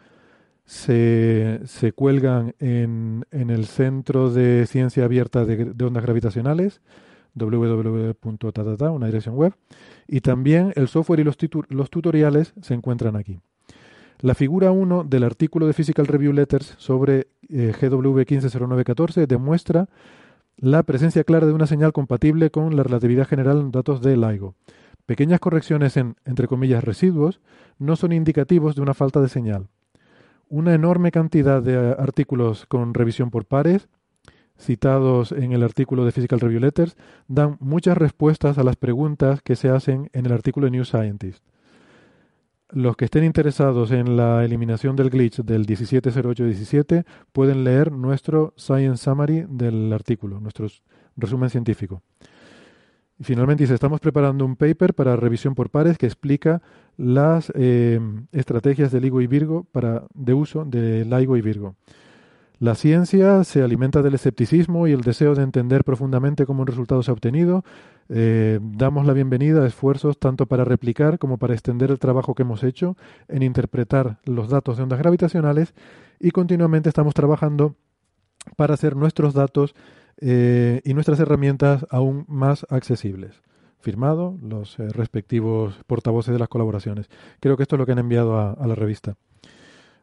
[0.67, 6.81] se, cuelgan en, en, el Centro de Ciencia Abierta de, Ondas Gravitacionales,
[7.35, 9.53] www.tatata, una dirección web,
[10.07, 11.37] y también el software y los,
[11.69, 13.39] los tutoriales se encuentran aquí.
[14.19, 19.87] La figura 1 del artículo de Physical Review Letters sobre eh, GW 150914 demuestra
[20.57, 24.55] la presencia clara de una señal compatible con la relatividad general en datos de LIGO.
[25.05, 27.39] Pequeñas correcciones en, entre comillas, residuos
[27.77, 29.69] no son indicativos de una falta de señal
[30.49, 33.89] una enorme cantidad de artículos con revisión por pares,
[34.57, 39.55] citados en el artículo de Physical Review Letters, dan muchas respuestas a las preguntas que
[39.55, 41.43] se hacen en el artículo de New Scientist.
[42.69, 49.05] Los que estén interesados en la eliminación del glitch del 170817 pueden leer nuestro Science
[49.05, 50.67] Summary del artículo, nuestro
[51.15, 52.01] resumen científico.
[53.19, 56.61] Y finalmente dice, estamos preparando un paper para revisión por pares que explica
[56.97, 57.99] las eh,
[58.31, 61.75] estrategias de LIGO y Virgo para, de uso de LIGO y Virgo.
[62.59, 67.03] La ciencia se alimenta del escepticismo y el deseo de entender profundamente cómo un resultado
[67.03, 67.63] se ha obtenido.
[68.09, 72.41] Eh, damos la bienvenida a esfuerzos tanto para replicar como para extender el trabajo que
[72.41, 72.97] hemos hecho
[73.27, 75.75] en interpretar los datos de ondas gravitacionales
[76.19, 77.75] y continuamente estamos trabajando
[78.55, 79.75] para hacer nuestros datos
[80.19, 83.41] eh, y nuestras herramientas aún más accesibles.
[83.79, 87.09] Firmado los eh, respectivos portavoces de las colaboraciones.
[87.39, 89.15] Creo que esto es lo que han enviado a, la revista.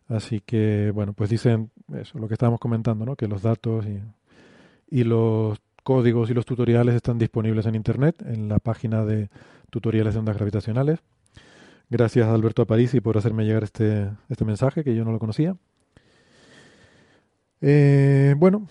[0.09, 3.17] Así que, bueno, pues dicen eso, lo que estábamos comentando, ¿no?
[3.17, 4.01] que los datos y,
[4.89, 9.29] y los códigos y los tutoriales están disponibles en Internet, en la página de
[9.71, 11.01] tutoriales de ondas gravitacionales.
[11.91, 15.57] Gracias a Alberto Aparici por hacerme llegar este, este mensaje, que yo no lo conocía.
[17.61, 18.67] Eh, bueno,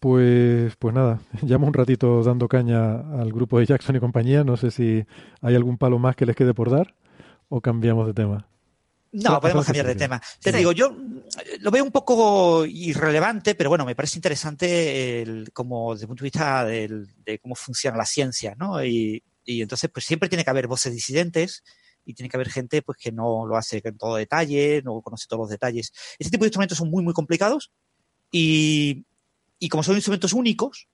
[0.00, 4.44] pues, pues nada, llamo un ratito dando caña al grupo de Jackson y compañía.
[4.44, 5.04] No sé si
[5.40, 6.94] hay algún palo más que les quede por dar
[7.48, 8.48] o cambiamos de tema.
[9.10, 10.20] No, podemos cambiar de tema.
[10.40, 10.94] Te digo, yo
[11.60, 16.24] lo veo un poco irrelevante, pero bueno, me parece interesante el, como desde el punto
[16.24, 18.84] de vista de cómo funciona la ciencia, ¿no?
[18.84, 21.64] Y, y, entonces, pues siempre tiene que haber voces disidentes
[22.04, 25.26] y tiene que haber gente pues que no lo hace en todo detalle, no conoce
[25.26, 25.92] todos los detalles.
[26.18, 27.72] Este tipo de instrumentos son muy, muy complicados
[28.30, 29.06] y,
[29.58, 30.88] y como son instrumentos únicos,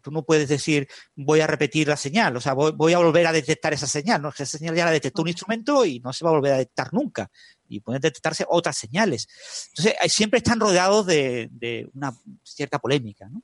[0.00, 3.32] tú no puedes decir voy a repetir la señal, o sea, voy, a volver a
[3.32, 4.28] detectar esa señal, ¿no?
[4.28, 6.92] Esa señal ya la detectó un instrumento y no se va a volver a detectar
[6.92, 7.30] nunca.
[7.68, 9.26] Y pueden detectarse otras señales.
[9.70, 13.42] Entonces, siempre están rodeados de, una cierta polémica, ¿no?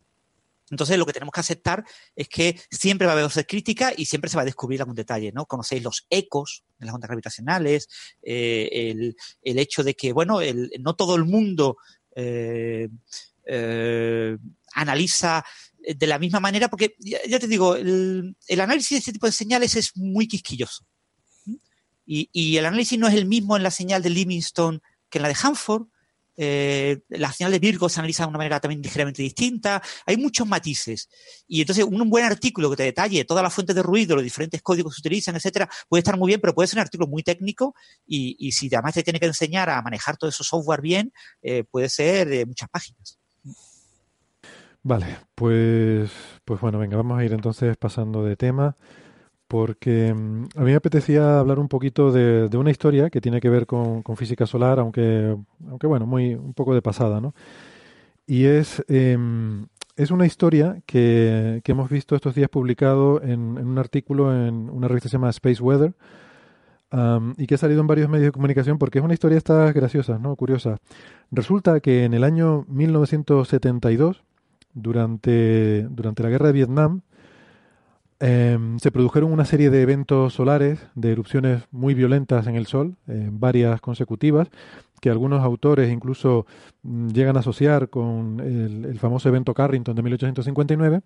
[0.70, 4.04] Entonces, lo que tenemos que aceptar es que siempre va a haber voces críticas y
[4.04, 5.44] siempre se va a descubrir algún detalle, ¿no?
[5.46, 7.88] Conocéis los ecos de las ondas gravitacionales,
[8.22, 8.94] eh,
[9.42, 10.38] el, hecho de que, bueno,
[10.78, 11.76] no todo el mundo
[12.14, 12.88] eh,
[13.52, 14.36] eh,
[14.74, 15.44] analiza
[15.82, 19.76] de la misma manera, porque ya, te digo, el, análisis de este tipo de señales
[19.76, 20.84] es muy quisquilloso.
[22.06, 25.28] Y, el análisis no es el mismo en la señal de Livingston que en la
[25.28, 25.86] de Hanford.
[26.42, 29.80] Eh, la señal de Virgo se analiza de una manera también ligeramente distinta.
[30.06, 31.08] Hay muchos matices.
[31.46, 34.60] Y entonces, un buen artículo que te detalle todas las fuentes de ruido, los diferentes
[34.60, 37.22] códigos que se utilizan, etcétera, puede estar muy bien, pero puede ser un artículo muy
[37.22, 37.74] técnico.
[38.06, 41.12] Y, si además te tiene que enseñar a manejar todo eso software bien,
[41.42, 43.19] eh, puede ser de muchas páginas.
[44.82, 46.10] Vale, pues,
[46.44, 48.76] pues bueno, venga, vamos a ir entonces pasando de tema,
[49.48, 53.50] porque mm, a mí me apetecía hablar un poquito de, una historia que tiene que
[53.50, 55.36] ver con, física solar, aunque,
[55.68, 57.34] aunque bueno, muy un poco de pasada, ¿no?
[58.26, 63.78] Y es, em, es una historia que, que, hemos visto estos días publicado en, un
[63.78, 65.94] artículo en una revista que se llama Space Weather,
[67.36, 70.18] y que ha salido en varios medios de comunicación porque es una historia esta graciosa,
[70.18, 70.34] ¿no?
[70.36, 70.78] Curiosa.
[71.30, 74.24] Resulta que en el año 1972
[74.74, 77.00] durante, durante la guerra de Vietnam
[78.20, 82.96] em, se produjeron una serie de eventos solares, de erupciones muy violentas en el Sol,
[83.06, 84.48] varias consecutivas,
[85.00, 86.46] que algunos autores incluso
[86.82, 91.00] mm, llegan a asociar con el, famoso evento Carrington de 1859.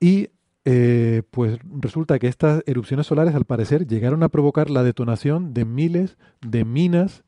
[0.00, 0.30] Y
[0.64, 5.64] eh, pues resulta que estas erupciones solares, al parecer, llegaron a provocar la detonación de
[5.64, 7.24] miles de minas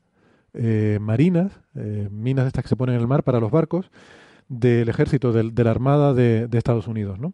[0.53, 3.89] eh, marinas, eh, minas estas que se ponen en el mar para los barcos,
[4.51, 7.33] del ejército, de, la Armada de, Estados Unidos, ¿no?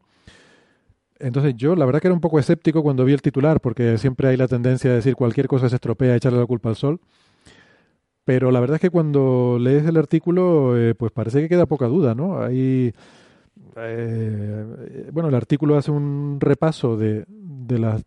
[1.20, 4.28] Entonces yo la verdad que era un poco escéptico cuando vi el titular, porque siempre
[4.28, 7.00] hay la tendencia a decir cualquier cosa se estropea, echarle la culpa al sol.
[8.24, 11.88] Pero la verdad es que cuando lees el artículo, eh, pues parece que queda poca
[11.88, 12.40] duda, ¿no?
[12.40, 12.94] Hay
[13.78, 18.04] eh, bueno, el artículo hace un repaso de, de las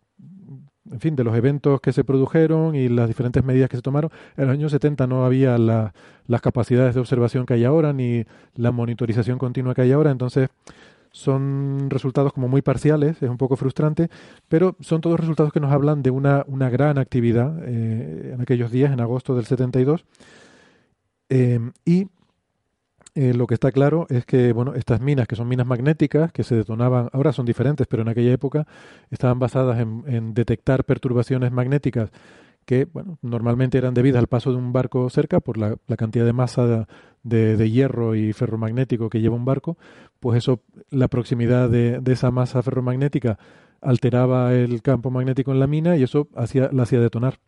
[0.91, 4.11] en fin, de los eventos que se produjeron y las diferentes medidas que se tomaron.
[4.37, 8.71] En los años 70 no había las capacidades de observación que hay ahora, ni la
[8.71, 10.49] monitorización continua que hay ahora, entonces
[11.11, 14.09] son resultados como muy parciales, es un poco frustrante,
[14.47, 18.71] pero son todos resultados que nos hablan de una, una gran actividad eh, en aquellos
[18.71, 20.05] días, en agosto del 72,
[21.29, 22.07] eh, y
[23.13, 26.43] eh, lo que está claro es que bueno, estas minas, que son minas magnéticas, que
[26.43, 28.65] se detonaban, ahora son diferentes, pero en aquella época
[29.09, 32.09] estaban basadas en, detectar perturbaciones magnéticas
[32.65, 36.31] que bueno, normalmente eran debidas al paso de un barco cerca por la, cantidad de
[36.31, 36.87] masa
[37.23, 39.77] de, hierro y ferromagnético que lleva un barco,
[40.19, 43.39] pues eso, la proximidad de, de, esa masa ferromagnética
[43.81, 47.39] alteraba el campo magnético en la mina y eso hacía, la hacía detonar.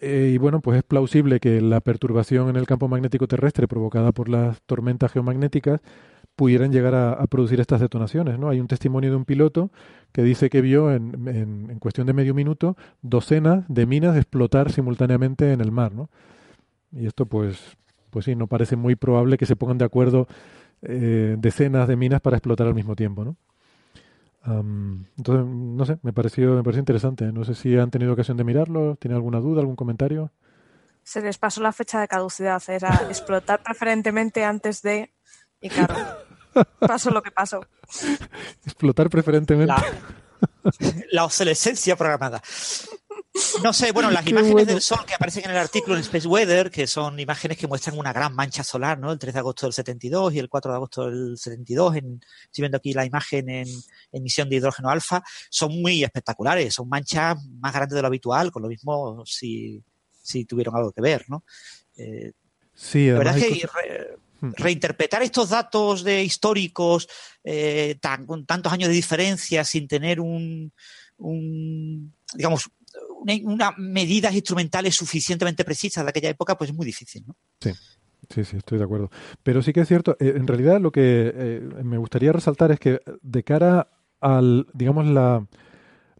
[0.00, 4.12] Eh, y bueno, pues es plausible que la perturbación en el campo magnético terrestre provocada
[4.12, 5.80] por las tormentas geomagnéticas
[6.36, 8.38] pudieran llegar a, producir estas detonaciones.
[8.38, 8.48] ¿no?
[8.48, 9.72] Hay un testimonio de un piloto
[10.12, 15.52] que dice que vio en, en, cuestión de medio minuto docenas de minas explotar simultáneamente
[15.52, 15.92] en el mar.
[15.92, 16.10] ¿no?
[16.92, 17.76] Y esto pues,
[18.10, 20.28] pues sí, no parece muy probable que se pongan de acuerdo
[20.82, 23.24] eh, decenas de minas para explotar al mismo tiempo.
[23.24, 23.36] ¿no?
[24.44, 27.32] Entonces, no sé, me pareció, me pareció interesante.
[27.32, 28.96] No sé si han tenido ocasión de mirarlo.
[28.96, 30.32] ¿Tiene alguna duda, algún comentario?
[31.02, 32.62] Se les pasó la fecha de caducidad.
[32.68, 35.12] Era explotar preferentemente antes de.
[35.60, 35.94] Y claro,
[36.78, 37.60] pasó lo que pasó.
[38.64, 39.74] Explotar preferentemente.
[41.10, 42.40] la obsolescencia programada.
[43.62, 46.70] No sé, bueno, las imágenes del Sol que aparecen en el artículo en Space Weather,
[46.70, 49.12] que son imágenes que muestran una gran mancha solar, ¿no?
[49.12, 52.62] El 3 de agosto del 72 y el 4 de agosto del 72, en, estoy
[52.62, 53.68] viendo aquí la imagen en
[54.12, 58.62] emisión de hidrógeno alfa, son muy espectaculares, son manchas más grandes de lo habitual, con
[58.62, 59.82] lo mismo si,
[60.22, 61.44] si tuvieron algo que ver, ¿no?
[61.96, 62.32] Eh,
[62.74, 63.68] sí, la verdad es que
[64.40, 64.52] hmm.
[64.56, 67.08] reinterpretar estos datos de históricos
[67.44, 70.72] eh, tan, con tantos años de diferencia sin tener un,
[71.18, 72.70] un digamos,
[73.44, 77.36] unas medidas instrumentales suficientemente precisas de aquella época, pues es muy difícil, ¿no?
[77.60, 77.70] Sí.
[78.30, 79.10] Sí, sí, estoy de acuerdo.
[79.42, 82.80] Pero sí que es cierto, eh, en realidad lo que eh, me gustaría resaltar es
[82.80, 83.88] que de cara
[84.20, 85.46] al, digamos, la,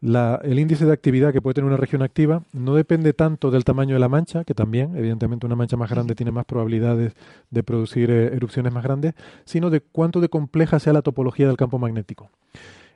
[0.00, 3.64] la, el índice de actividad que puede tener una región activa no depende tanto del
[3.64, 7.12] tamaño de la mancha, que también, evidentemente, una mancha más grande tiene más probabilidades
[7.50, 11.56] de producir eh, erupciones más grandes, sino de cuánto de compleja sea la topología del
[11.56, 12.30] campo magnético.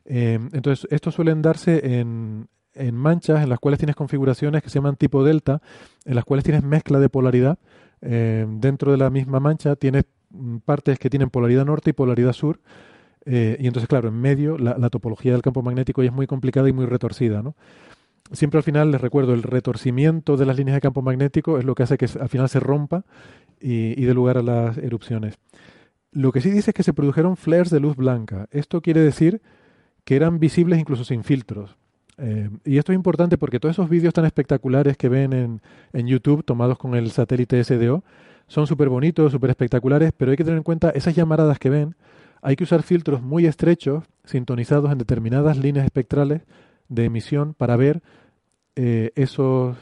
[0.05, 4.97] entonces, esto suelen darse en, en manchas en las cuales tienes configuraciones que se llaman
[4.97, 5.61] tipo delta,
[6.05, 7.59] en las cuales tienes mezcla de polaridad.
[8.01, 12.33] Eh, dentro de la misma mancha tienes mm, partes que tienen polaridad norte y polaridad
[12.33, 12.61] sur.
[13.25, 16.73] Eh, y entonces, claro, en medio la, topología del campo magnético es muy complicada y
[16.73, 17.43] muy retorcida.
[17.43, 17.55] ¿no?
[18.33, 21.75] Siempre al final les recuerdo, el retorcimiento de las líneas de campo magnético es lo
[21.75, 23.05] que hace que al final se rompa
[23.61, 25.39] y, y dé lugar a las erupciones.
[26.11, 28.49] Lo que sí dice es que se produjeron flares de luz blanca.
[28.51, 29.41] Esto quiere decir
[30.05, 31.77] que eran visibles incluso sin filtros.
[32.25, 35.61] Eh, y esto es importante porque todos esos vídeos tan espectaculares que ven en,
[35.93, 38.05] en YouTube tomados con el satélite SDO
[38.47, 41.97] son súper bonitos, súper espectaculares, pero hay que tener en cuenta esas llamaradas que ven.
[42.43, 46.43] Hay que usar filtros muy estrechos, sintonizados en determinadas líneas espectrales
[46.89, 48.03] de emisión para ver
[48.77, 49.77] eh, esos,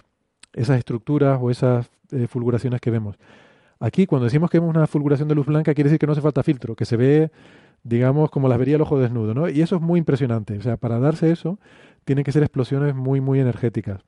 [0.55, 3.17] esas estructuras o esas eh, fulguraciones que vemos.
[3.81, 6.21] Aquí, cuando decimos que vemos una fulguración de luz blanca, quiere decir que no hace
[6.21, 7.31] falta filtro, que se ve,
[7.83, 9.49] digamos, como las vería el ojo desnudo, ¿no?
[9.49, 10.57] Y eso es muy impresionante.
[10.59, 11.59] O sea, para darse eso,
[12.05, 14.03] tienen que ser explosiones muy, muy energéticas.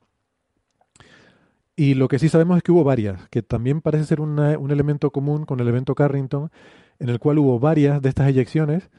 [1.75, 4.39] Y lo que sí sabemos es que hubo varias, que también parece ser un
[4.71, 6.51] elemento común con el evento Carrington,
[6.99, 8.91] en el cual hubo varias de estas eyecciones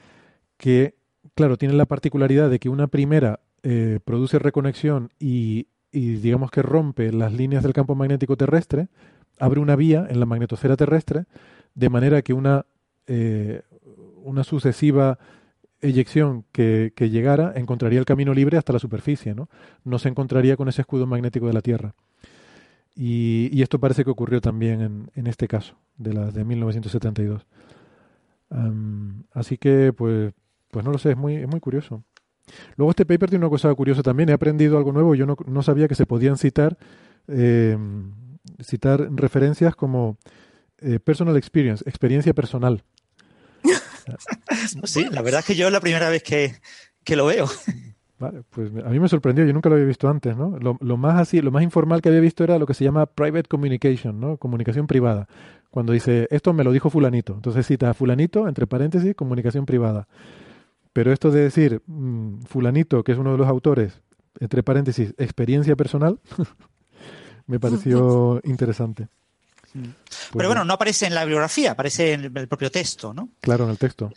[0.58, 0.96] que,
[1.36, 7.14] claro, tienen la particularidad de que una primera eh, produce reconexión y, digamos que rompe
[7.14, 8.90] las líneas del campo magnético terrestre,
[9.40, 11.26] abre una vía en la magnetosfera terrestre,
[11.76, 12.66] de manera que una,
[13.08, 13.62] eh,
[14.24, 15.20] una sucesiva
[15.82, 19.50] eyección que, llegara encontraría el camino libre hasta la superficie, ¿no?
[19.84, 21.94] No se encontraría con ese escudo magnético de la Tierra.
[22.96, 27.46] Y, esto parece que ocurrió también en, este caso, de la de 1972.
[29.34, 30.34] así que, pues,
[30.72, 32.04] pues no lo sé, es muy, es muy curioso.
[32.76, 35.88] Luego este paper tiene una cosa curiosa también, he aprendido algo nuevo, yo no, sabía
[35.88, 36.78] que se podían citar,
[37.28, 38.12] em,
[38.62, 40.18] citar referencias como
[40.80, 42.84] eh, personal experience, experiencia personal.
[44.84, 47.48] sí, la verdad es que yo es la primera vez que, lo veo.
[48.20, 50.58] Vale, pues a mí me sorprendió, yo nunca lo había visto antes, ¿no?
[50.58, 53.50] Lo, más así, lo más informal que había visto era lo que se llama private
[53.50, 54.38] communication, ¿no?
[54.38, 55.28] Comunicación privada.
[55.70, 57.34] Cuando dice, esto me lo dijo fulanito.
[57.34, 60.08] Entonces cita a fulanito, entre paréntesis, comunicación privada.
[60.94, 64.02] Pero esto de decir, mm, fulanito, que es uno de los autores,
[64.40, 66.20] entre paréntesis, experiencia personal,
[67.48, 69.10] me pareció interesante.
[69.74, 69.82] Mm.
[69.84, 73.30] Pues Pero bueno, no aparece en la bibliografía, aparece en el propio texto, ¿no?
[73.42, 74.12] Claro, en el texto.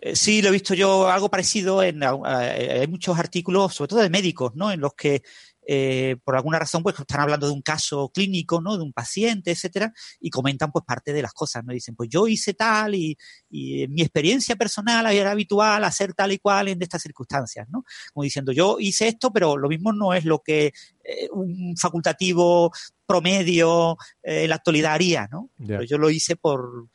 [0.00, 4.00] Eh, sí, lo he visto yo algo parecido en eh, hay muchos artículos, sobre todo
[4.00, 4.72] de médicos, ¿no?
[4.72, 5.22] En los que
[5.66, 8.76] eh, por alguna razón, pues están hablando de un caso clínico, ¿no?
[8.76, 11.72] De un paciente, etcétera, y comentan pues parte de las cosas, ¿no?
[11.72, 13.16] Dicen, pues yo hice tal y,
[13.50, 17.84] y mi experiencia personal era habitual hacer tal y cual en estas circunstancias, ¿no?
[18.12, 20.72] Como diciendo, yo hice esto, pero lo mismo no es lo que
[21.04, 22.72] eh, un facultativo
[23.06, 25.50] promedio eh, en la actualidad haría, ¿no?
[25.64, 26.88] Pero yo lo hice por,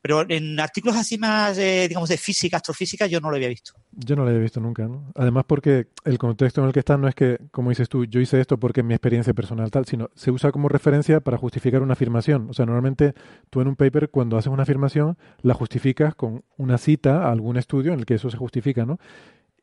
[0.00, 3.72] pero en artículos así más, digamos, de física, astrofísica, yo no lo había visto.
[3.92, 5.12] Yo no lo había visto nunca, ¿no?
[5.14, 8.20] Además porque el contexto en el que está no es que, como dices tú, yo
[8.20, 11.92] hice esto porque mi experiencia personal tal, sino se usa como referencia para justificar una
[11.94, 12.48] afirmación.
[12.50, 13.14] O sea, normalmente
[13.50, 17.56] tú en un paper, cuando haces una afirmación, la justificas con una cita a algún
[17.56, 18.98] estudio en el que eso se justifica, ¿no?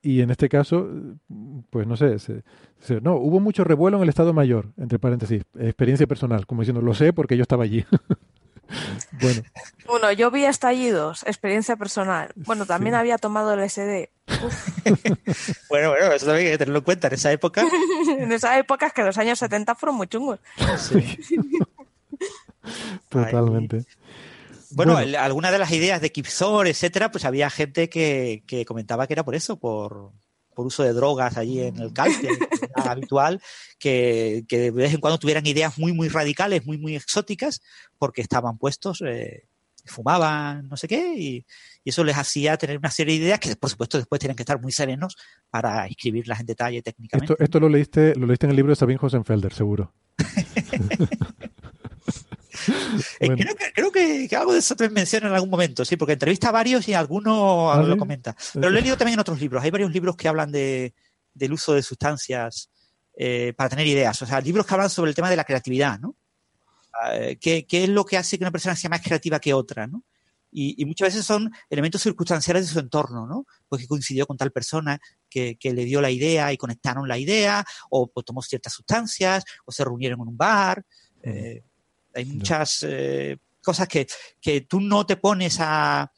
[0.02, 0.88] Y en este caso,
[1.72, 2.18] pues no sé,
[3.02, 6.94] no, hubo mucho revuelo en el Estado Mayor, entre paréntesis, experiencia personal, como diciendo, lo
[6.94, 7.86] sé porque yo estaba allí.
[9.12, 9.44] Bueno.
[9.88, 12.32] Uno, yo vi estallidos, experiencia personal.
[12.36, 14.10] Bueno, también había tomado el SD.
[15.70, 17.64] bueno, bueno, eso también hay que tenerlo en cuenta en esa época.
[18.08, 20.40] en esa época es que los años 70 fueron muy chungos.
[23.10, 23.86] Totalmente.
[24.72, 29.14] Bueno, algunas de las ideas de Kipzor, etcétera, pues había gente que, que comentaba que
[29.14, 30.12] era por eso, por,
[30.56, 32.30] por uso de drogas allí en el cálculo
[32.76, 33.42] habitual,
[33.78, 37.62] que, de vez en cuando tuvieran ideas muy, muy radicales, muy, muy exóticas,
[38.00, 39.48] porque estaban puestos, eh,
[39.86, 41.46] fumaban, no sé qué, y,
[41.84, 44.60] eso les hacía tener una serie de ideas que, por supuesto, después tienen que estar
[44.60, 45.16] muy serenos
[45.52, 47.34] para escribirlas en detalle técnicamente.
[47.34, 49.94] Esto, esto lo leíste lo leíste en el libro de Sabine Hosenfelder, seguro.
[53.20, 53.30] Eh,
[53.74, 56.88] creo, que, algo de eso te menciona en algún momento, sí, porque entrevista a varios
[56.88, 58.36] y alguno ¿Ah, lo comenta.
[58.54, 59.64] Pero lo he leído también en otros libros.
[59.64, 60.94] Hay varios libros que hablan de,
[61.34, 62.70] del uso de sustancias
[63.16, 64.22] eh, para tener ideas.
[64.22, 66.16] O sea, libros que hablan sobre el tema de la creatividad, ¿no?
[66.94, 70.04] Ah, ¿qué, es lo que hace que una persona sea más creativa que otra, ¿no?
[70.58, 73.46] Y, muchas veces son elementos circunstanciales de su entorno, ¿no?
[73.68, 77.66] Pues que coincidió con tal persona que, le dio la idea y conectaron la idea,
[77.90, 80.86] o pues, tomó ciertas sustancias, o se reunieron en un bar.
[81.24, 81.62] Eh,
[82.16, 84.08] hay muchas eh, cosas que,
[84.62, 86.12] tú no te pones a,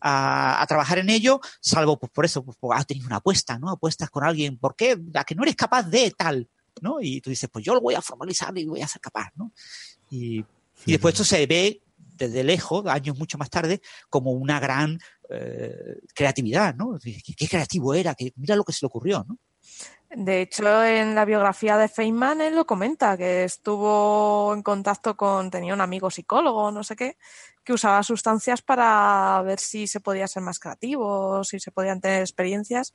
[0.00, 3.70] trabajar en ello, salvo pues, por eso, pues, has tenido una apuesta, ¿no?
[3.70, 4.98] Apuestas con alguien, ¿por qué?
[5.14, 6.46] A que no eres capaz de tal,
[6.82, 7.00] ¿no?
[7.00, 9.52] Y tú dices, pues yo lo voy a formalizar y voy a ser capaz, ¿no?
[10.10, 10.44] Y,
[10.84, 14.98] después esto se ve desde lejos, años mucho más tarde, como una gran
[15.30, 16.98] eh, creatividad, ¿no?
[17.02, 19.38] ¿Qué, creativo era, que mira lo que se le ocurrió, ¿no?
[20.10, 25.50] De hecho, en la biografía de Feynman él lo comenta, que estuvo en contacto con,
[25.50, 27.16] tenía un amigo psicólogo, no sé qué,
[27.64, 32.20] que usaba sustancias para ver si se podía ser más creativo, si se podían tener
[32.20, 32.94] experiencias.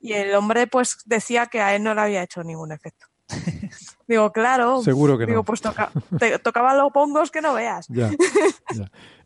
[0.00, 3.06] Y el hombre pues decía que a él no le había hecho ningún efecto.
[4.08, 4.82] Digo, claro.
[4.82, 5.92] Seguro que Digo, pues toca,
[6.42, 7.86] tocaba los pongos que no veas.
[7.88, 8.10] Ya,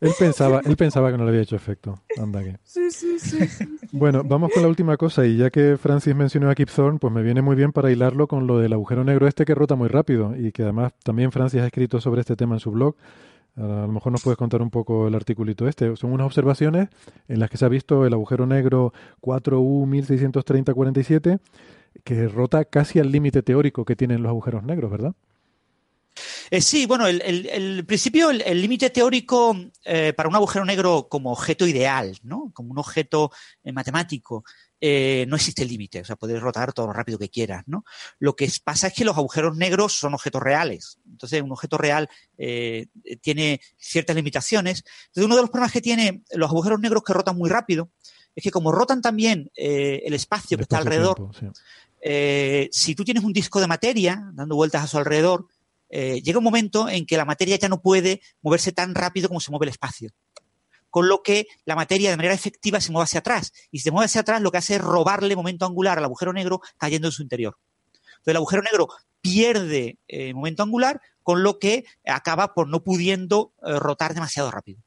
[0.01, 2.01] Él, pensaba, él pensaba que no le había hecho efecto.
[2.21, 2.57] Anda que.
[2.63, 3.39] Sí, sí, sí.
[3.93, 5.25] Bueno, vamos con la última cosa.
[5.25, 8.27] Y ya que Francis mencionó a Kip Thorne, pues me viene muy bien para hilarlo
[8.27, 10.35] con lo del agujero negro este que rota muy rápido.
[10.35, 12.95] Y que además también Francis ha escrito sobre este tema en su blog.
[13.55, 15.95] A lo mejor nos puedes contar un poco el articulito este.
[15.95, 16.89] Son unas observaciones
[17.29, 21.39] en las que se ha visto el agujero negro 4U 1630-47
[22.03, 25.13] que rota casi al límite teórico que tienen los agujeros negros, ¿verdad?
[26.51, 31.65] Eh, sí, bueno, el, principio, el límite teórico eh, para un agujero negro como objeto
[31.67, 32.51] ideal, ¿no?
[32.53, 33.31] Como un objeto
[33.63, 34.43] eh, matemático,
[34.81, 37.85] no existe límite, o sea, puedes rotar todo lo rápido que quieras, ¿no?
[38.19, 40.99] Lo que pasa es que los agujeros negros son objetos reales.
[41.09, 42.09] Entonces, un objeto real
[43.21, 44.83] tiene ciertas limitaciones.
[45.05, 47.91] Entonces, uno de los problemas que tienen los agujeros negros que rotan muy rápido
[48.35, 51.29] es que como rotan también el espacio que está alrededor,
[52.05, 55.47] eh, si tú tienes un disco de materia dando vueltas a su alrededor,
[55.89, 59.39] eh, llega un momento en que la materia ya no puede moverse tan rápido como
[59.39, 60.11] se mueve el espacio.
[60.89, 63.53] Con lo que la materia de manera efectiva se mueve hacia atrás.
[63.71, 66.33] Y si se mueve hacia atrás, lo que hace es robarle momento angular al agujero
[66.33, 67.57] negro cayendo en su interior.
[67.93, 68.89] Entonces el agujero negro
[69.21, 74.81] pierde eh, momento angular, con lo que acaba por no pudiendo rotar demasiado rápido.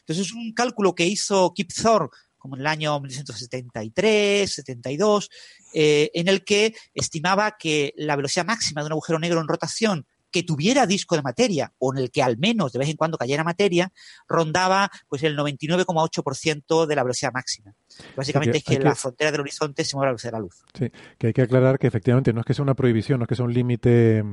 [0.00, 2.10] Entonces es un cálculo que hizo Kip Thorne
[2.42, 5.30] como en el año 1973, 72,
[5.74, 10.04] eh, en el que estimaba que la velocidad máxima de un agujero negro en rotación
[10.32, 13.16] que tuviera disco de materia o en el que al menos de vez en cuando
[13.16, 13.92] cayera materia,
[14.26, 17.74] rondaba pues el 99,8% de la velocidad máxima.
[18.16, 20.64] Básicamente es que, la frontera del horizonte se mueve a la velocidad de la luz.
[20.76, 23.28] Sí, que hay que aclarar que efectivamente no es que sea una prohibición, no es
[23.28, 24.24] que sea un límite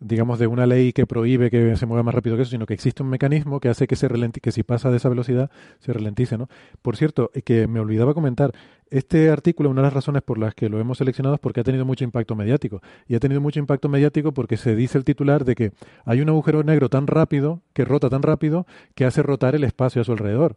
[0.00, 2.74] digamos, de una ley que prohíbe que se mueva más rápido que eso, sino que
[2.74, 5.92] existe un mecanismo que hace que se ralentice, que si pasa de esa velocidad se
[5.92, 6.48] ralentice, ¿no?
[6.82, 8.52] Por cierto, eh, que me olvidaba comentar,
[8.90, 11.64] este artículo, una de las razones por las que lo hemos seleccionado es porque ha
[11.64, 12.80] tenido mucho impacto mediático.
[13.06, 15.72] Y ha tenido mucho impacto mediático porque se dice el titular de que
[16.04, 20.00] hay un agujero negro tan rápido, que rota tan rápido, que hace rotar el espacio
[20.00, 20.56] a su alrededor.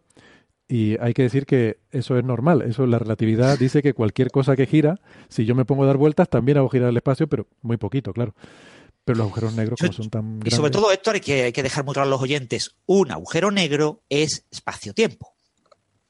[0.67, 2.61] Y hay que decir que eso es normal.
[2.61, 5.97] Eso, la relatividad dice que cualquier cosa que gira, si yo me pongo a dar
[5.97, 8.33] vueltas, también hago girar el espacio, pero muy poquito, claro.
[9.03, 10.39] Pero los agujeros negros, como son tan.
[10.45, 13.11] Y sobre todo, Héctor, hay que, hay que dejar muy claro a los oyentes: un
[13.11, 15.35] agujero negro es espacio-tiempo.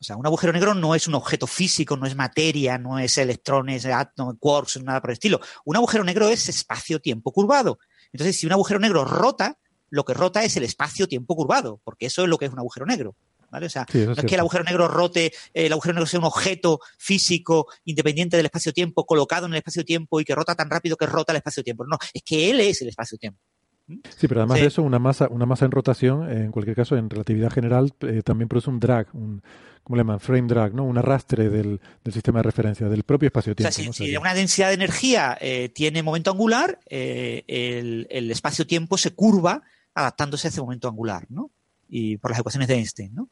[0.02, 3.20] O sea, un agujero negro no es un objeto físico, no es materia, no es
[3.20, 5.40] electrones, átomos, quarks, nada por el estilo.
[5.64, 7.78] Un agujero negro es espacio-tiempo curvado.
[8.12, 9.60] Entonces, si un agujero negro rota,
[9.92, 12.88] lo que rota es el espacio-tiempo curvado, porque eso es lo que es un agujero
[12.88, 13.16] negro.
[13.52, 13.66] ¿Vale?
[13.66, 16.80] O sea, no es que el agujero negro rote, el agujero negro sea un objeto
[16.98, 21.34] físico independiente del espacio-tiempo, colocado en el espacio-tiempo y que rota tan rápido que rota
[21.34, 21.86] el espacio-tiempo.
[21.86, 23.40] No, es que él es el espacio-tiempo.
[23.88, 23.96] ¿Mm?
[24.18, 27.10] Sí, pero además de eso, una masa, una masa en rotación, en cualquier caso, en
[27.10, 29.44] relatividad general, eh, también produce un drag, un,
[29.84, 30.22] ¿cómo le llaman?
[30.22, 30.86] Frame drag, ¿no?
[30.86, 33.70] Un arrastre del, sistema de referencia, del propio espacio-tiempo.
[33.70, 38.98] O sea, si, una densidad de energía eh, tiene momento angular, eh, el, el espacio-tiempo
[38.98, 39.62] se curva
[39.94, 41.52] adaptándose a ese momento angular, ¿no?
[41.90, 43.28] Y por las ecuaciones de Einstein, ¿no?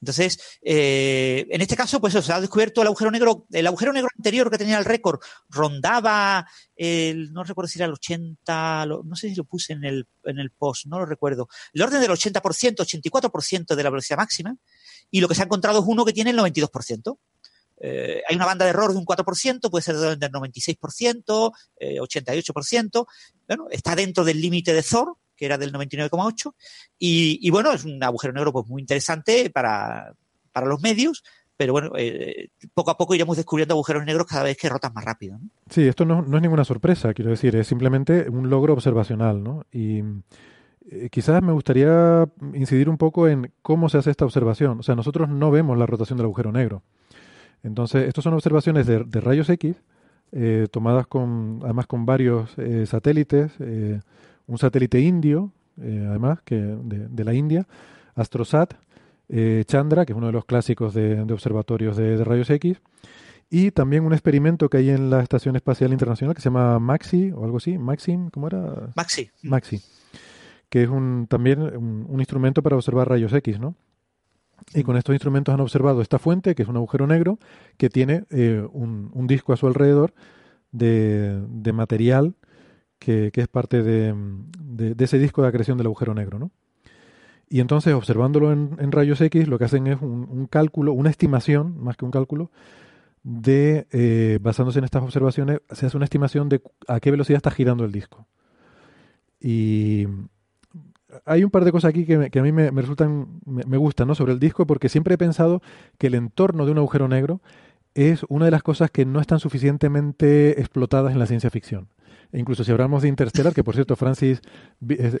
[0.00, 3.46] Entonces, eh, en este caso, pues se ha descubierto el agujero negro.
[3.50, 7.92] El agujero negro anterior que tenía el récord rondaba, el, no recuerdo si era el
[7.92, 11.48] 80, no sé si lo puse en el, en el post, no lo recuerdo.
[11.72, 14.56] El orden del 80%, 84% de la velocidad máxima.
[15.10, 17.18] Y lo que se ha encontrado es uno que tiene el 92%.
[17.82, 23.00] Eh, hay una banda de error de un 4%, puede ser del 96%, 88%.
[23.00, 23.06] Eh,
[23.48, 26.52] bueno, está dentro del límite de Thor, que era del 99,8.
[26.98, 30.12] Y, bueno, es un agujero negro pues muy interesante para,
[30.62, 31.24] los medios,
[31.56, 35.02] pero bueno, eh, poco a poco iremos descubriendo agujeros negros cada vez que rotan más
[35.02, 35.40] rápido.
[35.70, 39.64] Sí, esto no, es ninguna sorpresa, quiero decir, es simplemente un logro observacional, ¿no?
[39.72, 40.02] Y
[40.90, 44.80] eh, quizás me gustaría incidir un poco en cómo se hace esta observación.
[44.80, 46.82] O sea, nosotros no vemos la rotación del agujero negro.
[47.62, 49.76] Entonces, estas son observaciones de, rayos X,
[50.32, 52.50] eh, tomadas con, además con varios
[52.84, 53.52] satélites,
[54.50, 57.66] un satélite indio, eh, además, que de, la India,
[58.16, 58.74] Astrosat,
[59.28, 62.80] eh, Chandra, que es uno de los clásicos de, observatorios de, rayos X,
[63.48, 67.32] y también un experimento que hay en la Estación Espacial Internacional que se llama MAXI
[67.32, 68.90] o algo así, Maxim, ¿cómo era?
[68.96, 69.30] Maxi.
[69.42, 69.80] Maxi,
[70.68, 73.74] que es un, también un, instrumento para observar rayos X, ¿no?
[74.74, 77.38] Y con estos instrumentos han observado esta fuente, que es un agujero negro,
[77.76, 80.12] que tiene eh, un, un, disco a su alrededor
[80.70, 82.34] de, de material
[83.00, 84.14] que, es parte de,
[84.98, 86.50] ese disco de acreción del agujero negro, ¿no?
[87.48, 91.96] Y entonces, observándolo en, rayos X, lo que hacen es un, cálculo, una estimación, más
[91.96, 92.52] que un cálculo,
[93.24, 97.50] de, eh, basándose en estas observaciones, se hace una estimación de a qué velocidad está
[97.50, 98.28] girando el disco.
[99.40, 100.06] Y
[101.24, 104.14] hay un par de cosas aquí que, a mí me, resultan, me, me, gustan, ¿no?
[104.14, 105.60] Sobre el disco, porque siempre he pensado
[105.98, 107.40] que el entorno de un agujero negro
[107.94, 111.88] es una de las cosas que no están suficientemente explotadas en la ciencia ficción.
[112.32, 114.40] E incluso si hablamos de Interstellar, que por cierto, Francis,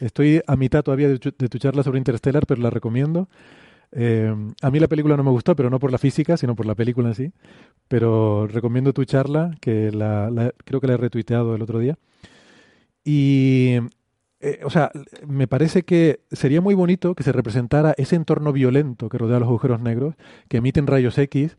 [0.00, 3.28] estoy a mitad todavía de, tu charla sobre Interstellar, pero la recomiendo.
[3.92, 4.32] Eh,
[4.62, 6.74] a mí la película no me gustó, pero no por la física, sino por la
[6.74, 7.32] película en sí.
[7.88, 11.98] Pero recomiendo tu charla, que la, creo que la he retuiteado el otro día.
[13.04, 13.78] Y,
[14.40, 14.92] eh, o sea,
[15.26, 19.48] me parece que sería muy bonito que se representara ese entorno violento que rodea los
[19.48, 20.14] agujeros negros,
[20.48, 21.56] que emiten rayos X,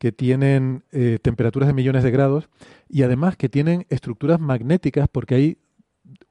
[0.00, 2.48] que tienen eh, temperaturas de millones de grados
[2.88, 5.58] y además que tienen estructuras magnéticas porque ahí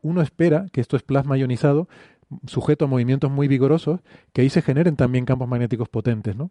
[0.01, 1.87] uno espera que esto es plasma ionizado
[2.47, 3.99] sujeto a movimientos muy vigorosos,
[4.33, 6.49] que ahí se generen también campos magnéticos potentes, ¿no?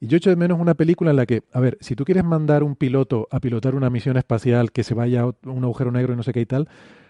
[0.00, 2.24] Y yo echo de menos una película en la que, a ver, si tú quieres
[2.24, 6.12] mandar un piloto a pilotar una misión espacial que se vaya a un agujero negro
[6.12, 6.68] y no sé qué y tal,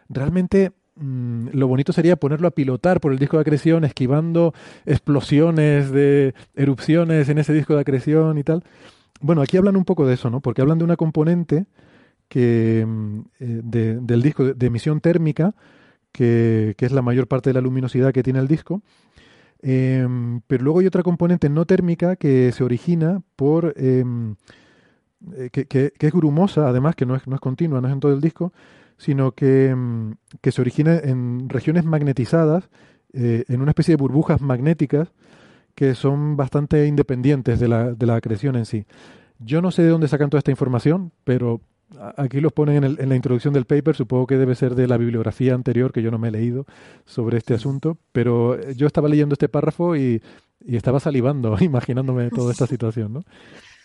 [0.08, 4.54] realmente mm, lo bonito sería ponerlo a pilotar por el disco de acreción, esquivando
[4.86, 8.62] explosiones de erupciones en ese disco de acreción y tal.
[9.20, 10.40] Bueno, aquí hablan un poco de eso, ¿no?
[10.40, 11.66] Porque hablan de una componente
[12.28, 13.60] que, mm, eh,
[14.02, 15.54] del disco de, emisión térmica,
[16.12, 18.82] que, es la mayor parte de la luminosidad que tiene el disco.
[19.62, 23.74] Em, pero luego hay otra componente no térmica que se origina por...
[23.76, 24.36] Em,
[25.36, 28.12] eh, que, es grumosa, además, que no es, no es continua, no es en todo
[28.14, 28.52] el disco,
[28.96, 32.70] sino que, em, que se origina en regiones magnetizadas,
[33.12, 35.12] eh, en una especie de burbujas magnéticas,
[35.74, 38.86] que son bastante independientes de la, de la acreción en sí.
[39.38, 41.60] Yo no sé de dónde sacan toda esta información, pero
[42.16, 45.54] aquí los ponen en, la introducción del paper, supongo que debe ser de la bibliografía
[45.54, 46.66] anterior que yo no me he leído
[47.06, 50.22] sobre este asunto, pero yo estaba leyendo este párrafo y,
[50.66, 53.24] estaba salivando, imaginándome toda esta situación, ¿no?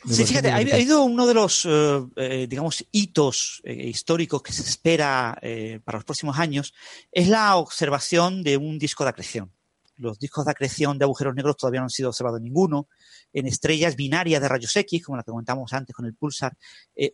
[0.08, 4.62] Sí, fíjate, ha, habido uno de los, eh, eh, digamos, hitos eh, históricos que se
[4.62, 5.36] espera
[5.84, 6.76] para los próximos años,
[7.12, 9.52] es la observación de un disco de acreción.
[9.98, 12.88] Los discos de acreción de agujeros negros todavía no han sido observados ninguno.
[13.34, 16.56] En estrellas binarias de rayos X, como la que comentamos antes con el pulsar,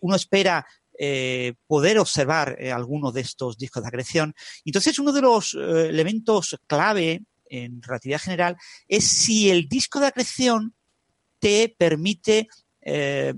[0.02, 0.66] uno espera
[1.68, 4.36] poder observar algunos de estos discos de acreción.
[4.66, 10.76] Entonces, uno de los elementos clave en relatividad general es si el disco de acreción
[11.40, 12.48] te permite
[12.82, 13.34] eh,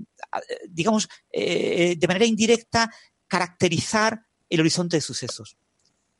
[0.68, 2.90] digamos, eh, de manera indirecta,
[3.26, 5.56] caracterizar el horizonte de sucesos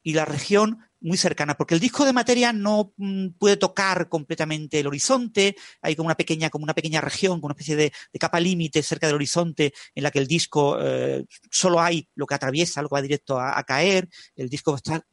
[0.02, 4.80] y la región muy cercana, porque el disco de materia no mm, puede tocar completamente
[4.80, 8.40] el horizonte, hay como una pequeña, como una pequeña región, como una especie de, capa
[8.40, 12.80] límite cerca del horizonte en la que el disco eh, solo hay lo que atraviesa,
[12.80, 15.04] lo que va directo a, caer, el disco está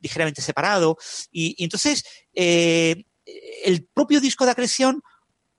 [0.00, 0.98] ligeramente separado,
[1.30, 5.00] y, entonces el propio disco de acreción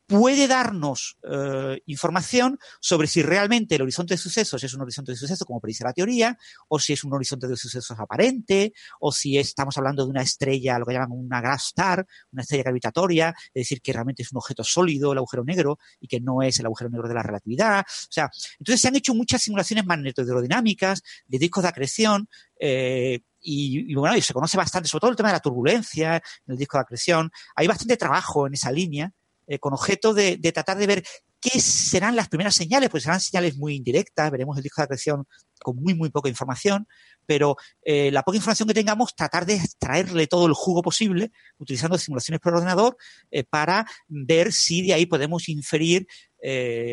[0.08, 5.18] puede darnos eh, información sobre si realmente el horizonte de sucesos es un horizonte de
[5.18, 6.38] sucesos como predice la teoría,
[6.69, 10.80] o si es un horizonte de sucesos aparente, o si estamos hablando de una estrella,
[10.80, 14.38] lo que llaman una gas star, una estrella gravitatoria, es decir, que realmente es un
[14.38, 17.82] objeto sólido, el agujero negro, y que no es el agujero negro de la relatividad.
[17.82, 18.30] O sea,
[18.60, 22.30] entonces se han hecho muchas simulaciones magnetohidrodinámicas de discos de acreción,
[22.60, 26.52] eh, y, bueno, y se conoce bastante, sobre todo el tema de la turbulencia en
[26.52, 27.32] el disco de acreción.
[27.56, 29.14] Hay bastante trabajo en esa línea
[29.48, 31.03] eh, con objeto de, tratar de ver
[31.40, 35.26] qué serán las primeras señales, pues serán señales muy indirectas, veremos el disco de acreción
[35.61, 36.85] con muy, muy poca información,
[37.26, 41.98] pero eh, la poca información que tengamos, tratar de extraerle todo el jugo posible utilizando
[41.98, 42.98] simulaciones por ordenador
[43.32, 46.08] eh, para ver si de ahí podemos inferir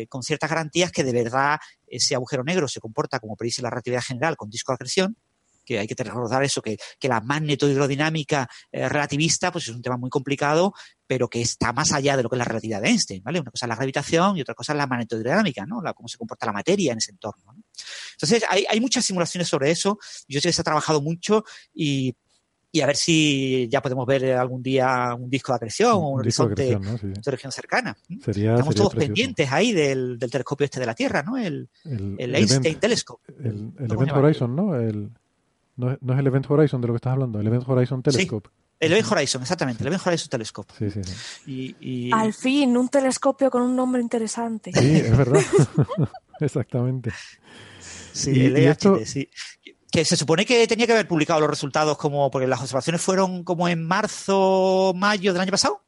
[0.09, 4.01] con ciertas garantías que de verdad ese agujero negro se comporta como predice la relatividad
[4.01, 5.17] general con disco de acreción
[5.65, 9.97] que hay que recordar eso, que, que la magnetohidrodinámica eh, relativista pues es un tema
[9.97, 10.73] muy complicado,
[11.07, 13.39] pero que está más allá de lo que es la relatividad de Einstein, ¿vale?
[13.39, 15.81] Una cosa es la gravitación y otra cosa es la magnetohidrodinámica, ¿no?
[15.81, 17.55] La, cómo se comporta la materia en ese entorno.
[18.13, 19.97] Entonces, hay, hay muchas simulaciones sobre eso.
[20.27, 22.15] Yo sé que se ha trabajado mucho y
[22.75, 26.19] y a ver si ya podemos ver algún día un disco de acreción o un,
[26.19, 27.95] horizonte de, región cercana.
[28.09, 31.37] Estamos todos pendientes ahí del, del, telescopio este de la Tierra, ¿no?
[31.37, 33.31] El, el, Einstein Telescope.
[33.39, 34.75] El, Event Horizon, ¿no?
[34.75, 35.09] El,
[35.77, 38.49] no, es el Event Horizon de lo que estás hablando, el Event Horizon Telescope.
[38.79, 40.73] El Event Horizon, exactamente, el Event Horizon Telescope.
[40.77, 41.75] Sí, sí, sí.
[41.79, 44.71] Y, Al fin, un telescopio con un nombre interesante.
[44.73, 45.41] Sí, es verdad.
[46.39, 47.11] exactamente.
[48.11, 49.29] Sí, el EHT, sí.
[49.91, 53.43] Que se supone que tenía que haber publicado los resultados como, porque las observaciones fueron
[53.43, 55.81] como en marzo, mayo del año pasado.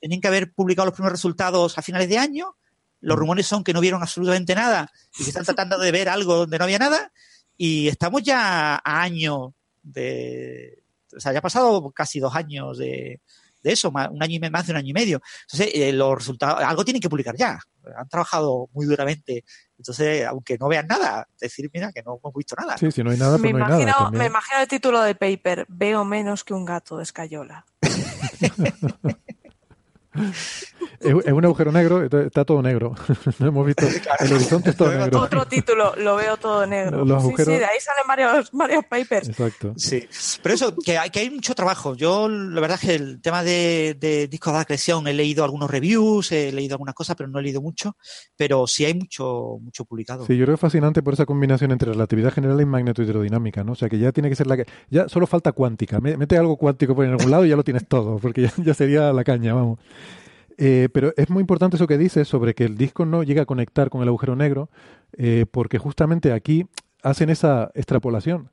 [0.00, 2.56] Tenían que haber publicado los primeros resultados a finales de año.
[3.00, 3.20] Los mm.
[3.20, 6.58] rumores son que no vieron absolutamente nada y que están tratando de ver algo donde
[6.58, 7.12] no había nada.
[7.56, 10.82] Y estamos ya a año de.
[11.16, 13.20] O sea, ya ha pasado casi dos años de,
[13.62, 15.20] eso, un año y más de un año y medio.
[15.42, 17.58] Entonces, eh, los resultados, algo tienen que publicar ya.
[17.96, 19.44] Han trabajado muy duramente.
[19.78, 22.76] Entonces, aunque no vean nada, decir, mira, que no hemos visto nada.
[22.76, 24.10] Sí, si no hay nada, pues me no hay imagino, nada.
[24.10, 27.64] Me imagino el título del paper, veo menos que un gato de escayola.
[31.00, 32.94] es, un agujero negro, está todo negro.
[33.38, 33.86] no hemos visto.
[34.20, 35.20] El horizonte es todo negro.
[35.20, 37.04] Otro título, lo veo todo negro.
[37.20, 39.28] Sí, sí, de ahí salen varios, varios papers.
[39.28, 39.74] Exacto.
[39.76, 40.06] Sí.
[40.42, 41.94] Pero eso, que hay, que hay mucho trabajo.
[41.94, 46.32] Yo, la verdad es que el tema de, discos de acreción, he leído algunos reviews,
[46.32, 47.96] he leído algunas cosas, pero no he leído mucho.
[48.36, 50.26] Pero sí hay mucho, mucho publicado.
[50.26, 53.72] Sí, yo creo que es fascinante por esa combinación entre relatividad general y magnetohidrodinamica, ¿no?
[53.72, 54.66] O sea, que ya tiene que ser la que.
[54.90, 56.00] Ya solo falta cuántica.
[56.00, 59.12] Mete algo cuántico por en algún lado y ya lo tienes todo, porque ya sería
[59.12, 59.78] la caña, vamos.
[60.58, 63.46] Eh, pero es muy importante eso que dices sobre que el disco no llega a
[63.46, 64.70] conectar con el agujero negro,
[65.12, 66.66] eh, porque justamente aquí
[67.02, 68.50] hacen esa extrapolación.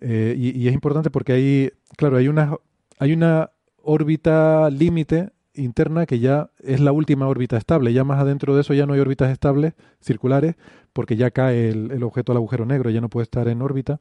[0.00, 2.56] Eh, y, es importante porque ahí, claro, hay una,
[2.98, 3.50] hay una
[3.82, 7.92] órbita límite interna que ya es la última órbita estable.
[7.92, 10.56] Ya más adentro de eso ya no hay órbitas estables circulares
[10.92, 14.00] porque ya cae el objeto al agujero negro, ya no puede estar en órbita.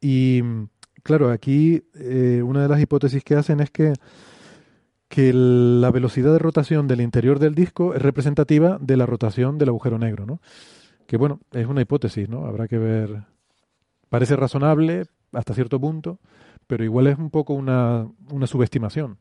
[0.00, 0.42] Y
[1.02, 1.82] claro, aquí
[2.42, 3.94] una de las hipótesis que hacen es que
[5.10, 9.70] que la velocidad de rotación del interior del disco es representativa de la rotación del
[9.70, 10.40] agujero negro, ¿no?
[11.08, 12.46] Que bueno, es una hipótesis, ¿no?
[12.46, 13.24] Habrá que ver.
[14.08, 16.20] Parece razonable hasta cierto punto,
[16.68, 19.18] pero igual es un poco una, una subestimación.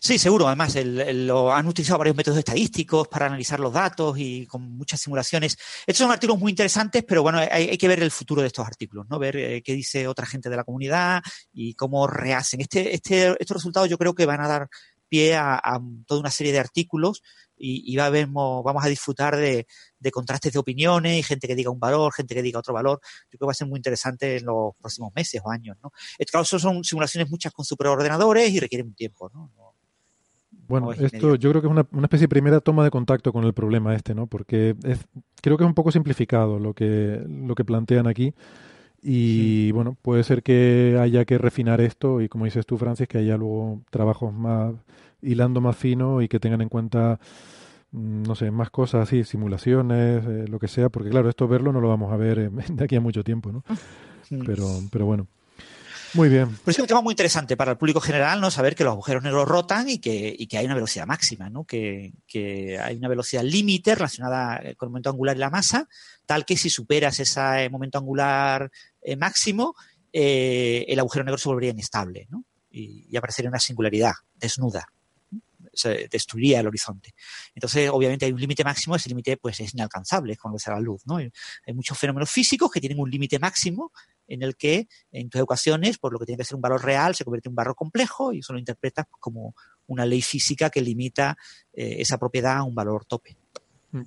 [0.00, 0.46] Sí, seguro.
[0.46, 5.56] Además, lo, han utilizado varios métodos estadísticos para analizar los datos y con muchas simulaciones.
[5.86, 9.06] Estos son artículos muy interesantes, pero bueno, hay, que ver el futuro de estos artículos,
[9.08, 9.18] ¿no?
[9.18, 12.60] Ver eh, qué dice otra gente de la comunidad y cómo rehacen.
[12.60, 14.68] Este, este, estos resultados yo creo que van a dar
[15.08, 17.22] pie a, toda una serie de artículos
[17.56, 19.66] y, y va a ver, vamos a disfrutar de,
[20.12, 23.00] contrastes de opiniones y gente que diga un valor, gente que diga otro valor.
[23.02, 25.92] Yo creo que va a ser muy interesante en los próximos meses o años, ¿no?
[26.30, 29.65] Claro, son simulaciones muchas con superordenadores y requieren tiempo, ¿no?
[30.68, 33.44] Bueno, esto yo creo que es una, una, especie de primera toma de contacto con
[33.44, 34.26] el problema este, ¿no?
[34.26, 35.06] Porque es,
[35.40, 38.34] creo que es un poco simplificado lo que, lo que plantean aquí.
[39.02, 43.18] Y bueno, puede ser que haya que refinar esto y como dices tú, Francis, que
[43.18, 44.74] haya luego trabajos más
[45.22, 47.20] hilando más fino y que tengan en cuenta,
[47.92, 51.72] mm, no sé, más cosas así, simulaciones, eh, lo que sea, porque claro, esto verlo
[51.72, 53.62] no lo vamos a ver de aquí a mucho tiempo, ¿no?
[54.44, 55.28] Pero, pero bueno.
[56.14, 56.48] Muy bien.
[56.64, 58.50] Pero es un tema muy interesante para el público general, ¿no?
[58.50, 61.64] Saber que los agujeros negros rotan y que, hay una velocidad máxima, ¿no?
[61.64, 62.12] Que,
[62.82, 65.88] hay una velocidad límite relacionada con el momento angular y la masa,
[66.24, 68.70] tal que si superas ese momento angular
[69.02, 69.74] eh, máximo,
[70.12, 72.44] eh, el agujero negro se volvería inestable ¿no?
[72.70, 74.86] y, aparecería una singularidad desnuda.
[75.72, 77.14] Se destruiría el horizonte.
[77.54, 81.02] Entonces, obviamente, hay un límite máximo, ese límite pues, es inalcanzable cuando se la luz.
[81.04, 81.16] ¿no?
[81.16, 81.30] Hay
[81.74, 83.92] muchos fenómenos físicos que tienen un límite máximo
[84.26, 87.14] en el que, en tus ecuaciones, por lo que tiene que ser un valor real,
[87.14, 89.54] se convierte en un valor complejo y eso lo interpretas como
[89.86, 91.36] una ley física que limita
[91.72, 93.36] eh, esa propiedad a un valor tope.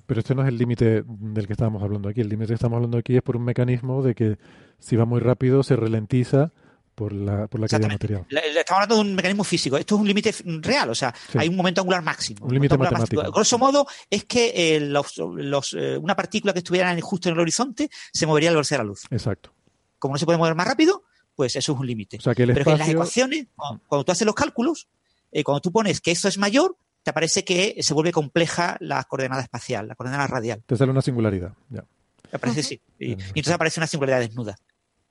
[0.06, 2.20] Pero este no es el límite del que estábamos hablando aquí.
[2.20, 4.38] El límite que estamos hablando aquí es por un mecanismo de que
[4.78, 6.52] si va muy rápido se ralentiza
[6.94, 8.26] por la, por la caída material.
[8.30, 9.78] Estamos hablando de un mecanismo físico.
[9.78, 11.38] Esto es un límite real, o sea, sí.
[11.38, 12.44] hay un momento angular máximo.
[12.44, 13.22] Un límite matemático.
[13.22, 13.32] Máximo.
[13.32, 17.40] Grosso modo, es que eh, los, los, eh, una partícula que estuviera justo en el
[17.40, 19.04] horizonte se movería a la velocidad de la luz.
[19.10, 19.54] Exacto.
[20.00, 21.04] Como no se puede mover más rápido,
[21.36, 22.16] pues eso es un límite.
[22.16, 22.64] O sea, Pero espacio...
[22.64, 24.88] que en las ecuaciones, cuando, cuando tú haces los cálculos,
[25.30, 29.04] eh, cuando tú pones que eso es mayor, te parece que se vuelve compleja la
[29.04, 30.62] coordenada espacial, la coordenada radial.
[30.66, 31.84] Te sale una singularidad, ya.
[32.32, 32.80] Me parece sí.
[32.98, 34.56] Y, y, entonces aparece una singularidad desnuda.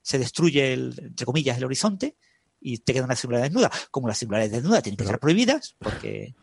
[0.01, 2.15] Se destruye, el, entre comillas, el horizonte
[2.61, 3.71] y te queda una singularidad desnuda.
[3.91, 5.13] Como las singularidades desnudas tienen que pero...
[5.13, 6.35] ser prohibidas, porque.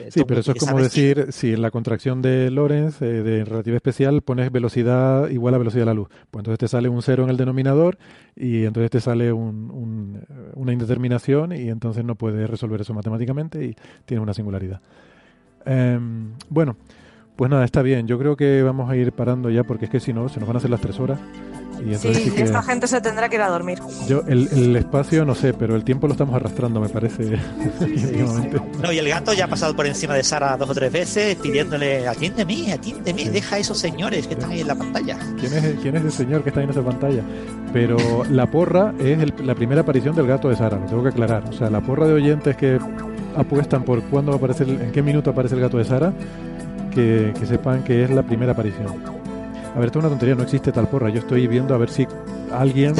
[0.00, 1.32] Eh, sí, pero eso es como decir, que...
[1.32, 5.82] si en la contracción de Lorentz, eh, de relatividad especial, pones velocidad igual a velocidad
[5.82, 6.08] de la luz.
[6.30, 7.98] Pues entonces te sale un cero en el denominador
[8.34, 13.64] y entonces te sale un, un, una indeterminación y entonces no puedes resolver eso matemáticamente
[13.64, 14.80] y tiene una singularidad.
[15.66, 15.98] Eh,
[16.48, 16.76] bueno,
[17.36, 18.06] pues nada, está bien.
[18.06, 20.46] Yo creo que vamos a ir parando ya porque es que si no, se nos
[20.46, 21.18] van a hacer las tres horas.
[21.84, 23.80] Y sí, sí que esta gente se tendrá que ir a dormir.
[24.06, 27.24] Yo, el, el, espacio, no sé, pero el tiempo lo estamos arrastrando, me parece.
[28.82, 31.34] no, y el gato ya ha pasado por encima de Sara dos o tres veces
[31.36, 33.30] pidiéndole, atiéndeme, atiéndeme, sí.
[33.30, 35.18] deja a esos señores que están ahí en la pantalla.
[35.40, 37.22] ¿Quién es, ¿Quién es el señor que está ahí en esa pantalla?
[37.72, 37.96] Pero
[38.30, 41.44] la porra es el, la primera aparición del gato de Sara, lo tengo que aclarar.
[41.48, 42.78] O sea, la porra de oyentes que
[43.36, 46.12] apuestan por cuándo va a aparecer, en qué minuto aparece el gato de Sara,
[46.94, 48.86] que, que sepan que es la primera aparición.
[49.74, 51.08] A ver, esto es una tontería, no existe tal porra.
[51.08, 52.06] Yo estoy viendo a ver si
[52.52, 52.94] alguien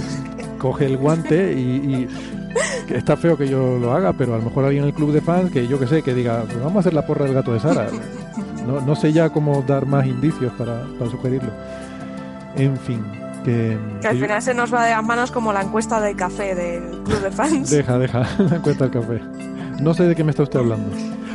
[0.59, 2.09] coge el guante y,
[2.89, 5.21] está feo que yo lo haga, pero a lo mejor alguien en el club de
[5.21, 7.53] fans que yo que sé, que diga, pues vamos a hacer la porra del gato
[7.53, 7.89] de Sara.
[8.67, 11.51] No, no sé ya cómo dar más indicios para, para sugerirlo.
[12.57, 13.05] En fin.
[13.45, 14.45] Que, que al que final yo...
[14.45, 17.71] se nos va de las manos como la encuesta del café del club de fans.
[17.71, 19.21] Deja, deja, la encuesta del café.
[19.81, 20.91] No sé de qué me está usted hablando.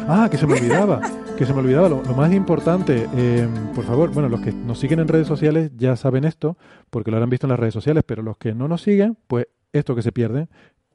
[0.10, 1.02] Ah, que se me olvidaba,
[1.38, 3.10] que se me olvidaba lo, más importante.
[3.14, 3.46] Eh,
[3.76, 6.58] por favor, bueno, los que nos siguen en redes sociales ya saben esto,
[6.90, 9.48] porque lo habrán visto en las redes sociales, pero los que no nos siguen, pues
[9.74, 10.48] esto que se pierde,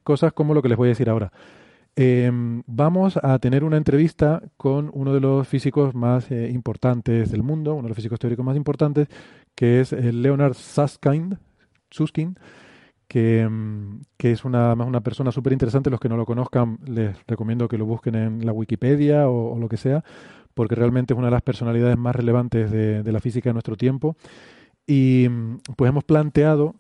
[0.03, 1.31] cosas como lo que les voy a decir ahora.
[1.95, 2.31] Eh,
[2.67, 7.75] vamos a tener una entrevista con uno de los físicos más eh, importantes del mundo,
[7.75, 9.09] uno de los físicos teóricos más importantes,
[9.55, 11.37] que es Leonard Susskind,
[11.91, 12.39] Susskind
[13.13, 13.47] que,
[14.17, 15.91] que, es una, una persona súper interesante.
[15.91, 19.69] Los que no lo conozcan, les recomiendo que lo busquen en la Wikipedia o, lo
[19.69, 20.03] que sea,
[20.55, 24.17] porque realmente es una de las personalidades más relevantes de, la física de nuestro tiempo.
[24.87, 25.29] Y
[25.77, 26.75] pues hemos planteado,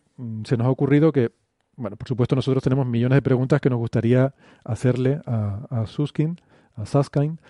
[0.44, 1.32] se nos ha ocurrido que,
[1.76, 6.40] bueno, por supuesto nosotros tenemos millones de preguntas que nos gustaría hacerle a, a Susskind,
[6.76, 7.40] a Susskind,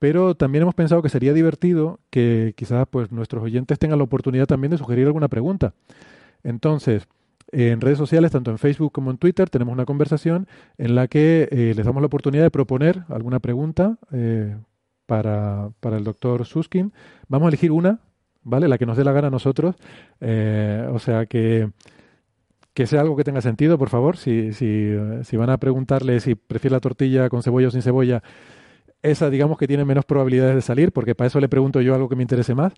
[0.00, 4.46] pero también hemos pensado que sería divertido que quizás pues nuestros oyentes tengan la oportunidad
[4.46, 5.72] también de sugerir alguna pregunta.
[6.42, 7.06] Entonces,
[7.54, 11.48] en redes sociales, tanto en Facebook como en Twitter, tenemos una conversación en la que
[11.50, 14.56] eh, les damos la oportunidad de proponer alguna pregunta eh,
[15.06, 16.92] para, para, el doctor Suskin.
[17.28, 18.00] Vamos a elegir una,
[18.42, 18.68] ¿vale?
[18.68, 19.76] La que nos dé la gana a nosotros.
[20.20, 21.70] Eh, o sea que,
[22.74, 24.16] que sea algo que tenga sentido, por favor.
[24.16, 24.90] Si, si,
[25.22, 28.22] si van a preguntarle si prefiere la tortilla con cebolla o sin cebolla,
[29.02, 32.08] esa digamos que tiene menos probabilidades de salir, porque para eso le pregunto yo algo
[32.08, 32.72] que me interese más.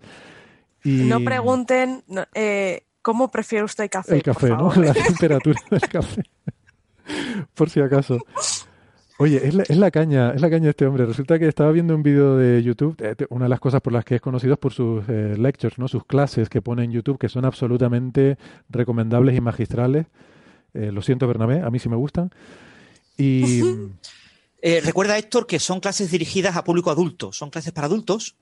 [0.84, 1.05] Y...
[1.05, 2.02] No pregunten,
[2.34, 4.17] eh, ¿Cómo prefiere usted el café?
[4.17, 4.75] El café, ¿no?
[4.75, 6.23] La temperatura del café.
[7.55, 8.18] por si acaso.
[9.18, 11.07] Oye, es la, es la, caña, es la caña de este hombre.
[11.07, 14.05] Resulta que estaba viendo un vídeo de YouTube, eh, una de las cosas por las
[14.05, 15.86] que es conocido es por sus eh, lectures, ¿no?
[15.86, 18.39] Sus clases que pone en YouTube, que son absolutamente
[18.70, 20.07] recomendables y magistrales.
[20.75, 22.33] Eh, lo siento, Bernabé, a mí sí me gustan.
[23.17, 23.62] Y...
[24.62, 28.36] Eh, recuerda, Héctor, que son clases dirigidas a público adulto, son clases para adultos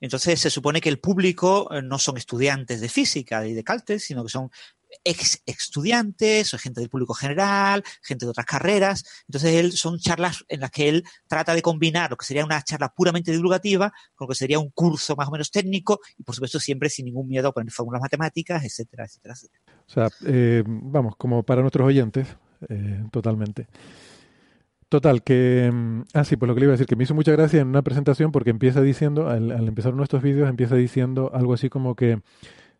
[0.00, 4.00] Entonces se supone que el público eh, no son estudiantes de física y de Caltech,
[4.00, 4.50] sino que son
[5.02, 9.04] ex estudiantes gente del público general, gente de otras carreras.
[9.28, 12.62] Entonces, él son charlas en las que él trata de combinar lo que sería una
[12.62, 16.34] charla puramente divulgativa con lo que sería un curso más o menos técnico y, por
[16.34, 19.64] supuesto, siempre sin ningún miedo a poner fórmulas matemáticas, etcétera, etcétera, etcétera.
[19.86, 22.28] O sea, eh, vamos, como para nuestros oyentes,
[22.68, 23.66] eh, totalmente.
[24.94, 25.72] Total, que...
[25.74, 27.60] Mm, ah, sí, pues lo que le iba a decir, que me hizo mucha gracia
[27.60, 31.96] en una presentación porque empieza diciendo, al, empezar nuestros vídeos, empieza diciendo algo así como
[31.96, 32.20] que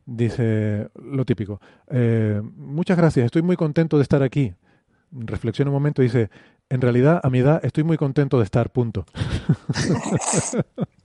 [0.06, 1.60] dice lo típico.
[1.90, 4.54] Eh, muchas gracias, estoy muy contento de estar aquí.
[5.10, 6.30] Reflexiona un momento y dice,
[6.68, 9.06] en realidad, a mi edad, estoy muy contento de estar, punto.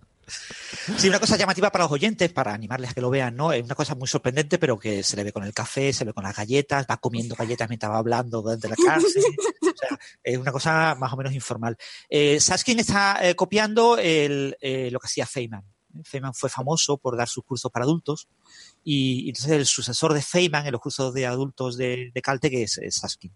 [0.97, 3.51] Sí, una cosa llamativa para los oyentes, para animarles a que lo vean, ¿no?
[3.51, 6.09] Es una cosa muy sorprendente, pero que se le ve con el café, se le
[6.09, 9.19] ve con las galletas, va comiendo galletas mientras va hablando durante la clase.
[9.61, 11.77] O sea, es una cosa más o menos informal.
[12.09, 15.63] Eh, ¿Sabes quién está eh, copiando el, eh, lo que hacía Feynman?
[16.03, 18.27] Feynman fue famoso por dar sus cursos para adultos
[18.83, 22.77] y, entonces el sucesor de Feynman en los cursos de adultos de, de Caltech es,
[22.77, 23.31] es Saskin.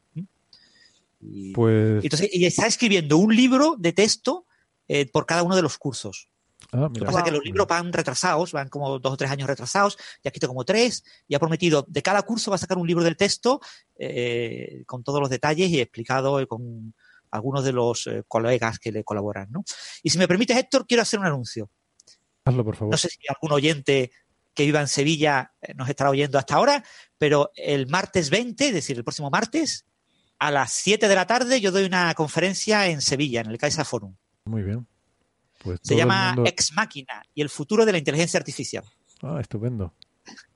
[1.22, 2.03] Y, pues...
[2.03, 4.45] entonces, y está escribiendo un libro de texto
[4.88, 6.30] eh, por cada uno de los cursos.
[6.74, 9.30] Ah, Lo que pasa es que los libros van retrasados, van como dos o tres
[9.30, 12.77] años retrasados, ya quito como tres, y ha prometido, de cada curso va a sacar
[12.77, 13.61] un libro del texto
[13.95, 16.95] eh, con todos los detalles y explicado con
[17.30, 19.52] algunos de los eh, colegas que le colaboran.
[19.52, 19.64] ¿no?
[20.02, 21.69] Y si me permites, Héctor, quiero hacer un anuncio.
[22.45, 22.92] Hazlo, por favor.
[22.92, 24.11] No sé si algún oyente
[24.53, 26.84] que viva en Sevilla eh, nos estará oyendo hasta ahora,
[27.18, 29.85] pero el martes 20, es decir, el próximo martes,
[30.40, 33.85] a las 7 de la tarde, yo doy una conferencia en Sevilla, en el Caixa
[33.85, 34.16] Forum.
[34.45, 34.88] Muy bien.
[35.64, 36.50] Pues Se llama mundo...
[36.50, 38.83] Ex Máquina y el futuro de la inteligencia artificial.
[39.22, 39.93] Ah, estupendo.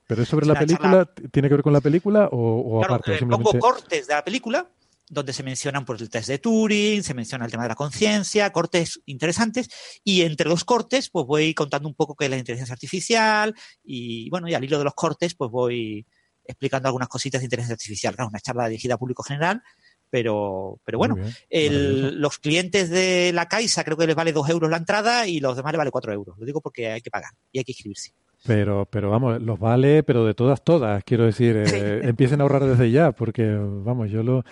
[0.06, 1.06] ¿Pero es sobre la película?
[1.06, 1.30] Charla...
[1.30, 3.14] ¿Tiene que ver con la película o, o claro, aparte?
[3.14, 3.58] Eh, simplemente...
[3.58, 4.70] Pongo cortes de la película
[5.10, 8.52] donde se mencionan por el test de Turing, se menciona el tema de la conciencia,
[8.52, 9.68] cortes interesantes,
[10.04, 14.28] y entre los cortes, pues voy contando un poco qué es la inteligencia artificial, y
[14.28, 16.06] bueno, y al hilo de los cortes, pues voy
[16.44, 18.14] explicando algunas cositas de inteligencia artificial.
[18.14, 19.62] Claro, una charla dirigida a público general,
[20.10, 21.16] pero, pero bueno,
[21.50, 25.40] el, los clientes de la Caixa creo que les vale dos euros la entrada y
[25.40, 26.38] los demás les vale cuatro euros.
[26.38, 28.12] Lo digo porque hay que pagar y hay que inscribirse.
[28.46, 31.02] Pero, pero vamos, los vale, pero de todas, todas.
[31.04, 34.44] Quiero decir, eh, empiecen a ahorrar desde ya, porque vamos, yo lo.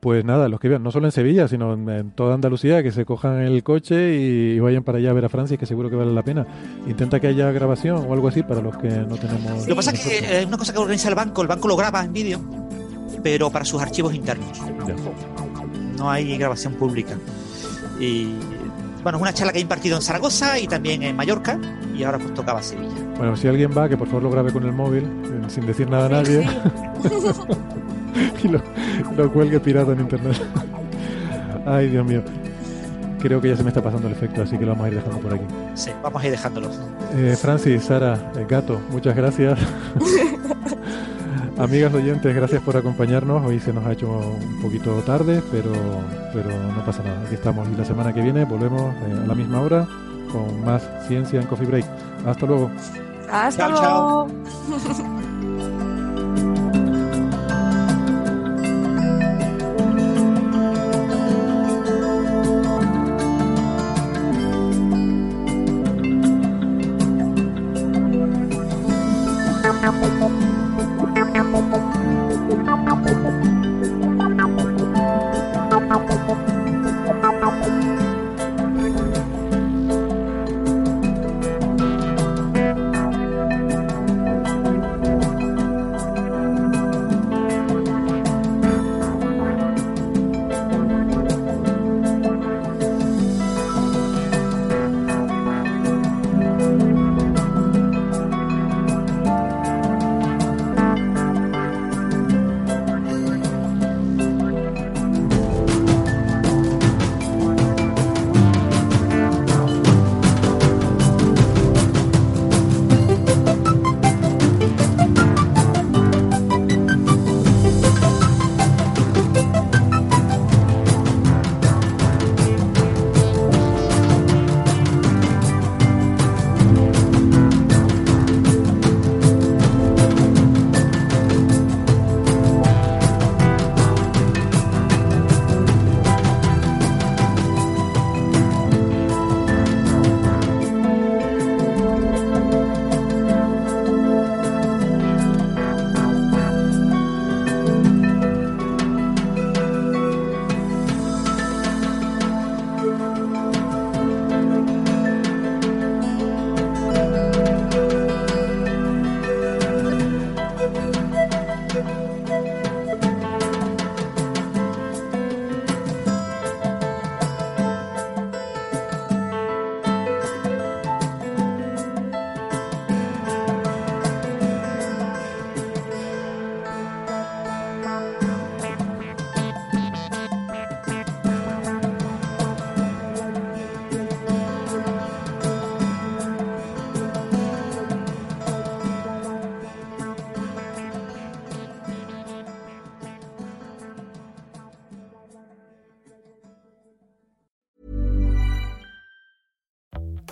[0.00, 2.92] Pues nada, los que vean, no solo en Sevilla, sino en, en toda Andalucía, que
[2.92, 5.88] se cojan el coche y, y, vayan para allá a ver a Francia, que seguro
[5.88, 6.46] que vale la pena.
[6.86, 9.62] Intenta que haya grabación o algo así para los que no tenemos.
[9.62, 11.68] Lo que pasa es que es eh, una cosa que organiza el banco, el banco
[11.68, 12.38] lo graba en vídeo,
[13.24, 14.60] pero para sus archivos internos.
[15.96, 17.16] No hay grabación pública.
[17.98, 18.34] Y
[19.02, 21.58] bueno, es una charla que he impartido en Zaragoza y también en Mallorca,
[21.96, 22.92] y ahora pues tocaba Sevilla.
[23.16, 25.88] Bueno, si alguien va, que por favor lo grabe con el móvil, eh, sin decir
[25.88, 26.46] nada a nadie.
[28.44, 28.62] y lo,
[29.16, 30.36] lo, cuelgue pirata en internet.
[31.66, 32.22] Ay, Dios mío.
[33.20, 34.96] Creo que ya se me está pasando el efecto, así que lo vamos a ir
[34.96, 35.44] dejando por aquí.
[35.74, 36.70] Sí, vamos a ir dejándolo.
[37.16, 39.58] Eh, Francis, Sara, eh, Gato, muchas gracias.
[41.58, 43.44] Amigas oyentes, gracias por acompañarnos.
[43.44, 45.72] Hoy se nos ha hecho un poquito tarde, pero,
[46.32, 47.20] pero no pasa nada.
[47.26, 47.68] Aquí estamos.
[47.68, 49.86] Y la semana que viene volvemos eh, a la misma hora
[50.32, 51.84] con más ciencia en Coffee Break.
[52.26, 52.70] Hasta luego.
[53.30, 54.28] Hasta Chao, luego.
[54.80, 55.74] chao.